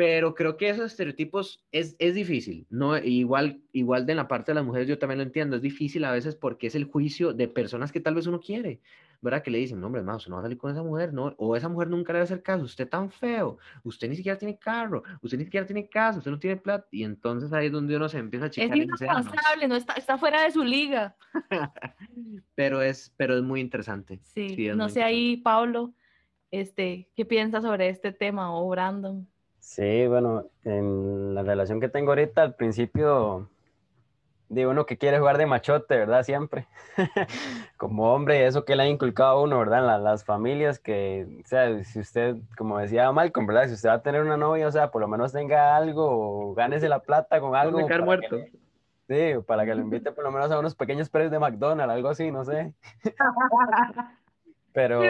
pero 0.01 0.35
creo 0.35 0.57
que 0.57 0.71
esos 0.71 0.93
estereotipos 0.93 1.63
es, 1.73 1.95
es 1.99 2.15
difícil, 2.15 2.67
¿no? 2.71 2.97
Igual, 2.97 3.61
igual 3.71 4.07
de 4.07 4.15
la 4.15 4.29
parte 4.29 4.51
de 4.51 4.55
las 4.55 4.65
mujeres 4.65 4.89
yo 4.89 4.99
también 4.99 5.19
lo 5.19 5.25
entiendo, 5.25 5.57
es 5.57 5.61
difícil 5.61 6.07
a 6.07 6.13
veces 6.13 6.37
porque 6.37 6.69
es 6.69 6.75
el 6.75 6.85
juicio 6.85 7.35
de 7.35 7.49
personas 7.49 7.93
que 7.93 8.01
tal 8.01 8.15
vez 8.15 8.27
uno 8.27 8.41
quiere, 8.41 8.81
¿verdad? 9.21 9.43
Que 9.43 9.51
le 9.51 9.59
dicen, 9.59 9.79
no, 9.79 9.89
hombre, 9.89 10.01
hermano, 10.01 10.17
usted 10.17 10.31
no 10.31 10.37
va 10.37 10.41
a 10.41 10.45
salir 10.45 10.57
con 10.57 10.73
esa 10.73 10.83
mujer, 10.83 11.13
¿no? 11.13 11.35
O 11.37 11.55
esa 11.55 11.69
mujer 11.69 11.91
nunca 11.91 12.15
le 12.15 12.21
va 12.21 12.23
a 12.23 12.25
hacer 12.25 12.43
caso, 12.43 12.65
usted 12.65 12.89
tan 12.89 13.11
feo, 13.11 13.59
usted 13.83 14.09
ni 14.09 14.17
siquiera 14.17 14.39
tiene 14.39 14.59
carro, 14.59 15.03
usted 15.21 15.37
ni 15.37 15.45
siquiera 15.45 15.67
tiene 15.67 15.87
casa, 15.87 16.17
usted 16.17 16.31
no 16.31 16.39
tiene 16.39 16.57
plata, 16.57 16.89
y 16.91 17.05
entonces 17.05 17.53
ahí 17.53 17.67
es 17.67 17.73
donde 17.73 17.95
uno 17.95 18.09
se 18.09 18.17
empieza 18.17 18.47
a 18.47 18.51
checar. 18.51 18.79
Es 18.79 18.85
irresponsable, 18.87 19.69
no 19.69 19.77
está, 19.77 19.93
está 19.93 20.17
fuera 20.17 20.45
de 20.45 20.51
su 20.51 20.65
liga. 20.65 21.15
pero, 22.55 22.81
es, 22.81 23.13
pero 23.19 23.37
es 23.37 23.43
muy 23.43 23.61
interesante. 23.61 24.19
Sí, 24.23 24.71
no 24.75 24.89
sé 24.89 25.03
ahí, 25.03 25.37
Pablo, 25.37 25.93
este, 26.51 27.11
¿qué 27.15 27.27
piensas 27.27 27.65
sobre 27.65 27.91
este 27.91 28.13
tema 28.13 28.59
o 28.59 28.67
Brandon? 28.67 29.29
Sí, 29.71 30.09
bueno, 30.09 30.47
en 30.65 31.33
la 31.33 31.45
relación 31.45 31.81
que 31.81 31.89
tengo 31.89 32.11
ahorita, 32.11 32.43
al 32.43 32.57
principio, 32.57 33.49
de 34.49 34.67
uno 34.67 34.85
que 34.85 34.99
quiere 34.99 35.21
jugar 35.21 35.39
de 35.39 35.47
machote, 35.47 35.97
¿verdad? 35.97 36.25
Siempre. 36.25 36.67
como 37.77 38.13
hombre, 38.13 38.49
eso 38.49 38.65
que 38.65 38.75
le 38.75 38.83
ha 38.83 38.89
inculcado 38.89 39.31
a 39.31 39.41
uno, 39.41 39.61
¿verdad? 39.61 39.97
En 39.97 40.03
las 40.03 40.25
familias, 40.25 40.81
que, 40.81 41.25
o 41.45 41.47
sea, 41.47 41.85
si 41.85 42.01
usted, 42.01 42.35
como 42.59 42.79
decía 42.79 43.13
Malcolm, 43.13 43.47
¿verdad? 43.47 43.69
Si 43.69 43.75
usted 43.75 43.91
va 43.91 43.95
a 43.95 44.03
tener 44.03 44.23
una 44.23 44.37
novia, 44.37 44.67
o 44.67 44.73
sea, 44.73 44.91
por 44.91 45.03
lo 45.03 45.07
menos 45.07 45.31
tenga 45.31 45.77
algo, 45.77 46.49
o 46.51 46.53
gánese 46.53 46.89
la 46.89 46.99
plata 46.99 47.39
con 47.39 47.55
algo. 47.55 47.87
Para 47.87 48.05
muerto. 48.05 48.39
sí, 49.07 49.35
para 49.47 49.65
que 49.65 49.77
lo 49.77 49.83
invite 49.83 50.11
por 50.11 50.25
lo 50.25 50.33
menos 50.33 50.51
a 50.51 50.59
unos 50.59 50.75
pequeños 50.75 51.09
precios 51.09 51.31
de 51.31 51.39
McDonald's, 51.39 51.95
algo 51.95 52.09
así, 52.09 52.33
no 52.33 52.45
sé. 52.45 52.75
Pero, 54.73 55.01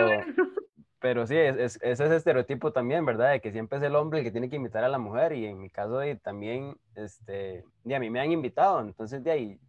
pero 1.01 1.27
sí, 1.27 1.37
es, 1.37 1.57
es, 1.57 1.79
ese 1.83 2.17
estereotipo 2.17 2.73
también, 2.73 3.05
¿verdad? 3.07 3.33
De 3.33 3.41
que 3.41 3.53
siempre 3.53 3.79
es 3.79 3.85
el 3.85 3.97
hombre 3.97 4.19
el 4.21 4.25
que 4.25 4.31
tiene 4.31 4.51
que 4.51 4.57
invitar 4.57 4.85
a 4.85 4.89
la 4.89 4.99
mujer 4.99 5.33
y 5.33 5.47
en 5.47 5.59
mi 5.59 5.71
caso 5.71 5.99
de, 5.99 6.17
también, 6.17 6.77
este, 6.95 7.65
de 7.85 7.95
a 7.95 8.01
mí 8.01 8.11
me 8.11 8.21
han 8.21 8.33
invitado, 8.33 8.81
entonces 8.81 9.25
de 9.25 9.31
ahí, 9.31 9.61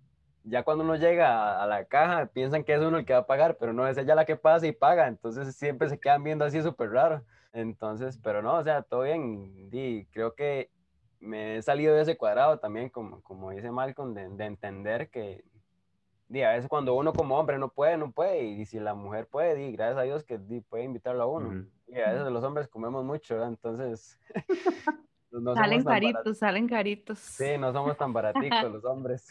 ya 0.43 0.63
cuando 0.63 0.83
uno 0.83 0.95
llega 0.95 1.61
a, 1.61 1.67
la 1.67 1.85
caja 1.85 2.25
piensan 2.27 2.63
que 2.63 2.73
es 2.73 2.81
uno 2.81 2.97
el 2.97 3.05
que 3.05 3.13
va 3.13 3.19
a 3.19 3.27
pagar, 3.27 3.57
pero 3.57 3.73
no 3.73 3.87
es 3.87 3.97
ella 3.97 4.15
la 4.15 4.25
que 4.25 4.35
pasa 4.35 4.67
y 4.67 4.73
paga, 4.73 5.07
entonces 5.07 5.55
siempre 5.55 5.89
se 5.89 5.99
quedan 5.99 6.23
viendo 6.23 6.45
así 6.45 6.61
súper 6.61 6.91
raro. 6.91 7.23
Entonces, 7.53 8.17
pero 8.23 8.41
no, 8.41 8.55
o 8.55 8.63
sea, 8.63 8.81
todo 8.81 9.03
bien, 9.03 9.69
y 9.71 10.05
creo 10.05 10.35
que 10.35 10.69
me 11.19 11.57
he 11.57 11.61
salido 11.61 11.95
de 11.95 12.01
ese 12.01 12.17
cuadrado 12.17 12.59
también, 12.59 12.89
como, 12.89 13.21
como 13.21 13.51
dice 13.51 13.71
Malcolm, 13.71 14.13
de, 14.13 14.29
de 14.29 14.45
entender 14.45 15.09
que 15.09 15.43
a 16.39 16.51
veces 16.51 16.69
cuando 16.69 16.95
uno 16.95 17.11
como 17.11 17.37
hombre 17.37 17.57
no 17.57 17.69
puede, 17.69 17.97
no 17.97 18.11
puede, 18.11 18.43
y, 18.43 18.65
si 18.65 18.79
la 18.79 18.93
mujer 18.93 19.27
puede, 19.27 19.67
y 19.67 19.71
gracias 19.73 19.97
a 19.97 20.03
Dios 20.03 20.23
que 20.23 20.39
puede 20.69 20.85
invitarlo 20.85 21.23
a 21.23 21.27
uno. 21.27 21.65
Y 21.87 21.99
a 21.99 22.13
veces 22.13 22.31
los 22.31 22.43
hombres 22.43 22.67
comemos 22.69 23.03
mucho, 23.03 23.35
¿verdad? 23.35 23.49
Entonces... 23.49 24.17
salen 25.55 25.83
caritos, 25.83 26.37
salen 26.37 26.67
caritos. 26.67 27.19
Sí, 27.19 27.57
no 27.59 27.73
somos 27.73 27.97
tan 27.97 28.13
baraticos 28.13 28.71
los 28.71 28.85
hombres. 28.85 29.29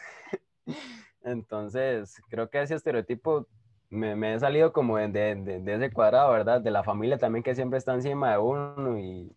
Entonces, 1.23 2.21
creo 2.29 2.49
que 2.49 2.63
ese 2.63 2.75
estereotipo 2.75 3.47
me, 3.89 4.15
me 4.15 4.35
he 4.35 4.41
salido 4.41 4.73
como 4.73 4.99
de, 4.99 5.09
de, 5.09 5.61
de, 5.61 5.75
ese 5.75 5.93
cuadrado, 5.93 6.33
¿verdad? 6.33 6.61
De 6.61 6.71
la 6.71 6.83
familia 6.83 7.19
también 7.19 7.43
que 7.43 7.55
siempre 7.55 7.79
está 7.79 7.95
encima 7.95 8.33
de 8.33 8.39
uno 8.39 8.99
y, 8.99 9.35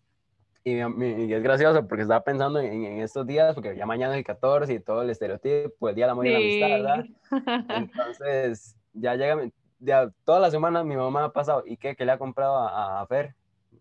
y, 0.64 1.32
es 1.32 1.42
gracioso 1.42 1.86
porque 1.86 2.02
estaba 2.02 2.24
pensando 2.24 2.58
en, 2.58 3.00
estos 3.00 3.26
días, 3.26 3.54
porque 3.54 3.76
ya 3.76 3.84
mañana 3.84 4.14
es 4.14 4.18
el 4.18 4.24
14 4.24 4.72
y 4.72 4.80
todo 4.80 5.02
el 5.02 5.10
estereotipo, 5.10 5.88
el 5.88 5.94
Día 5.94 6.06
del 6.06 6.12
Amor 6.12 6.26
y 6.26 6.30
la 6.30 6.38
Amistad, 6.38 6.68
¿verdad? 6.68 7.66
Entonces, 7.76 8.76
ya 8.94 9.14
llega, 9.14 9.50
ya, 9.78 10.10
toda 10.24 10.40
la 10.40 10.50
semana 10.50 10.82
mi 10.82 10.96
mamá 10.96 11.24
ha 11.24 11.32
pasado, 11.32 11.62
¿y 11.66 11.76
qué, 11.76 11.94
qué 11.94 12.06
le 12.06 12.12
ha 12.12 12.18
comprado 12.18 12.56
a, 12.56 13.06
Fer? 13.06 13.34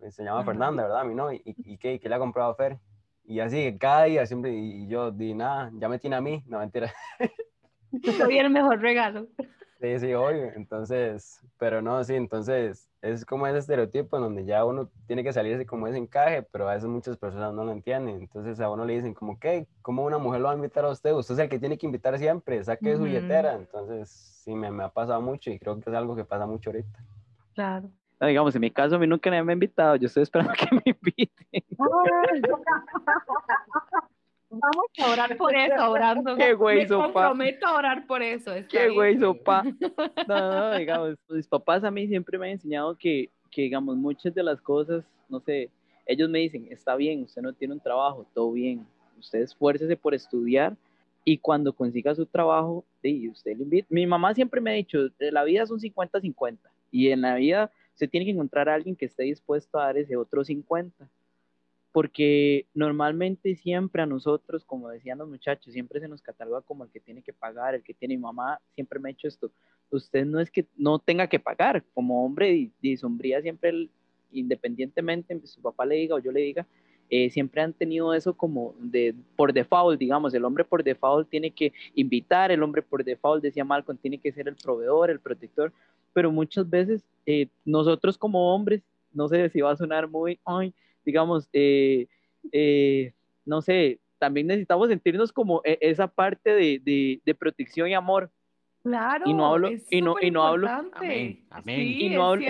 Se 0.09 0.23
llama 0.23 0.43
Fernanda, 0.43 0.83
¿verdad? 0.83 1.05
Mi 1.05 1.15
no, 1.15 1.31
¿y, 1.31 1.41
y 1.45 1.77
qué, 1.77 1.99
qué 1.99 2.09
le 2.09 2.15
ha 2.15 2.19
comprado 2.19 2.51
a 2.51 2.55
Fer? 2.55 2.77
Y 3.25 3.39
así, 3.39 3.77
cada 3.79 4.03
día 4.03 4.25
siempre, 4.25 4.53
y 4.53 4.85
yo 4.87 5.11
di 5.11 5.33
nada, 5.33 5.71
ya 5.75 5.87
me 5.87 5.99
tiene 5.99 6.17
a 6.17 6.21
mí, 6.21 6.43
no 6.45 6.59
mentira. 6.59 6.93
Soy 8.17 8.37
el 8.37 8.49
mejor 8.49 8.81
regalo. 8.81 9.27
Sí, 9.83 9.99
sí, 9.99 10.13
obvio. 10.13 10.49
Entonces, 10.55 11.41
pero 11.59 11.81
no, 11.81 12.01
sí, 12.05 12.15
entonces 12.15 12.89
es 13.01 13.25
como 13.25 13.47
ese 13.47 13.57
estereotipo 13.57 14.15
en 14.15 14.23
donde 14.23 14.45
ya 14.45 14.63
uno 14.63 14.89
tiene 15.07 15.25
que 15.25 15.33
salirse 15.33 15.65
como 15.65 15.87
ese 15.87 15.97
encaje, 15.97 16.41
pero 16.41 16.69
a 16.69 16.73
veces 16.73 16.87
muchas 16.87 17.17
personas 17.17 17.53
no 17.53 17.65
lo 17.65 17.73
entienden. 17.73 18.15
Entonces 18.21 18.61
a 18.61 18.69
uno 18.69 18.85
le 18.85 18.93
dicen 18.93 19.13
como, 19.13 19.37
¿qué? 19.37 19.67
¿Cómo 19.81 20.05
una 20.05 20.19
mujer 20.19 20.39
lo 20.39 20.47
va 20.47 20.53
a 20.53 20.55
invitar 20.55 20.85
a 20.85 20.89
usted? 20.89 21.11
Usted 21.11 21.33
es 21.33 21.39
el 21.41 21.49
que 21.49 21.59
tiene 21.59 21.77
que 21.77 21.85
invitar 21.85 22.17
siempre, 22.17 22.63
saque 22.63 22.95
su 22.95 23.03
billetera. 23.03 23.55
Entonces, 23.55 24.09
sí, 24.09 24.55
me, 24.55 24.71
me, 24.71 24.85
ha 24.85 24.89
pasado 24.89 25.21
mucho 25.21 25.51
y 25.51 25.59
creo 25.59 25.77
que 25.77 25.89
es 25.89 25.95
algo 25.97 26.15
que 26.15 26.23
pasa 26.23 26.45
mucho 26.45 26.69
ahorita. 26.69 27.03
Claro. 27.53 27.89
No, 28.21 28.27
digamos, 28.27 28.55
en 28.55 28.61
mi 28.61 28.71
caso 28.71 28.95
a 28.95 28.99
mí 28.99 29.05
nunca 29.05 29.29
me 29.29 29.39
han 29.39 29.51
invitado, 29.51 29.97
yo 29.97 30.07
estoy 30.07 30.23
esperando 30.23 30.53
que 30.57 30.73
me 30.73 30.81
inviten. 30.85 31.63
Vamos 34.59 34.85
a 34.99 35.11
orar 35.11 35.37
por 35.37 35.55
eso, 35.55 35.91
orando. 35.91 36.35
Qué 36.35 36.53
güey, 36.53 36.79
Me 36.79 36.87
sopa. 36.87 37.03
comprometo 37.05 37.65
a 37.65 37.77
orar 37.77 38.05
por 38.05 38.21
eso. 38.21 38.51
Qué 38.69 38.89
güey, 38.89 39.17
sopa. 39.19 39.63
No, 40.27 40.51
no, 40.71 40.77
digamos, 40.77 41.15
mis 41.29 41.47
papás 41.47 41.83
a 41.83 41.91
mí 41.91 42.07
siempre 42.07 42.37
me 42.37 42.47
han 42.47 42.51
enseñado 42.53 42.95
que, 42.97 43.29
que, 43.49 43.63
digamos, 43.63 43.95
muchas 43.97 44.33
de 44.33 44.43
las 44.43 44.61
cosas, 44.61 45.03
no 45.29 45.39
sé, 45.39 45.69
ellos 46.05 46.29
me 46.29 46.39
dicen, 46.39 46.67
está 46.69 46.95
bien, 46.95 47.23
usted 47.23 47.41
no 47.41 47.53
tiene 47.53 47.73
un 47.73 47.79
trabajo, 47.79 48.25
todo 48.33 48.51
bien, 48.51 48.85
usted 49.19 49.39
esfuércese 49.39 49.95
por 49.95 50.13
estudiar 50.13 50.75
y 51.25 51.37
cuando 51.37 51.73
consiga 51.73 52.13
su 52.13 52.25
trabajo, 52.25 52.83
sí, 53.01 53.29
usted 53.29 53.57
le 53.57 53.63
invita. 53.63 53.87
Mi 53.89 54.05
mamá 54.05 54.33
siempre 54.33 54.59
me 54.61 54.71
ha 54.71 54.73
dicho, 54.73 54.99
la 55.19 55.43
vida 55.43 55.63
es 55.63 55.71
un 55.71 55.79
50-50 55.79 56.57
y 56.91 57.09
en 57.09 57.21
la 57.21 57.35
vida 57.35 57.71
usted 57.93 58.09
tiene 58.09 58.25
que 58.25 58.31
encontrar 58.31 58.69
a 58.69 58.75
alguien 58.75 58.95
que 58.95 59.05
esté 59.05 59.23
dispuesto 59.23 59.79
a 59.79 59.85
dar 59.85 59.97
ese 59.97 60.17
otro 60.17 60.43
50 60.43 61.07
porque 61.93 62.65
normalmente 62.73 63.55
siempre 63.55 64.01
a 64.01 64.07
nosotros, 64.07 64.65
como 64.65 64.89
decían 64.89 65.19
los 65.19 65.29
muchachos, 65.29 65.71
siempre 65.71 65.99
se 65.99 66.07
nos 66.07 66.23
cataloga 66.23 66.61
como 66.61 66.83
el 66.83 66.89
que 66.89 66.99
tiene 66.99 67.21
que 67.21 67.33
pagar, 67.33 67.75
el 67.75 67.83
que 67.83 67.93
tiene 67.93 68.17
mi 68.17 68.21
mamá, 68.23 68.59
siempre 68.73 68.99
me 68.99 69.09
ha 69.09 69.11
hecho 69.11 69.27
esto. 69.27 69.51
Usted 69.91 70.25
no 70.25 70.39
es 70.39 70.49
que 70.49 70.65
no 70.75 70.97
tenga 70.97 71.27
que 71.27 71.39
pagar, 71.39 71.83
como 71.93 72.25
hombre 72.25 72.71
y, 72.81 72.97
sombría 72.97 73.43
siempre, 73.43 73.89
independientemente, 74.31 75.39
su 75.45 75.61
papá 75.61 75.85
le 75.85 75.95
diga 75.95 76.15
o 76.15 76.19
yo 76.19 76.31
le 76.31 76.41
diga, 76.41 76.65
eh, 77.11 77.29
siempre 77.29 77.61
han 77.61 77.73
tenido 77.73 78.11
eso 78.15 78.33
como 78.35 78.73
de 78.79 79.13
por 79.35 79.53
default, 79.53 79.99
digamos, 79.99 80.33
el 80.33 80.45
hombre 80.45 80.65
por 80.65 80.83
default 80.83 81.29
tiene 81.29 81.51
que 81.51 81.73
invitar, 81.93 82.51
el 82.51 82.63
hombre 82.63 82.81
por 82.81 83.03
default, 83.03 83.43
decía 83.43 83.63
Malcolm, 83.63 83.99
tiene 83.99 84.17
que 84.17 84.31
ser 84.31 84.47
el 84.47 84.55
proveedor, 84.55 85.11
el 85.11 85.19
protector, 85.19 85.71
pero 86.11 86.31
muchas 86.31 86.67
veces 86.67 87.03
eh, 87.27 87.49
nosotros 87.65 88.17
como 88.17 88.55
hombres, 88.55 88.81
no 89.11 89.27
sé 89.27 89.47
si 89.49 89.61
va 89.61 89.73
a 89.73 89.75
sonar 89.75 90.09
muy, 90.09 90.39
ay, 90.43 90.73
digamos, 91.05 91.49
eh, 91.53 92.07
eh, 92.51 93.13
no 93.45 93.61
sé, 93.61 93.99
también 94.17 94.47
necesitamos 94.47 94.89
sentirnos 94.89 95.31
como 95.31 95.61
e, 95.63 95.77
esa 95.81 96.07
parte 96.07 96.53
de, 96.53 97.21
de, 97.23 97.35
protección 97.35 97.89
y 97.89 97.93
amor. 97.93 98.31
Claro. 98.81 99.25
Y 99.27 99.33
no 99.33 99.45
hablo, 99.45 99.69
y 99.89 100.01
no, 100.01 100.15
y 100.21 100.31
no 100.31 100.43
hablo. 100.43 100.67
Amén, 100.93 101.45
amén. 101.49 101.79
y, 101.99 102.09
no 102.09 102.29
hablo 102.29 102.45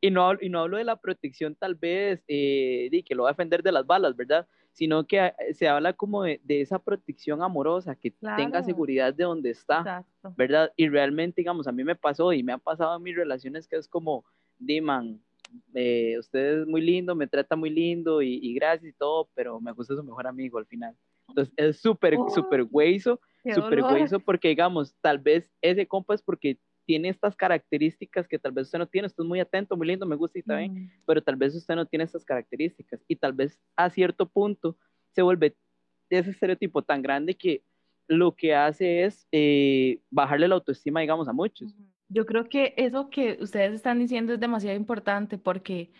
y, 0.00 0.10
no, 0.10 0.32
y 0.40 0.48
no 0.48 0.60
hablo 0.60 0.76
de 0.76 0.84
la 0.84 0.96
protección 0.96 1.54
tal 1.54 1.74
vez, 1.74 2.22
eh, 2.26 2.88
de 2.90 3.02
que 3.02 3.14
lo 3.14 3.24
va 3.24 3.30
a 3.30 3.32
defender 3.32 3.62
de 3.62 3.72
las 3.72 3.86
balas, 3.86 4.16
¿verdad? 4.16 4.46
Sino 4.72 5.06
que 5.06 5.32
se 5.54 5.68
habla 5.68 5.92
como 5.92 6.22
de, 6.24 6.40
de 6.42 6.60
esa 6.60 6.78
protección 6.78 7.42
amorosa, 7.42 7.94
que 7.94 8.10
tenga 8.10 8.62
seguridad 8.62 9.12
de 9.12 9.24
donde 9.24 9.50
está, 9.50 10.04
¿verdad? 10.36 10.72
Y 10.76 10.88
realmente, 10.88 11.42
digamos, 11.42 11.66
a 11.66 11.72
mí 11.72 11.84
me 11.84 11.94
pasó 11.94 12.32
y 12.32 12.42
me 12.42 12.52
ha 12.52 12.58
pasado 12.58 12.96
en 12.96 13.02
mis 13.02 13.14
relaciones 13.14 13.68
que 13.68 13.76
es 13.76 13.86
como, 13.86 14.24
Diman, 14.58 15.20
eh, 15.74 16.16
usted 16.18 16.60
es 16.60 16.66
muy 16.66 16.80
lindo, 16.80 17.14
me 17.14 17.26
trata 17.26 17.56
muy 17.56 17.70
lindo 17.70 18.22
y, 18.22 18.54
gracias 18.54 18.90
y 18.90 18.96
todo, 18.96 19.28
pero 19.34 19.60
me 19.60 19.72
gusta 19.72 19.94
su 19.94 20.02
mejor 20.02 20.26
amigo 20.26 20.58
al 20.58 20.66
final. 20.66 20.96
Entonces 21.28 21.54
es 21.56 21.80
súper, 21.80 22.16
súper 22.34 22.66
hueso, 22.70 23.20
súper 23.54 23.82
hueso 23.82 24.20
porque 24.20 24.48
digamos, 24.48 24.94
tal 25.00 25.18
vez 25.18 25.50
ese 25.62 25.86
compa 25.86 26.14
es 26.14 26.22
porque 26.22 26.58
tiene 26.84 27.08
estas 27.08 27.36
características 27.36 28.26
que 28.26 28.38
tal 28.38 28.52
vez 28.52 28.66
usted 28.66 28.78
no 28.78 28.86
tiene, 28.86 29.06
usted 29.06 29.22
es 29.22 29.28
muy 29.28 29.40
atento, 29.40 29.76
muy 29.76 29.86
lindo, 29.86 30.04
me 30.04 30.16
gusta 30.16 30.38
y 30.38 30.42
bien, 30.44 30.74
mm. 30.74 30.90
pero 31.06 31.22
tal 31.22 31.36
vez 31.36 31.54
usted 31.54 31.74
no 31.74 31.86
tiene 31.86 32.04
estas 32.04 32.24
características 32.24 33.00
y 33.06 33.16
tal 33.16 33.32
vez 33.32 33.58
a 33.76 33.88
cierto 33.88 34.28
punto 34.28 34.76
se 35.12 35.22
vuelve 35.22 35.56
ese 36.10 36.30
estereotipo 36.30 36.82
tan 36.82 37.02
grande 37.02 37.34
que 37.34 37.62
lo 38.08 38.34
que 38.34 38.54
hace 38.54 39.04
es 39.04 39.26
eh, 39.32 40.00
bajarle 40.10 40.48
la 40.48 40.56
autoestima, 40.56 41.00
digamos, 41.00 41.28
a 41.28 41.32
muchos. 41.32 41.74
Yo 42.12 42.26
creo 42.26 42.48
que 42.48 42.74
eso 42.76 43.10
que 43.10 43.38
ustedes 43.40 43.72
están 43.74 43.98
diciendo 43.98 44.34
es 44.34 44.40
demasiado 44.40 44.76
importante 44.76 45.38
porque 45.38 45.92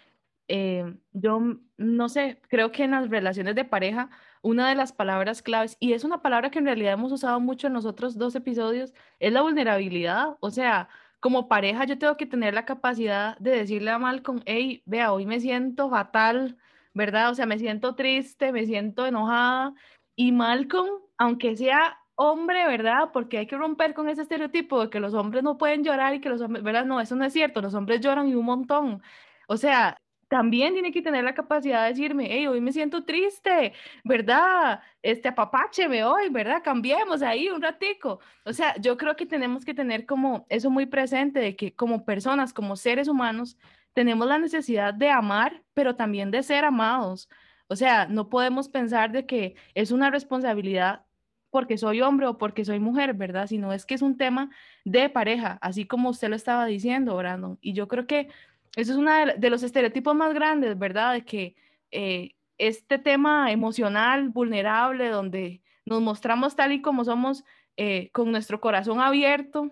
eh, 0.49 0.95
yo 1.13 1.41
no 1.79 2.09
sé, 2.09 2.41
creo 2.49 2.73
que 2.73 2.85
en 2.85 2.91
las 2.93 3.09
relaciones 3.09 3.55
de 3.55 3.65
pareja, 3.65 4.11
una 4.43 4.69
de 4.69 4.75
las 4.75 4.93
palabras 4.93 5.43
claves, 5.43 5.77
y 5.81 5.95
es 5.95 6.05
una 6.05 6.21
palabra 6.23 6.51
que 6.51 6.59
en 6.59 6.67
realidad 6.67 6.95
hemos 6.95 7.13
usado 7.13 7.41
mucho 7.41 7.69
en 7.69 7.73
nosotros 7.75 8.19
dos 8.19 8.35
episodios, 8.35 8.93
es 9.21 9.33
la 9.33 9.43
vulnerabilidad. 9.43 10.37
O 10.41 10.51
sea, 10.51 10.89
como 11.21 11.49
pareja 11.49 11.85
yo 11.85 11.99
tengo 11.99 12.17
que 12.17 12.27
tener 12.27 12.55
la 12.55 12.67
capacidad 12.67 13.39
de 13.39 13.53
decirle 13.53 13.91
a 13.93 13.99
Malcolm, 13.99 14.43
hey, 14.47 14.83
vea, 14.87 15.13
hoy 15.13 15.27
me 15.27 15.41
siento 15.41 15.89
fatal, 15.91 16.59
¿verdad? 16.95 17.31
O 17.31 17.35
sea, 17.35 17.47
me 17.47 17.59
siento 17.59 17.95
triste, 17.95 18.53
me 18.53 18.67
siento 18.67 19.07
enojada. 19.07 19.75
Y 20.17 20.33
Malcolm, 20.33 20.91
aunque 21.17 21.57
sea 21.57 21.99
hombre, 22.15 22.67
¿verdad? 22.67 23.11
Porque 23.13 23.39
hay 23.39 23.47
que 23.47 23.57
romper 23.57 23.95
con 23.95 24.09
ese 24.09 24.23
estereotipo 24.23 24.81
de 24.83 24.91
que 24.91 25.01
los 25.01 25.15
hombres 25.15 25.43
no 25.43 25.59
pueden 25.59 25.85
llorar 25.85 26.15
y 26.15 26.21
que 26.21 26.29
los 26.29 26.41
hombres, 26.41 26.63
¿verdad? 26.65 26.85
No, 26.85 27.01
eso 27.01 27.17
no 27.17 27.25
es 27.25 27.33
cierto, 27.33 27.63
los 27.63 27.75
hombres 27.75 28.01
lloran 28.01 28.29
y 28.29 28.35
un 28.35 28.45
montón. 28.45 29.03
O 29.49 29.57
sea, 29.57 29.99
también 30.29 30.73
tiene 30.73 30.93
que 30.93 31.03
tener 31.03 31.25
la 31.25 31.35
capacidad 31.35 31.83
de 31.83 31.91
decirme, 31.91 32.27
hey, 32.31 32.47
hoy 32.47 32.61
me 32.63 32.73
siento 32.73 33.05
triste, 33.05 33.75
¿verdad? 34.03 34.81
Este, 35.03 35.29
apapácheme 35.29 36.05
hoy, 36.05 36.31
¿verdad? 36.31 36.63
Cambiemos 36.65 37.21
ahí 37.23 37.49
un 37.51 37.61
ratico. 37.61 38.21
O 38.47 38.53
sea, 38.55 38.75
yo 38.81 38.97
creo 38.97 39.15
que 39.15 39.27
tenemos 39.27 39.65
que 39.65 39.75
tener 39.75 40.07
como 40.07 40.47
eso 40.49 40.71
muy 40.71 40.87
presente 40.87 41.41
de 41.41 41.55
que 41.55 41.75
como 41.75 42.05
personas, 42.07 42.55
como 42.55 42.77
seres 42.77 43.09
humanos, 43.09 43.59
tenemos 43.93 44.27
la 44.27 44.39
necesidad 44.39 44.95
de 44.95 45.11
amar, 45.11 45.63
pero 45.75 45.97
también 45.97 46.31
de 46.31 46.43
ser 46.43 46.65
amados. 46.65 47.29
O 47.69 47.77
sea, 47.77 48.07
no 48.07 48.29
podemos 48.31 48.69
pensar 48.69 49.13
de 49.13 49.27
que 49.27 49.55
es 49.75 49.91
una 49.93 50.11
responsabilidad 50.11 51.05
porque 51.53 51.77
soy 51.77 52.01
hombre 52.01 52.27
o 52.27 52.39
porque 52.39 52.65
soy 52.65 52.81
mujer, 52.81 53.13
¿verdad? 53.13 53.47
Sino 53.47 53.75
es 53.75 53.85
que 53.85 53.95
es 53.95 54.01
un 54.01 54.17
tema 54.17 54.51
de 54.87 55.11
pareja, 55.11 55.59
así 55.61 55.87
como 55.87 56.09
usted 56.09 56.31
lo 56.31 56.35
estaba 56.37 56.65
diciendo, 56.65 57.15
Brandon. 57.15 57.59
Y 57.61 57.75
yo 57.75 57.89
creo 57.89 58.07
que 58.07 58.31
eso 58.75 58.93
es 58.93 58.99
uno 58.99 59.13
de, 59.37 59.51
los 59.51 59.63
estereotipos 59.63 60.17
más 60.17 60.33
grandes, 60.33 60.79
¿verdad? 60.79 61.13
De 61.13 61.27
que 61.27 61.55
eh, 61.91 62.31
este 62.57 62.99
tema 62.99 63.53
emocional, 63.53 64.31
vulnerable, 64.31 65.11
donde 65.11 65.61
nos 65.85 66.01
mostramos 66.01 66.57
tal 66.57 66.73
y 66.73 66.81
como 66.81 67.05
somos, 67.05 67.45
eh, 67.77 68.09
con 68.13 68.33
nuestro 68.33 68.59
corazón 68.63 69.03
abierto, 69.03 69.71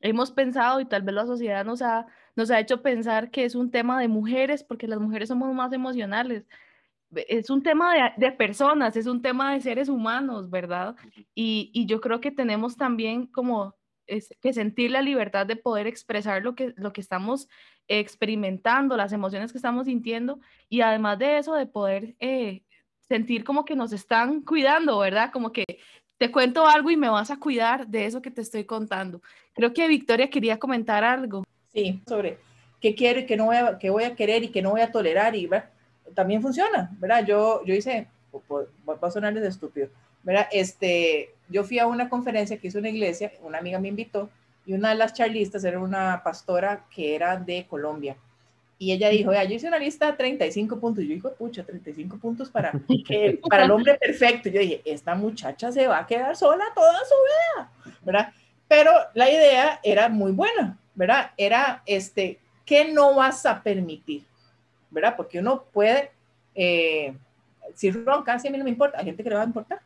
hemos 0.00 0.30
pensado 0.30 0.80
y 0.80 0.84
tal 0.84 1.02
vez 1.02 1.14
la 1.16 1.26
sociedad 1.26 1.64
nos 1.64 1.82
ha, 1.82 2.06
nos 2.36 2.52
ha 2.52 2.60
hecho 2.60 2.82
pensar 2.82 3.32
que 3.32 3.44
es 3.44 3.56
un 3.56 3.72
tema 3.72 4.00
de 4.00 4.06
mujeres, 4.06 4.62
porque 4.62 4.86
las 4.86 5.00
mujeres 5.00 5.28
somos 5.28 5.52
más 5.54 5.72
emocionales 5.72 6.46
es 7.28 7.50
un 7.50 7.62
tema 7.62 7.94
de, 8.16 8.32
personas, 8.32 8.96
es 8.96 9.06
un 9.06 9.22
tema 9.22 9.54
de 9.54 9.60
seres 9.60 9.88
humanos, 9.88 10.50
¿verdad? 10.50 10.96
Y, 11.34 11.86
yo 11.86 12.00
creo 12.00 12.20
que 12.20 12.30
tenemos 12.30 12.76
también 12.76 13.26
como 13.26 13.74
que 14.06 14.52
sentir 14.52 14.90
la 14.90 15.00
libertad 15.00 15.46
de 15.46 15.56
poder 15.56 15.86
expresar 15.86 16.42
lo 16.42 16.54
que, 16.54 16.74
lo 16.76 16.92
que 16.92 17.00
estamos 17.00 17.48
experimentando, 17.88 18.96
las 18.96 19.12
emociones 19.12 19.52
que 19.52 19.58
estamos 19.58 19.86
sintiendo 19.86 20.40
y 20.68 20.82
además 20.82 21.18
de 21.18 21.38
eso 21.38 21.54
de 21.54 21.66
poder 21.66 22.14
eh, 22.20 22.62
sentir 23.00 23.44
como 23.44 23.64
que 23.64 23.76
nos 23.76 23.92
están 23.92 24.42
cuidando, 24.42 24.98
¿verdad? 24.98 25.30
Como 25.32 25.52
que 25.52 25.64
te 26.18 26.30
cuento 26.30 26.66
algo 26.66 26.90
y 26.90 26.96
me 26.96 27.08
vas 27.08 27.30
a 27.30 27.38
cuidar 27.38 27.86
de 27.86 28.06
eso 28.06 28.22
que 28.22 28.30
te 28.30 28.40
estoy 28.40 28.64
contando. 28.64 29.20
Creo 29.54 29.72
que 29.72 29.88
Victoria 29.88 30.30
quería 30.30 30.58
comentar 30.58 31.04
algo. 31.04 31.44
Sí, 31.72 32.02
sobre 32.06 32.38
qué 32.80 32.94
quiero 32.94 33.20
y 33.20 33.26
qué 33.26 33.36
no 33.36 33.46
voy 33.46 33.56
a, 33.56 33.78
qué 33.78 33.90
voy 33.90 34.04
a 34.04 34.14
querer 34.14 34.44
y 34.44 34.48
qué 34.48 34.62
no 34.62 34.70
voy 34.70 34.80
a 34.80 34.92
tolerar 34.92 35.34
y 35.34 35.46
¿verdad? 35.46 35.70
También 36.14 36.42
funciona, 36.42 36.90
¿verdad? 36.98 37.24
Yo, 37.24 37.64
yo 37.64 37.74
hice, 37.74 38.08
va 38.88 38.98
a 39.00 39.10
sonar 39.10 39.34
de 39.34 39.46
estúpido, 39.46 39.88
¿verdad? 40.22 40.48
Este, 40.52 41.30
yo 41.48 41.64
fui 41.64 41.78
a 41.78 41.86
una 41.86 42.08
conferencia 42.08 42.58
que 42.58 42.68
hizo 42.68 42.78
una 42.78 42.88
iglesia, 42.88 43.32
una 43.42 43.58
amiga 43.58 43.78
me 43.78 43.88
invitó, 43.88 44.28
y 44.66 44.72
una 44.72 44.90
de 44.90 44.94
las 44.96 45.12
charlistas 45.12 45.64
era 45.64 45.78
una 45.78 46.22
pastora 46.24 46.84
que 46.94 47.14
era 47.14 47.36
de 47.36 47.66
Colombia. 47.68 48.16
Y 48.78 48.92
ella 48.92 49.08
dijo, 49.08 49.32
ya, 49.32 49.44
yo 49.44 49.54
hice 49.54 49.68
una 49.68 49.78
lista 49.78 50.10
de 50.10 50.16
35 50.16 50.80
puntos. 50.80 51.04
Yo 51.04 51.14
dije, 51.14 51.28
pucha, 51.38 51.64
35 51.64 52.18
puntos 52.18 52.50
para, 52.50 52.72
para 53.48 53.64
el 53.64 53.70
hombre 53.70 53.94
perfecto. 53.94 54.48
yo 54.48 54.60
dije, 54.60 54.82
esta 54.84 55.14
muchacha 55.14 55.70
se 55.70 55.86
va 55.86 56.00
a 56.00 56.06
quedar 56.06 56.36
sola 56.36 56.64
toda 56.74 56.98
su 57.04 57.14
vida, 57.14 57.96
¿verdad? 58.02 58.32
Pero 58.66 58.90
la 59.14 59.30
idea 59.30 59.80
era 59.82 60.08
muy 60.08 60.32
buena, 60.32 60.78
¿verdad? 60.94 61.30
Era, 61.36 61.82
este, 61.86 62.38
¿qué 62.64 62.92
no 62.92 63.14
vas 63.14 63.46
a 63.46 63.62
permitir? 63.62 64.24
¿Verdad? 64.94 65.14
Porque 65.16 65.40
uno 65.40 65.64
puede, 65.72 66.10
eh, 66.54 67.14
si 67.74 67.90
ronca, 67.90 68.38
si 68.38 68.48
a 68.48 68.50
mí 68.50 68.58
no 68.58 68.64
me 68.64 68.70
importa, 68.70 68.98
hay 68.98 69.04
gente 69.04 69.22
que 69.22 69.28
le 69.28 69.36
va 69.36 69.42
a 69.42 69.46
importar, 69.46 69.80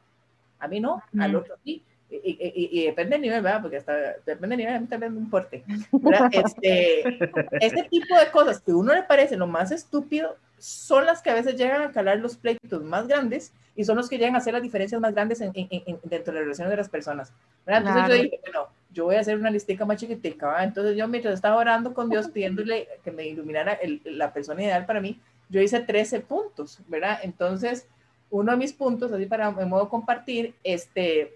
a 0.59 0.69
mí 0.69 0.79
no, 0.79 1.03
al 1.19 1.35
otro 1.35 1.57
sí. 1.65 1.83
Y, 2.11 2.87
depende 2.87 3.17
del 3.17 3.21
nivel, 3.21 3.43
¿verdad? 3.43 3.61
Porque 3.61 3.77
hasta 3.77 3.93
depende 4.25 4.49
del 4.49 4.59
nivel, 4.59 4.75
a 4.75 4.81
mí 4.81 4.87
también 4.87 5.13
me 5.13 5.21
importa. 5.21 5.57
Este, 6.33 7.19
este 7.61 7.83
tipo 7.91 8.17
de 8.17 8.31
cosas 8.31 8.61
que 8.61 8.71
a 8.73 8.77
uno 8.77 8.95
le 8.95 9.03
parece 9.03 9.37
lo 9.37 9.47
más 9.47 9.71
estúpido 9.73 10.37
son 10.59 11.05
las 11.05 11.21
que 11.21 11.31
a 11.31 11.35
veces 11.35 11.57
llegan 11.57 11.83
a 11.83 11.93
calar 11.93 12.19
los 12.19 12.37
pleitos 12.37 12.83
más 12.83 13.07
grandes 13.07 13.53
y 13.77 13.85
son 13.85 13.97
los 13.97 14.09
que 14.09 14.17
llegan 14.17 14.35
a 14.35 14.39
hacer 14.39 14.55
las 14.55 14.63
diferencias 14.63 15.01
más 15.01 15.15
grandes 15.15 15.41
en, 15.41 15.53
en, 15.55 16.01
dentro 16.03 16.33
de 16.33 16.41
las 16.41 16.45
relaciones 16.45 16.71
de 16.71 16.77
las 16.77 16.89
personas. 16.89 17.33
¿verdad? 17.67 17.87
Entonces 17.87 18.17
yo 18.17 18.23
dije, 18.23 18.41
bueno, 18.43 18.69
yo 18.99 19.05
voy 19.05 19.15
a 19.15 19.21
hacer 19.21 19.39
una 19.39 19.51
listica 19.51 19.85
más 19.85 19.97
chiquitica. 19.97 20.65
Entonces 20.65 20.97
yo 20.97 21.07
mientras 21.07 21.35
estaba 21.35 21.57
orando 21.57 21.95
con 21.95 22.11
Dios 22.11 22.29
pidiéndole 22.35 22.89
que 23.05 23.13
me 23.13 23.29
iluminara 23.29 23.79
la 24.05 24.33
persona 24.33 24.61
ideal 24.61 24.87
para 24.87 25.01
mí, 25.01 25.21
yo 25.49 25.61
hice 25.61 25.79
13 25.79 26.21
puntos, 26.21 26.81
¿verdad? 26.89 27.21
Entonces, 27.23 27.87
uno 28.29 28.51
de 28.51 28.59
mis 28.59 28.73
puntos, 28.73 29.13
así 29.13 29.25
para 29.27 29.55
en 29.57 29.69
modo 29.69 29.89
compartir, 29.89 30.53
este, 30.65 31.33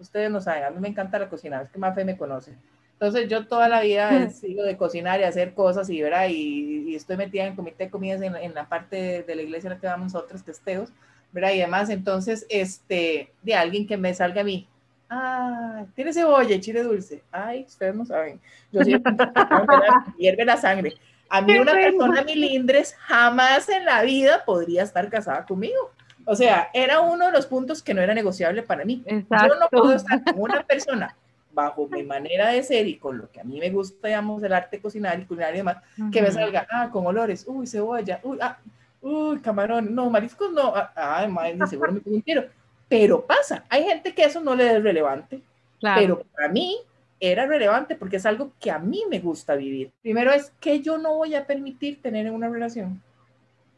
ustedes 0.00 0.32
no 0.32 0.40
saben, 0.40 0.64
a 0.64 0.70
mí 0.70 0.80
me 0.80 0.88
encanta 0.88 1.20
la 1.20 1.28
cocina, 1.28 1.62
es 1.62 1.70
que 1.70 1.78
más 1.78 1.94
fe 1.94 2.04
me 2.04 2.18
conoce. 2.18 2.54
Entonces 2.94 3.28
yo 3.28 3.46
toda 3.46 3.68
la 3.68 3.82
vida 3.82 4.24
he 4.24 4.30
sido 4.42 4.64
de 4.66 4.76
cocinar 4.76 5.20
y 5.20 5.24
hacer 5.24 5.54
cosas 5.54 5.88
y, 5.90 6.02
¿verdad? 6.02 6.26
Y, 6.28 6.96
estoy 6.96 7.16
metida 7.16 7.44
en 7.44 7.50
el 7.50 7.56
comité 7.56 7.84
de 7.84 7.90
comidas 7.90 8.20
en, 8.20 8.34
en, 8.34 8.52
la 8.52 8.68
parte 8.68 9.22
de 9.22 9.34
la 9.36 9.42
iglesia 9.42 9.68
en 9.68 9.74
la 9.74 9.80
que 9.80 9.86
vamos 9.86 10.12
nosotros, 10.12 10.42
testeos, 10.42 10.90
¿verdad? 11.30 11.52
Y 11.52 11.62
además, 11.62 11.88
entonces, 11.88 12.46
este, 12.48 13.32
de 13.42 13.54
alguien 13.54 13.86
que 13.86 13.96
me 13.96 14.12
salga 14.12 14.40
a 14.40 14.44
mí, 14.44 14.66
Ah, 15.10 15.84
tiene 15.96 16.12
cebolla 16.12 16.54
y 16.54 16.60
chile 16.60 16.84
dulce. 16.84 17.24
Ay, 17.32 17.64
ustedes 17.66 17.94
no 17.96 18.04
saben. 18.04 18.40
Yo 18.70 18.82
siempre 18.84 19.12
hierve 20.16 20.44
la 20.44 20.56
sangre. 20.56 20.94
A 21.28 21.40
mí 21.40 21.58
una 21.58 21.72
persona 21.72 22.22
milindres 22.22 22.94
jamás 22.94 23.68
en 23.68 23.84
la 23.84 24.02
vida 24.02 24.44
podría 24.44 24.84
estar 24.84 25.08
casada 25.10 25.44
conmigo. 25.44 25.90
O 26.26 26.36
sea, 26.36 26.70
era 26.72 27.00
uno 27.00 27.26
de 27.26 27.32
los 27.32 27.46
puntos 27.46 27.82
que 27.82 27.92
no 27.92 28.00
era 28.00 28.14
negociable 28.14 28.62
para 28.62 28.84
mí. 28.84 29.02
Yo 29.06 29.54
no 29.58 29.68
puedo 29.68 29.94
estar 29.94 30.22
con 30.22 30.40
una 30.40 30.62
persona 30.62 31.16
bajo 31.52 31.88
mi 31.88 32.04
manera 32.04 32.50
de 32.50 32.62
ser 32.62 32.86
y 32.86 32.96
con 32.96 33.18
lo 33.18 33.30
que 33.30 33.40
a 33.40 33.44
mí 33.44 33.58
me 33.58 33.70
gusta, 33.70 34.06
digamos, 34.06 34.40
el 34.44 34.52
arte 34.52 34.80
cocinar 34.80 35.18
y 35.18 35.24
culinario 35.24 35.54
y 35.54 35.58
demás, 35.58 35.78
que 36.12 36.22
me 36.22 36.30
salga, 36.30 36.66
ah, 36.70 36.88
con 36.92 37.04
olores, 37.04 37.44
uy, 37.48 37.66
cebolla, 37.66 38.20
uy, 38.22 38.38
ah, 38.40 38.58
uy, 39.00 39.40
camarón, 39.40 39.92
no, 39.92 40.08
mariscos 40.08 40.52
no, 40.52 40.72
ah, 40.74 40.92
ay, 40.94 41.28
madre, 41.28 41.58
seguro 41.66 41.92
me 41.92 42.00
un 42.04 42.22
tiro. 42.22 42.44
Pero 42.90 43.24
pasa, 43.24 43.64
hay 43.68 43.84
gente 43.84 44.12
que 44.12 44.24
eso 44.24 44.40
no 44.40 44.56
le 44.56 44.76
es 44.76 44.82
relevante, 44.82 45.40
pero 45.80 46.24
para 46.34 46.48
mí 46.48 46.76
era 47.20 47.46
relevante 47.46 47.94
porque 47.94 48.16
es 48.16 48.26
algo 48.26 48.50
que 48.58 48.68
a 48.68 48.80
mí 48.80 49.04
me 49.08 49.20
gusta 49.20 49.54
vivir. 49.54 49.92
Primero 50.02 50.32
es 50.32 50.52
que 50.58 50.80
yo 50.80 50.98
no 50.98 51.14
voy 51.14 51.36
a 51.36 51.46
permitir 51.46 52.02
tener 52.02 52.26
en 52.26 52.34
una 52.34 52.48
relación, 52.48 53.00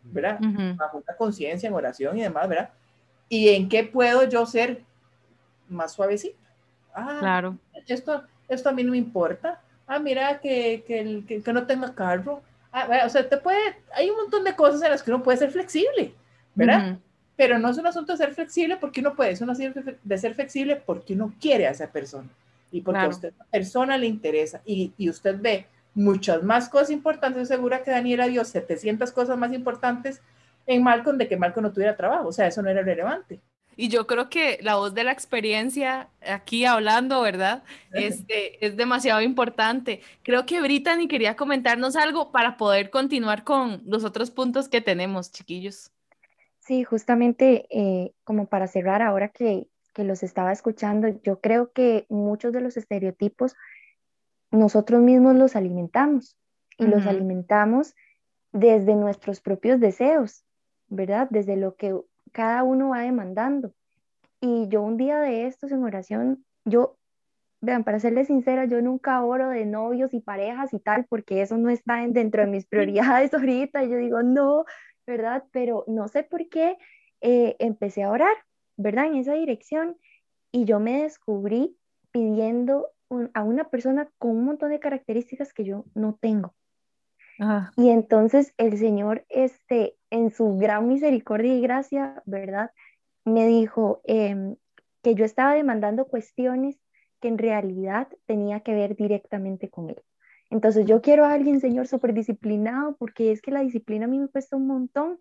¿verdad? 0.02 0.38
Bajo 0.76 0.96
una 1.06 1.14
conciencia, 1.14 1.68
en 1.68 1.74
oración 1.74 2.16
y 2.16 2.22
demás, 2.22 2.48
¿verdad? 2.48 2.70
Y 3.28 3.50
en 3.50 3.68
qué 3.68 3.84
puedo 3.84 4.26
yo 4.26 4.46
ser 4.46 4.80
más 5.68 5.92
suavecita. 5.92 6.38
Ah, 6.94 7.18
claro. 7.20 7.58
Esto, 7.86 8.22
esto 8.48 8.70
a 8.70 8.72
mí 8.72 8.82
no 8.82 8.92
me 8.92 8.98
importa. 8.98 9.60
Ah, 9.86 9.98
mira 9.98 10.40
que, 10.40 10.84
que, 10.86 11.42
que, 11.42 11.52
no 11.52 11.66
tenga 11.66 11.94
carro. 11.94 12.40
Ah, 12.72 13.02
o 13.04 13.10
sea, 13.10 13.28
te 13.28 13.36
puede, 13.36 13.76
hay 13.94 14.08
un 14.08 14.16
montón 14.16 14.42
de 14.42 14.56
cosas 14.56 14.80
en 14.80 14.90
las 14.90 15.02
que 15.02 15.10
uno 15.10 15.22
puede 15.22 15.36
ser 15.36 15.50
flexible, 15.50 16.14
¿verdad? 16.54 16.96
Pero 17.36 17.58
no 17.58 17.70
es 17.70 17.78
un 17.78 17.86
asunto 17.86 18.12
de 18.12 18.18
ser 18.18 18.34
flexible 18.34 18.76
porque 18.76 19.00
uno 19.00 19.14
puede, 19.14 19.30
es 19.30 19.40
un 19.40 19.50
asunto 19.50 19.80
de 20.02 20.18
ser 20.18 20.34
flexible 20.34 20.76
porque 20.76 21.14
uno 21.14 21.32
quiere 21.40 21.66
a 21.66 21.70
esa 21.70 21.90
persona 21.90 22.28
y 22.70 22.80
porque 22.80 23.00
a 23.00 23.08
usted 23.08 23.32
la 23.38 23.44
persona 23.46 23.98
le 23.98 24.06
interesa 24.06 24.60
y, 24.64 24.92
y, 24.96 25.08
usted 25.08 25.38
ve 25.40 25.66
muchas 25.94 26.42
más 26.42 26.68
cosas 26.68 26.90
importantes, 26.90 27.48
segura 27.48 27.82
que 27.82 27.90
Daniela 27.90 28.26
vio 28.26 28.44
700 28.44 29.12
cosas 29.12 29.36
más 29.36 29.52
importantes 29.52 30.22
en 30.66 30.82
Malcolm 30.82 31.18
de 31.18 31.28
que 31.28 31.36
Malcolm 31.36 31.66
no 31.66 31.72
tuviera 31.72 31.96
trabajo, 31.96 32.28
o 32.28 32.32
sea, 32.32 32.46
eso 32.46 32.62
no 32.62 32.70
era 32.70 32.82
relevante. 32.82 33.40
Y 33.76 33.88
yo 33.88 34.06
creo 34.06 34.28
que 34.28 34.58
la 34.62 34.76
voz 34.76 34.94
de 34.94 35.04
la 35.04 35.12
experiencia 35.12 36.08
aquí 36.26 36.64
hablando, 36.64 37.22
¿verdad? 37.22 37.62
Este, 37.92 38.64
es 38.64 38.76
demasiado 38.76 39.22
importante. 39.22 40.02
Creo 40.22 40.44
que 40.44 40.60
Brittany 40.60 41.08
quería 41.08 41.36
comentarnos 41.36 41.96
algo 41.96 42.32
para 42.32 42.56
poder 42.56 42.90
continuar 42.90 43.44
con 43.44 43.82
los 43.86 44.04
otros 44.04 44.30
puntos 44.30 44.68
que 44.68 44.82
tenemos, 44.82 45.32
chiquillos. 45.32 45.90
Sí, 46.72 46.84
justamente 46.84 47.66
eh, 47.68 48.14
como 48.24 48.46
para 48.46 48.66
cerrar, 48.66 49.02
ahora 49.02 49.28
que, 49.28 49.68
que 49.92 50.04
los 50.04 50.22
estaba 50.22 50.52
escuchando, 50.52 51.06
yo 51.22 51.38
creo 51.38 51.70
que 51.70 52.06
muchos 52.08 52.50
de 52.54 52.62
los 52.62 52.78
estereotipos 52.78 53.56
nosotros 54.50 55.02
mismos 55.02 55.36
los 55.36 55.54
alimentamos 55.54 56.38
y 56.78 56.86
los 56.86 57.06
alimentamos 57.06 57.94
desde 58.52 58.94
nuestros 58.94 59.42
propios 59.42 59.80
deseos, 59.80 60.46
¿verdad? 60.88 61.28
Desde 61.30 61.58
lo 61.58 61.76
que 61.76 61.94
cada 62.32 62.62
uno 62.62 62.88
va 62.88 63.00
demandando. 63.00 63.74
Y 64.40 64.66
yo 64.68 64.80
un 64.80 64.96
día 64.96 65.20
de 65.20 65.46
estos 65.48 65.72
en 65.72 65.84
oración, 65.84 66.42
yo, 66.64 66.96
vean, 67.60 67.84
para 67.84 68.00
serles 68.00 68.28
sincera, 68.28 68.64
yo 68.64 68.80
nunca 68.80 69.22
oro 69.22 69.50
de 69.50 69.66
novios 69.66 70.14
y 70.14 70.20
parejas 70.20 70.72
y 70.72 70.78
tal, 70.78 71.04
porque 71.04 71.42
eso 71.42 71.58
no 71.58 71.68
está 71.68 71.96
dentro 72.08 72.40
de 72.40 72.50
mis 72.50 72.64
prioridades 72.66 73.34
ahorita. 73.34 73.84
Y 73.84 73.90
yo 73.90 73.98
digo, 73.98 74.22
no, 74.22 74.64
¿verdad? 75.06 75.44
Pero 75.52 75.84
no 75.86 76.08
sé 76.08 76.22
por 76.24 76.48
qué 76.48 76.76
eh, 77.20 77.56
empecé 77.58 78.02
a 78.02 78.10
orar, 78.10 78.36
¿verdad? 78.76 79.06
En 79.06 79.16
esa 79.16 79.34
dirección. 79.34 79.96
Y 80.50 80.64
yo 80.64 80.80
me 80.80 81.02
descubrí 81.02 81.76
pidiendo 82.10 82.88
a 83.34 83.42
una 83.42 83.68
persona 83.68 84.10
con 84.18 84.32
un 84.32 84.44
montón 84.44 84.70
de 84.70 84.80
características 84.80 85.52
que 85.52 85.64
yo 85.64 85.84
no 85.94 86.18
tengo. 86.20 86.54
Y 87.76 87.90
entonces 87.90 88.54
el 88.56 88.78
Señor, 88.78 89.24
este, 89.28 89.96
en 90.10 90.30
su 90.30 90.56
gran 90.58 90.86
misericordia 90.86 91.54
y 91.54 91.60
gracia, 91.60 92.22
¿verdad? 92.24 92.70
Me 93.24 93.46
dijo 93.46 94.00
em, 94.04 94.56
que 95.02 95.14
yo 95.14 95.24
estaba 95.24 95.54
demandando 95.54 96.06
cuestiones 96.06 96.78
que 97.20 97.28
en 97.28 97.38
realidad 97.38 98.08
tenía 98.26 98.60
que 98.60 98.74
ver 98.74 98.96
directamente 98.96 99.70
con 99.70 99.90
Él. 99.90 100.02
Entonces 100.52 100.84
yo 100.84 101.00
quiero 101.00 101.24
a 101.24 101.32
alguien, 101.32 101.60
Señor, 101.60 101.86
súper 101.88 102.12
disciplinado, 102.12 102.94
porque 102.98 103.32
es 103.32 103.40
que 103.40 103.50
la 103.50 103.60
disciplina 103.60 104.04
a 104.04 104.08
mí 104.08 104.18
me 104.18 104.28
cuesta 104.28 104.54
un 104.54 104.66
montón. 104.66 105.18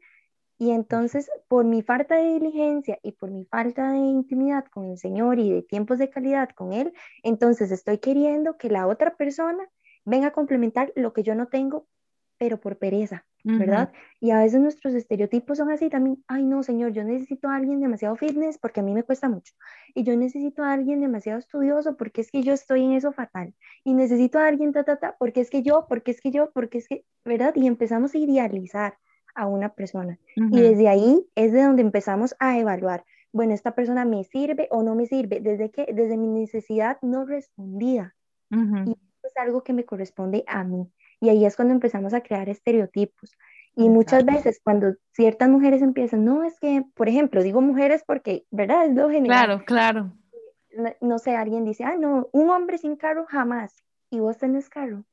Y 0.59 0.71
entonces, 0.71 1.31
por 1.47 1.63
mi 1.63 1.83
falta 1.83 2.15
de 2.15 2.33
diligencia 2.33 2.99
y 3.01 3.13
por 3.13 3.31
mi 3.31 3.45
falta 3.45 3.93
de 3.93 3.99
intimidad 3.99 4.65
con 4.65 4.91
el 4.91 4.97
Señor 4.97 5.39
y 5.39 5.49
de 5.51 5.61
tiempos 5.63 5.99
de 5.99 6.09
calidad 6.09 6.49
con 6.49 6.73
Él, 6.73 6.91
entonces 7.23 7.71
estoy 7.71 7.99
queriendo 7.99 8.57
que 8.57 8.69
la 8.69 8.87
otra 8.87 9.15
persona 9.15 9.63
venga 10.03 10.27
a 10.27 10.33
complementar 10.33 10.91
lo 10.97 11.13
que 11.13 11.23
yo 11.23 11.33
no 11.33 11.47
tengo 11.47 11.87
pero 12.37 12.59
por 12.59 12.77
pereza, 12.77 13.23
¿verdad? 13.57 13.91
Y 14.19 14.31
a 14.31 14.39
veces 14.39 14.59
nuestros 14.61 14.93
estereotipos 14.93 15.57
son 15.57 15.71
así 15.71 15.89
también, 15.89 16.23
ay 16.27 16.45
no, 16.45 16.63
señor, 16.63 16.93
yo 16.93 17.03
necesito 17.03 17.49
a 17.49 17.55
alguien 17.55 17.79
demasiado 17.79 18.15
fitness 18.15 18.57
porque 18.57 18.79
a 18.79 18.83
mí 18.83 18.93
me 18.93 19.03
cuesta 19.03 19.29
mucho. 19.29 19.53
Y 19.93 20.03
yo 20.03 20.15
necesito 20.17 20.63
a 20.63 20.73
alguien 20.73 21.01
demasiado 21.01 21.39
estudioso 21.39 21.97
porque 21.97 22.21
es 22.21 22.31
que 22.31 22.43
yo 22.43 22.53
estoy 22.53 22.83
en 22.83 22.93
eso 22.93 23.11
fatal. 23.11 23.53
Y 23.83 23.93
necesito 23.93 24.39
a 24.39 24.47
alguien, 24.47 24.73
ta, 24.73 24.83
ta, 24.83 24.97
ta, 24.97 25.15
porque 25.19 25.41
es 25.41 25.49
que 25.49 25.63
yo, 25.63 25.85
porque 25.87 26.11
es 26.11 26.21
que 26.21 26.31
yo, 26.31 26.51
porque 26.51 26.77
es 26.79 26.87
que, 26.87 27.05
¿verdad? 27.25 27.53
Y 27.55 27.67
empezamos 27.67 28.13
a 28.15 28.17
idealizar 28.17 28.97
a 29.35 29.47
una 29.47 29.69
persona. 29.73 30.19
Y 30.49 30.61
desde 30.61 30.87
ahí 30.87 31.25
es 31.35 31.51
de 31.53 31.63
donde 31.63 31.81
empezamos 31.81 32.35
a 32.39 32.57
evaluar, 32.59 33.05
bueno, 33.33 33.53
esta 33.53 33.75
persona 33.75 34.05
me 34.05 34.23
sirve 34.25 34.67
o 34.71 34.83
no 34.83 34.95
me 34.95 35.05
sirve, 35.05 35.39
desde 35.39 35.71
que, 35.71 35.87
desde 35.93 36.17
mi 36.17 36.27
necesidad 36.27 36.97
no 37.01 37.25
respondida. 37.25 38.15
Y 38.83 38.93
es 39.23 39.37
algo 39.37 39.63
que 39.63 39.73
me 39.73 39.85
corresponde 39.85 40.43
a 40.47 40.63
mí. 40.63 40.91
Y 41.21 41.29
ahí 41.29 41.45
es 41.45 41.55
cuando 41.55 41.73
empezamos 41.73 42.13
a 42.13 42.21
crear 42.21 42.49
estereotipos. 42.49 43.37
Y 43.75 43.87
muchas 43.87 44.25
veces 44.25 44.59
cuando 44.61 44.95
ciertas 45.13 45.47
mujeres 45.47 45.81
empiezan, 45.81 46.25
no, 46.25 46.43
es 46.43 46.59
que, 46.59 46.83
por 46.93 47.07
ejemplo, 47.07 47.41
digo 47.41 47.61
mujeres 47.61 48.03
porque, 48.05 48.45
¿verdad? 48.51 48.87
Es 48.87 48.95
lo 48.95 49.09
general. 49.09 49.45
Claro, 49.45 49.65
claro. 49.65 50.13
No, 50.99 51.19
sé, 51.19 51.35
alguien 51.35 51.63
dice, 51.63 51.85
ah, 51.85 51.95
no, 51.97 52.27
un 52.33 52.49
hombre 52.49 52.77
sin 52.77 52.97
carro 52.97 53.25
jamás. 53.29 53.73
¿Y 54.09 54.19
vos 54.19 54.37
tenés 54.37 54.69
carro? 54.69 55.05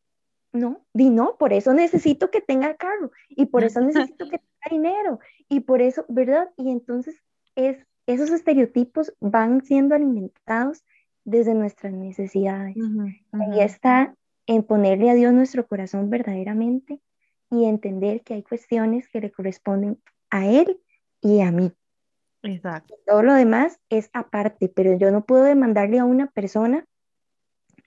No, 0.53 0.85
di 0.93 1.11
no, 1.11 1.37
por 1.37 1.53
eso 1.53 1.73
necesito 1.73 2.31
que 2.31 2.41
tenga 2.41 2.75
carro 2.75 3.13
y 3.29 3.47
por 3.47 3.65
eso 3.65 3.81
necesito 3.81 4.25
que 4.29 4.39
tenga 4.39 4.49
dinero 4.71 5.21
y 5.49 5.61
por 5.61 5.83
eso, 5.83 6.05
¿verdad? 6.09 6.49
Y 6.57 6.71
entonces 6.71 7.23
es, 7.55 7.77
esos 8.07 8.31
estereotipos 8.31 9.13
van 9.21 9.63
siendo 9.63 9.95
alimentados 9.95 10.85
desde 11.25 11.55
nuestras 11.55 11.93
necesidades. 11.93 12.77
Ahí 13.33 13.61
está 13.61 14.17
en 14.49 14.63
ponerle 14.63 15.11
a 15.11 15.15
Dios 15.15 15.33
nuestro 15.33 15.69
corazón 15.69 16.11
verdaderamente 16.11 17.01
y 17.51 17.67
entender 17.67 18.23
que 18.23 18.35
hay 18.35 18.43
cuestiones 18.43 19.07
que 19.09 19.21
le 19.21 19.31
corresponden 19.31 20.03
a 20.31 20.47
Él 20.47 20.81
y 21.21 21.43
a 21.43 21.53
mí. 21.53 21.71
Exacto. 22.43 22.95
Todo 23.07 23.23
lo 23.23 23.35
demás 23.35 23.79
es 23.91 24.09
aparte, 24.15 24.69
pero 24.69 24.97
yo 24.97 25.11
no 25.11 25.25
puedo 25.25 25.45
demandarle 25.45 25.99
a 25.99 26.07
una 26.07 26.29
persona 26.29 26.87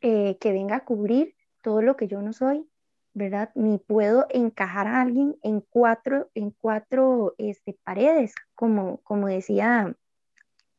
eh, 0.01 0.37
que 0.39 0.51
venga 0.51 0.77
a 0.77 0.85
cubrir 0.85 1.35
todo 1.63 1.81
lo 1.81 1.97
que 1.97 2.07
yo 2.07 2.21
no 2.21 2.31
soy, 2.31 2.69
¿verdad? 3.13 3.51
Ni 3.55 3.79
puedo 3.79 4.27
encajar 4.29 4.87
a 4.87 5.01
alguien 5.01 5.37
en 5.41 5.61
cuatro, 5.61 6.29
en 6.35 6.51
cuatro 6.51 7.33
este, 7.39 7.75
paredes, 7.83 8.35
como, 8.53 8.97
como 9.01 9.27
decía 9.27 9.95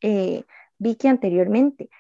eh, 0.01 0.45
Vicky 0.79 1.09
anteriormente. 1.09 1.91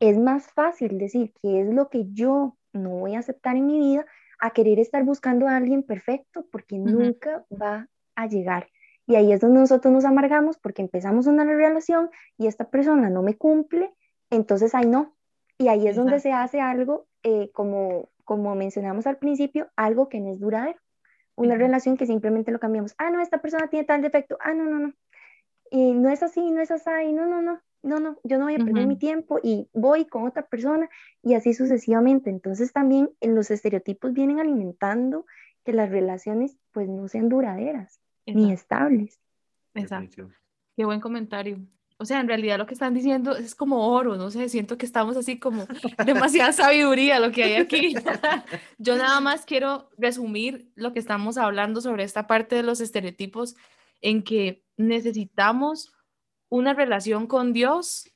Es 0.00 0.16
más 0.16 0.50
fácil 0.52 0.96
decir 0.98 1.34
que 1.42 1.60
es 1.60 1.74
lo 1.74 1.90
que 1.90 2.06
yo 2.12 2.56
no 2.76 2.90
voy 2.90 3.14
a 3.14 3.20
aceptar 3.20 3.56
en 3.56 3.66
mi 3.66 3.78
vida 3.78 4.06
a 4.38 4.50
querer 4.50 4.78
estar 4.78 5.02
buscando 5.04 5.48
a 5.48 5.56
alguien 5.56 5.82
perfecto 5.82 6.46
porque 6.50 6.78
nunca 6.78 7.44
va 7.50 7.88
a 8.14 8.26
llegar. 8.26 8.68
Y 9.06 9.14
ahí 9.14 9.32
es 9.32 9.40
donde 9.40 9.60
nosotros 9.60 9.92
nos 9.92 10.04
amargamos 10.04 10.58
porque 10.58 10.82
empezamos 10.82 11.26
una 11.26 11.44
relación 11.44 12.10
y 12.36 12.48
esta 12.48 12.70
persona 12.70 13.08
no 13.08 13.22
me 13.22 13.36
cumple, 13.36 13.94
entonces 14.30 14.74
ahí 14.74 14.86
no. 14.86 15.16
Y 15.58 15.68
ahí 15.68 15.88
es 15.88 15.96
donde 15.96 16.20
se 16.20 16.32
hace 16.32 16.60
algo, 16.60 17.06
eh, 17.22 17.50
como, 17.52 18.10
como 18.24 18.54
mencionamos 18.54 19.06
al 19.06 19.16
principio, 19.16 19.70
algo 19.76 20.08
que 20.08 20.20
no 20.20 20.32
es 20.32 20.40
duradero. 20.40 20.78
Una 21.34 21.56
relación 21.56 21.96
que 21.96 22.06
simplemente 22.06 22.50
lo 22.50 22.58
cambiamos. 22.58 22.94
Ah, 22.98 23.10
no, 23.10 23.20
esta 23.20 23.38
persona 23.38 23.68
tiene 23.68 23.86
tal 23.86 24.02
defecto. 24.02 24.36
Ah, 24.40 24.54
no, 24.54 24.64
no, 24.64 24.78
no. 24.78 24.92
Y 25.70 25.92
no 25.94 26.10
es 26.10 26.22
así, 26.22 26.50
no 26.50 26.60
es 26.60 26.70
así, 26.70 27.12
no, 27.12 27.26
no, 27.26 27.42
no 27.42 27.60
no, 27.82 28.00
no, 28.00 28.18
yo 28.24 28.38
no 28.38 28.44
voy 28.44 28.54
a 28.54 28.64
perder 28.64 28.86
mi 28.86 28.96
tiempo 28.96 29.38
y 29.42 29.68
voy 29.72 30.06
con 30.06 30.26
otra 30.26 30.46
persona 30.46 30.88
y 31.22 31.34
así 31.34 31.54
sucesivamente. 31.54 32.30
Entonces 32.30 32.72
también 32.72 33.10
en 33.20 33.34
los 33.34 33.50
estereotipos 33.50 34.12
vienen 34.12 34.40
alimentando 34.40 35.26
que 35.64 35.72
las 35.72 35.90
relaciones 35.90 36.56
pues 36.72 36.88
no 36.88 37.08
sean 37.08 37.28
duraderas 37.28 38.00
ni 38.26 38.52
estables. 38.52 39.20
Exacto. 39.74 40.30
Qué 40.76 40.84
buen 40.84 41.00
comentario. 41.00 41.58
O 41.98 42.04
sea, 42.04 42.20
en 42.20 42.28
realidad 42.28 42.58
lo 42.58 42.66
que 42.66 42.74
están 42.74 42.92
diciendo 42.92 43.36
es 43.36 43.54
como 43.54 43.88
oro, 43.88 44.16
no 44.16 44.30
sé, 44.30 44.50
siento 44.50 44.76
que 44.76 44.84
estamos 44.84 45.16
así 45.16 45.38
como 45.38 45.66
demasiada 46.06 46.52
sabiduría 46.52 47.18
lo 47.18 47.32
que 47.32 47.44
hay 47.44 47.54
aquí. 47.54 47.94
Yo 48.78 48.96
nada 48.96 49.20
más 49.20 49.46
quiero 49.46 49.88
resumir 49.96 50.70
lo 50.74 50.92
que 50.92 50.98
estamos 50.98 51.38
hablando 51.38 51.80
sobre 51.80 52.04
esta 52.04 52.26
parte 52.26 52.54
de 52.56 52.62
los 52.62 52.80
estereotipos 52.80 53.56
en 54.02 54.22
que 54.22 54.62
necesitamos 54.76 55.95
una 56.56 56.74
relación 56.74 57.26
con 57.26 57.52
Dios 57.52 58.10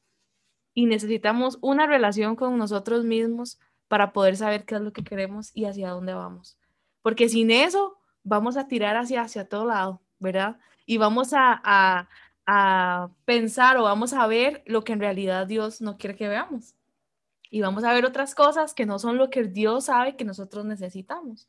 y 0.74 0.86
necesitamos 0.86 1.58
una 1.60 1.86
relación 1.86 2.36
con 2.36 2.56
nosotros 2.58 3.04
mismos 3.04 3.58
para 3.88 4.12
poder 4.12 4.36
saber 4.36 4.64
qué 4.64 4.76
es 4.76 4.80
lo 4.80 4.92
que 4.92 5.04
queremos 5.04 5.50
y 5.54 5.64
hacia 5.64 5.90
dónde 5.90 6.14
vamos. 6.14 6.58
Porque 7.02 7.28
sin 7.28 7.50
eso 7.50 7.98
vamos 8.22 8.56
a 8.56 8.68
tirar 8.68 8.96
hacia, 8.96 9.22
hacia 9.22 9.48
todo 9.48 9.66
lado, 9.66 10.02
¿verdad? 10.18 10.58
Y 10.86 10.98
vamos 10.98 11.32
a, 11.32 11.60
a, 11.64 12.08
a 12.46 13.10
pensar 13.24 13.76
o 13.76 13.84
vamos 13.84 14.12
a 14.12 14.26
ver 14.26 14.62
lo 14.66 14.84
que 14.84 14.92
en 14.92 15.00
realidad 15.00 15.46
Dios 15.46 15.80
no 15.80 15.96
quiere 15.96 16.16
que 16.16 16.28
veamos. 16.28 16.74
y 17.52 17.60
vamos 17.62 17.82
a 17.82 17.92
ver 17.92 18.04
otras 18.04 18.34
cosas 18.34 18.74
que 18.74 18.86
no 18.86 18.98
son 19.00 19.18
lo 19.18 19.28
que 19.28 19.44
Dios 19.44 19.86
sabe 19.86 20.16
que 20.16 20.24
nosotros 20.24 20.64
necesitamos. 20.64 21.48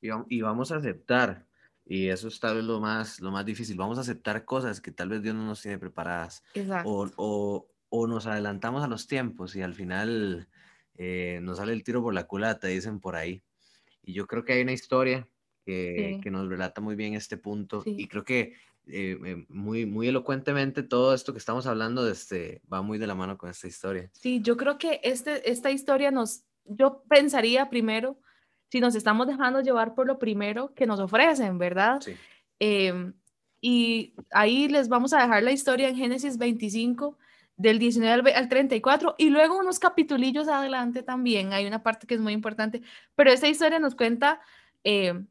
Y, 0.00 0.40
vamos 0.40 0.72
a 0.72 0.76
aceptar, 0.76 1.46
y 1.90 2.08
eso 2.08 2.28
es 2.28 2.38
tal 2.38 2.54
vez 2.54 2.64
lo 2.64 2.78
más, 2.78 3.18
lo 3.18 3.32
más 3.32 3.44
difícil, 3.44 3.76
vamos 3.76 3.98
a 3.98 4.02
aceptar 4.02 4.44
cosas 4.44 4.80
que 4.80 4.92
tal 4.92 5.08
vez 5.08 5.22
Dios 5.22 5.34
no 5.34 5.44
nos 5.44 5.60
tiene 5.60 5.76
preparadas. 5.76 6.44
O, 6.84 7.10
o, 7.16 7.66
o, 7.88 8.06
nos 8.06 8.28
adelantamos 8.28 8.84
a 8.84 8.86
los 8.86 9.08
tiempos 9.08 9.56
y 9.56 9.62
al 9.62 9.74
final 9.74 10.46
eh, 10.94 11.40
nos 11.42 11.58
sale 11.58 11.72
el 11.72 11.82
tiro 11.82 12.00
por 12.00 12.14
la 12.14 12.28
culata, 12.28 12.68
dicen 12.68 13.00
por 13.00 13.16
ahí. 13.16 13.42
Y 14.04 14.12
yo 14.12 14.28
creo 14.28 14.44
que 14.44 14.52
hay 14.52 14.62
una 14.62 14.70
historia 14.70 15.26
que, 15.66 16.20
que 16.22 16.30
nos 16.30 16.48
relata 16.48 16.80
muy 16.80 16.94
bien 16.94 17.14
este 17.14 17.36
punto 17.36 17.82
y 17.84 18.06
creo 18.06 18.24
que 18.24 18.54
eh, 18.86 19.18
eh, 19.24 19.44
muy, 19.48 19.84
muy 19.84 20.06
elocuentemente 20.06 20.84
todo 20.84 21.12
esto 21.12 21.32
que 21.32 21.40
estamos 21.40 21.66
hablando 21.66 22.04
de 22.04 22.12
este, 22.12 22.62
va 22.72 22.82
muy 22.82 22.98
de 22.98 23.08
la 23.08 23.16
mano 23.16 23.36
con 23.36 23.50
esta 23.50 23.66
historia. 23.66 24.08
Sí, 24.12 24.40
yo 24.42 24.56
creo 24.56 24.78
que 24.78 25.00
este, 25.02 25.50
esta 25.50 25.72
historia 25.72 26.12
nos, 26.12 26.44
yo 26.66 27.02
pensaría 27.08 27.68
primero 27.68 28.20
si 28.70 28.80
nos 28.80 28.94
estamos 28.94 29.26
dejando 29.26 29.60
llevar 29.60 29.94
por 29.94 30.06
lo 30.06 30.18
primero 30.18 30.72
que 30.74 30.86
nos 30.86 31.00
ofrecen, 31.00 31.58
¿verdad? 31.58 32.00
Sí. 32.00 32.14
Em, 32.58 33.14
y 33.60 34.14
ahí 34.30 34.68
les 34.68 34.88
vamos 34.88 35.12
a 35.12 35.20
dejar 35.20 35.42
la 35.42 35.52
historia 35.52 35.88
en 35.88 35.96
Génesis 35.96 36.38
25, 36.38 37.18
del 37.56 37.78
19 37.78 38.32
al 38.34 38.48
34, 38.48 39.16
y 39.18 39.28
luego 39.28 39.58
unos 39.58 39.78
capitulillos 39.78 40.48
adelante 40.48 41.02
también, 41.02 41.52
hay 41.52 41.66
una 41.66 41.82
parte 41.82 42.06
que 42.06 42.14
es 42.14 42.20
muy 42.20 42.32
importante, 42.32 42.80
pero 43.14 43.30
esta 43.30 43.48
historia 43.48 43.78
nos 43.78 43.94
cuenta 43.94 44.40
em, 44.82 45.26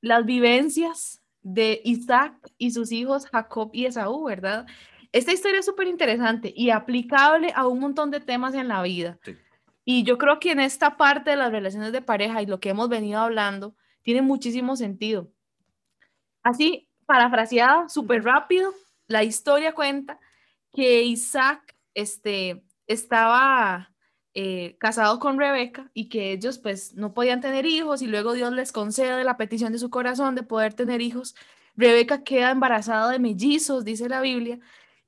las 0.00 0.24
vivencias 0.24 1.20
de 1.42 1.80
Isaac 1.84 2.34
y 2.56 2.70
sus 2.70 2.92
hijos 2.92 3.26
Jacob 3.26 3.70
y 3.72 3.86
Esaú, 3.86 4.24
¿verdad? 4.24 4.66
Esta 5.10 5.32
historia 5.32 5.60
es 5.60 5.66
súper 5.66 5.88
interesante 5.88 6.52
y 6.54 6.70
aplicable 6.70 7.52
a 7.54 7.66
un 7.66 7.80
montón 7.80 8.10
de 8.10 8.20
temas 8.20 8.54
en 8.54 8.68
la 8.68 8.80
vida. 8.82 9.18
Sí. 9.24 9.36
Y 9.84 10.04
yo 10.04 10.18
creo 10.18 10.38
que 10.38 10.52
en 10.52 10.60
esta 10.60 10.96
parte 10.96 11.30
de 11.30 11.36
las 11.36 11.50
relaciones 11.50 11.92
de 11.92 12.02
pareja 12.02 12.42
y 12.42 12.46
lo 12.46 12.60
que 12.60 12.70
hemos 12.70 12.88
venido 12.88 13.20
hablando, 13.20 13.74
tiene 14.02 14.22
muchísimo 14.22 14.76
sentido. 14.76 15.30
Así, 16.42 16.88
parafraseada, 17.06 17.88
súper 17.88 18.24
rápido, 18.24 18.72
la 19.06 19.24
historia 19.24 19.74
cuenta 19.74 20.18
que 20.72 21.02
Isaac 21.02 21.76
este, 21.94 22.64
estaba 22.86 23.92
eh, 24.34 24.76
casado 24.78 25.18
con 25.18 25.38
Rebeca 25.38 25.90
y 25.92 26.08
que 26.08 26.32
ellos 26.32 26.58
pues 26.58 26.94
no 26.94 27.12
podían 27.12 27.40
tener 27.40 27.66
hijos 27.66 28.02
y 28.02 28.06
luego 28.06 28.32
Dios 28.32 28.52
les 28.52 28.72
concede 28.72 29.24
la 29.24 29.36
petición 29.36 29.72
de 29.72 29.78
su 29.78 29.90
corazón 29.90 30.34
de 30.34 30.42
poder 30.42 30.74
tener 30.74 31.00
hijos. 31.00 31.34
Rebeca 31.76 32.24
queda 32.24 32.50
embarazada 32.50 33.10
de 33.10 33.18
mellizos, 33.18 33.84
dice 33.84 34.08
la 34.08 34.20
Biblia, 34.20 34.58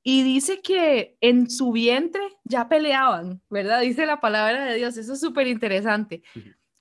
y 0.07 0.21
dice 0.21 0.61
que 0.61 1.17
en 1.19 1.49
su 1.49 1.71
vientre 1.71 2.21
ya 2.43 2.69
peleaban, 2.69 3.41
¿verdad? 3.49 3.81
Dice 3.81 4.05
la 4.05 4.21
palabra 4.21 4.65
de 4.65 4.75
Dios, 4.75 4.95
eso 4.97 5.13
es 5.13 5.19
súper 5.19 5.47
interesante. 5.47 6.21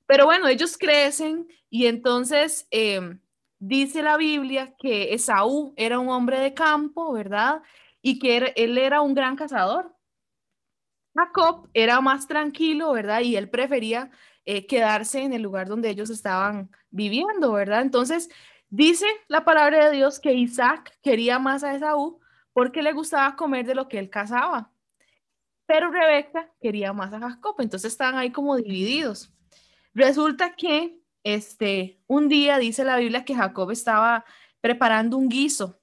Pero 0.04 0.26
bueno, 0.26 0.46
ellos 0.46 0.76
crecen 0.76 1.48
y 1.70 1.86
entonces 1.86 2.68
em, 2.70 3.22
dice 3.58 4.02
la 4.02 4.18
Biblia 4.18 4.74
que 4.78 5.14
Esaú 5.14 5.72
era 5.78 5.98
un 5.98 6.10
hombre 6.10 6.38
de 6.38 6.52
campo, 6.52 7.14
¿verdad? 7.14 7.62
Y 8.02 8.18
que 8.18 8.52
él 8.56 8.76
era 8.76 9.00
un 9.00 9.14
gran 9.14 9.36
cazador. 9.36 9.96
Jacob 11.16 11.70
era 11.72 12.02
más 12.02 12.28
tranquilo, 12.28 12.92
¿verdad? 12.92 13.22
Y 13.22 13.36
él 13.36 13.48
prefería 13.48 14.10
eh, 14.44 14.66
quedarse 14.66 15.22
en 15.22 15.32
el 15.32 15.40
lugar 15.40 15.66
donde 15.66 15.88
ellos 15.88 16.10
estaban 16.10 16.70
viviendo, 16.90 17.52
¿verdad? 17.52 17.80
Entonces, 17.80 18.28
dice 18.68 19.06
la 19.28 19.46
palabra 19.46 19.86
de 19.86 19.96
Dios 19.96 20.20
que 20.20 20.34
Isaac 20.34 20.98
quería 21.02 21.38
más 21.38 21.64
a 21.64 21.74
Esaú 21.74 22.20
porque 22.54 22.82
le 22.82 22.94
gustaba 22.94 23.36
comer 23.36 23.66
de 23.66 23.74
lo 23.74 23.88
que 23.88 23.98
él 23.98 24.08
cazaba. 24.08 24.72
Pero 25.66 25.90
Rebeca 25.90 26.50
quería 26.60 26.94
más 26.94 27.12
a 27.12 27.20
Jacob, 27.20 27.56
entonces 27.58 27.92
estaban 27.92 28.16
ahí 28.16 28.30
como 28.30 28.56
divididos. 28.56 29.30
Resulta 29.92 30.54
que 30.54 30.98
este, 31.22 32.00
un 32.06 32.28
día 32.28 32.58
dice 32.58 32.84
la 32.84 32.96
Biblia 32.96 33.24
que 33.24 33.34
Jacob 33.34 33.70
estaba 33.70 34.24
preparando 34.60 35.18
un 35.18 35.28
guiso 35.28 35.80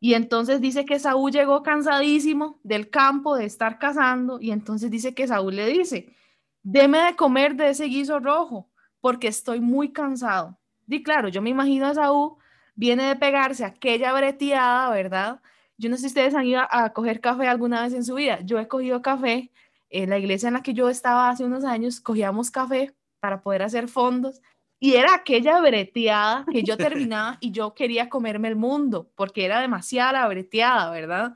y 0.00 0.14
entonces 0.14 0.60
dice 0.60 0.84
que 0.84 0.98
Saúl 0.98 1.32
llegó 1.32 1.62
cansadísimo 1.62 2.60
del 2.62 2.90
campo 2.90 3.36
de 3.36 3.44
estar 3.44 3.78
cazando 3.78 4.40
y 4.40 4.50
entonces 4.50 4.90
dice 4.90 5.14
que 5.14 5.26
Saúl 5.26 5.56
le 5.56 5.66
dice, 5.66 6.14
deme 6.62 6.98
de 6.98 7.16
comer 7.16 7.56
de 7.56 7.70
ese 7.70 7.86
guiso 7.86 8.20
rojo 8.20 8.70
porque 9.00 9.28
estoy 9.28 9.60
muy 9.60 9.92
cansado. 9.92 10.58
Y 10.86 11.02
claro, 11.02 11.28
yo 11.28 11.42
me 11.42 11.50
imagino 11.50 11.86
a 11.86 11.94
Saúl 11.94 12.36
viene 12.74 13.04
de 13.04 13.16
pegarse 13.16 13.64
aquella 13.64 14.12
breteada, 14.12 14.90
¿verdad? 14.90 15.40
Yo 15.78 15.90
no 15.90 15.96
sé 15.96 16.02
si 16.02 16.06
ustedes 16.08 16.34
han 16.34 16.46
ido 16.46 16.62
a, 16.70 16.92
coger 16.92 17.20
café 17.20 17.48
alguna 17.48 17.82
vez 17.82 17.92
en 17.92 18.04
su 18.04 18.14
vida. 18.14 18.40
Yo 18.42 18.58
he 18.58 18.68
cogido 18.68 19.02
café. 19.02 19.50
En 19.88 20.10
la 20.10 20.18
iglesia 20.18 20.48
en 20.48 20.54
la 20.54 20.62
que 20.62 20.74
yo 20.74 20.88
estaba 20.88 21.28
hace 21.28 21.44
unos 21.44 21.64
años, 21.64 22.00
cogíamos 22.00 22.50
café 22.50 22.94
para 23.20 23.40
poder 23.40 23.62
hacer 23.62 23.88
fondos. 23.88 24.40
Y 24.78 24.94
era 24.94 25.14
aquella 25.14 25.60
breteada 25.60 26.44
que 26.50 26.62
yo 26.62 26.76
terminaba 26.76 27.38
y 27.40 27.52
yo 27.52 27.74
quería 27.74 28.08
comerme 28.08 28.48
el 28.48 28.56
mundo, 28.56 29.10
porque 29.14 29.44
era 29.44 29.60
demasiada 29.60 30.12
la 30.12 30.28
breteada, 30.28 30.90
¿verdad? 30.90 31.34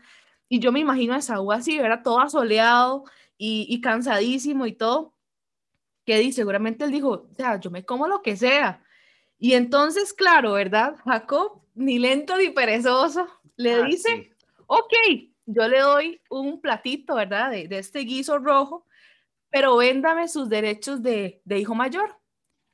Y 0.49 0.59
yo 0.59 0.73
me 0.73 0.81
imagino 0.81 1.15
a 1.15 1.19
Esaú 1.19 1.53
así, 1.53 1.79
era 1.79 2.03
todo 2.03 2.21
asoleado 2.21 3.05
y, 3.39 3.67
y 3.69 3.81
cansadísimo 3.81 4.67
y 4.67 4.73
todo. 4.73 5.15
Que 6.05 6.33
seguramente 6.33 6.85
él 6.85 6.91
dijo, 6.91 7.29
o 7.31 7.35
sea, 7.35 7.61
yo 7.61 7.71
me 7.71 7.85
como 7.85 8.09
lo 8.09 8.21
que 8.21 8.37
sea. 8.37 8.83
Y 9.39 9.55
entonces, 9.55 10.13
claro, 10.13 10.53
¿verdad? 10.53 10.97
Jacob, 11.05 11.63
ni 11.75 11.99
lento 11.99 12.37
ni 12.37 12.51
perezoso, 12.51 13.27
le 13.57 13.75
ah, 13.75 13.83
dice, 13.83 14.30
ok, 14.71 14.93
yo 15.47 15.67
le 15.67 15.81
doy 15.81 16.21
un 16.31 16.61
platito, 16.61 17.17
¿verdad? 17.17 17.51
De, 17.51 17.67
este 17.77 18.01
guiso 18.01 18.39
rojo, 18.39 18.87
pero 19.51 19.77
véndame 19.77 20.29
sus 20.29 20.49
derechos 20.49 21.03
de, 21.03 21.43
hijo 21.49 21.75
mayor. 21.75 22.17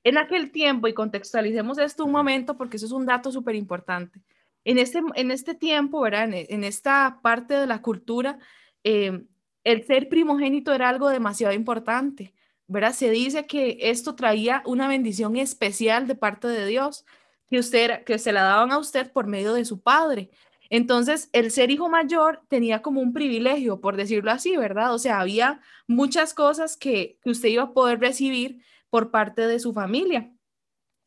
En 0.05 0.19
aquel 0.19 0.53
tiempo, 0.53 0.89
y 0.89 0.95
contextualicemos 0.95 1.79
esto 1.79 2.05
un 2.05 2.13
momento 2.13 2.57
porque 2.57 2.77
eso 2.77 2.85
es 2.87 2.93
un 2.93 3.07
dato 3.07 3.33
súper 3.33 3.55
importante. 3.55 4.21
En 4.63 4.79
este, 4.79 5.01
en 5.15 5.31
este 5.31 5.55
tiempo, 5.55 6.03
¿verdad? 6.03 6.29
En, 6.33 6.65
esta 6.65 7.21
parte 7.23 7.55
de 7.55 7.67
la 7.67 7.81
cultura, 7.81 8.39
eh, 8.85 9.25
el 9.65 9.87
ser 9.87 10.11
primogénito 10.11 10.75
era 10.75 10.91
algo 10.91 11.09
demasiado 11.09 11.55
importante, 11.55 12.35
¿verdad? 12.67 12.93
Se 12.93 13.11
dice 13.11 13.47
que 13.47 13.79
esto 13.81 14.15
traía 14.15 14.63
una 14.67 14.87
bendición 14.87 15.37
especial 15.37 16.07
de 16.07 16.15
parte 16.15 16.49
de 16.49 16.67
Dios, 16.67 17.07
que, 17.49 17.59
usted, 17.59 18.05
que 18.05 18.19
se 18.19 18.33
la 18.33 18.43
daban 18.43 18.71
a 18.73 18.79
usted 18.79 19.11
por 19.13 19.27
medio 19.27 19.55
de 19.55 19.65
su 19.65 19.81
padre. 19.81 20.31
Entonces, 20.71 21.31
el 21.33 21.51
ser 21.51 21.71
hijo 21.71 21.89
mayor 21.89 22.43
tenía 22.49 22.83
como 22.83 23.01
un 23.01 23.13
privilegio, 23.13 23.81
por 23.81 23.97
decirlo 23.97 24.31
así, 24.31 24.57
¿verdad? 24.57 24.95
O 24.95 24.99
sea, 24.99 25.21
había 25.21 25.61
muchas 25.87 26.35
cosas 26.35 26.77
que, 26.77 27.19
usted 27.25 27.49
iba 27.49 27.65
a 27.65 27.73
poder 27.73 28.01
recibir 28.01 28.63
por 28.91 29.11
parte 29.11 29.47
de 29.47 29.61
su 29.61 29.73
familia. 29.73 30.33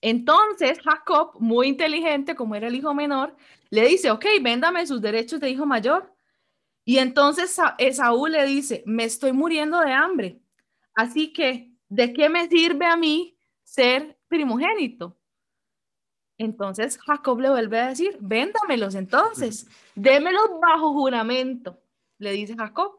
Entonces, 0.01 0.79
Jacob, 0.81 1.33
muy 1.39 1.67
inteligente, 1.67 2.35
como 2.35 2.55
era 2.55 2.67
el 2.67 2.75
hijo 2.75 2.93
menor, 2.93 3.35
le 3.69 3.85
dice, 3.87 4.11
ok, 4.11 4.25
véndame 4.41 4.87
sus 4.87 5.01
derechos 5.01 5.39
de 5.39 5.49
hijo 5.49 5.65
mayor. 5.65 6.13
Y 6.85 6.97
entonces 6.97 7.55
Saúl 7.91 8.31
le 8.31 8.45
dice, 8.45 8.83
me 8.85 9.03
estoy 9.03 9.33
muriendo 9.33 9.79
de 9.79 9.91
hambre. 9.91 10.41
Así 10.95 11.33
que, 11.33 11.73
¿de 11.89 12.13
qué 12.13 12.29
me 12.29 12.47
sirve 12.47 12.85
a 12.85 12.95
mí 12.95 13.37
ser 13.63 14.17
primogénito? 14.27 15.18
Entonces 16.39 16.97
Jacob 16.97 17.41
le 17.41 17.49
vuelve 17.49 17.79
a 17.79 17.89
decir, 17.89 18.17
véndamelos 18.21 18.95
entonces, 18.95 19.67
démelos 19.93 20.49
bajo 20.61 20.93
juramento, 20.93 21.77
le 22.17 22.31
dice 22.31 22.55
Jacob. 22.55 22.97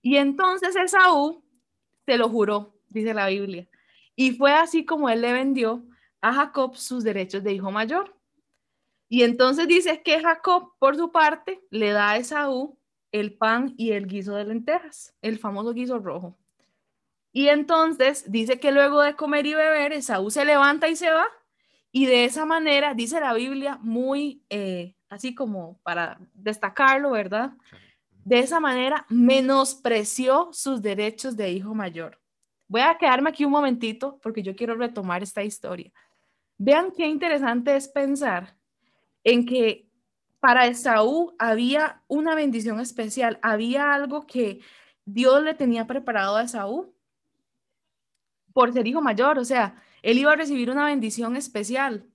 Y 0.00 0.16
entonces 0.16 0.74
Esaú 0.74 1.44
se 2.06 2.16
lo 2.16 2.30
juró, 2.30 2.74
dice 2.88 3.12
la 3.12 3.26
Biblia. 3.28 3.68
Y 4.16 4.32
fue 4.32 4.54
así 4.54 4.86
como 4.86 5.10
él 5.10 5.20
le 5.20 5.34
vendió 5.34 5.84
a 6.22 6.32
Jacob 6.32 6.76
sus 6.76 7.04
derechos 7.04 7.44
de 7.44 7.52
hijo 7.52 7.70
mayor. 7.70 8.16
Y 9.10 9.22
entonces 9.22 9.68
dice 9.68 10.02
que 10.02 10.18
Jacob, 10.22 10.72
por 10.78 10.96
su 10.96 11.12
parte, 11.12 11.60
le 11.70 11.90
da 11.90 12.12
a 12.12 12.16
Esaú 12.16 12.78
el 13.12 13.34
pan 13.34 13.74
y 13.76 13.92
el 13.92 14.06
guiso 14.06 14.34
de 14.34 14.44
lentejas, 14.44 15.14
el 15.20 15.38
famoso 15.38 15.74
guiso 15.74 15.98
rojo. 15.98 16.38
Y 17.32 17.48
entonces 17.48 18.32
dice 18.32 18.58
que 18.58 18.72
luego 18.72 19.02
de 19.02 19.14
comer 19.14 19.44
y 19.44 19.52
beber, 19.52 19.92
Esaú 19.92 20.30
se 20.30 20.46
levanta 20.46 20.88
y 20.88 20.96
se 20.96 21.10
va 21.10 21.26
y 21.96 22.04
de 22.04 22.26
esa 22.26 22.44
manera, 22.44 22.92
dice 22.92 23.18
la 23.20 23.32
Biblia, 23.32 23.78
muy 23.80 24.44
eh, 24.50 24.94
así 25.08 25.34
como 25.34 25.80
para 25.82 26.18
destacarlo, 26.34 27.12
¿verdad? 27.12 27.54
De 28.22 28.40
esa 28.40 28.60
manera 28.60 29.06
menospreció 29.08 30.50
sus 30.52 30.82
derechos 30.82 31.38
de 31.38 31.52
hijo 31.52 31.74
mayor. 31.74 32.20
Voy 32.68 32.82
a 32.82 32.98
quedarme 32.98 33.30
aquí 33.30 33.46
un 33.46 33.52
momentito 33.52 34.18
porque 34.22 34.42
yo 34.42 34.54
quiero 34.54 34.74
retomar 34.74 35.22
esta 35.22 35.42
historia. 35.42 35.90
Vean 36.58 36.92
qué 36.94 37.06
interesante 37.06 37.74
es 37.74 37.88
pensar 37.88 38.58
en 39.24 39.46
que 39.46 39.88
para 40.38 40.66
Esaú 40.66 41.34
había 41.38 42.02
una 42.08 42.34
bendición 42.34 42.78
especial, 42.78 43.38
había 43.40 43.94
algo 43.94 44.26
que 44.26 44.60
Dios 45.06 45.42
le 45.42 45.54
tenía 45.54 45.86
preparado 45.86 46.36
a 46.36 46.42
Esaú 46.42 46.94
por 48.52 48.74
ser 48.74 48.86
hijo 48.86 49.00
mayor, 49.00 49.38
o 49.38 49.46
sea, 49.46 49.82
él 50.06 50.18
iba 50.18 50.32
a 50.32 50.36
recibir 50.36 50.70
una 50.70 50.84
bendición 50.84 51.34
especial. 51.34 52.06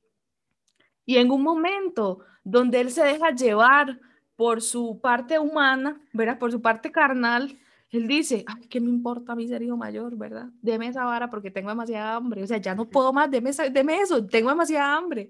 Y 1.06 1.18
en 1.18 1.30
un 1.30 1.44
momento 1.44 2.20
donde 2.42 2.80
él 2.80 2.90
se 2.90 3.04
deja 3.04 3.32
llevar 3.32 4.00
por 4.38 4.62
su 4.62 5.02
parte 5.02 5.38
humana, 5.38 6.00
¿verdad? 6.14 6.40
Por 6.40 6.54
su 6.54 6.62
parte 6.62 6.90
carnal, 6.90 7.60
él 7.90 8.08
dice, 8.08 8.46
ay, 8.48 8.66
¿qué 8.70 8.80
me 8.80 8.90
importa 8.90 9.34
a 9.34 9.36
mí 9.36 9.46
ser 9.46 9.62
hijo 9.62 9.76
mayor, 9.76 10.16
verdad? 10.16 10.48
Deme 10.62 10.88
esa 10.88 11.04
vara 11.04 11.30
porque 11.30 11.52
tengo 11.52 11.68
demasiada 11.68 12.16
hambre, 12.16 12.42
o 12.44 12.48
sea, 12.48 12.60
ya 12.60 12.74
no 12.74 12.90
puedo 12.90 13.12
más, 13.12 13.30
deme, 13.30 13.52
deme 13.74 13.98
eso, 14.00 14.26
tengo 14.26 14.48
demasiada 14.48 14.96
hambre. 14.96 15.30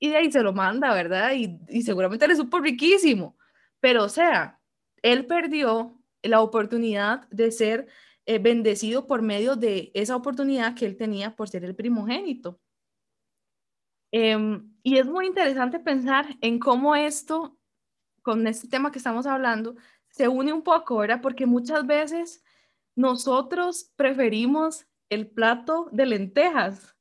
Y 0.00 0.08
de 0.08 0.16
ahí 0.16 0.32
se 0.32 0.42
lo 0.42 0.52
manda, 0.52 0.92
¿verdad? 0.92 1.30
Y, 1.34 1.60
y 1.68 1.82
seguramente 1.82 2.26
le 2.26 2.34
supo 2.34 2.58
riquísimo. 2.58 3.36
Pero, 3.78 4.02
o 4.02 4.08
sea, 4.08 4.58
él 5.00 5.26
perdió 5.26 5.96
la 6.24 6.40
oportunidad 6.40 7.28
de 7.28 7.52
ser 7.52 7.86
eh, 8.26 8.38
bendecido 8.38 9.06
por 9.06 9.22
medio 9.22 9.56
de 9.56 9.90
esa 9.94 10.16
oportunidad 10.16 10.74
que 10.74 10.86
él 10.86 10.96
tenía 10.96 11.36
por 11.36 11.48
ser 11.48 11.64
el 11.64 11.74
primogénito. 11.74 12.60
Em, 14.12 14.72
y 14.82 14.98
es 14.98 15.06
muy 15.06 15.26
interesante 15.26 15.80
pensar 15.80 16.26
en 16.40 16.58
cómo 16.58 16.94
esto, 16.94 17.58
con 18.22 18.46
este 18.46 18.68
tema 18.68 18.92
que 18.92 18.98
estamos 18.98 19.26
hablando, 19.26 19.74
se 20.08 20.28
une 20.28 20.52
un 20.52 20.62
poco, 20.62 20.98
¿verdad? 20.98 21.20
Porque 21.20 21.46
muchas 21.46 21.86
veces 21.86 22.44
nosotros 22.94 23.92
preferimos 23.96 24.86
el 25.10 25.28
plato 25.28 25.88
de 25.92 26.06
lentejas. 26.06 26.94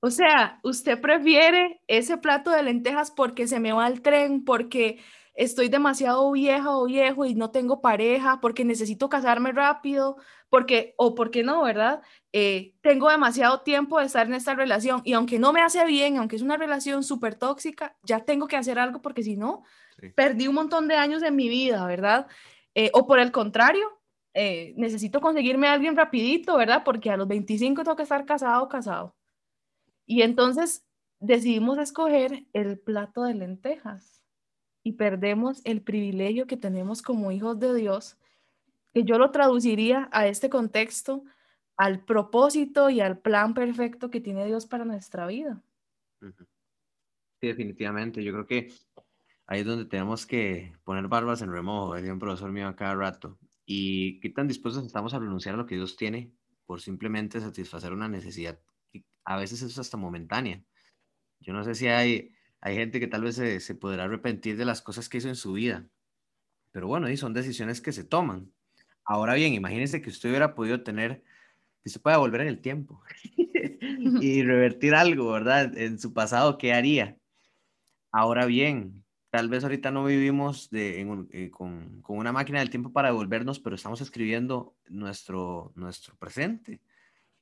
O 0.00 0.10
sea, 0.10 0.60
usted 0.62 1.00
prefiere 1.00 1.80
ese 1.86 2.16
plato 2.18 2.50
de 2.50 2.62
lentejas 2.62 3.10
porque 3.10 3.46
se 3.46 3.60
me 3.60 3.72
va 3.72 3.86
el 3.86 4.02
tren, 4.02 4.44
porque 4.44 4.98
estoy 5.36 5.68
demasiado 5.68 6.30
vieja 6.32 6.76
o 6.76 6.86
viejo 6.86 7.26
y 7.26 7.34
no 7.34 7.50
tengo 7.50 7.80
pareja, 7.80 8.40
porque 8.40 8.64
necesito 8.64 9.08
casarme 9.08 9.52
rápido, 9.52 10.16
porque, 10.48 10.94
o 10.96 11.14
porque 11.14 11.42
no, 11.42 11.62
¿verdad? 11.62 12.02
Eh, 12.32 12.74
tengo 12.80 13.10
demasiado 13.10 13.60
tiempo 13.60 14.00
de 14.00 14.06
estar 14.06 14.26
en 14.26 14.34
esta 14.34 14.54
relación 14.54 15.02
y 15.04 15.12
aunque 15.12 15.38
no 15.38 15.52
me 15.52 15.60
hace 15.60 15.84
bien, 15.84 16.16
aunque 16.16 16.36
es 16.36 16.42
una 16.42 16.56
relación 16.56 17.04
súper 17.04 17.34
tóxica, 17.34 17.96
ya 18.02 18.20
tengo 18.24 18.48
que 18.48 18.56
hacer 18.56 18.78
algo 18.78 19.02
porque 19.02 19.22
si 19.22 19.36
no, 19.36 19.62
perdí 20.14 20.48
un 20.48 20.54
montón 20.54 20.88
de 20.88 20.96
años 20.96 21.22
en 21.22 21.36
mi 21.36 21.48
vida, 21.48 21.86
¿verdad? 21.86 22.26
Eh, 22.74 22.90
o 22.94 23.06
por 23.06 23.18
el 23.18 23.30
contrario, 23.30 24.00
eh, 24.34 24.74
necesito 24.76 25.20
conseguirme 25.20 25.68
a 25.68 25.74
alguien 25.74 25.96
rapidito, 25.96 26.56
¿verdad? 26.56 26.82
Porque 26.84 27.10
a 27.10 27.16
los 27.16 27.28
25 27.28 27.84
tengo 27.84 27.96
que 27.96 28.02
estar 28.02 28.24
casado 28.24 28.64
o 28.64 28.68
casado. 28.68 29.14
Y 30.06 30.22
entonces 30.22 30.84
decidimos 31.20 31.78
escoger 31.78 32.46
el 32.52 32.78
plato 32.78 33.24
de 33.24 33.34
lentejas 33.34 34.16
y 34.86 34.92
perdemos 34.92 35.62
el 35.64 35.82
privilegio 35.82 36.46
que 36.46 36.56
tenemos 36.56 37.02
como 37.02 37.32
hijos 37.32 37.58
de 37.58 37.74
Dios 37.74 38.16
que 38.94 39.02
yo 39.02 39.18
lo 39.18 39.32
traduciría 39.32 40.08
a 40.12 40.28
este 40.28 40.48
contexto, 40.48 41.24
al 41.76 42.04
propósito 42.04 42.88
y 42.88 43.00
al 43.00 43.18
plan 43.18 43.52
perfecto 43.52 44.10
que 44.12 44.20
tiene 44.20 44.46
Dios 44.46 44.64
para 44.64 44.84
nuestra 44.84 45.26
vida. 45.26 45.60
Sí, 46.20 47.48
definitivamente. 47.48 48.22
Yo 48.22 48.32
creo 48.32 48.46
que 48.46 48.72
ahí 49.48 49.62
es 49.62 49.66
donde 49.66 49.86
tenemos 49.86 50.24
que 50.24 50.72
poner 50.84 51.08
barbas 51.08 51.42
en 51.42 51.50
remojo, 51.50 51.94
decía 51.94 52.12
un 52.12 52.20
profesor 52.20 52.52
mío 52.52 52.72
cada 52.76 52.94
rato. 52.94 53.40
Y 53.64 54.20
qué 54.20 54.30
tan 54.30 54.46
dispuestos 54.46 54.86
estamos 54.86 55.14
a 55.14 55.18
renunciar 55.18 55.56
a 55.56 55.58
lo 55.58 55.66
que 55.66 55.74
Dios 55.74 55.96
tiene 55.96 56.30
por 56.64 56.80
simplemente 56.80 57.40
satisfacer 57.40 57.92
una 57.92 58.08
necesidad. 58.08 58.60
a 59.24 59.36
veces 59.36 59.62
es 59.62 59.76
hasta 59.80 59.96
momentánea. 59.96 60.62
Yo 61.40 61.52
no 61.52 61.64
sé 61.64 61.74
si 61.74 61.88
hay, 61.88 62.35
hay 62.60 62.76
gente 62.76 63.00
que 63.00 63.06
tal 63.06 63.22
vez 63.22 63.36
se, 63.36 63.74
podrá 63.74 64.04
arrepentir 64.04 64.56
de 64.56 64.64
las 64.64 64.82
cosas 64.82 65.08
que 65.08 65.18
hizo 65.18 65.28
en 65.28 65.36
su 65.36 65.52
vida. 65.52 65.86
Pero 66.72 66.88
bueno, 66.88 67.08
y 67.08 67.16
son 67.16 67.32
decisiones 67.32 67.80
que 67.80 67.92
se 67.92 68.04
toman. 68.04 68.50
Ahora 69.04 69.34
bien, 69.34 69.54
imagínense 69.54 70.02
que 70.02 70.10
usted 70.10 70.30
hubiera 70.30 70.54
podido 70.54 70.82
tener, 70.82 71.22
que 71.82 71.90
se 71.90 72.00
pueda 72.00 72.18
volver 72.18 72.42
en 72.42 72.48
el 72.48 72.60
tiempo 72.60 73.02
y 74.20 74.42
revertir 74.42 74.94
algo, 74.94 75.32
¿verdad? 75.32 75.76
En 75.78 75.98
su 75.98 76.12
pasado, 76.12 76.58
¿qué 76.58 76.72
haría? 76.72 77.16
Ahora 78.10 78.46
bien, 78.46 79.04
tal 79.30 79.48
vez 79.48 79.62
ahorita 79.62 79.90
no 79.90 80.04
vivimos 80.04 80.70
de, 80.70 81.02
eh, 81.30 81.50
con, 81.50 82.00
con, 82.02 82.18
una 82.18 82.32
máquina 82.32 82.58
del 82.60 82.70
tiempo 82.70 82.92
para 82.92 83.08
devolvernos, 83.08 83.60
pero 83.60 83.76
estamos 83.76 84.00
escribiendo 84.00 84.74
nuestro, 84.88 85.72
nuestro 85.76 86.16
presente. 86.16 86.80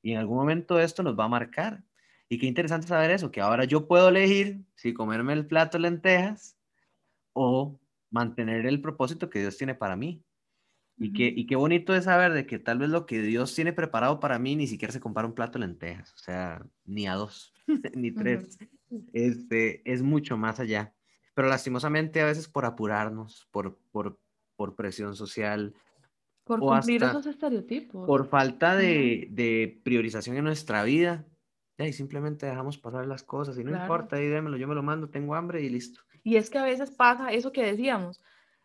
Y 0.03 0.12
en 0.12 0.19
algún 0.19 0.37
momento 0.37 0.79
esto 0.81 1.03
nos 1.03 1.19
va 1.19 1.25
a 1.25 1.29
marcar. 1.29 1.83
Y 2.35 2.39
qué 2.39 2.47
interesante 2.47 2.89
saber 2.89 3.12
eso, 3.12 3.30
que 3.30 3.41
ahora 3.41 3.62
yo 3.62 3.87
puedo 3.87 4.09
elegir 4.09 4.64
si 4.74 4.93
comerme 4.93 5.35
el 5.35 5.47
plato 5.47 5.78
de 5.78 5.82
lentejas 5.82 6.59
o 7.32 7.78
mantener 8.11 8.66
el 8.66 8.80
propósito 8.80 9.30
que 9.30 9.39
Dios 9.39 9.57
tiene 9.57 9.76
para 9.76 9.95
mí. 9.95 10.20
Y, 10.99 11.12
qué, 11.12 11.32
y 11.32 11.47
qué 11.47 11.55
bonito 11.55 11.95
es 11.95 12.07
saber 12.07 12.32
de 12.32 12.45
que 12.45 12.59
tal 12.59 12.78
vez 12.78 12.89
lo 12.89 13.07
que 13.07 13.22
Dios 13.22 13.55
tiene 13.55 13.72
preparado 13.72 14.18
para 14.18 14.41
mí 14.41 14.57
ni 14.57 14.66
siquiera 14.66 14.91
se 14.91 14.99
compara 14.99 15.28
un 15.28 15.35
plato 15.35 15.61
de 15.61 15.66
lentejas, 15.66 16.12
o 16.12 16.18
sea, 16.18 16.66
ni 16.85 17.07
a 17.07 17.14
dos, 17.14 17.55
ni 17.95 18.11
tres. 18.11 18.59
Este, 19.12 19.89
es 19.89 20.03
mucho 20.03 20.37
más 20.37 20.59
allá. 20.59 20.93
Pero 21.35 21.47
lastimosamente 21.47 22.20
a 22.20 22.26
veces 22.26 22.49
por 22.49 22.64
apurarnos, 22.64 23.47
por, 23.53 23.78
por, 23.93 24.18
por 24.57 24.74
presión 24.74 25.14
social. 25.14 25.72
Por 26.43 26.59
cumplir 26.59 27.05
esos 27.05 27.26
estereotipos. 27.26 28.09
Por 28.09 28.26
falta 28.26 28.74
de, 28.74 29.28
de, 29.30 29.80
priorización 29.85 30.37
en 30.37 30.43
nuestra 30.43 30.82
vida. 30.82 31.24
Y 31.79 31.93
simplemente 31.93 32.47
dejamos 32.47 32.79
pasar 32.79 33.07
las 33.07 33.22
cosas 33.25 33.59
y 33.59 33.64
no 33.64 33.77
importa, 33.77 34.16
ahí 34.16 34.29
démelo, 34.29 34.57
yo 34.57 34.68
me 34.68 34.75
lo 34.75 34.83
mando, 34.83 35.09
tengo 35.09 35.35
hambre 35.35 35.61
y 35.62 35.68
listo. 35.68 36.01
Y 36.22 36.37
es 36.37 36.49
que 36.49 36.59
a 36.59 36.64
veces 36.64 36.91
pasa 36.91 37.33
eso 37.33 37.51
que 37.51 37.64
decíamos, 37.64 38.20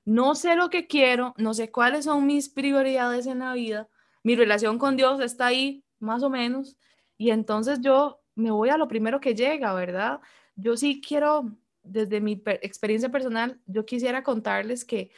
no 0.06 0.36
sé 0.36 0.56
lo 0.56 0.70
que 0.70 0.88
quiero, 0.88 1.34
no 1.38 1.54
sé 1.54 1.72
cuáles 1.72 2.06
son 2.06 2.26
mis 2.28 2.50
prioridades 2.50 3.26
en 3.26 3.40
la 3.40 3.54
vida, 3.54 3.88
mi 4.24 4.36
relación 4.36 4.78
con 4.78 4.96
Dios 4.96 5.20
está 5.22 5.48
ahí 5.48 5.84
más 6.00 6.24
o 6.24 6.30
menos, 6.30 6.78
y 7.18 7.32
entonces 7.32 7.82
yo 7.82 8.22
me 8.36 8.52
voy 8.52 8.70
a 8.70 8.78
lo 8.78 8.88
primero 8.88 9.20
que 9.20 9.36
llega, 9.36 9.74
¿verdad? 9.74 10.22
Yo 10.56 10.78
sí 10.78 11.02
quiero, 11.06 11.52
desde 11.84 12.22
mi 12.22 12.42
experiencia 12.62 13.10
personal, 13.10 13.60
yo 13.66 13.86
quisiera 13.86 14.24
contarles 14.24 14.86
que 14.86 15.12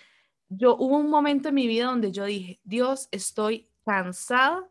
yo 0.49 0.75
hubo 0.77 0.97
un 0.97 1.09
momento 1.09 1.49
en 1.49 1.55
mi 1.55 1.67
vida 1.67 1.85
donde 1.85 2.11
yo 2.11 2.25
dije, 2.25 2.59
Dios, 2.63 3.07
estoy 3.11 3.69
cansada 3.85 4.67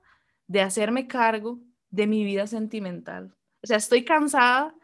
de 0.46 0.62
hacerme 0.62 1.06
cargo 1.06 1.60
de 1.90 2.06
mi 2.06 2.24
vida 2.24 2.46
sentimental. 2.46 3.34
O 3.62 3.66
sea, 3.66 3.76
estoy 3.76 4.04
cansada 4.04 4.74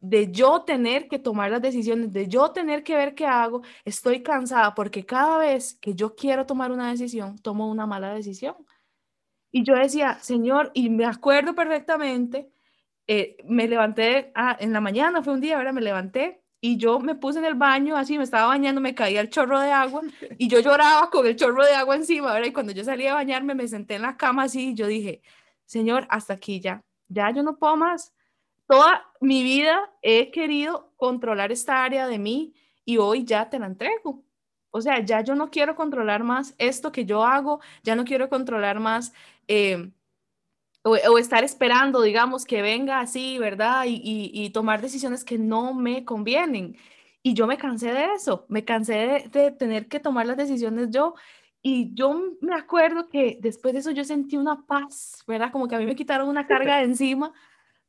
de 0.00 0.30
yo 0.30 0.62
tener 0.62 1.08
que 1.08 1.18
tomar 1.18 1.50
las 1.50 1.62
decisiones, 1.62 2.12
de 2.12 2.28
yo 2.28 2.52
tener 2.52 2.82
que 2.82 2.94
ver 2.94 3.14
qué 3.14 3.26
hago, 3.26 3.62
estoy 3.86 4.22
cansada 4.22 4.74
porque 4.74 5.06
cada 5.06 5.38
vez 5.38 5.78
que 5.80 5.94
yo 5.94 6.14
quiero 6.14 6.44
tomar 6.44 6.72
una 6.72 6.90
decisión, 6.90 7.38
tomo 7.38 7.70
una 7.70 7.86
mala 7.86 8.12
decisión. 8.12 8.54
Y 9.50 9.62
yo 9.64 9.74
decía, 9.74 10.18
Señor, 10.20 10.72
y 10.74 10.90
me 10.90 11.06
acuerdo 11.06 11.54
perfectamente, 11.54 12.50
eh, 13.06 13.36
me 13.44 13.68
levanté 13.68 14.32
ah, 14.34 14.56
en 14.60 14.72
la 14.72 14.80
mañana, 14.80 15.22
fue 15.22 15.32
un 15.32 15.40
día, 15.40 15.56
ahora 15.56 15.72
me 15.72 15.80
levanté 15.80 16.42
y 16.60 16.76
yo 16.76 16.98
me 16.98 17.14
puse 17.14 17.38
en 17.38 17.44
el 17.44 17.54
baño, 17.54 17.96
así 17.96 18.18
me 18.18 18.24
estaba 18.24 18.46
bañando, 18.46 18.80
me 18.80 18.94
caía 18.94 19.20
el 19.20 19.30
chorro 19.30 19.60
de 19.60 19.70
agua 19.70 20.02
y 20.38 20.48
yo 20.48 20.60
lloraba 20.60 21.08
con 21.10 21.26
el 21.26 21.36
chorro 21.36 21.64
de 21.64 21.72
agua 21.72 21.96
encima, 21.96 22.32
¿verdad? 22.32 22.48
Y 22.48 22.52
cuando 22.52 22.72
yo 22.72 22.84
salí 22.84 23.06
a 23.06 23.14
bañarme, 23.14 23.54
me 23.54 23.68
senté 23.68 23.94
en 23.94 24.02
la 24.02 24.16
cama 24.16 24.44
así 24.44 24.70
y 24.70 24.74
yo 24.74 24.86
dije, 24.86 25.22
Señor, 25.74 26.06
hasta 26.08 26.34
aquí 26.34 26.60
ya, 26.60 26.82
ya 27.08 27.30
yo 27.30 27.42
no 27.42 27.56
puedo 27.58 27.76
más 27.76 28.14
toda 28.66 29.04
mi 29.20 29.42
vida 29.42 29.90
he 30.02 30.30
querido 30.30 30.92
controlar 30.96 31.52
esta 31.52 31.84
área 31.84 32.06
de 32.06 32.18
mí 32.18 32.54
y 32.84 32.98
hoy 32.98 33.24
ya 33.24 33.50
te 33.50 33.58
la 33.58 33.66
entrego. 33.66 34.22
O 34.70 34.80
sea, 34.80 35.00
ya 35.04 35.20
yo 35.20 35.34
no 35.34 35.50
quiero 35.50 35.76
controlar 35.76 36.24
más 36.24 36.54
esto 36.58 36.90
que 36.92 37.04
yo 37.04 37.24
hago, 37.24 37.60
ya 37.82 37.94
no 37.94 38.04
quiero 38.04 38.28
controlar 38.28 38.80
más 38.80 39.12
eh, 39.48 39.90
o, 40.82 41.18
estar 41.18 41.44
esperando, 41.44 42.02
digamos, 42.02 42.44
que 42.44 42.60
venga 42.60 43.00
así, 43.00 43.38
¿verdad? 43.38 43.84
Y, 43.86 44.50
tomar 44.50 44.82
decisiones 44.82 45.24
que 45.24 45.38
no 45.38 45.74
me 45.74 46.04
convienen. 46.04 46.76
Y 47.22 47.34
yo 47.34 47.46
me 47.46 47.56
cansé 47.56 47.92
de 47.92 48.06
eso, 48.14 48.44
me 48.48 48.64
cansé 48.64 48.94
de, 48.94 49.28
de 49.30 49.50
tener 49.52 49.88
que 49.88 50.00
tomar 50.00 50.26
las 50.26 50.36
decisiones 50.36 50.90
yo. 50.90 51.14
Y 51.66 51.94
yo 51.94 52.36
me 52.42 52.54
acuerdo 52.54 53.08
que 53.08 53.38
después 53.40 53.72
de 53.72 53.80
eso 53.80 53.90
yo 53.90 54.04
sentí 54.04 54.36
una 54.36 54.66
paz, 54.66 55.24
¿verdad? 55.26 55.50
Como 55.50 55.66
que 55.66 55.74
a 55.74 55.78
mí 55.78 55.86
me 55.86 55.96
quitaron 55.96 56.28
una 56.28 56.46
carga 56.46 56.76
de 56.76 56.84
encima 56.84 57.32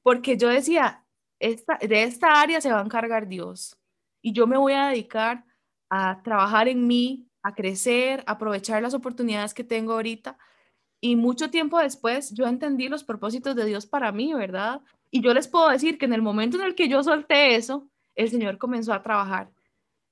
porque 0.01 0.37
yo 0.37 0.47
decía, 0.47 1.03
esta, 1.39 1.77
de 1.81 2.03
esta 2.03 2.39
área 2.39 2.61
se 2.61 2.71
va 2.71 2.79
a 2.79 2.85
encargar 2.85 3.27
Dios 3.27 3.77
y 4.21 4.31
yo 4.31 4.47
me 4.47 4.55
voy 4.55 4.71
a 4.71 4.87
dedicar 4.87 5.43
a 5.89 6.21
trabajar 6.23 6.69
en 6.69 6.87
mí, 6.87 7.27
a 7.43 7.53
crecer, 7.53 8.23
a 8.25 8.31
aprovechar 8.31 8.81
las 8.81 8.93
oportunidades 8.93 9.53
que 9.53 9.65
tengo 9.65 9.91
ahorita. 9.91 10.37
Y 11.01 11.17
mucho 11.17 11.49
tiempo 11.49 11.77
después 11.77 12.33
yo 12.33 12.47
entendí 12.47 12.87
los 12.87 13.03
propósitos 13.03 13.57
de 13.57 13.65
Dios 13.65 13.85
para 13.85 14.13
mí, 14.13 14.33
¿verdad? 14.33 14.83
Y 15.11 15.21
yo 15.21 15.33
les 15.33 15.49
puedo 15.49 15.67
decir 15.67 15.97
que 15.97 16.05
en 16.05 16.13
el 16.13 16.21
momento 16.21 16.55
en 16.55 16.63
el 16.63 16.75
que 16.75 16.87
yo 16.87 17.03
solté 17.03 17.57
eso, 17.57 17.89
el 18.15 18.29
Señor 18.29 18.57
comenzó 18.57 18.93
a 18.93 19.03
trabajar 19.03 19.51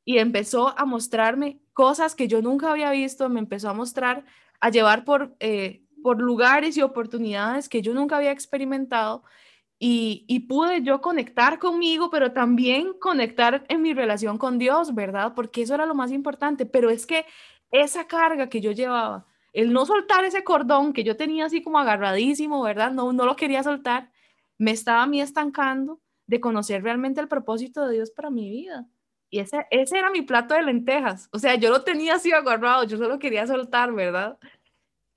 y 0.03 0.17
empezó 0.17 0.77
a 0.77 0.83
mostrarme 0.83 1.62
cosas 1.73 2.15
que 2.15 2.27
yo 2.27 2.41
nunca 2.41 2.71
había 2.71 2.91
visto, 2.91 3.29
me 3.29 3.39
empezó 3.39 3.69
a 3.69 3.73
mostrar, 3.73 4.25
a 4.59 4.69
llevar 4.69 5.05
por, 5.05 5.35
eh, 5.39 5.83
por 6.01 6.21
lugares 6.21 6.77
y 6.77 6.81
oportunidades 6.81 7.69
que 7.69 7.81
yo 7.81 7.93
nunca 7.93 8.17
había 8.17 8.31
experimentado 8.31 9.23
y, 9.85 10.39
pude 10.47 10.81
yo 10.81 11.01
conectar 11.01 11.59
conmigo, 11.59 12.09
pero 12.09 12.31
también 12.31 12.93
conectar 12.99 13.65
en 13.67 13.81
mi 13.81 13.93
relación 13.93 14.37
con 14.37 14.57
Dios, 14.57 14.95
¿verdad? 14.95 15.33
Porque 15.35 15.61
eso 15.63 15.75
era 15.75 15.85
lo 15.85 15.93
más 15.93 16.11
importante, 16.11 16.65
pero 16.65 16.89
es 16.89 17.05
que 17.05 17.25
esa 17.69 18.07
carga 18.07 18.47
que 18.47 18.61
yo 18.61 18.71
llevaba, 18.71 19.25
el 19.51 19.73
no 19.73 19.85
soltar 19.85 20.23
ese 20.23 20.43
cordón 20.45 20.93
que 20.93 21.03
yo 21.03 21.17
tenía 21.17 21.45
así 21.45 21.61
como 21.61 21.79
agarradísimo, 21.79 22.61
¿verdad? 22.63 22.91
No, 22.93 23.11
no 23.11 23.25
lo 23.25 23.35
quería 23.35 23.61
soltar, 23.61 24.09
me 24.57 24.71
estaba 24.71 25.03
a 25.03 25.07
mí 25.07 25.19
estancando 25.19 25.99
de 26.27 26.39
conocer 26.39 26.81
realmente 26.81 27.19
el 27.19 27.27
propósito 27.27 27.85
de 27.85 27.95
Dios 27.95 28.11
para 28.11 28.29
mi 28.29 28.49
vida. 28.49 28.87
Y 29.33 29.39
ese, 29.39 29.65
ese 29.71 29.97
era 29.97 30.11
mi 30.11 30.21
plato 30.21 30.53
de 30.53 30.61
lentejas. 30.61 31.27
O 31.31 31.39
sea, 31.39 31.55
yo 31.55 31.71
lo 31.71 31.83
tenía 31.83 32.13
así 32.13 32.31
agarrado, 32.31 32.83
yo 32.83 32.97
solo 32.97 33.17
quería 33.17 33.47
soltar, 33.47 33.91
¿verdad? 33.91 34.37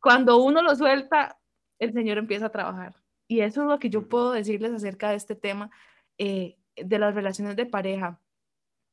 cuando 0.01 0.39
uno 0.39 0.62
lo 0.62 0.75
suelta, 0.75 1.39
el 1.79 1.93
Señor 1.93 2.17
empieza 2.17 2.47
a 2.47 2.51
trabajar. 2.51 2.95
Y 3.29 3.41
eso 3.41 3.61
es 3.62 3.69
lo 3.69 3.79
que 3.79 3.91
yo 3.91 4.09
puedo 4.09 4.33
decirles 4.33 4.73
acerca 4.73 5.11
de 5.11 5.17
este 5.17 5.35
tema 5.35 5.71
eh, 6.17 6.57
de 6.77 6.99
las 6.99 7.14
relaciones 7.14 7.57
de 7.57 7.67
pareja. 7.67 8.19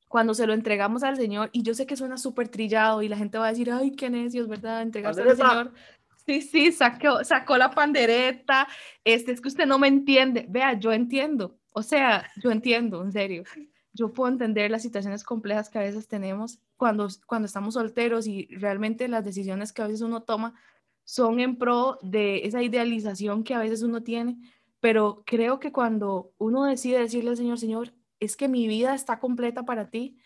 Cuando 0.09 0.33
se 0.33 0.45
lo 0.45 0.53
entregamos 0.53 1.03
al 1.03 1.15
Señor, 1.15 1.51
y 1.53 1.63
yo 1.63 1.73
sé 1.73 1.85
que 1.85 1.95
suena 1.95 2.17
súper 2.17 2.49
trillado 2.49 3.01
y 3.01 3.07
la 3.07 3.15
gente 3.15 3.37
va 3.37 3.45
a 3.45 3.51
decir, 3.51 3.71
ay, 3.71 3.91
qué 3.91 4.09
necios, 4.09 4.49
¿verdad? 4.49 4.81
Entregarse 4.81 5.21
al 5.21 5.37
Señor. 5.37 5.73
Sí, 6.25 6.41
sí, 6.41 6.73
sacó, 6.73 7.23
sacó 7.23 7.57
la 7.57 7.71
pandereta. 7.71 8.67
Este, 9.05 9.31
es 9.31 9.39
que 9.39 9.47
usted 9.47 9.67
no 9.67 9.79
me 9.79 9.87
entiende. 9.87 10.47
Vea, 10.49 10.73
yo 10.73 10.91
entiendo. 10.91 11.59
O 11.71 11.81
sea, 11.81 12.29
yo 12.41 12.51
entiendo, 12.51 13.01
en 13.03 13.13
serio. 13.13 13.43
Yo 13.93 14.11
puedo 14.11 14.31
entender 14.31 14.71
las 14.71 14.81
situaciones 14.81 15.23
complejas 15.23 15.69
que 15.69 15.77
a 15.77 15.83
veces 15.83 16.07
tenemos 16.07 16.59
cuando, 16.77 17.07
cuando 17.27 17.45
estamos 17.45 17.75
solteros 17.75 18.27
y 18.27 18.47
realmente 18.47 19.07
las 19.07 19.23
decisiones 19.23 19.71
que 19.71 19.81
a 19.81 19.87
veces 19.87 20.01
uno 20.01 20.23
toma 20.23 20.55
son 21.03 21.39
en 21.39 21.57
pro 21.57 21.99
de 22.01 22.45
esa 22.45 22.63
idealización 22.63 23.43
que 23.43 23.53
a 23.53 23.59
veces 23.59 23.83
uno 23.83 24.03
tiene, 24.03 24.37
pero 24.79 25.23
creo 25.25 25.59
que 25.59 25.71
cuando 25.71 26.33
uno 26.37 26.63
decide 26.63 26.99
decirle 26.99 27.31
al 27.31 27.37
Señor, 27.37 27.59
Señor, 27.59 27.93
es 28.19 28.35
que 28.35 28.47
mi 28.47 28.67
vida 28.67 28.95
está 28.95 29.19
completa 29.19 29.63
para 29.63 29.89
ti, 29.89 30.17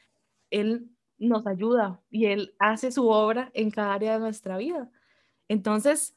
Él 0.49 0.89
nos 1.17 1.45
ayuda 1.47 2.01
y 2.09 2.25
Él 2.25 2.55
hace 2.59 2.91
su 2.91 3.09
obra 3.09 3.51
en 3.53 3.71
cada 3.71 3.93
área 3.93 4.13
de 4.13 4.19
nuestra 4.19 4.57
vida. 4.57 4.89
Entonces, 5.47 6.15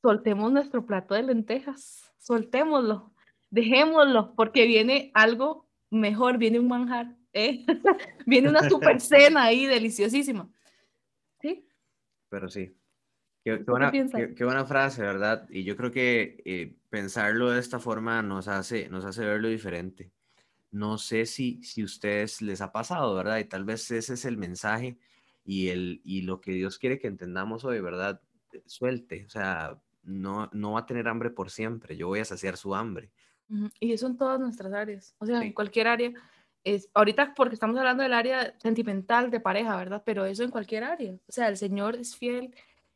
soltemos 0.00 0.52
nuestro 0.52 0.86
plato 0.86 1.14
de 1.14 1.24
lentejas, 1.24 2.12
soltémoslo, 2.18 3.12
dejémoslo, 3.50 4.34
porque 4.34 4.66
viene 4.66 5.10
algo 5.14 5.65
mejor, 5.90 6.38
viene 6.38 6.58
un 6.58 6.68
manjar, 6.68 7.16
¿eh? 7.32 7.64
viene 8.26 8.48
una 8.48 8.68
super 8.68 9.00
cena 9.00 9.44
ahí 9.44 9.66
deliciosísima. 9.66 10.48
¿Sí? 11.40 11.68
Pero 12.28 12.48
sí. 12.48 12.74
Qué, 13.44 13.58
buena, 13.58 13.92
qué, 13.92 14.44
buena, 14.44 14.66
frase, 14.66 15.02
¿verdad? 15.02 15.46
Y 15.50 15.62
yo 15.62 15.76
creo 15.76 15.92
que 15.92 16.42
eh, 16.44 16.74
pensarlo 16.90 17.50
de 17.50 17.60
esta 17.60 17.78
forma 17.78 18.20
nos 18.20 18.48
hace, 18.48 18.88
nos 18.88 19.04
hace 19.04 19.24
verlo 19.24 19.46
diferente. 19.46 20.10
No 20.72 20.98
sé 20.98 21.26
si, 21.26 21.62
si 21.62 21.82
a 21.82 21.84
ustedes 21.84 22.42
les 22.42 22.60
ha 22.60 22.72
pasado, 22.72 23.14
¿verdad? 23.14 23.38
Y 23.38 23.44
tal 23.44 23.64
vez 23.64 23.88
ese 23.92 24.14
es 24.14 24.24
el 24.24 24.36
mensaje 24.36 24.98
y, 25.44 25.68
el, 25.68 26.00
y 26.02 26.22
lo 26.22 26.40
que 26.40 26.52
Dios 26.52 26.76
quiere 26.78 26.98
que 26.98 27.06
entendamos 27.06 27.64
hoy, 27.64 27.80
¿verdad? 27.80 28.20
Suelte, 28.64 29.24
o 29.26 29.28
sea, 29.28 29.80
no, 30.02 30.50
no 30.52 30.72
va 30.72 30.80
a 30.80 30.86
tener 30.86 31.06
hambre 31.06 31.30
por 31.30 31.50
siempre, 31.50 31.96
yo 31.96 32.08
voy 32.08 32.18
a 32.18 32.24
saciar 32.24 32.56
su 32.56 32.74
hambre. 32.74 33.12
Y 33.80 33.92
eso 33.92 34.06
en 34.06 34.16
todas 34.16 34.40
nuestras 34.40 34.72
áreas, 34.72 35.14
o 35.18 35.26
sea, 35.26 35.42
en 35.42 35.52
cualquier 35.52 35.88
área. 35.88 36.12
Es, 36.64 36.88
ahorita 36.94 37.34
porque 37.34 37.54
estamos 37.54 37.76
hablando 37.76 38.02
del 38.02 38.12
área 38.12 38.58
sentimental 38.58 39.30
de 39.30 39.38
pareja, 39.38 39.76
¿verdad? 39.76 40.02
Pero 40.04 40.24
eso 40.24 40.42
en 40.42 40.50
cualquier 40.50 40.82
área. 40.82 41.12
O 41.12 41.32
sea, 41.32 41.48
el 41.48 41.56
Señor 41.56 41.94
es 41.94 42.16
fiel 42.16 42.54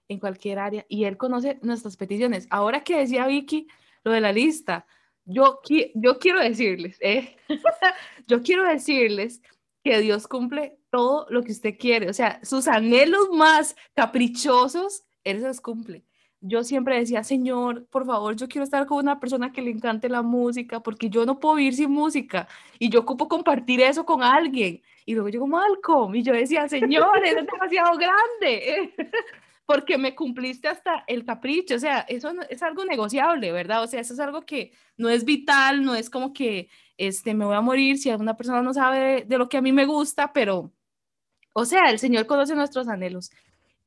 en 0.08 0.18
cualquier 0.18 0.58
área 0.58 0.84
y 0.88 1.04
Él 1.04 1.16
conoce 1.16 1.60
nuestras 1.62 1.96
peticiones. 1.96 2.48
Ahora 2.50 2.82
que 2.82 2.98
decía 2.98 3.26
Vicky 3.28 3.68
lo 4.02 4.10
de 4.10 4.20
la 4.20 4.32
lista, 4.32 4.86
yo, 5.24 5.60
yo 5.94 6.18
quiero 6.18 6.40
decirles, 6.40 6.98
¿eh? 7.00 7.36
yo 8.26 8.42
quiero 8.42 8.64
decirles 8.64 9.40
que 9.84 10.00
Dios 10.00 10.26
cumple 10.26 10.78
todo 10.90 11.26
lo 11.30 11.44
que 11.44 11.52
usted 11.52 11.78
quiere. 11.78 12.10
O 12.10 12.12
sea, 12.12 12.40
sus 12.44 12.66
anhelos 12.66 13.30
más 13.32 13.76
caprichosos, 13.94 15.04
Él 15.22 15.40
se 15.40 15.46
los 15.46 15.60
cumple 15.60 16.04
yo 16.40 16.64
siempre 16.64 16.98
decía, 16.98 17.22
Señor, 17.22 17.86
por 17.86 18.06
favor, 18.06 18.34
yo 18.34 18.48
quiero 18.48 18.64
estar 18.64 18.86
con 18.86 18.98
una 18.98 19.20
persona 19.20 19.52
que 19.52 19.60
le 19.60 19.70
encante 19.70 20.08
la 20.08 20.22
música, 20.22 20.80
porque 20.80 21.10
yo 21.10 21.26
no 21.26 21.38
puedo 21.38 21.56
vivir 21.56 21.74
sin 21.74 21.90
música 21.90 22.48
y 22.78 22.88
yo 22.88 23.00
ocupo 23.00 23.28
compartir 23.28 23.80
eso 23.82 24.04
con 24.06 24.22
alguien. 24.22 24.82
Y 25.04 25.14
luego 25.14 25.28
llegó 25.28 25.46
Malcolm 25.46 26.14
y 26.14 26.22
yo 26.22 26.32
decía, 26.32 26.68
Señor, 26.68 27.24
es 27.24 27.34
demasiado 27.34 27.96
grande, 27.98 28.94
porque 29.66 29.98
me 29.98 30.14
cumpliste 30.14 30.68
hasta 30.68 31.04
el 31.06 31.24
capricho. 31.24 31.74
O 31.74 31.78
sea, 31.78 32.00
eso 32.00 32.32
es 32.48 32.62
algo 32.62 32.84
negociable, 32.84 33.52
¿verdad? 33.52 33.82
O 33.82 33.86
sea, 33.86 34.00
eso 34.00 34.14
es 34.14 34.20
algo 34.20 34.42
que 34.42 34.72
no 34.96 35.10
es 35.10 35.24
vital, 35.24 35.84
no 35.84 35.94
es 35.94 36.08
como 36.08 36.32
que 36.32 36.68
este, 36.96 37.34
me 37.34 37.44
voy 37.44 37.56
a 37.56 37.60
morir 37.60 37.98
si 37.98 38.10
alguna 38.10 38.36
persona 38.36 38.62
no 38.62 38.72
sabe 38.72 38.98
de, 38.98 39.24
de 39.24 39.38
lo 39.38 39.48
que 39.48 39.58
a 39.58 39.62
mí 39.62 39.72
me 39.72 39.84
gusta, 39.86 40.32
pero, 40.32 40.72
o 41.52 41.64
sea, 41.66 41.90
el 41.90 41.98
Señor 41.98 42.26
conoce 42.26 42.54
nuestros 42.54 42.88
anhelos. 42.88 43.30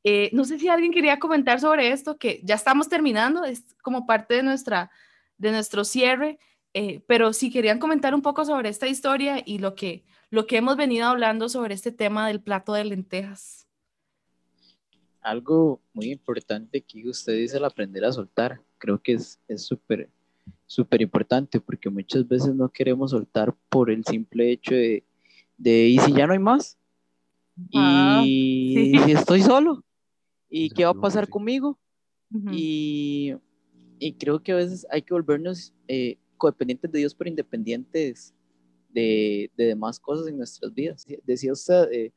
Eh, 0.04 0.30
no 0.34 0.44
sé 0.44 0.60
si 0.60 0.68
alguien 0.68 0.92
quería 0.92 1.20
comentar 1.20 1.60
sobre 1.60 1.92
esto, 1.92 2.18
que 2.18 2.42
ya 2.44 2.56
estamos 2.56 2.90
terminando, 2.90 3.46
es 3.46 3.64
como 3.82 4.06
parte 4.06 4.36
de, 4.36 4.44
nuestra, 4.44 4.92
de 5.38 5.52
nuestro 5.52 5.86
cierre, 5.86 6.40
eh, 6.74 7.02
pero 7.08 7.34
si 7.34 7.52
querían 7.52 7.80
comentar 7.80 8.14
un 8.14 8.22
poco 8.22 8.44
sobre 8.44 8.70
esta 8.70 8.88
historia 8.88 9.42
y 9.46 9.60
lo 9.60 9.76
que, 9.76 10.04
lo 10.30 10.46
que 10.46 10.58
hemos 10.58 10.76
venido 10.76 11.08
hablando 11.08 11.48
sobre 11.48 11.74
este 11.74 11.92
tema 11.92 12.28
del 12.28 12.42
plato 12.42 12.74
de 12.74 12.84
lentejas. 12.84 13.68
Algo 15.22 15.82
muy 15.94 16.12
importante 16.12 16.82
que 16.82 17.08
usted 17.08 17.34
dice 17.38 17.58
al 17.58 17.66
aprender 17.66 18.04
a 18.04 18.12
soltar, 18.12 18.60
creo 18.78 19.02
que 19.02 19.14
es 19.14 19.40
súper 19.56 20.10
súper 20.66 21.02
importante 21.02 21.60
porque 21.60 21.90
muchas 21.90 22.28
veces 22.28 22.54
no 22.56 22.70
queremos 22.70 23.12
soltar 23.12 23.54
por 23.70 23.90
el 23.92 24.04
simple 24.06 24.52
hecho 24.52 24.74
de, 24.74 25.04
de 25.58 25.88
y 25.88 26.00
si 26.00 26.14
ya 26.14 26.28
no 26.28 26.34
hay 26.34 26.40
más 26.40 26.78
ah, 27.76 28.24
y 28.26 28.98
si 29.06 29.12
estoy 29.12 29.42
solo 29.42 29.84
¿Y 30.56 30.70
qué 30.70 30.86
va 30.86 30.92
a 30.92 30.94
pasar 30.94 31.28
conmigo? 31.28 31.80
y, 32.52 33.34
y, 34.00 34.14
creo 34.14 34.42
que 34.42 34.52
a 34.52 34.56
veces 34.56 34.86
hay 34.92 35.02
que 35.02 35.14
volvernos 35.14 35.74
eh, 35.88 36.18
codependientes 36.38 36.92
de 36.92 37.00
Dios, 37.00 37.16
pero 37.16 37.30
independientes 37.30 38.34
de, 38.90 39.52
de, 39.58 39.66
demás 39.66 40.00
cosas 40.00 40.28
en 40.28 40.38
nuestras 40.38 40.72
vidas. 40.74 41.06
Decía 41.26 41.54
usted, 41.54 41.92
eh, 41.92 42.12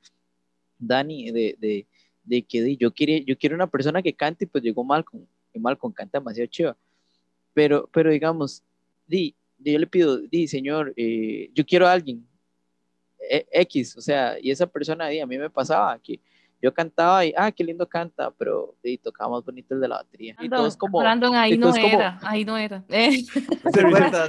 Dani, 0.79 1.31
de, 1.31 1.57
de, 1.59 1.87
de 2.25 2.43
que 2.43 2.77
yo, 2.77 2.93
quiero, 2.93 3.25
yo 3.25 3.39
quiero 3.39 3.55
una 3.55 3.71
persona 3.71 4.03
que 4.03 4.15
cante 4.15 4.45
y 4.45 4.49
pues 4.49 4.63
llegó 4.63 4.85
Malcolm, 4.85 5.27
y 5.55 5.59
Malcolm 5.59 5.93
canta 5.93 6.19
demasiado 6.19 6.47
chiva. 6.47 6.77
Pero, 7.55 7.89
pero 7.91 8.11
digamos, 8.11 8.63
di, 9.07 9.35
yo 9.59 9.79
le 9.79 9.87
pido, 9.87 10.19
di, 10.19 10.47
Señor, 10.47 10.93
eh, 10.97 11.51
yo 11.55 11.65
quiero 11.65 11.87
a 11.87 11.93
alguien, 11.93 12.27
e, 13.31 13.47
X, 13.51 13.97
o 13.97 14.01
sea, 14.03 14.37
y 14.41 14.51
esa 14.51 14.67
persona, 14.67 15.09
di, 15.09 15.21
a 15.21 15.27
mí 15.27 15.39
me 15.39 15.49
pasaba 15.49 15.99
que 15.99 16.21
yo 16.63 16.73
cantaba 16.73 17.25
y, 17.25 17.33
ah, 17.37 17.53
qué 17.53 17.65
lindo 17.65 17.89
canta, 17.89 18.31
pero 18.31 18.75
y 18.83 18.99
tocaba 18.99 19.33
más 19.33 19.45
bonito 19.45 19.75
el 19.75 19.81
de 19.81 19.89
la 19.89 19.97
batería. 19.97 20.37
y 20.41 20.49
todos 20.49 20.77
como... 20.77 20.99
Brandon, 20.99 21.35
ahí 21.35 21.59
no 21.59 21.75
era, 21.75 22.19
ahí 22.23 22.45
no 22.45 22.57
era. 22.57 22.85
Eh. 22.91 23.25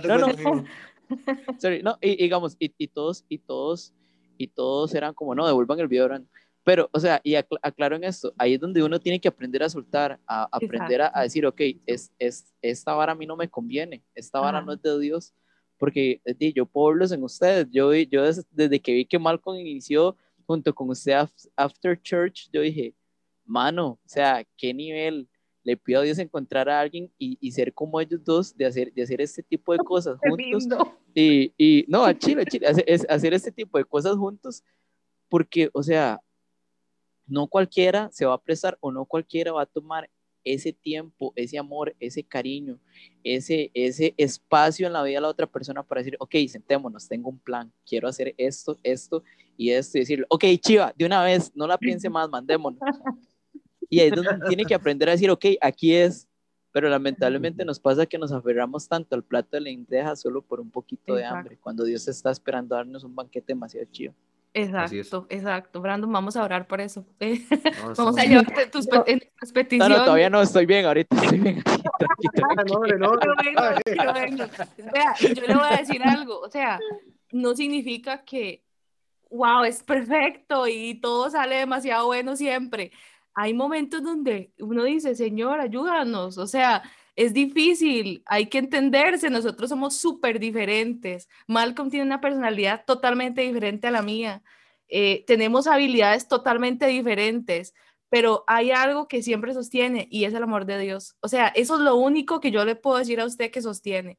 no, 0.06 0.18
no. 0.18 0.64
Sorry, 1.58 1.82
no, 1.82 1.98
y, 2.02 2.18
digamos, 2.18 2.56
y, 2.60 2.74
y, 2.78 2.88
todos, 2.88 3.24
y 3.30 3.38
todos, 3.38 3.94
y 4.38 4.48
todos 4.48 4.94
eran 4.94 5.14
como, 5.14 5.34
no, 5.36 5.48
devuelvan 5.48 5.80
el 5.80 5.88
video, 5.88 6.10
pero, 6.64 6.90
o 6.92 7.00
sea, 7.00 7.22
y 7.24 7.36
aclaro 7.36 7.96
en 7.96 8.04
esto, 8.04 8.34
ahí 8.38 8.56
es 8.56 8.60
donde 8.60 8.84
uno 8.84 9.00
tiene 9.00 9.22
que 9.22 9.30
aprender 9.30 9.64
a 9.64 9.70
soltar, 9.70 10.20
a 10.28 10.50
aprender 10.52 11.02
a, 11.02 11.22
decir, 11.22 11.46
ok, 11.46 11.62
es, 11.86 12.12
es, 12.20 12.54
esta 12.62 12.94
vara 12.94 13.14
a 13.14 13.16
mí 13.16 13.26
no 13.26 13.38
me 13.38 13.50
conviene, 13.50 14.04
esta 14.14 14.42
vara 14.42 14.62
no 14.62 14.74
es 14.74 14.82
de 14.82 15.00
Dios, 15.00 15.34
porque 15.78 16.22
yo 16.54 16.66
puedo 16.66 16.90
verlos 16.90 17.14
en 17.14 17.24
ustedes, 17.24 17.68
yo, 17.72 17.94
yo 17.94 18.24
desde, 18.24 18.44
desde 18.52 18.82
que 18.82 18.94
vi 18.94 19.06
que 19.06 19.18
Malcolm 19.18 19.58
inició 19.58 20.18
junto 20.48 20.74
con 20.74 20.90
usted 20.90 21.28
After 21.56 22.02
Church, 22.02 22.50
yo 22.52 22.62
dije, 22.62 22.96
mano, 23.46 24.00
o 24.04 24.08
sea, 24.08 24.48
¿qué 24.58 24.74
nivel? 24.74 25.28
Le 25.64 25.76
pido 25.76 26.00
a 26.00 26.04
Dios 26.04 26.18
encontrar 26.18 26.70
a 26.70 26.80
alguien 26.80 27.12
y, 27.20 27.38
y 27.42 27.52
ser 27.52 27.74
como 27.74 28.00
ellos 28.00 28.24
dos, 28.24 28.56
de 28.56 28.66
hacer, 28.66 28.94
de 28.94 29.04
hacer 29.04 29.20
este 29.20 29.44
tipo 29.44 29.74
de 29.74 29.80
cosas 29.80 30.18
juntos. 30.20 30.68
Y, 31.14 31.54
y, 31.58 31.86
no, 31.90 32.06
a 32.06 32.18
Chile, 32.18 32.44
a 32.44 32.46
Chile, 32.46 32.68
hacer, 32.68 32.86
hacer 33.10 33.34
este 33.34 33.52
tipo 33.52 33.78
de 33.78 33.84
cosas 33.84 34.16
juntos, 34.16 34.64
porque, 35.28 35.70
o 35.74 35.84
sea, 35.84 36.22
no 37.26 37.48
cualquiera 37.48 38.10
se 38.14 38.26
va 38.26 38.34
a 38.36 38.42
prestar 38.42 38.78
o 38.80 38.92
no 38.92 39.04
cualquiera 39.04 39.52
va 39.52 39.64
a 39.64 39.66
tomar 39.66 40.10
ese 40.46 40.72
tiempo, 40.72 41.34
ese 41.36 41.58
amor, 41.58 41.94
ese 42.00 42.24
cariño, 42.24 42.80
ese, 43.24 43.70
ese 43.74 44.14
espacio 44.16 44.88
en 44.88 44.94
la 44.94 45.04
vida 45.04 45.16
de 45.18 45.22
la 45.22 45.28
otra 45.28 45.48
persona 45.48 45.84
para 45.84 46.00
decir, 46.00 46.16
ok, 46.20 46.36
sentémonos, 46.48 47.10
tengo 47.10 47.30
un 47.30 47.40
plan, 47.40 47.74
quiero 47.86 48.08
hacer 48.08 48.34
esto, 48.38 48.78
esto 48.84 49.24
y 49.58 49.72
esto, 49.72 49.98
y 49.98 50.02
decirle, 50.02 50.26
ok, 50.30 50.46
chiva, 50.62 50.94
de 50.96 51.06
una 51.06 51.24
vez, 51.24 51.52
no 51.56 51.68
la 51.68 51.78
piense 51.78 52.10
más, 52.10 52.30
mandémonos. 52.30 52.80
Y 53.90 54.02
ahí 54.02 54.10
es 54.10 54.16
donde 54.16 54.46
tiene 54.50 54.66
que 54.66 54.76
aprender 54.76 55.08
a 55.08 55.14
decir, 55.14 55.30
ok, 55.30 55.46
aquí 55.62 55.96
es, 55.96 56.28
pero 56.74 56.90
lamentablemente 56.90 57.64
nos 57.64 57.80
pasa 57.80 58.06
que 58.06 58.18
nos 58.18 58.34
aferramos 58.34 58.86
tanto 58.86 59.16
al 59.16 59.24
plato 59.24 59.52
de 59.52 59.62
lenteja 59.62 60.14
solo 60.18 60.42
por 60.42 60.60
un 60.60 60.70
poquito 60.70 61.16
de 61.16 61.24
hambre, 61.24 61.58
cuando 61.58 61.86
Dios 61.86 62.06
está 62.10 62.30
esperando 62.32 62.76
darnos 62.76 63.06
un 63.06 63.16
banquete 63.16 63.54
demasiado 63.54 63.88
chido. 63.90 64.14
Exacto, 64.54 65.28
exacto. 65.30 65.82
Brandon, 65.82 66.12
vamos 66.12 66.36
a 66.36 66.44
orar 66.44 66.68
por 66.68 66.82
eso. 66.82 67.06
vamos 67.98 68.18
a 68.18 68.26
llevarte 68.26 68.68
tus, 68.68 68.88
peticiones. 69.54 69.90
No, 69.90 69.98
no, 70.00 70.04
todavía 70.04 70.30
no 70.30 70.42
estoy 70.42 70.66
bien, 70.66 70.86
ahorita 70.86 71.16
estoy 71.16 71.40
bien. 71.40 71.64
Vea, 74.94 75.16
yo 75.20 75.48
le 75.48 75.56
voy 75.56 75.68
a 75.70 75.78
decir 75.78 76.02
algo, 76.04 76.40
o 76.40 76.50
sea, 76.50 76.80
no 77.32 77.56
significa 77.56 78.24
que, 78.24 78.64
wow, 79.30 79.64
es 79.64 79.84
perfecto 79.84 80.68
y 80.68 80.96
todo 81.02 81.30
sale 81.30 81.58
demasiado 81.58 82.08
bueno 82.08 82.36
siempre. 82.36 82.92
Hay 83.34 83.54
momentos 83.54 84.04
donde 84.04 84.52
uno 84.60 84.84
dice, 84.84 85.16
Señor, 85.16 85.60
ayúdanos, 85.60 86.38
o 86.38 86.48
sea, 86.48 86.84
es 87.16 87.34
difícil, 87.34 88.24
hay 88.28 88.48
que 88.48 88.60
entenderse, 88.60 89.30
nosotros 89.30 89.70
somos 89.70 89.98
súper 89.98 90.40
diferentes. 90.40 91.30
Malcolm 91.48 91.90
tiene 91.90 92.06
una 92.06 92.22
personalidad 92.22 92.86
totalmente 92.86 93.42
diferente 93.42 93.88
a 93.88 93.92
la 93.92 94.02
mía, 94.04 94.44
eh, 94.88 95.26
tenemos 95.28 95.68
habilidades 95.68 96.28
totalmente 96.28 96.88
diferentes, 96.88 97.74
pero 98.10 98.44
hay 98.48 98.72
algo 98.72 99.08
que 99.08 99.22
siempre 99.22 99.54
sostiene 99.54 100.08
y 100.12 100.26
es 100.26 100.34
el 100.34 100.44
amor 100.44 100.66
de 100.66 100.80
Dios. 100.80 101.16
O 101.22 101.28
sea, 101.28 101.48
eso 101.50 101.76
es 101.76 101.82
lo 101.82 101.96
único 101.96 102.40
que 102.40 102.52
yo 102.52 102.64
le 102.66 102.76
puedo 102.76 102.98
decir 102.98 103.20
a 103.20 103.26
usted 103.26 103.52
que 103.52 103.62
sostiene, 103.62 104.18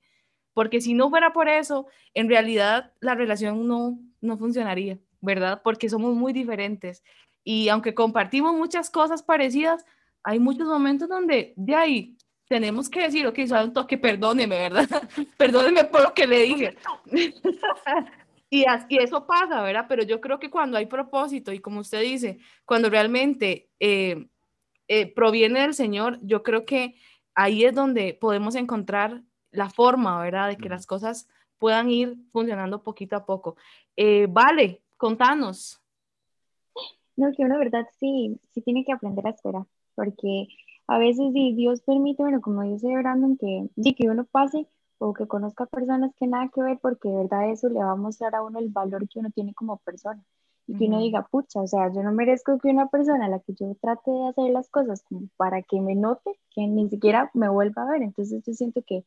porque 0.54 0.80
si 0.80 0.94
no 0.94 1.10
fuera 1.10 1.32
por 1.32 1.48
eso, 1.48 1.86
en 2.14 2.28
realidad 2.28 2.92
la 3.00 3.14
relación 3.14 3.66
no, 3.68 3.98
no 4.20 4.36
funcionaría, 4.36 4.98
¿verdad? 5.20 5.60
Porque 5.62 5.88
somos 5.88 6.14
muy 6.14 6.32
diferentes 6.32 7.02
y 7.44 7.68
aunque 7.68 7.94
compartimos 7.94 8.54
muchas 8.54 8.90
cosas 8.90 9.22
parecidas, 9.22 9.84
hay 10.22 10.38
muchos 10.38 10.66
momentos 10.68 11.08
donde 11.08 11.54
de 11.56 11.74
ahí 11.74 12.16
tenemos 12.48 12.88
que 12.88 13.02
decir, 13.02 13.26
ok, 13.26 13.38
un 13.64 13.72
toque, 13.72 13.98
perdóneme, 13.98 14.56
¿verdad? 14.56 14.88
perdóneme 15.36 15.84
por 15.84 16.02
lo 16.02 16.14
que 16.14 16.26
le 16.26 16.42
dije. 16.42 16.76
y, 18.50 18.64
y 18.88 18.98
eso 18.98 19.26
pasa, 19.26 19.62
¿verdad? 19.62 19.86
Pero 19.88 20.02
yo 20.02 20.20
creo 20.20 20.38
que 20.38 20.50
cuando 20.50 20.78
hay 20.78 20.86
propósito 20.86 21.52
y 21.52 21.60
como 21.60 21.80
usted 21.80 22.00
dice, 22.00 22.38
cuando 22.64 22.90
realmente 22.90 23.68
eh, 23.80 24.26
eh, 24.88 25.12
proviene 25.12 25.60
del 25.60 25.74
Señor, 25.74 26.18
yo 26.22 26.42
creo 26.42 26.64
que 26.64 26.96
ahí 27.34 27.64
es 27.64 27.74
donde 27.74 28.14
podemos 28.14 28.54
encontrar 28.54 29.22
la 29.50 29.70
forma, 29.70 30.20
¿verdad? 30.20 30.48
De 30.48 30.56
que 30.56 30.68
las 30.68 30.86
cosas 30.86 31.28
puedan 31.58 31.90
ir 31.90 32.16
funcionando 32.32 32.82
poquito 32.82 33.16
a 33.16 33.24
poco. 33.24 33.56
Eh, 33.96 34.26
vale, 34.28 34.82
contanos. 34.96 35.82
No, 37.16 37.32
que 37.32 37.42
una 37.42 37.58
verdad 37.58 37.86
sí, 37.98 38.40
sí 38.52 38.62
tiene 38.62 38.84
que 38.84 38.92
aprender 38.92 39.26
a 39.26 39.30
esperar, 39.30 39.64
porque 39.94 40.46
a 40.86 40.98
veces 40.98 41.32
Dios 41.32 41.82
permite, 41.82 42.22
bueno, 42.22 42.40
como 42.40 42.62
dice 42.62 42.86
Brandon, 42.86 43.36
que, 43.36 43.68
que 43.94 44.08
uno 44.08 44.24
pase 44.24 44.66
o 44.98 45.12
que 45.12 45.26
conozca 45.26 45.66
personas 45.66 46.12
que 46.16 46.26
nada 46.26 46.48
que 46.54 46.62
ver, 46.62 46.78
porque 46.80 47.08
de 47.08 47.16
verdad 47.16 47.50
eso 47.50 47.68
le 47.68 47.80
va 47.80 47.92
a 47.92 47.96
mostrar 47.96 48.34
a 48.34 48.42
uno 48.42 48.58
el 48.58 48.68
valor 48.68 49.08
que 49.08 49.18
uno 49.18 49.30
tiene 49.30 49.52
como 49.54 49.78
persona. 49.78 50.24
Y 50.66 50.76
que 50.76 50.84
uno 50.84 51.00
diga, 51.00 51.26
pucha, 51.26 51.62
o 51.62 51.66
sea, 51.66 51.90
yo 51.94 52.02
no 52.02 52.12
merezco 52.12 52.58
que 52.58 52.68
una 52.68 52.88
persona 52.88 53.24
a 53.24 53.28
la 53.28 53.40
que 53.40 53.54
yo 53.54 53.74
trate 53.80 54.10
de 54.10 54.28
hacer 54.28 54.50
las 54.50 54.68
cosas 54.68 55.02
como 55.02 55.28
para 55.38 55.62
que 55.62 55.80
me 55.80 55.94
note, 55.94 56.38
que 56.50 56.66
ni 56.66 56.90
siquiera 56.90 57.30
me 57.32 57.48
vuelva 57.48 57.82
a 57.82 57.90
ver. 57.90 58.02
Entonces 58.02 58.42
yo 58.44 58.52
siento 58.52 58.82
que 58.86 59.02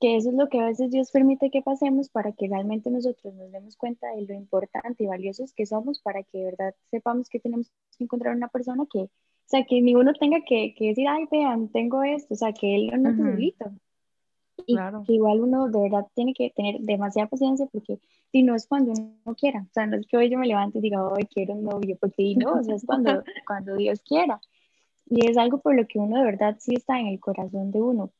que 0.00 0.16
eso 0.16 0.30
es 0.30 0.36
lo 0.36 0.48
que 0.48 0.60
a 0.60 0.66
veces 0.66 0.90
Dios 0.90 1.10
permite 1.10 1.50
que 1.50 1.62
pasemos 1.62 2.08
para 2.08 2.32
que 2.32 2.48
realmente 2.48 2.90
nosotros 2.90 3.34
nos 3.34 3.50
demos 3.50 3.76
cuenta 3.76 4.08
de 4.14 4.22
lo 4.22 4.34
importante 4.34 5.04
y 5.04 5.06
valiosos 5.06 5.52
que 5.52 5.66
somos, 5.66 6.00
para 6.00 6.22
que 6.22 6.38
de 6.38 6.44
verdad 6.44 6.74
sepamos 6.90 7.28
que 7.28 7.40
tenemos 7.40 7.70
que 7.96 8.04
encontrar 8.04 8.36
una 8.36 8.48
persona 8.48 8.84
que, 8.90 9.00
o 9.00 9.10
sea, 9.46 9.64
que 9.64 9.80
ninguno 9.80 10.12
tenga 10.14 10.38
que, 10.46 10.74
que 10.74 10.88
decir, 10.88 11.08
ay, 11.08 11.24
vean, 11.30 11.68
tengo 11.68 12.02
esto, 12.02 12.34
o 12.34 12.36
sea, 12.36 12.52
que 12.52 12.76
él 12.76 12.90
no 12.92 13.10
necesita. 13.10 13.72
Y 14.66 14.76
que 15.06 15.12
igual 15.14 15.40
uno 15.40 15.68
de 15.68 15.80
verdad 15.80 16.06
tiene 16.14 16.34
que 16.34 16.50
tener 16.50 16.80
demasiada 16.80 17.28
paciencia 17.28 17.66
porque 17.66 18.00
si 18.32 18.42
no 18.42 18.54
es 18.54 18.66
cuando 18.66 18.92
uno 18.92 19.34
quiera, 19.36 19.60
o 19.62 19.72
sea, 19.72 19.86
no 19.86 19.96
es 19.96 20.06
que 20.06 20.16
hoy 20.16 20.30
yo 20.30 20.38
me 20.38 20.46
levante 20.46 20.78
y 20.78 20.82
diga, 20.82 21.06
hoy 21.06 21.24
quiero 21.24 21.54
un 21.54 21.64
novio, 21.64 21.96
porque 22.00 22.34
no, 22.36 22.54
o 22.54 22.62
sea, 22.62 22.74
es 22.74 22.84
cuando, 22.84 23.22
cuando 23.46 23.76
Dios 23.76 24.02
quiera. 24.02 24.40
Y 25.06 25.26
es 25.26 25.38
algo 25.38 25.58
por 25.60 25.74
lo 25.74 25.86
que 25.86 25.98
uno 25.98 26.18
de 26.18 26.24
verdad 26.24 26.56
sí 26.58 26.74
está 26.74 27.00
en 27.00 27.06
el 27.06 27.20
corazón 27.20 27.70
de 27.70 27.80
uno, 27.80 28.10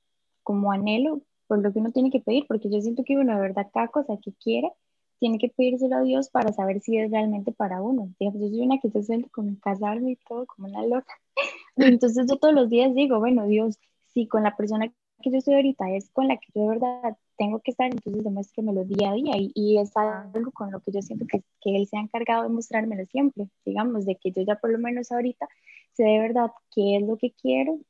como 0.42 0.72
anhelo 0.72 1.20
por 1.48 1.60
lo 1.60 1.72
que 1.72 1.80
uno 1.80 1.90
tiene 1.90 2.10
que 2.10 2.20
pedir, 2.20 2.46
porque 2.46 2.70
yo 2.70 2.80
siento 2.80 3.02
que 3.04 3.16
uno 3.16 3.34
de 3.34 3.40
verdad 3.40 3.68
cada 3.72 3.88
cosa 3.88 4.16
que 4.22 4.32
quiere, 4.34 4.70
tiene 5.18 5.38
que 5.38 5.48
pedírselo 5.48 5.96
a 5.96 6.02
Dios 6.02 6.30
para 6.30 6.52
saber 6.52 6.80
si 6.80 6.96
es 6.98 7.10
realmente 7.10 7.52
para 7.52 7.82
uno. 7.82 8.14
yo 8.20 8.30
soy 8.30 8.60
una 8.60 8.78
que 8.78 8.90
se 8.90 9.02
suelta 9.02 9.28
con 9.30 9.56
casarme 9.56 10.12
y 10.12 10.16
todo 10.16 10.46
como 10.46 10.68
una 10.68 10.86
loca. 10.86 11.12
Entonces 11.76 12.26
yo 12.28 12.36
todos 12.36 12.54
los 12.54 12.70
días 12.70 12.94
digo, 12.94 13.18
bueno, 13.18 13.46
Dios, 13.46 13.78
si 14.06 14.28
con 14.28 14.42
la 14.44 14.56
persona 14.56 14.92
que 15.20 15.30
yo 15.30 15.38
estoy 15.38 15.54
ahorita 15.54 15.90
es 15.90 16.10
con 16.10 16.28
la 16.28 16.36
que 16.36 16.46
yo 16.54 16.62
de 16.62 16.68
verdad 16.68 17.16
tengo 17.36 17.60
que 17.60 17.72
estar, 17.72 17.90
entonces 17.90 18.22
demuéstremelo 18.22 18.84
día 18.84 19.10
a 19.10 19.14
día 19.14 19.36
y, 19.36 19.50
y 19.54 19.78
es 19.78 19.96
algo 19.96 20.52
con 20.52 20.70
lo 20.70 20.80
que 20.80 20.92
yo 20.92 21.02
siento 21.02 21.26
que, 21.26 21.42
que 21.60 21.76
Él 21.76 21.86
se 21.88 21.96
ha 21.96 22.00
encargado 22.00 22.44
de 22.44 22.50
mostrármelo 22.50 23.04
siempre, 23.06 23.48
digamos, 23.64 24.06
de 24.06 24.16
que 24.16 24.30
yo 24.30 24.42
ya 24.42 24.56
por 24.56 24.70
lo 24.70 24.78
menos 24.78 25.10
ahorita 25.10 25.48
sé 25.92 26.04
de 26.04 26.20
verdad 26.20 26.50
qué 26.72 26.96
es 26.96 27.02
lo 27.02 27.16
que 27.16 27.32
quiero 27.32 27.80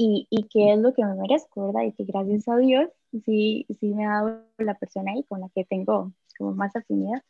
y, 0.00 0.28
y 0.30 0.44
qué 0.44 0.74
es 0.74 0.78
lo 0.78 0.94
que 0.94 1.04
me 1.04 1.16
merezco, 1.16 1.66
¿verdad? 1.66 1.82
Y 1.82 1.92
que 1.92 2.04
gracias 2.04 2.46
a 2.46 2.56
Dios 2.56 2.88
sí, 3.24 3.66
sí 3.80 3.92
me 3.92 4.06
ha 4.06 4.22
dado 4.22 4.44
la 4.58 4.74
persona 4.74 5.10
ahí 5.10 5.24
con 5.24 5.40
la 5.40 5.48
que 5.52 5.64
tengo 5.64 6.12
como 6.38 6.52
más 6.52 6.76
afinidad. 6.76 7.20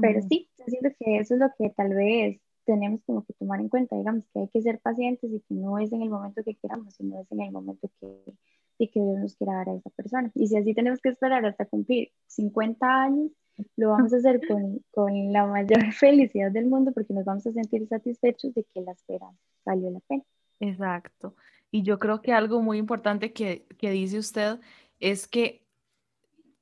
Pero 0.00 0.22
sí, 0.22 0.48
yo 0.56 0.64
siento 0.68 0.88
que 0.98 1.18
eso 1.18 1.34
es 1.34 1.40
lo 1.40 1.50
que 1.58 1.68
tal 1.68 1.92
vez 1.92 2.40
tenemos 2.64 3.02
como 3.04 3.26
que 3.26 3.34
tomar 3.34 3.60
en 3.60 3.68
cuenta, 3.68 3.94
digamos, 3.94 4.24
que 4.32 4.40
hay 4.40 4.48
que 4.48 4.62
ser 4.62 4.78
pacientes 4.78 5.30
y 5.30 5.40
que 5.40 5.54
no 5.54 5.78
es 5.78 5.92
en 5.92 6.00
el 6.00 6.08
momento 6.08 6.42
que 6.42 6.54
queramos, 6.54 6.94
sino 6.94 7.20
es 7.20 7.30
en 7.30 7.42
el 7.42 7.52
momento 7.52 7.90
que, 8.00 8.34
y 8.78 8.88
que 8.88 9.00
Dios 9.00 9.18
nos 9.18 9.36
quiera 9.36 9.56
dar 9.56 9.68
a 9.68 9.74
esa 9.74 9.90
persona. 9.90 10.30
Y 10.34 10.46
si 10.46 10.56
así 10.56 10.72
tenemos 10.72 11.02
que 11.02 11.10
esperar 11.10 11.44
hasta 11.44 11.66
cumplir 11.66 12.10
50 12.26 12.86
años, 13.02 13.32
lo 13.76 13.90
vamos 13.90 14.14
a 14.14 14.16
hacer 14.16 14.40
con, 14.48 14.82
con 14.92 15.30
la 15.30 15.44
mayor 15.44 15.92
felicidad 15.92 16.52
del 16.52 16.68
mundo 16.68 16.92
porque 16.92 17.12
nos 17.12 17.26
vamos 17.26 17.46
a 17.46 17.52
sentir 17.52 17.86
satisfechos 17.86 18.54
de 18.54 18.64
que 18.64 18.80
la 18.80 18.92
espera 18.92 19.26
valió 19.66 19.90
la 19.90 20.00
pena. 20.08 20.22
Exacto. 20.60 21.34
Y 21.70 21.82
yo 21.82 21.98
creo 21.98 22.22
que 22.22 22.32
algo 22.32 22.62
muy 22.62 22.78
importante 22.78 23.32
que, 23.32 23.66
dice 23.80 24.18
usted 24.18 24.60
es 25.00 25.28
que 25.28 25.66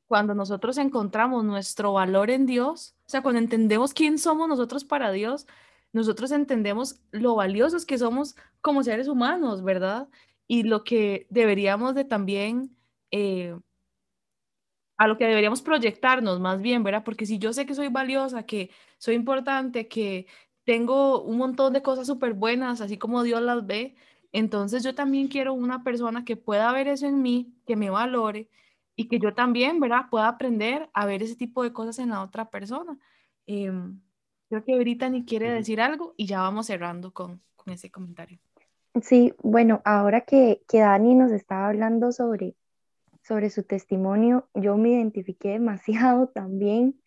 cuando 0.07 0.35
nosotros 0.35 0.79
encontramos 0.79 1.45
nuestro 1.45 1.93
valor 1.93 2.31
en 2.31 2.47
Dios, 2.47 2.95
o 3.07 3.09
sea, 3.09 3.23
cuando 3.23 3.41
entendemos 3.41 3.95
quién 3.95 4.19
somos 4.19 4.49
nosotros 4.49 4.85
para 4.85 5.11
Dios, 5.13 5.47
nosotros 5.93 6.31
entendemos 6.31 7.01
lo 7.11 7.35
valiosos 7.35 7.87
que 7.87 7.99
somos 7.99 8.37
como 8.61 8.83
seres 8.83 9.09
humanos, 9.09 9.63
¿verdad? 9.63 10.09
Y 10.47 10.65
lo 10.65 10.85
que 10.85 11.27
deberíamos 11.31 11.95
de 11.95 12.05
también, 12.05 12.77
eh, 13.11 13.57
a 14.97 15.09
lo 15.09 15.17
que 15.19 15.27
deberíamos 15.27 15.63
proyectarnos 15.63 16.41
más 16.41 16.61
bien, 16.61 16.83
¿verdad? 16.83 17.05
Porque 17.05 17.27
si 17.27 17.39
yo 17.39 17.53
sé 17.53 17.67
que 17.67 17.75
soy 17.75 17.89
valiosa, 17.89 18.45
que 18.45 18.71
soy 18.99 19.15
importante, 19.15 19.89
que 19.89 20.27
tengo 20.65 21.23
un 21.23 21.39
montón 21.39 21.73
de 21.73 21.83
cosas 21.83 22.07
súper 22.07 22.35
buenas, 22.35 22.81
así 22.81 22.99
como 22.99 23.23
Dios 23.23 23.41
las 23.43 23.67
ve, 23.67 23.97
entonces 24.37 24.85
yo 24.85 24.95
también 24.95 25.29
quiero 25.29 25.55
una 25.55 25.83
persona 25.83 26.23
que 26.27 26.37
pueda 26.37 26.71
ver 26.71 26.89
eso 26.89 27.07
en 27.07 27.23
mí, 27.23 27.55
que 27.67 27.75
me 27.75 27.89
valore 27.89 28.51
y 28.95 29.09
que 29.09 29.19
yo 29.19 29.33
también, 29.33 29.81
¿verdad? 29.81 30.11
Pueda 30.11 30.29
aprender 30.29 30.91
a 30.93 31.07
ver 31.07 31.23
ese 31.23 31.37
tipo 31.37 31.63
de 31.63 31.73
cosas 31.73 31.99
en 32.01 32.11
la 32.11 32.23
otra 32.23 32.51
persona. 32.51 32.99
Em, 33.47 33.99
creo 34.51 34.63
que 34.63 34.77
Brittany 34.77 35.25
quiere 35.25 35.51
decir 35.51 35.81
algo 35.81 36.13
y 36.19 36.27
ya 36.27 36.43
vamos 36.43 36.67
cerrando 36.67 37.15
con, 37.15 37.41
con 37.57 37.73
ese 37.73 37.91
comentario. 37.91 38.39
Sí, 39.03 39.33
bueno, 39.43 39.81
ahora 39.87 40.21
que, 40.21 40.61
que 40.69 40.81
Dani 40.81 41.15
nos 41.15 41.33
estaba 41.33 41.69
hablando 41.69 42.13
sobre, 42.13 42.57
sobre 43.23 43.49
su 43.49 43.63
testimonio, 43.63 44.51
yo 44.53 44.77
me 44.77 44.91
identifiqué 44.91 45.53
demasiado 45.53 46.29
también 46.35 47.01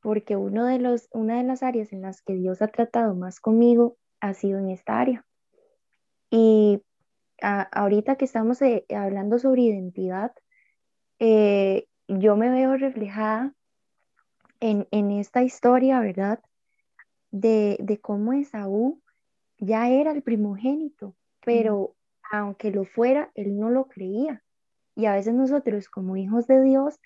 porque 0.00 0.36
uno 0.36 0.64
de 0.64 0.78
los, 0.78 1.10
una 1.12 1.36
de 1.36 1.44
las 1.44 1.62
áreas 1.62 1.92
en 1.92 2.00
las 2.00 2.22
que 2.22 2.34
Dios 2.34 2.62
ha 2.62 2.68
tratado 2.68 3.14
más 3.14 3.40
conmigo 3.40 3.98
ha 4.20 4.32
sido 4.32 4.58
en 4.58 4.70
esta 4.70 4.98
área. 4.98 5.26
Y 6.32 6.82
ahorita 7.42 8.16
que 8.16 8.24
estamos 8.24 8.62
eh, 8.62 8.86
hablando 8.88 9.38
sobre 9.38 9.62
identidad, 9.62 10.32
eh, 11.18 11.86
yo 12.08 12.36
me 12.36 12.48
veo 12.48 12.74
reflejada 12.78 13.52
en, 14.60 15.10
esta 15.10 15.42
historia, 15.42 16.00
¿verdad? 16.00 16.40
De, 17.30 17.76
de, 17.80 18.00
cómo 18.00 18.32
Esaú 18.32 19.02
ya 19.58 19.90
era 19.90 20.12
el 20.12 20.22
primogénito, 20.22 21.14
pero 21.44 21.96
aunque 22.30 22.70
lo 22.70 22.86
fuera, 22.86 23.30
él 23.34 23.58
no 23.58 23.68
lo 23.68 23.88
creía. 23.88 24.42
Y 24.94 25.04
a 25.04 25.12
veces 25.12 25.34
nosotros 25.34 25.90
como 25.90 26.16
hijos 26.16 26.46
de 26.46 26.62
Dios 26.62 26.98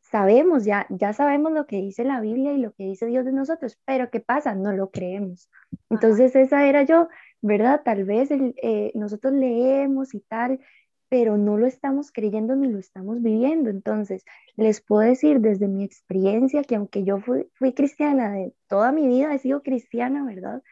sabemos, 0.00 0.64
ya, 0.64 0.86
ya 0.88 1.12
sabemos 1.12 1.52
lo 1.52 1.66
que 1.66 1.76
dice 1.76 2.04
la 2.04 2.22
Biblia 2.22 2.54
y 2.54 2.58
lo 2.58 2.72
que 2.72 2.84
dice 2.84 3.04
Dios 3.04 3.26
de 3.26 3.32
nosotros, 3.32 3.78
pero 3.84 4.10
¿qué 4.10 4.20
pasa? 4.20 4.54
No 4.54 4.72
lo 4.72 4.90
creemos. 4.90 5.50
Entonces 5.90 6.34
esa 6.36 6.66
era 6.66 6.84
yo, 6.84 7.08
¿verdad? 7.42 7.82
Tal 7.84 8.04
vez 8.04 8.30
eh, 8.30 8.92
nosotros 8.94 9.34
leemos 9.34 10.14
y 10.14 10.20
tal, 10.20 10.60
pero 11.08 11.36
no 11.36 11.58
lo 11.58 11.66
estamos 11.66 12.10
creyendo 12.10 12.56
ni 12.56 12.68
lo 12.68 12.78
estamos 12.78 13.20
viviendo. 13.20 13.68
Entonces, 13.68 14.24
les 14.56 14.80
puedo 14.80 15.02
decir 15.02 15.40
desde 15.40 15.68
mi 15.68 15.84
experiencia 15.84 16.62
que 16.64 16.76
aunque 16.76 17.04
yo 17.04 17.20
fui, 17.20 17.50
fui 17.54 17.74
cristiana 17.74 18.32
de 18.32 18.54
toda 18.68 18.92
mi 18.92 19.06
vida, 19.06 19.34
he 19.34 19.38
sido 19.38 19.62
cristiana, 19.62 20.24
¿verdad? 20.24 20.62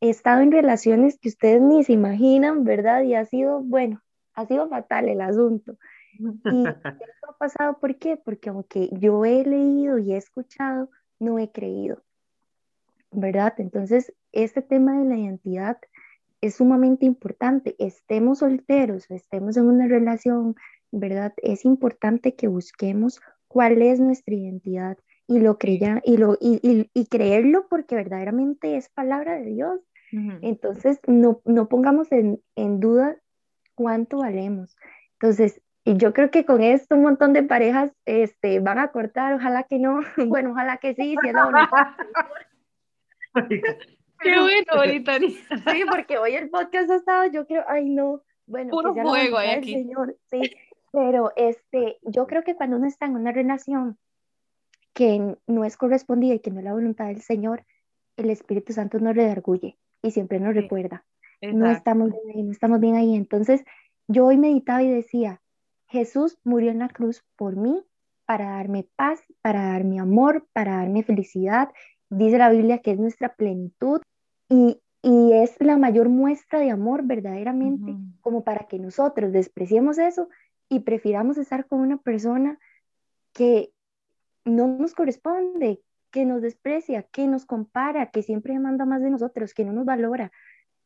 He 0.00 0.10
estado 0.10 0.42
en 0.42 0.52
relaciones 0.52 1.18
que 1.18 1.28
ustedes 1.30 1.62
ni 1.62 1.84
se 1.84 1.92
imaginan, 1.92 2.64
¿verdad? 2.64 3.02
Y 3.02 3.14
ha 3.14 3.24
sido, 3.24 3.62
bueno, 3.62 4.02
ha 4.34 4.46
sido 4.46 4.68
fatal 4.68 5.08
el 5.08 5.20
asunto. 5.20 5.78
Y 6.18 6.24
esto 6.66 7.30
ha 7.30 7.38
pasado, 7.38 7.78
¿por 7.78 7.96
qué? 7.96 8.16
Porque 8.16 8.50
aunque 8.50 8.90
yo 8.92 9.24
he 9.24 9.44
leído 9.44 9.98
y 9.98 10.12
he 10.12 10.16
escuchado, 10.16 10.90
no 11.18 11.38
he 11.38 11.50
creído, 11.50 12.02
¿verdad? 13.10 13.54
Entonces, 13.58 14.12
este 14.32 14.62
tema 14.62 14.98
de 14.98 15.08
la 15.08 15.16
identidad 15.16 15.78
es 16.40 16.56
sumamente 16.56 17.06
importante. 17.06 17.74
Estemos 17.78 18.38
solteros, 18.38 19.10
estemos 19.10 19.56
en 19.56 19.66
una 19.66 19.86
relación, 19.86 20.54
¿verdad? 20.90 21.34
Es 21.38 21.64
importante 21.64 22.34
que 22.34 22.48
busquemos 22.48 23.20
cuál 23.48 23.82
es 23.82 24.00
nuestra 24.00 24.34
identidad 24.34 24.98
y 25.26 25.40
lo 25.40 25.58
creya, 25.58 26.00
y, 26.04 26.16
lo, 26.16 26.38
y, 26.40 26.88
y, 26.94 27.06
creerlo 27.06 27.66
porque 27.68 27.94
verdaderamente 27.94 28.76
es 28.76 28.88
palabra 28.88 29.34
de 29.38 29.44
Dios. 29.44 29.80
Entonces, 30.40 31.00
no, 31.06 31.42
no 31.44 31.68
pongamos 31.68 32.10
en, 32.12 32.40
en 32.56 32.80
duda 32.80 33.18
cuánto 33.74 34.18
valemos. 34.18 34.74
Entonces, 35.20 35.60
y 35.84 35.96
yo 35.96 36.12
creo 36.12 36.30
que 36.30 36.44
con 36.46 36.62
esto 36.62 36.96
un 36.96 37.02
montón 37.02 37.34
de 37.34 37.42
parejas 37.42 37.92
este, 38.06 38.60
van 38.60 38.78
a 38.78 38.88
cortar, 38.88 39.34
ojalá 39.34 39.64
que 39.64 39.78
no, 39.78 40.00
bueno, 40.28 40.52
ojalá 40.52 40.78
que 40.78 40.94
sí, 40.94 41.14
si 41.20 41.28
es 41.28 41.34
la 41.34 41.96
Qué 44.20 44.40
bueno, 44.40 44.66
ahorita. 44.70 45.18
Sí, 45.72 45.84
porque 45.90 46.18
hoy 46.18 46.34
el 46.34 46.50
podcast 46.50 46.90
ha 46.90 46.96
estado, 46.96 47.30
yo 47.30 47.46
creo, 47.46 47.64
ay 47.68 47.88
no, 47.88 48.22
bueno, 48.46 48.70
Puro 48.70 48.92
fuego 48.94 49.08
voluntad 49.10 49.38
hay 49.38 49.50
aquí. 49.50 49.72
Señor, 49.74 50.16
sí, 50.30 50.40
pero 50.92 51.32
este, 51.36 51.98
yo 52.02 52.26
creo 52.26 52.42
que 52.42 52.56
cuando 52.56 52.76
uno 52.76 52.86
está 52.86 53.06
en 53.06 53.16
una 53.16 53.32
relación 53.32 53.98
que 54.94 55.36
no 55.46 55.64
es 55.64 55.76
correspondida 55.76 56.34
y 56.34 56.40
que 56.40 56.50
no 56.50 56.58
es 56.58 56.64
la 56.64 56.72
voluntad 56.72 57.06
del 57.06 57.20
Señor, 57.20 57.64
el 58.16 58.30
Espíritu 58.30 58.72
Santo 58.72 58.98
nos 58.98 59.14
redarguye 59.14 59.78
y 60.02 60.10
siempre 60.10 60.40
nos 60.40 60.54
recuerda, 60.54 61.04
no 61.40 61.70
estamos 61.70 62.10
bien 62.10 62.36
ahí, 62.36 62.42
no 62.42 62.52
estamos 62.52 62.80
bien 62.80 62.96
ahí. 62.96 63.14
Entonces, 63.14 63.64
yo 64.08 64.26
hoy 64.26 64.38
meditaba 64.38 64.82
y 64.82 64.90
decía, 64.90 65.40
Jesús 65.86 66.38
murió 66.42 66.70
en 66.70 66.80
la 66.80 66.88
cruz 66.88 67.24
por 67.36 67.56
mí, 67.56 67.84
para 68.28 68.50
darme 68.50 68.86
paz, 68.96 69.22
para 69.40 69.72
darme 69.72 70.00
amor, 70.00 70.46
para 70.52 70.76
darme 70.76 71.02
felicidad. 71.02 71.70
Dice 72.10 72.38
la 72.38 72.50
Biblia 72.50 72.78
que 72.78 72.92
es 72.92 72.98
nuestra 72.98 73.34
plenitud 73.34 74.00
y, 74.48 74.80
y 75.02 75.32
es 75.32 75.56
la 75.60 75.76
mayor 75.76 76.08
muestra 76.08 76.58
de 76.58 76.70
amor 76.70 77.02
verdaderamente, 77.04 77.94
como 78.20 78.44
para 78.44 78.66
que 78.66 78.78
nosotros 78.78 79.32
despreciemos 79.32 79.98
eso 79.98 80.28
y 80.68 80.80
prefiramos 80.80 81.38
estar 81.38 81.66
con 81.66 81.80
una 81.80 81.98
persona 81.98 82.58
que 83.32 83.72
no 84.44 84.66
nos 84.66 84.94
corresponde, 84.94 85.82
que 86.10 86.24
nos 86.24 86.42
desprecia, 86.42 87.02
que 87.02 87.26
nos 87.26 87.44
compara, 87.44 88.10
que 88.10 88.22
siempre 88.22 88.54
demanda 88.54 88.84
más 88.84 89.02
de 89.02 89.10
nosotros, 89.10 89.54
que 89.54 89.64
no 89.64 89.72
nos 89.72 89.84
valora. 89.84 90.32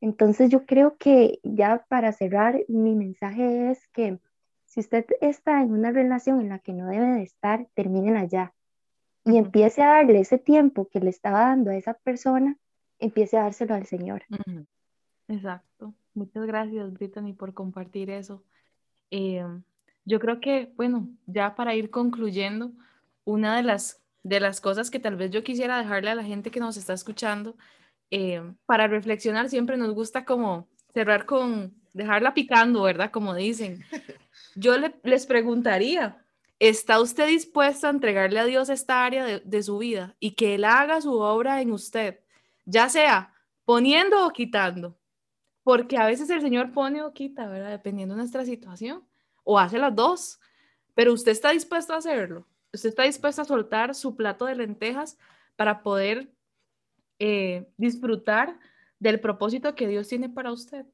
Entonces 0.00 0.50
yo 0.50 0.66
creo 0.66 0.96
que 0.96 1.38
ya 1.44 1.84
para 1.88 2.12
cerrar, 2.12 2.64
mi 2.68 2.96
mensaje 2.96 3.70
es 3.70 3.86
que 3.88 4.18
si 4.64 4.80
usted 4.80 5.06
está 5.20 5.62
en 5.62 5.70
una 5.70 5.92
relación 5.92 6.40
en 6.40 6.48
la 6.48 6.58
que 6.58 6.72
no 6.72 6.88
debe 6.88 7.06
de 7.06 7.22
estar, 7.22 7.68
termínela 7.74 8.24
ya 8.24 8.52
y 9.24 9.36
empiece 9.36 9.82
a 9.82 9.88
darle 9.88 10.20
ese 10.20 10.38
tiempo 10.38 10.88
que 10.88 11.00
le 11.00 11.10
estaba 11.10 11.40
dando 11.40 11.70
a 11.70 11.76
esa 11.76 11.94
persona, 11.94 12.56
empiece 12.98 13.36
a 13.36 13.42
dárselo 13.42 13.74
al 13.74 13.86
Señor. 13.86 14.24
Exacto. 15.28 15.94
Muchas 16.14 16.46
gracias, 16.46 16.92
Brittany, 16.92 17.32
por 17.32 17.54
compartir 17.54 18.10
eso. 18.10 18.42
Eh, 19.10 19.44
yo 20.04 20.18
creo 20.20 20.40
que, 20.40 20.72
bueno, 20.76 21.08
ya 21.26 21.54
para 21.54 21.74
ir 21.74 21.90
concluyendo, 21.90 22.72
una 23.24 23.56
de 23.56 23.62
las, 23.62 24.02
de 24.24 24.40
las 24.40 24.60
cosas 24.60 24.90
que 24.90 24.98
tal 24.98 25.16
vez 25.16 25.30
yo 25.30 25.44
quisiera 25.44 25.78
dejarle 25.78 26.10
a 26.10 26.14
la 26.14 26.24
gente 26.24 26.50
que 26.50 26.60
nos 26.60 26.76
está 26.76 26.92
escuchando, 26.92 27.56
eh, 28.10 28.42
para 28.66 28.88
reflexionar, 28.88 29.48
siempre 29.48 29.76
nos 29.76 29.94
gusta 29.94 30.24
como 30.24 30.68
cerrar 30.92 31.24
con, 31.24 31.72
dejarla 31.92 32.34
picando, 32.34 32.82
¿verdad? 32.82 33.10
Como 33.10 33.34
dicen. 33.34 33.82
Yo 34.54 34.76
le- 34.76 34.94
les 35.04 35.24
preguntaría, 35.26 36.22
¿está 36.68 37.00
usted 37.00 37.26
dispuesto 37.26 37.88
a 37.88 37.90
entregarle 37.90 38.38
a 38.38 38.44
Dios 38.44 38.68
esta 38.68 39.04
área 39.04 39.40
de, 39.40 39.62
su 39.64 39.78
vida 39.78 40.14
y 40.20 40.36
que 40.36 40.54
Él 40.54 40.64
haga 40.64 41.00
su 41.00 41.18
obra 41.18 41.60
en 41.60 41.72
usted, 41.72 42.20
ya 42.64 42.88
sea 42.88 43.34
poniendo 43.64 44.24
o 44.24 44.30
quitando? 44.30 44.96
Porque 45.64 45.96
a 45.96 46.06
veces 46.06 46.30
el 46.30 46.40
Señor 46.40 46.72
pone 46.72 47.02
o 47.02 47.12
quita, 47.12 47.48
¿verdad? 47.48 47.70
Dependiendo 47.70 48.14
de 48.14 48.20
nuestra 48.20 48.44
situación, 48.44 49.04
o 49.42 49.58
hace 49.58 49.76
las 49.76 49.92
dos, 49.96 50.38
pero 50.94 51.12
usted 51.12 51.32
está 51.32 51.50
dispuesto 51.50 51.94
a 51.94 51.96
hacerlo. 51.96 52.46
Usted 52.72 52.90
está 52.90 53.02
dispuesto 53.02 53.42
a 53.42 53.44
soltar 53.44 53.96
su 53.96 54.14
plato 54.14 54.44
de 54.44 54.54
lentejas 54.54 55.18
para 55.56 55.82
poder 55.82 56.32
eh, 57.18 57.68
disfrutar 57.76 58.56
del 59.00 59.18
propósito 59.18 59.74
que 59.74 59.88
Dios 59.88 60.06
tiene 60.06 60.28
para 60.28 60.52
usted. 60.52 60.86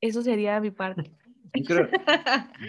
Eso 0.00 0.22
sería 0.22 0.54
de 0.54 0.60
mi 0.60 0.70
parte. 0.70 1.17
Yo 1.54 1.64
creo, 1.64 1.88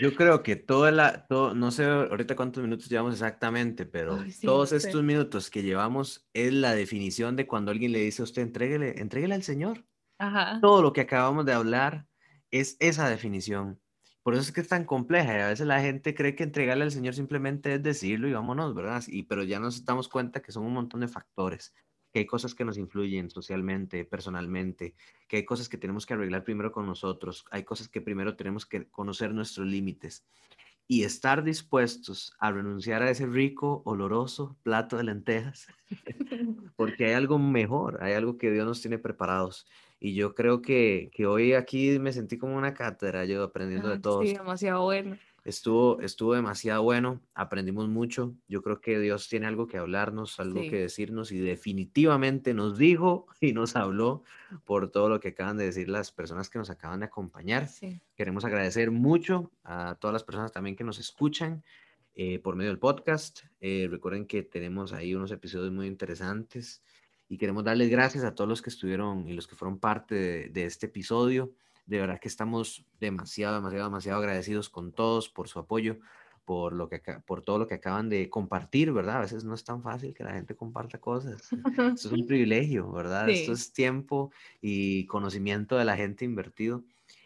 yo 0.02 0.16
creo 0.16 0.44
que 0.44 0.56
toda 0.56 0.92
la, 0.92 1.28
todo, 1.28 1.54
no 1.54 1.72
sé 1.72 1.86
ahorita 1.86 2.36
cuántos 2.36 2.64
minutos 2.64 2.90
llevamos 2.90 3.14
exactamente, 3.14 3.86
pero 3.86 4.20
Ay, 4.22 4.32
sí, 4.32 4.46
todos 4.46 4.72
estos 4.72 5.04
minutos 5.04 5.50
que 5.50 5.64
llevamos 5.64 6.28
es 6.34 6.54
la 6.54 6.74
definición 6.74 7.36
de 7.36 7.48
cuando 7.48 7.72
alguien 7.72 7.92
le 7.92 8.00
dice 8.00 8.22
a 8.22 8.26
usted, 8.26 8.42
entréguele, 8.42 9.00
entréguele 9.00 9.36
al 9.36 9.44
Señor. 9.44 9.86
Ajá. 10.18 10.60
Todo 10.62 10.82
lo 10.82 10.94
que 10.94 11.02
acabamos 11.02 11.46
de 11.46 11.54
hablar 11.54 12.08
es 12.52 12.78
esa 12.80 13.10
definición. 13.10 13.80
Por 14.24 14.34
eso 14.34 14.44
es 14.44 14.52
que 14.52 14.62
es 14.62 14.68
tan 14.68 14.86
compleja 14.86 15.38
y 15.38 15.42
a 15.42 15.48
veces 15.48 15.66
la 15.66 15.82
gente 15.82 16.14
cree 16.14 16.36
que 16.36 16.44
entregarle 16.44 16.84
al 16.84 16.92
Señor 16.92 17.14
simplemente 17.14 17.74
es 17.74 17.84
decirlo 17.84 18.28
y 18.28 18.34
vámonos, 18.34 18.76
¿verdad? 18.76 19.04
Y, 19.08 19.24
pero 19.24 19.44
ya 19.44 19.60
nos 19.60 19.86
damos 19.86 20.10
cuenta 20.10 20.42
que 20.42 20.52
son 20.52 20.66
un 20.66 20.74
montón 20.74 21.00
de 21.00 21.08
factores, 21.08 21.74
que 22.12 22.20
hay 22.20 22.26
cosas 22.26 22.56
que 22.56 22.66
nos 22.66 22.78
influyen 22.78 23.30
socialmente, 23.30 24.06
personalmente, 24.06 24.96
que 25.28 25.38
hay 25.38 25.46
cosas 25.46 25.70
que 25.70 25.78
tenemos 25.78 26.06
que 26.06 26.14
arreglar 26.14 26.44
primero 26.44 26.72
con 26.72 26.86
nosotros, 26.86 27.46
hay 27.52 27.64
cosas 27.64 27.88
que 27.88 28.02
primero 28.02 28.36
tenemos 28.36 28.66
que 28.66 28.88
conocer 28.88 29.34
nuestros 29.34 29.68
límites 29.68 30.26
y 30.92 31.04
estar 31.04 31.44
dispuestos 31.44 32.34
a 32.40 32.52
renunciar 32.52 33.04
a 33.04 33.12
ese 33.12 33.28
rico, 33.28 33.84
oloroso 33.86 34.58
plato 34.64 34.98
de 34.98 35.04
lentejas, 35.04 35.68
porque 36.76 37.06
hay 37.06 37.14
algo 37.14 37.38
mejor, 37.38 38.00
hay 38.02 38.14
algo 38.14 38.38
que 38.38 38.50
Dios 38.50 38.66
nos 38.66 38.82
tiene 38.82 38.98
preparados. 38.98 39.68
Y 40.00 40.16
yo 40.16 40.34
creo 40.34 40.64
que, 40.64 41.12
que 41.14 41.28
hoy 41.28 41.54
aquí 41.54 42.00
me 42.00 42.12
sentí 42.12 42.40
como 42.40 42.58
una 42.58 42.74
cátedra, 42.74 43.26
yo 43.26 43.44
aprendiendo 43.44 43.90
de 43.90 43.96
Ay, 43.96 44.02
todos. 44.02 44.26
Sí, 44.28 44.34
demasiado 44.34 44.82
bueno. 44.84 45.16
Estuvo, 45.50 46.00
estuvo 46.02 46.36
demasiado 46.36 46.84
bueno, 46.84 47.22
aprendimos 47.34 47.90
mucho. 47.90 48.36
Yo 48.48 48.62
creo 48.62 48.80
que 48.82 49.00
Dios 49.00 49.28
tiene 49.28 49.48
algo 49.48 49.68
que 49.68 49.78
hablarnos, 49.80 50.40
algo 50.40 50.62
Sí. 50.62 50.70
que 50.70 50.80
decirnos 50.82 51.32
y 51.32 51.40
definitivamente 51.40 52.54
nos 52.54 52.78
dijo 52.78 53.26
y 53.42 53.54
nos 53.54 53.76
habló 53.76 54.24
por 54.64 54.92
todo 54.92 55.10
lo 55.10 55.20
que 55.20 55.30
acaban 55.30 55.58
de 55.58 55.66
decir 55.66 55.90
las 55.90 56.12
personas 56.12 56.50
que 56.50 56.60
nos 56.60 56.70
acaban 56.70 57.00
de 57.00 57.08
acompañar. 57.08 57.68
Sí. 57.68 58.00
Queremos 58.16 58.46
agradecer 58.46 58.92
mucho 58.92 59.52
a 59.64 59.98
todas 60.00 60.14
las 60.14 60.24
personas 60.24 60.52
también 60.52 60.76
que 60.76 60.84
nos 60.84 61.00
escuchan 61.00 61.64
eh, 62.14 62.38
por 62.40 62.56
medio 62.56 62.70
del 62.70 62.80
podcast. 62.80 63.42
Eh, 63.60 63.88
recuerden 63.90 64.28
que 64.28 64.44
tenemos 64.44 64.94
ahí 64.94 65.16
unos 65.16 65.32
episodios 65.32 65.72
muy 65.72 65.88
interesantes 65.88 66.84
y 67.28 67.38
queremos 67.38 67.64
darles 67.64 67.90
gracias 67.90 68.24
a 68.24 68.36
todos 68.36 68.48
los 68.48 68.62
que 68.62 68.70
estuvieron 68.70 69.28
y 69.28 69.34
los 69.34 69.48
que 69.48 69.56
fueron 69.56 69.80
parte 69.80 70.14
de, 70.16 70.50
de 70.50 70.66
este 70.66 70.86
episodio. 70.86 71.54
De 71.90 72.00
verdad 72.00 72.20
que 72.20 72.28
estamos 72.28 72.86
demasiado, 73.00 73.56
demasiado, 73.56 73.86
demasiado 73.86 74.20
agradecidos 74.20 74.70
con 74.70 74.94
todos 74.94 75.30
por 75.30 75.48
su 75.48 75.60
apoyo, 75.60 76.00
por, 76.46 76.74
lo 76.74 76.90
que, 76.90 77.00
por 77.26 77.42
todo 77.44 77.60
lo 77.60 77.68
que 77.68 77.76
acaban 77.76 78.10
de 78.10 78.30
compartir, 78.30 78.92
¿verdad? 78.92 79.18
A 79.18 79.22
veces 79.22 79.44
no 79.44 79.54
es 79.54 79.64
tan 79.64 79.82
fácil 79.84 80.14
que 80.14 80.24
la 80.24 80.34
gente 80.34 80.56
comparta 80.56 81.00
cosas. 81.00 81.42
Esto 81.96 82.08
es 82.10 82.14
un 82.14 82.26
privilegio, 82.26 82.92
¿verdad? 82.92 83.30
Esto 83.30 83.54
Sí. 83.56 83.62
es 83.62 83.74
tiempo 83.74 84.32
y 84.62 85.06
conocimiento 85.08 85.78
de 85.78 85.86
la 85.86 85.96
gente 85.98 86.26
invertido. 86.26 86.86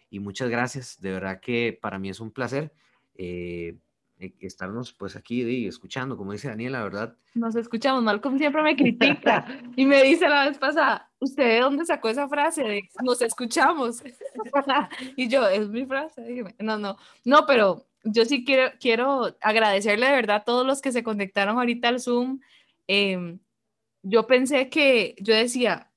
Y 0.09 0.19
muchas 0.19 0.49
gracias, 0.49 0.99
de 1.01 1.11
verdad 1.11 1.39
que 1.41 1.77
para 1.81 1.99
mí 1.99 2.09
es 2.09 2.19
un 2.19 2.31
placer 2.31 2.73
eh, 3.15 3.77
estarnos 4.39 4.93
pues 4.93 5.15
aquí 5.15 5.43
y 5.43 5.67
escuchando, 5.67 6.17
como 6.17 6.31
dice 6.31 6.47
Daniela, 6.47 6.83
¿verdad? 6.83 7.15
Nos 7.33 7.55
escuchamos, 7.55 8.03
Malcolm 8.03 8.37
siempre 8.37 8.61
me 8.61 8.75
critica 8.75 9.45
y 9.75 9.85
me 9.85 10.03
dice 10.03 10.29
la 10.29 10.47
vez 10.47 10.57
pasada, 10.57 11.11
¿usted 11.19 11.43
de 11.43 11.59
dónde 11.59 11.85
sacó 11.85 12.09
esa 12.09 12.27
frase 12.27 12.63
de 12.63 12.89
nos 13.03 13.21
escuchamos? 13.21 14.03
y 15.15 15.27
yo, 15.27 15.47
es 15.47 15.69
mi 15.69 15.85
frase, 15.85 16.23
dígame. 16.23 16.55
No, 16.59 16.77
no, 16.77 16.97
no, 17.25 17.45
pero 17.45 17.85
yo 18.03 18.25
sí 18.25 18.43
quiero, 18.43 18.71
quiero 18.79 19.35
agradecerle 19.41 20.07
de 20.07 20.13
verdad 20.13 20.37
a 20.37 20.43
todos 20.43 20.65
los 20.65 20.81
que 20.81 20.91
se 20.91 21.03
conectaron 21.03 21.57
ahorita 21.57 21.87
al 21.87 21.99
Zoom. 21.99 22.39
Em, 22.87 23.39
yo 24.01 24.27
pensé 24.27 24.69
que, 24.69 25.15
yo 25.19 25.33
decía, 25.33 25.91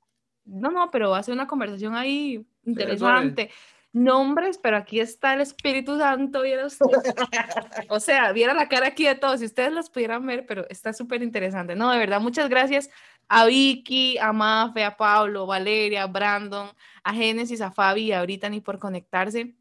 no, 0.45 0.71
no, 0.71 0.91
pero 0.91 1.11
va 1.11 1.19
a 1.19 1.23
ser 1.23 1.35
una 1.35 1.49
conversación 1.49 1.95
ahí 1.95 2.47
interesante. 2.65 3.51
Nombres, 3.97 4.59
pero 4.59 4.77
aquí 4.77 5.01
está 5.01 5.33
el 5.33 5.41
Espíritu 5.41 5.97
Santo, 5.97 6.43
¿viera 6.43 6.67
usted? 6.67 6.85
O 7.89 7.99
sea, 7.99 8.31
viera 8.33 8.53
la 8.53 8.69
cara 8.69 8.89
aquí 8.89 9.07
de 9.07 9.15
todos, 9.15 9.41
si 9.41 9.47
ustedes 9.47 9.73
los 9.73 9.89
pudieran 9.89 10.27
ver, 10.27 10.45
pero 10.45 10.69
está 10.69 10.93
súper 10.93 11.23
interesante. 11.23 11.75
No, 11.75 11.91
de 11.91 11.99
verdad, 11.99 12.21
muchas 12.21 12.51
gracias 12.51 12.91
a 13.27 13.47
Vicky, 13.47 14.19
a 14.19 14.35
Mafe, 14.35 14.85
a 14.85 14.99
Pablo, 14.99 15.47
Valeria, 15.47 16.03
a 16.03 16.09
Brandon, 16.09 16.69
a 17.03 17.15
Génesis, 17.15 17.63
a 17.63 17.71
Fabi 17.73 18.09
y 18.09 18.13
a 18.13 18.21
Brittany 18.21 18.61
por 18.61 18.79
conectarse, 18.79 19.57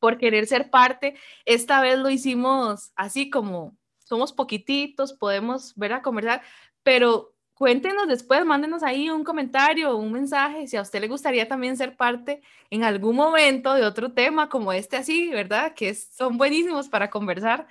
por 0.00 0.18
querer 0.18 0.48
ser 0.48 0.70
parte. 0.70 1.14
Esta 1.44 1.80
vez 1.80 2.00
lo 2.00 2.10
hicimos 2.10 2.90
así 2.96 3.30
como 3.30 3.76
somos 3.98 4.32
poquititos, 4.32 5.12
podemos 5.12 5.72
ver 5.76 5.92
a 5.92 6.02
conversar, 6.02 6.42
pero 6.82 7.32
cuéntenos 7.58 8.06
después, 8.08 8.44
mándenos 8.44 8.82
ahí 8.82 9.10
un 9.10 9.24
comentario 9.24 9.90
o 9.92 9.96
un 9.96 10.12
mensaje 10.12 10.66
si 10.66 10.76
a 10.76 10.82
usted 10.82 11.00
le 11.00 11.08
gustaría 11.08 11.48
también 11.48 11.76
ser 11.76 11.96
parte 11.96 12.40
en 12.70 12.84
algún 12.84 13.16
momento 13.16 13.74
de 13.74 13.84
otro 13.84 14.12
tema 14.12 14.48
como 14.48 14.72
este 14.72 14.96
así, 14.96 15.28
¿verdad? 15.30 15.74
Que 15.74 15.90
es- 15.90 16.08
son 16.16 16.38
buenísimos 16.38 16.88
para 16.88 17.10
conversar. 17.10 17.66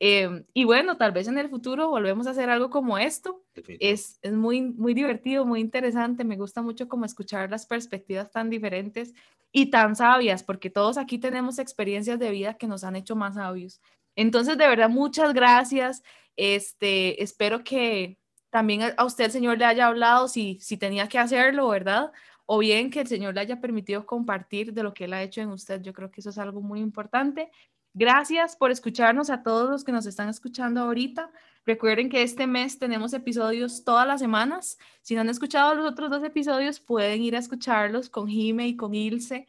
Eh, 0.00 0.44
y 0.54 0.64
bueno, 0.64 0.96
tal 0.98 1.12
vez 1.12 1.28
en 1.28 1.38
el 1.38 1.48
futuro 1.50 1.88
volvemos 1.90 2.26
a 2.26 2.30
hacer 2.30 2.50
algo 2.50 2.70
como 2.70 2.98
esto. 2.98 3.42
Es, 3.78 4.18
es 4.22 4.32
muy, 4.32 4.60
muy 4.62 4.94
divertido, 4.94 5.44
muy 5.46 5.60
interesante. 5.60 6.24
Me 6.24 6.36
gusta 6.36 6.62
mucho 6.62 6.88
como 6.88 7.04
escuchar 7.06 7.50
las 7.50 7.66
perspectivas 7.66 8.30
tan 8.30 8.50
diferentes 8.50 9.14
y 9.52 9.70
tan 9.70 9.96
sabias, 9.96 10.42
porque 10.42 10.70
todos 10.70 10.98
aquí 10.98 11.18
tenemos 11.18 11.58
experiencias 11.58 12.18
de 12.18 12.30
vida 12.30 12.54
que 12.54 12.66
nos 12.66 12.84
han 12.84 12.96
hecho 12.96 13.16
más 13.16 13.34
sabios. 13.36 13.80
Entonces, 14.16 14.58
de 14.58 14.66
verdad, 14.68 14.90
muchas 14.90 15.32
gracias. 15.34 16.02
Este, 16.36 17.22
espero 17.22 17.64
que 17.64 18.18
también 18.56 18.80
a 18.96 19.04
usted 19.04 19.26
el 19.26 19.30
Señor 19.32 19.58
le 19.58 19.66
haya 19.66 19.86
hablado 19.86 20.28
si, 20.28 20.58
si 20.62 20.78
tenía 20.78 21.10
que 21.10 21.18
hacerlo, 21.18 21.68
¿verdad? 21.68 22.10
O 22.46 22.56
bien 22.56 22.90
que 22.90 23.00
el 23.00 23.06
Señor 23.06 23.34
le 23.34 23.42
haya 23.42 23.60
permitido 23.60 24.06
compartir 24.06 24.72
de 24.72 24.82
lo 24.82 24.94
que 24.94 25.04
Él 25.04 25.12
ha 25.12 25.22
hecho 25.22 25.42
en 25.42 25.50
usted. 25.50 25.82
Yo 25.82 25.92
creo 25.92 26.10
que 26.10 26.22
eso 26.22 26.30
es 26.30 26.38
algo 26.38 26.62
muy 26.62 26.80
importante. 26.80 27.50
Gracias 27.92 28.56
por 28.56 28.70
escucharnos 28.70 29.28
a 29.28 29.42
todos 29.42 29.68
los 29.68 29.84
que 29.84 29.92
nos 29.92 30.06
están 30.06 30.30
escuchando 30.30 30.80
ahorita. 30.80 31.30
Recuerden 31.66 32.08
que 32.08 32.22
este 32.22 32.46
mes 32.46 32.78
tenemos 32.78 33.12
episodios 33.12 33.84
todas 33.84 34.06
las 34.06 34.20
semanas. 34.20 34.78
Si 35.02 35.14
no 35.14 35.20
han 35.20 35.28
escuchado 35.28 35.74
los 35.74 35.84
otros 35.84 36.08
dos 36.08 36.24
episodios, 36.24 36.80
pueden 36.80 37.20
ir 37.20 37.36
a 37.36 37.40
escucharlos 37.40 38.08
con 38.08 38.26
Jime 38.26 38.68
y 38.68 38.74
con 38.74 38.94
Ilse. 38.94 39.46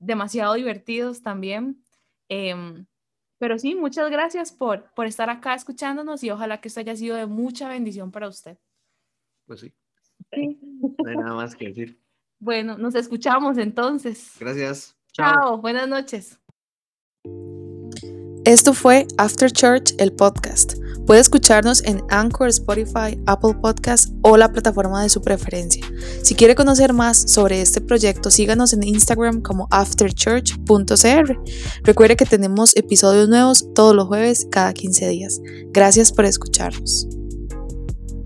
Demasiado 0.00 0.54
divertidos 0.54 1.22
también. 1.22 1.80
Em, 2.28 2.86
pero 3.38 3.58
sí, 3.58 3.74
muchas 3.74 4.10
gracias 4.10 4.52
por, 4.52 4.92
por 4.94 5.06
estar 5.06 5.30
acá 5.30 5.54
escuchándonos 5.54 6.22
y 6.24 6.30
ojalá 6.30 6.60
que 6.60 6.68
esto 6.68 6.80
haya 6.80 6.96
sido 6.96 7.16
de 7.16 7.26
mucha 7.26 7.68
bendición 7.68 8.10
para 8.10 8.28
usted. 8.28 8.58
Pues 9.46 9.60
sí. 9.60 9.72
No 10.32 11.08
hay 11.08 11.16
nada 11.16 11.34
más 11.34 11.54
que 11.54 11.68
decir. 11.68 12.00
Bueno, 12.40 12.78
nos 12.78 12.94
escuchamos 12.94 13.58
entonces. 13.58 14.30
Gracias. 14.38 14.96
Chao, 15.12 15.58
buenas 15.58 15.88
noches. 15.88 16.38
Esto 18.44 18.74
fue 18.74 19.08
After 19.18 19.50
Church, 19.50 19.92
el 19.98 20.12
podcast. 20.12 20.74
Puede 21.08 21.22
escucharnos 21.22 21.82
en 21.84 22.04
Anchor, 22.10 22.50
Spotify, 22.50 23.18
Apple 23.24 23.54
Podcast 23.62 24.12
o 24.20 24.36
la 24.36 24.52
plataforma 24.52 25.02
de 25.02 25.08
su 25.08 25.22
preferencia. 25.22 25.82
Si 26.22 26.34
quiere 26.34 26.54
conocer 26.54 26.92
más 26.92 27.32
sobre 27.32 27.62
este 27.62 27.80
proyecto, 27.80 28.30
síganos 28.30 28.74
en 28.74 28.82
Instagram 28.82 29.40
como 29.40 29.68
afterchurch.cr. 29.70 31.38
Recuerde 31.82 32.14
que 32.14 32.26
tenemos 32.26 32.76
episodios 32.76 33.26
nuevos 33.26 33.72
todos 33.74 33.96
los 33.96 34.06
jueves 34.06 34.46
cada 34.50 34.74
15 34.74 35.08
días. 35.08 35.40
Gracias 35.72 36.12
por 36.12 36.26
escucharnos. 36.26 37.08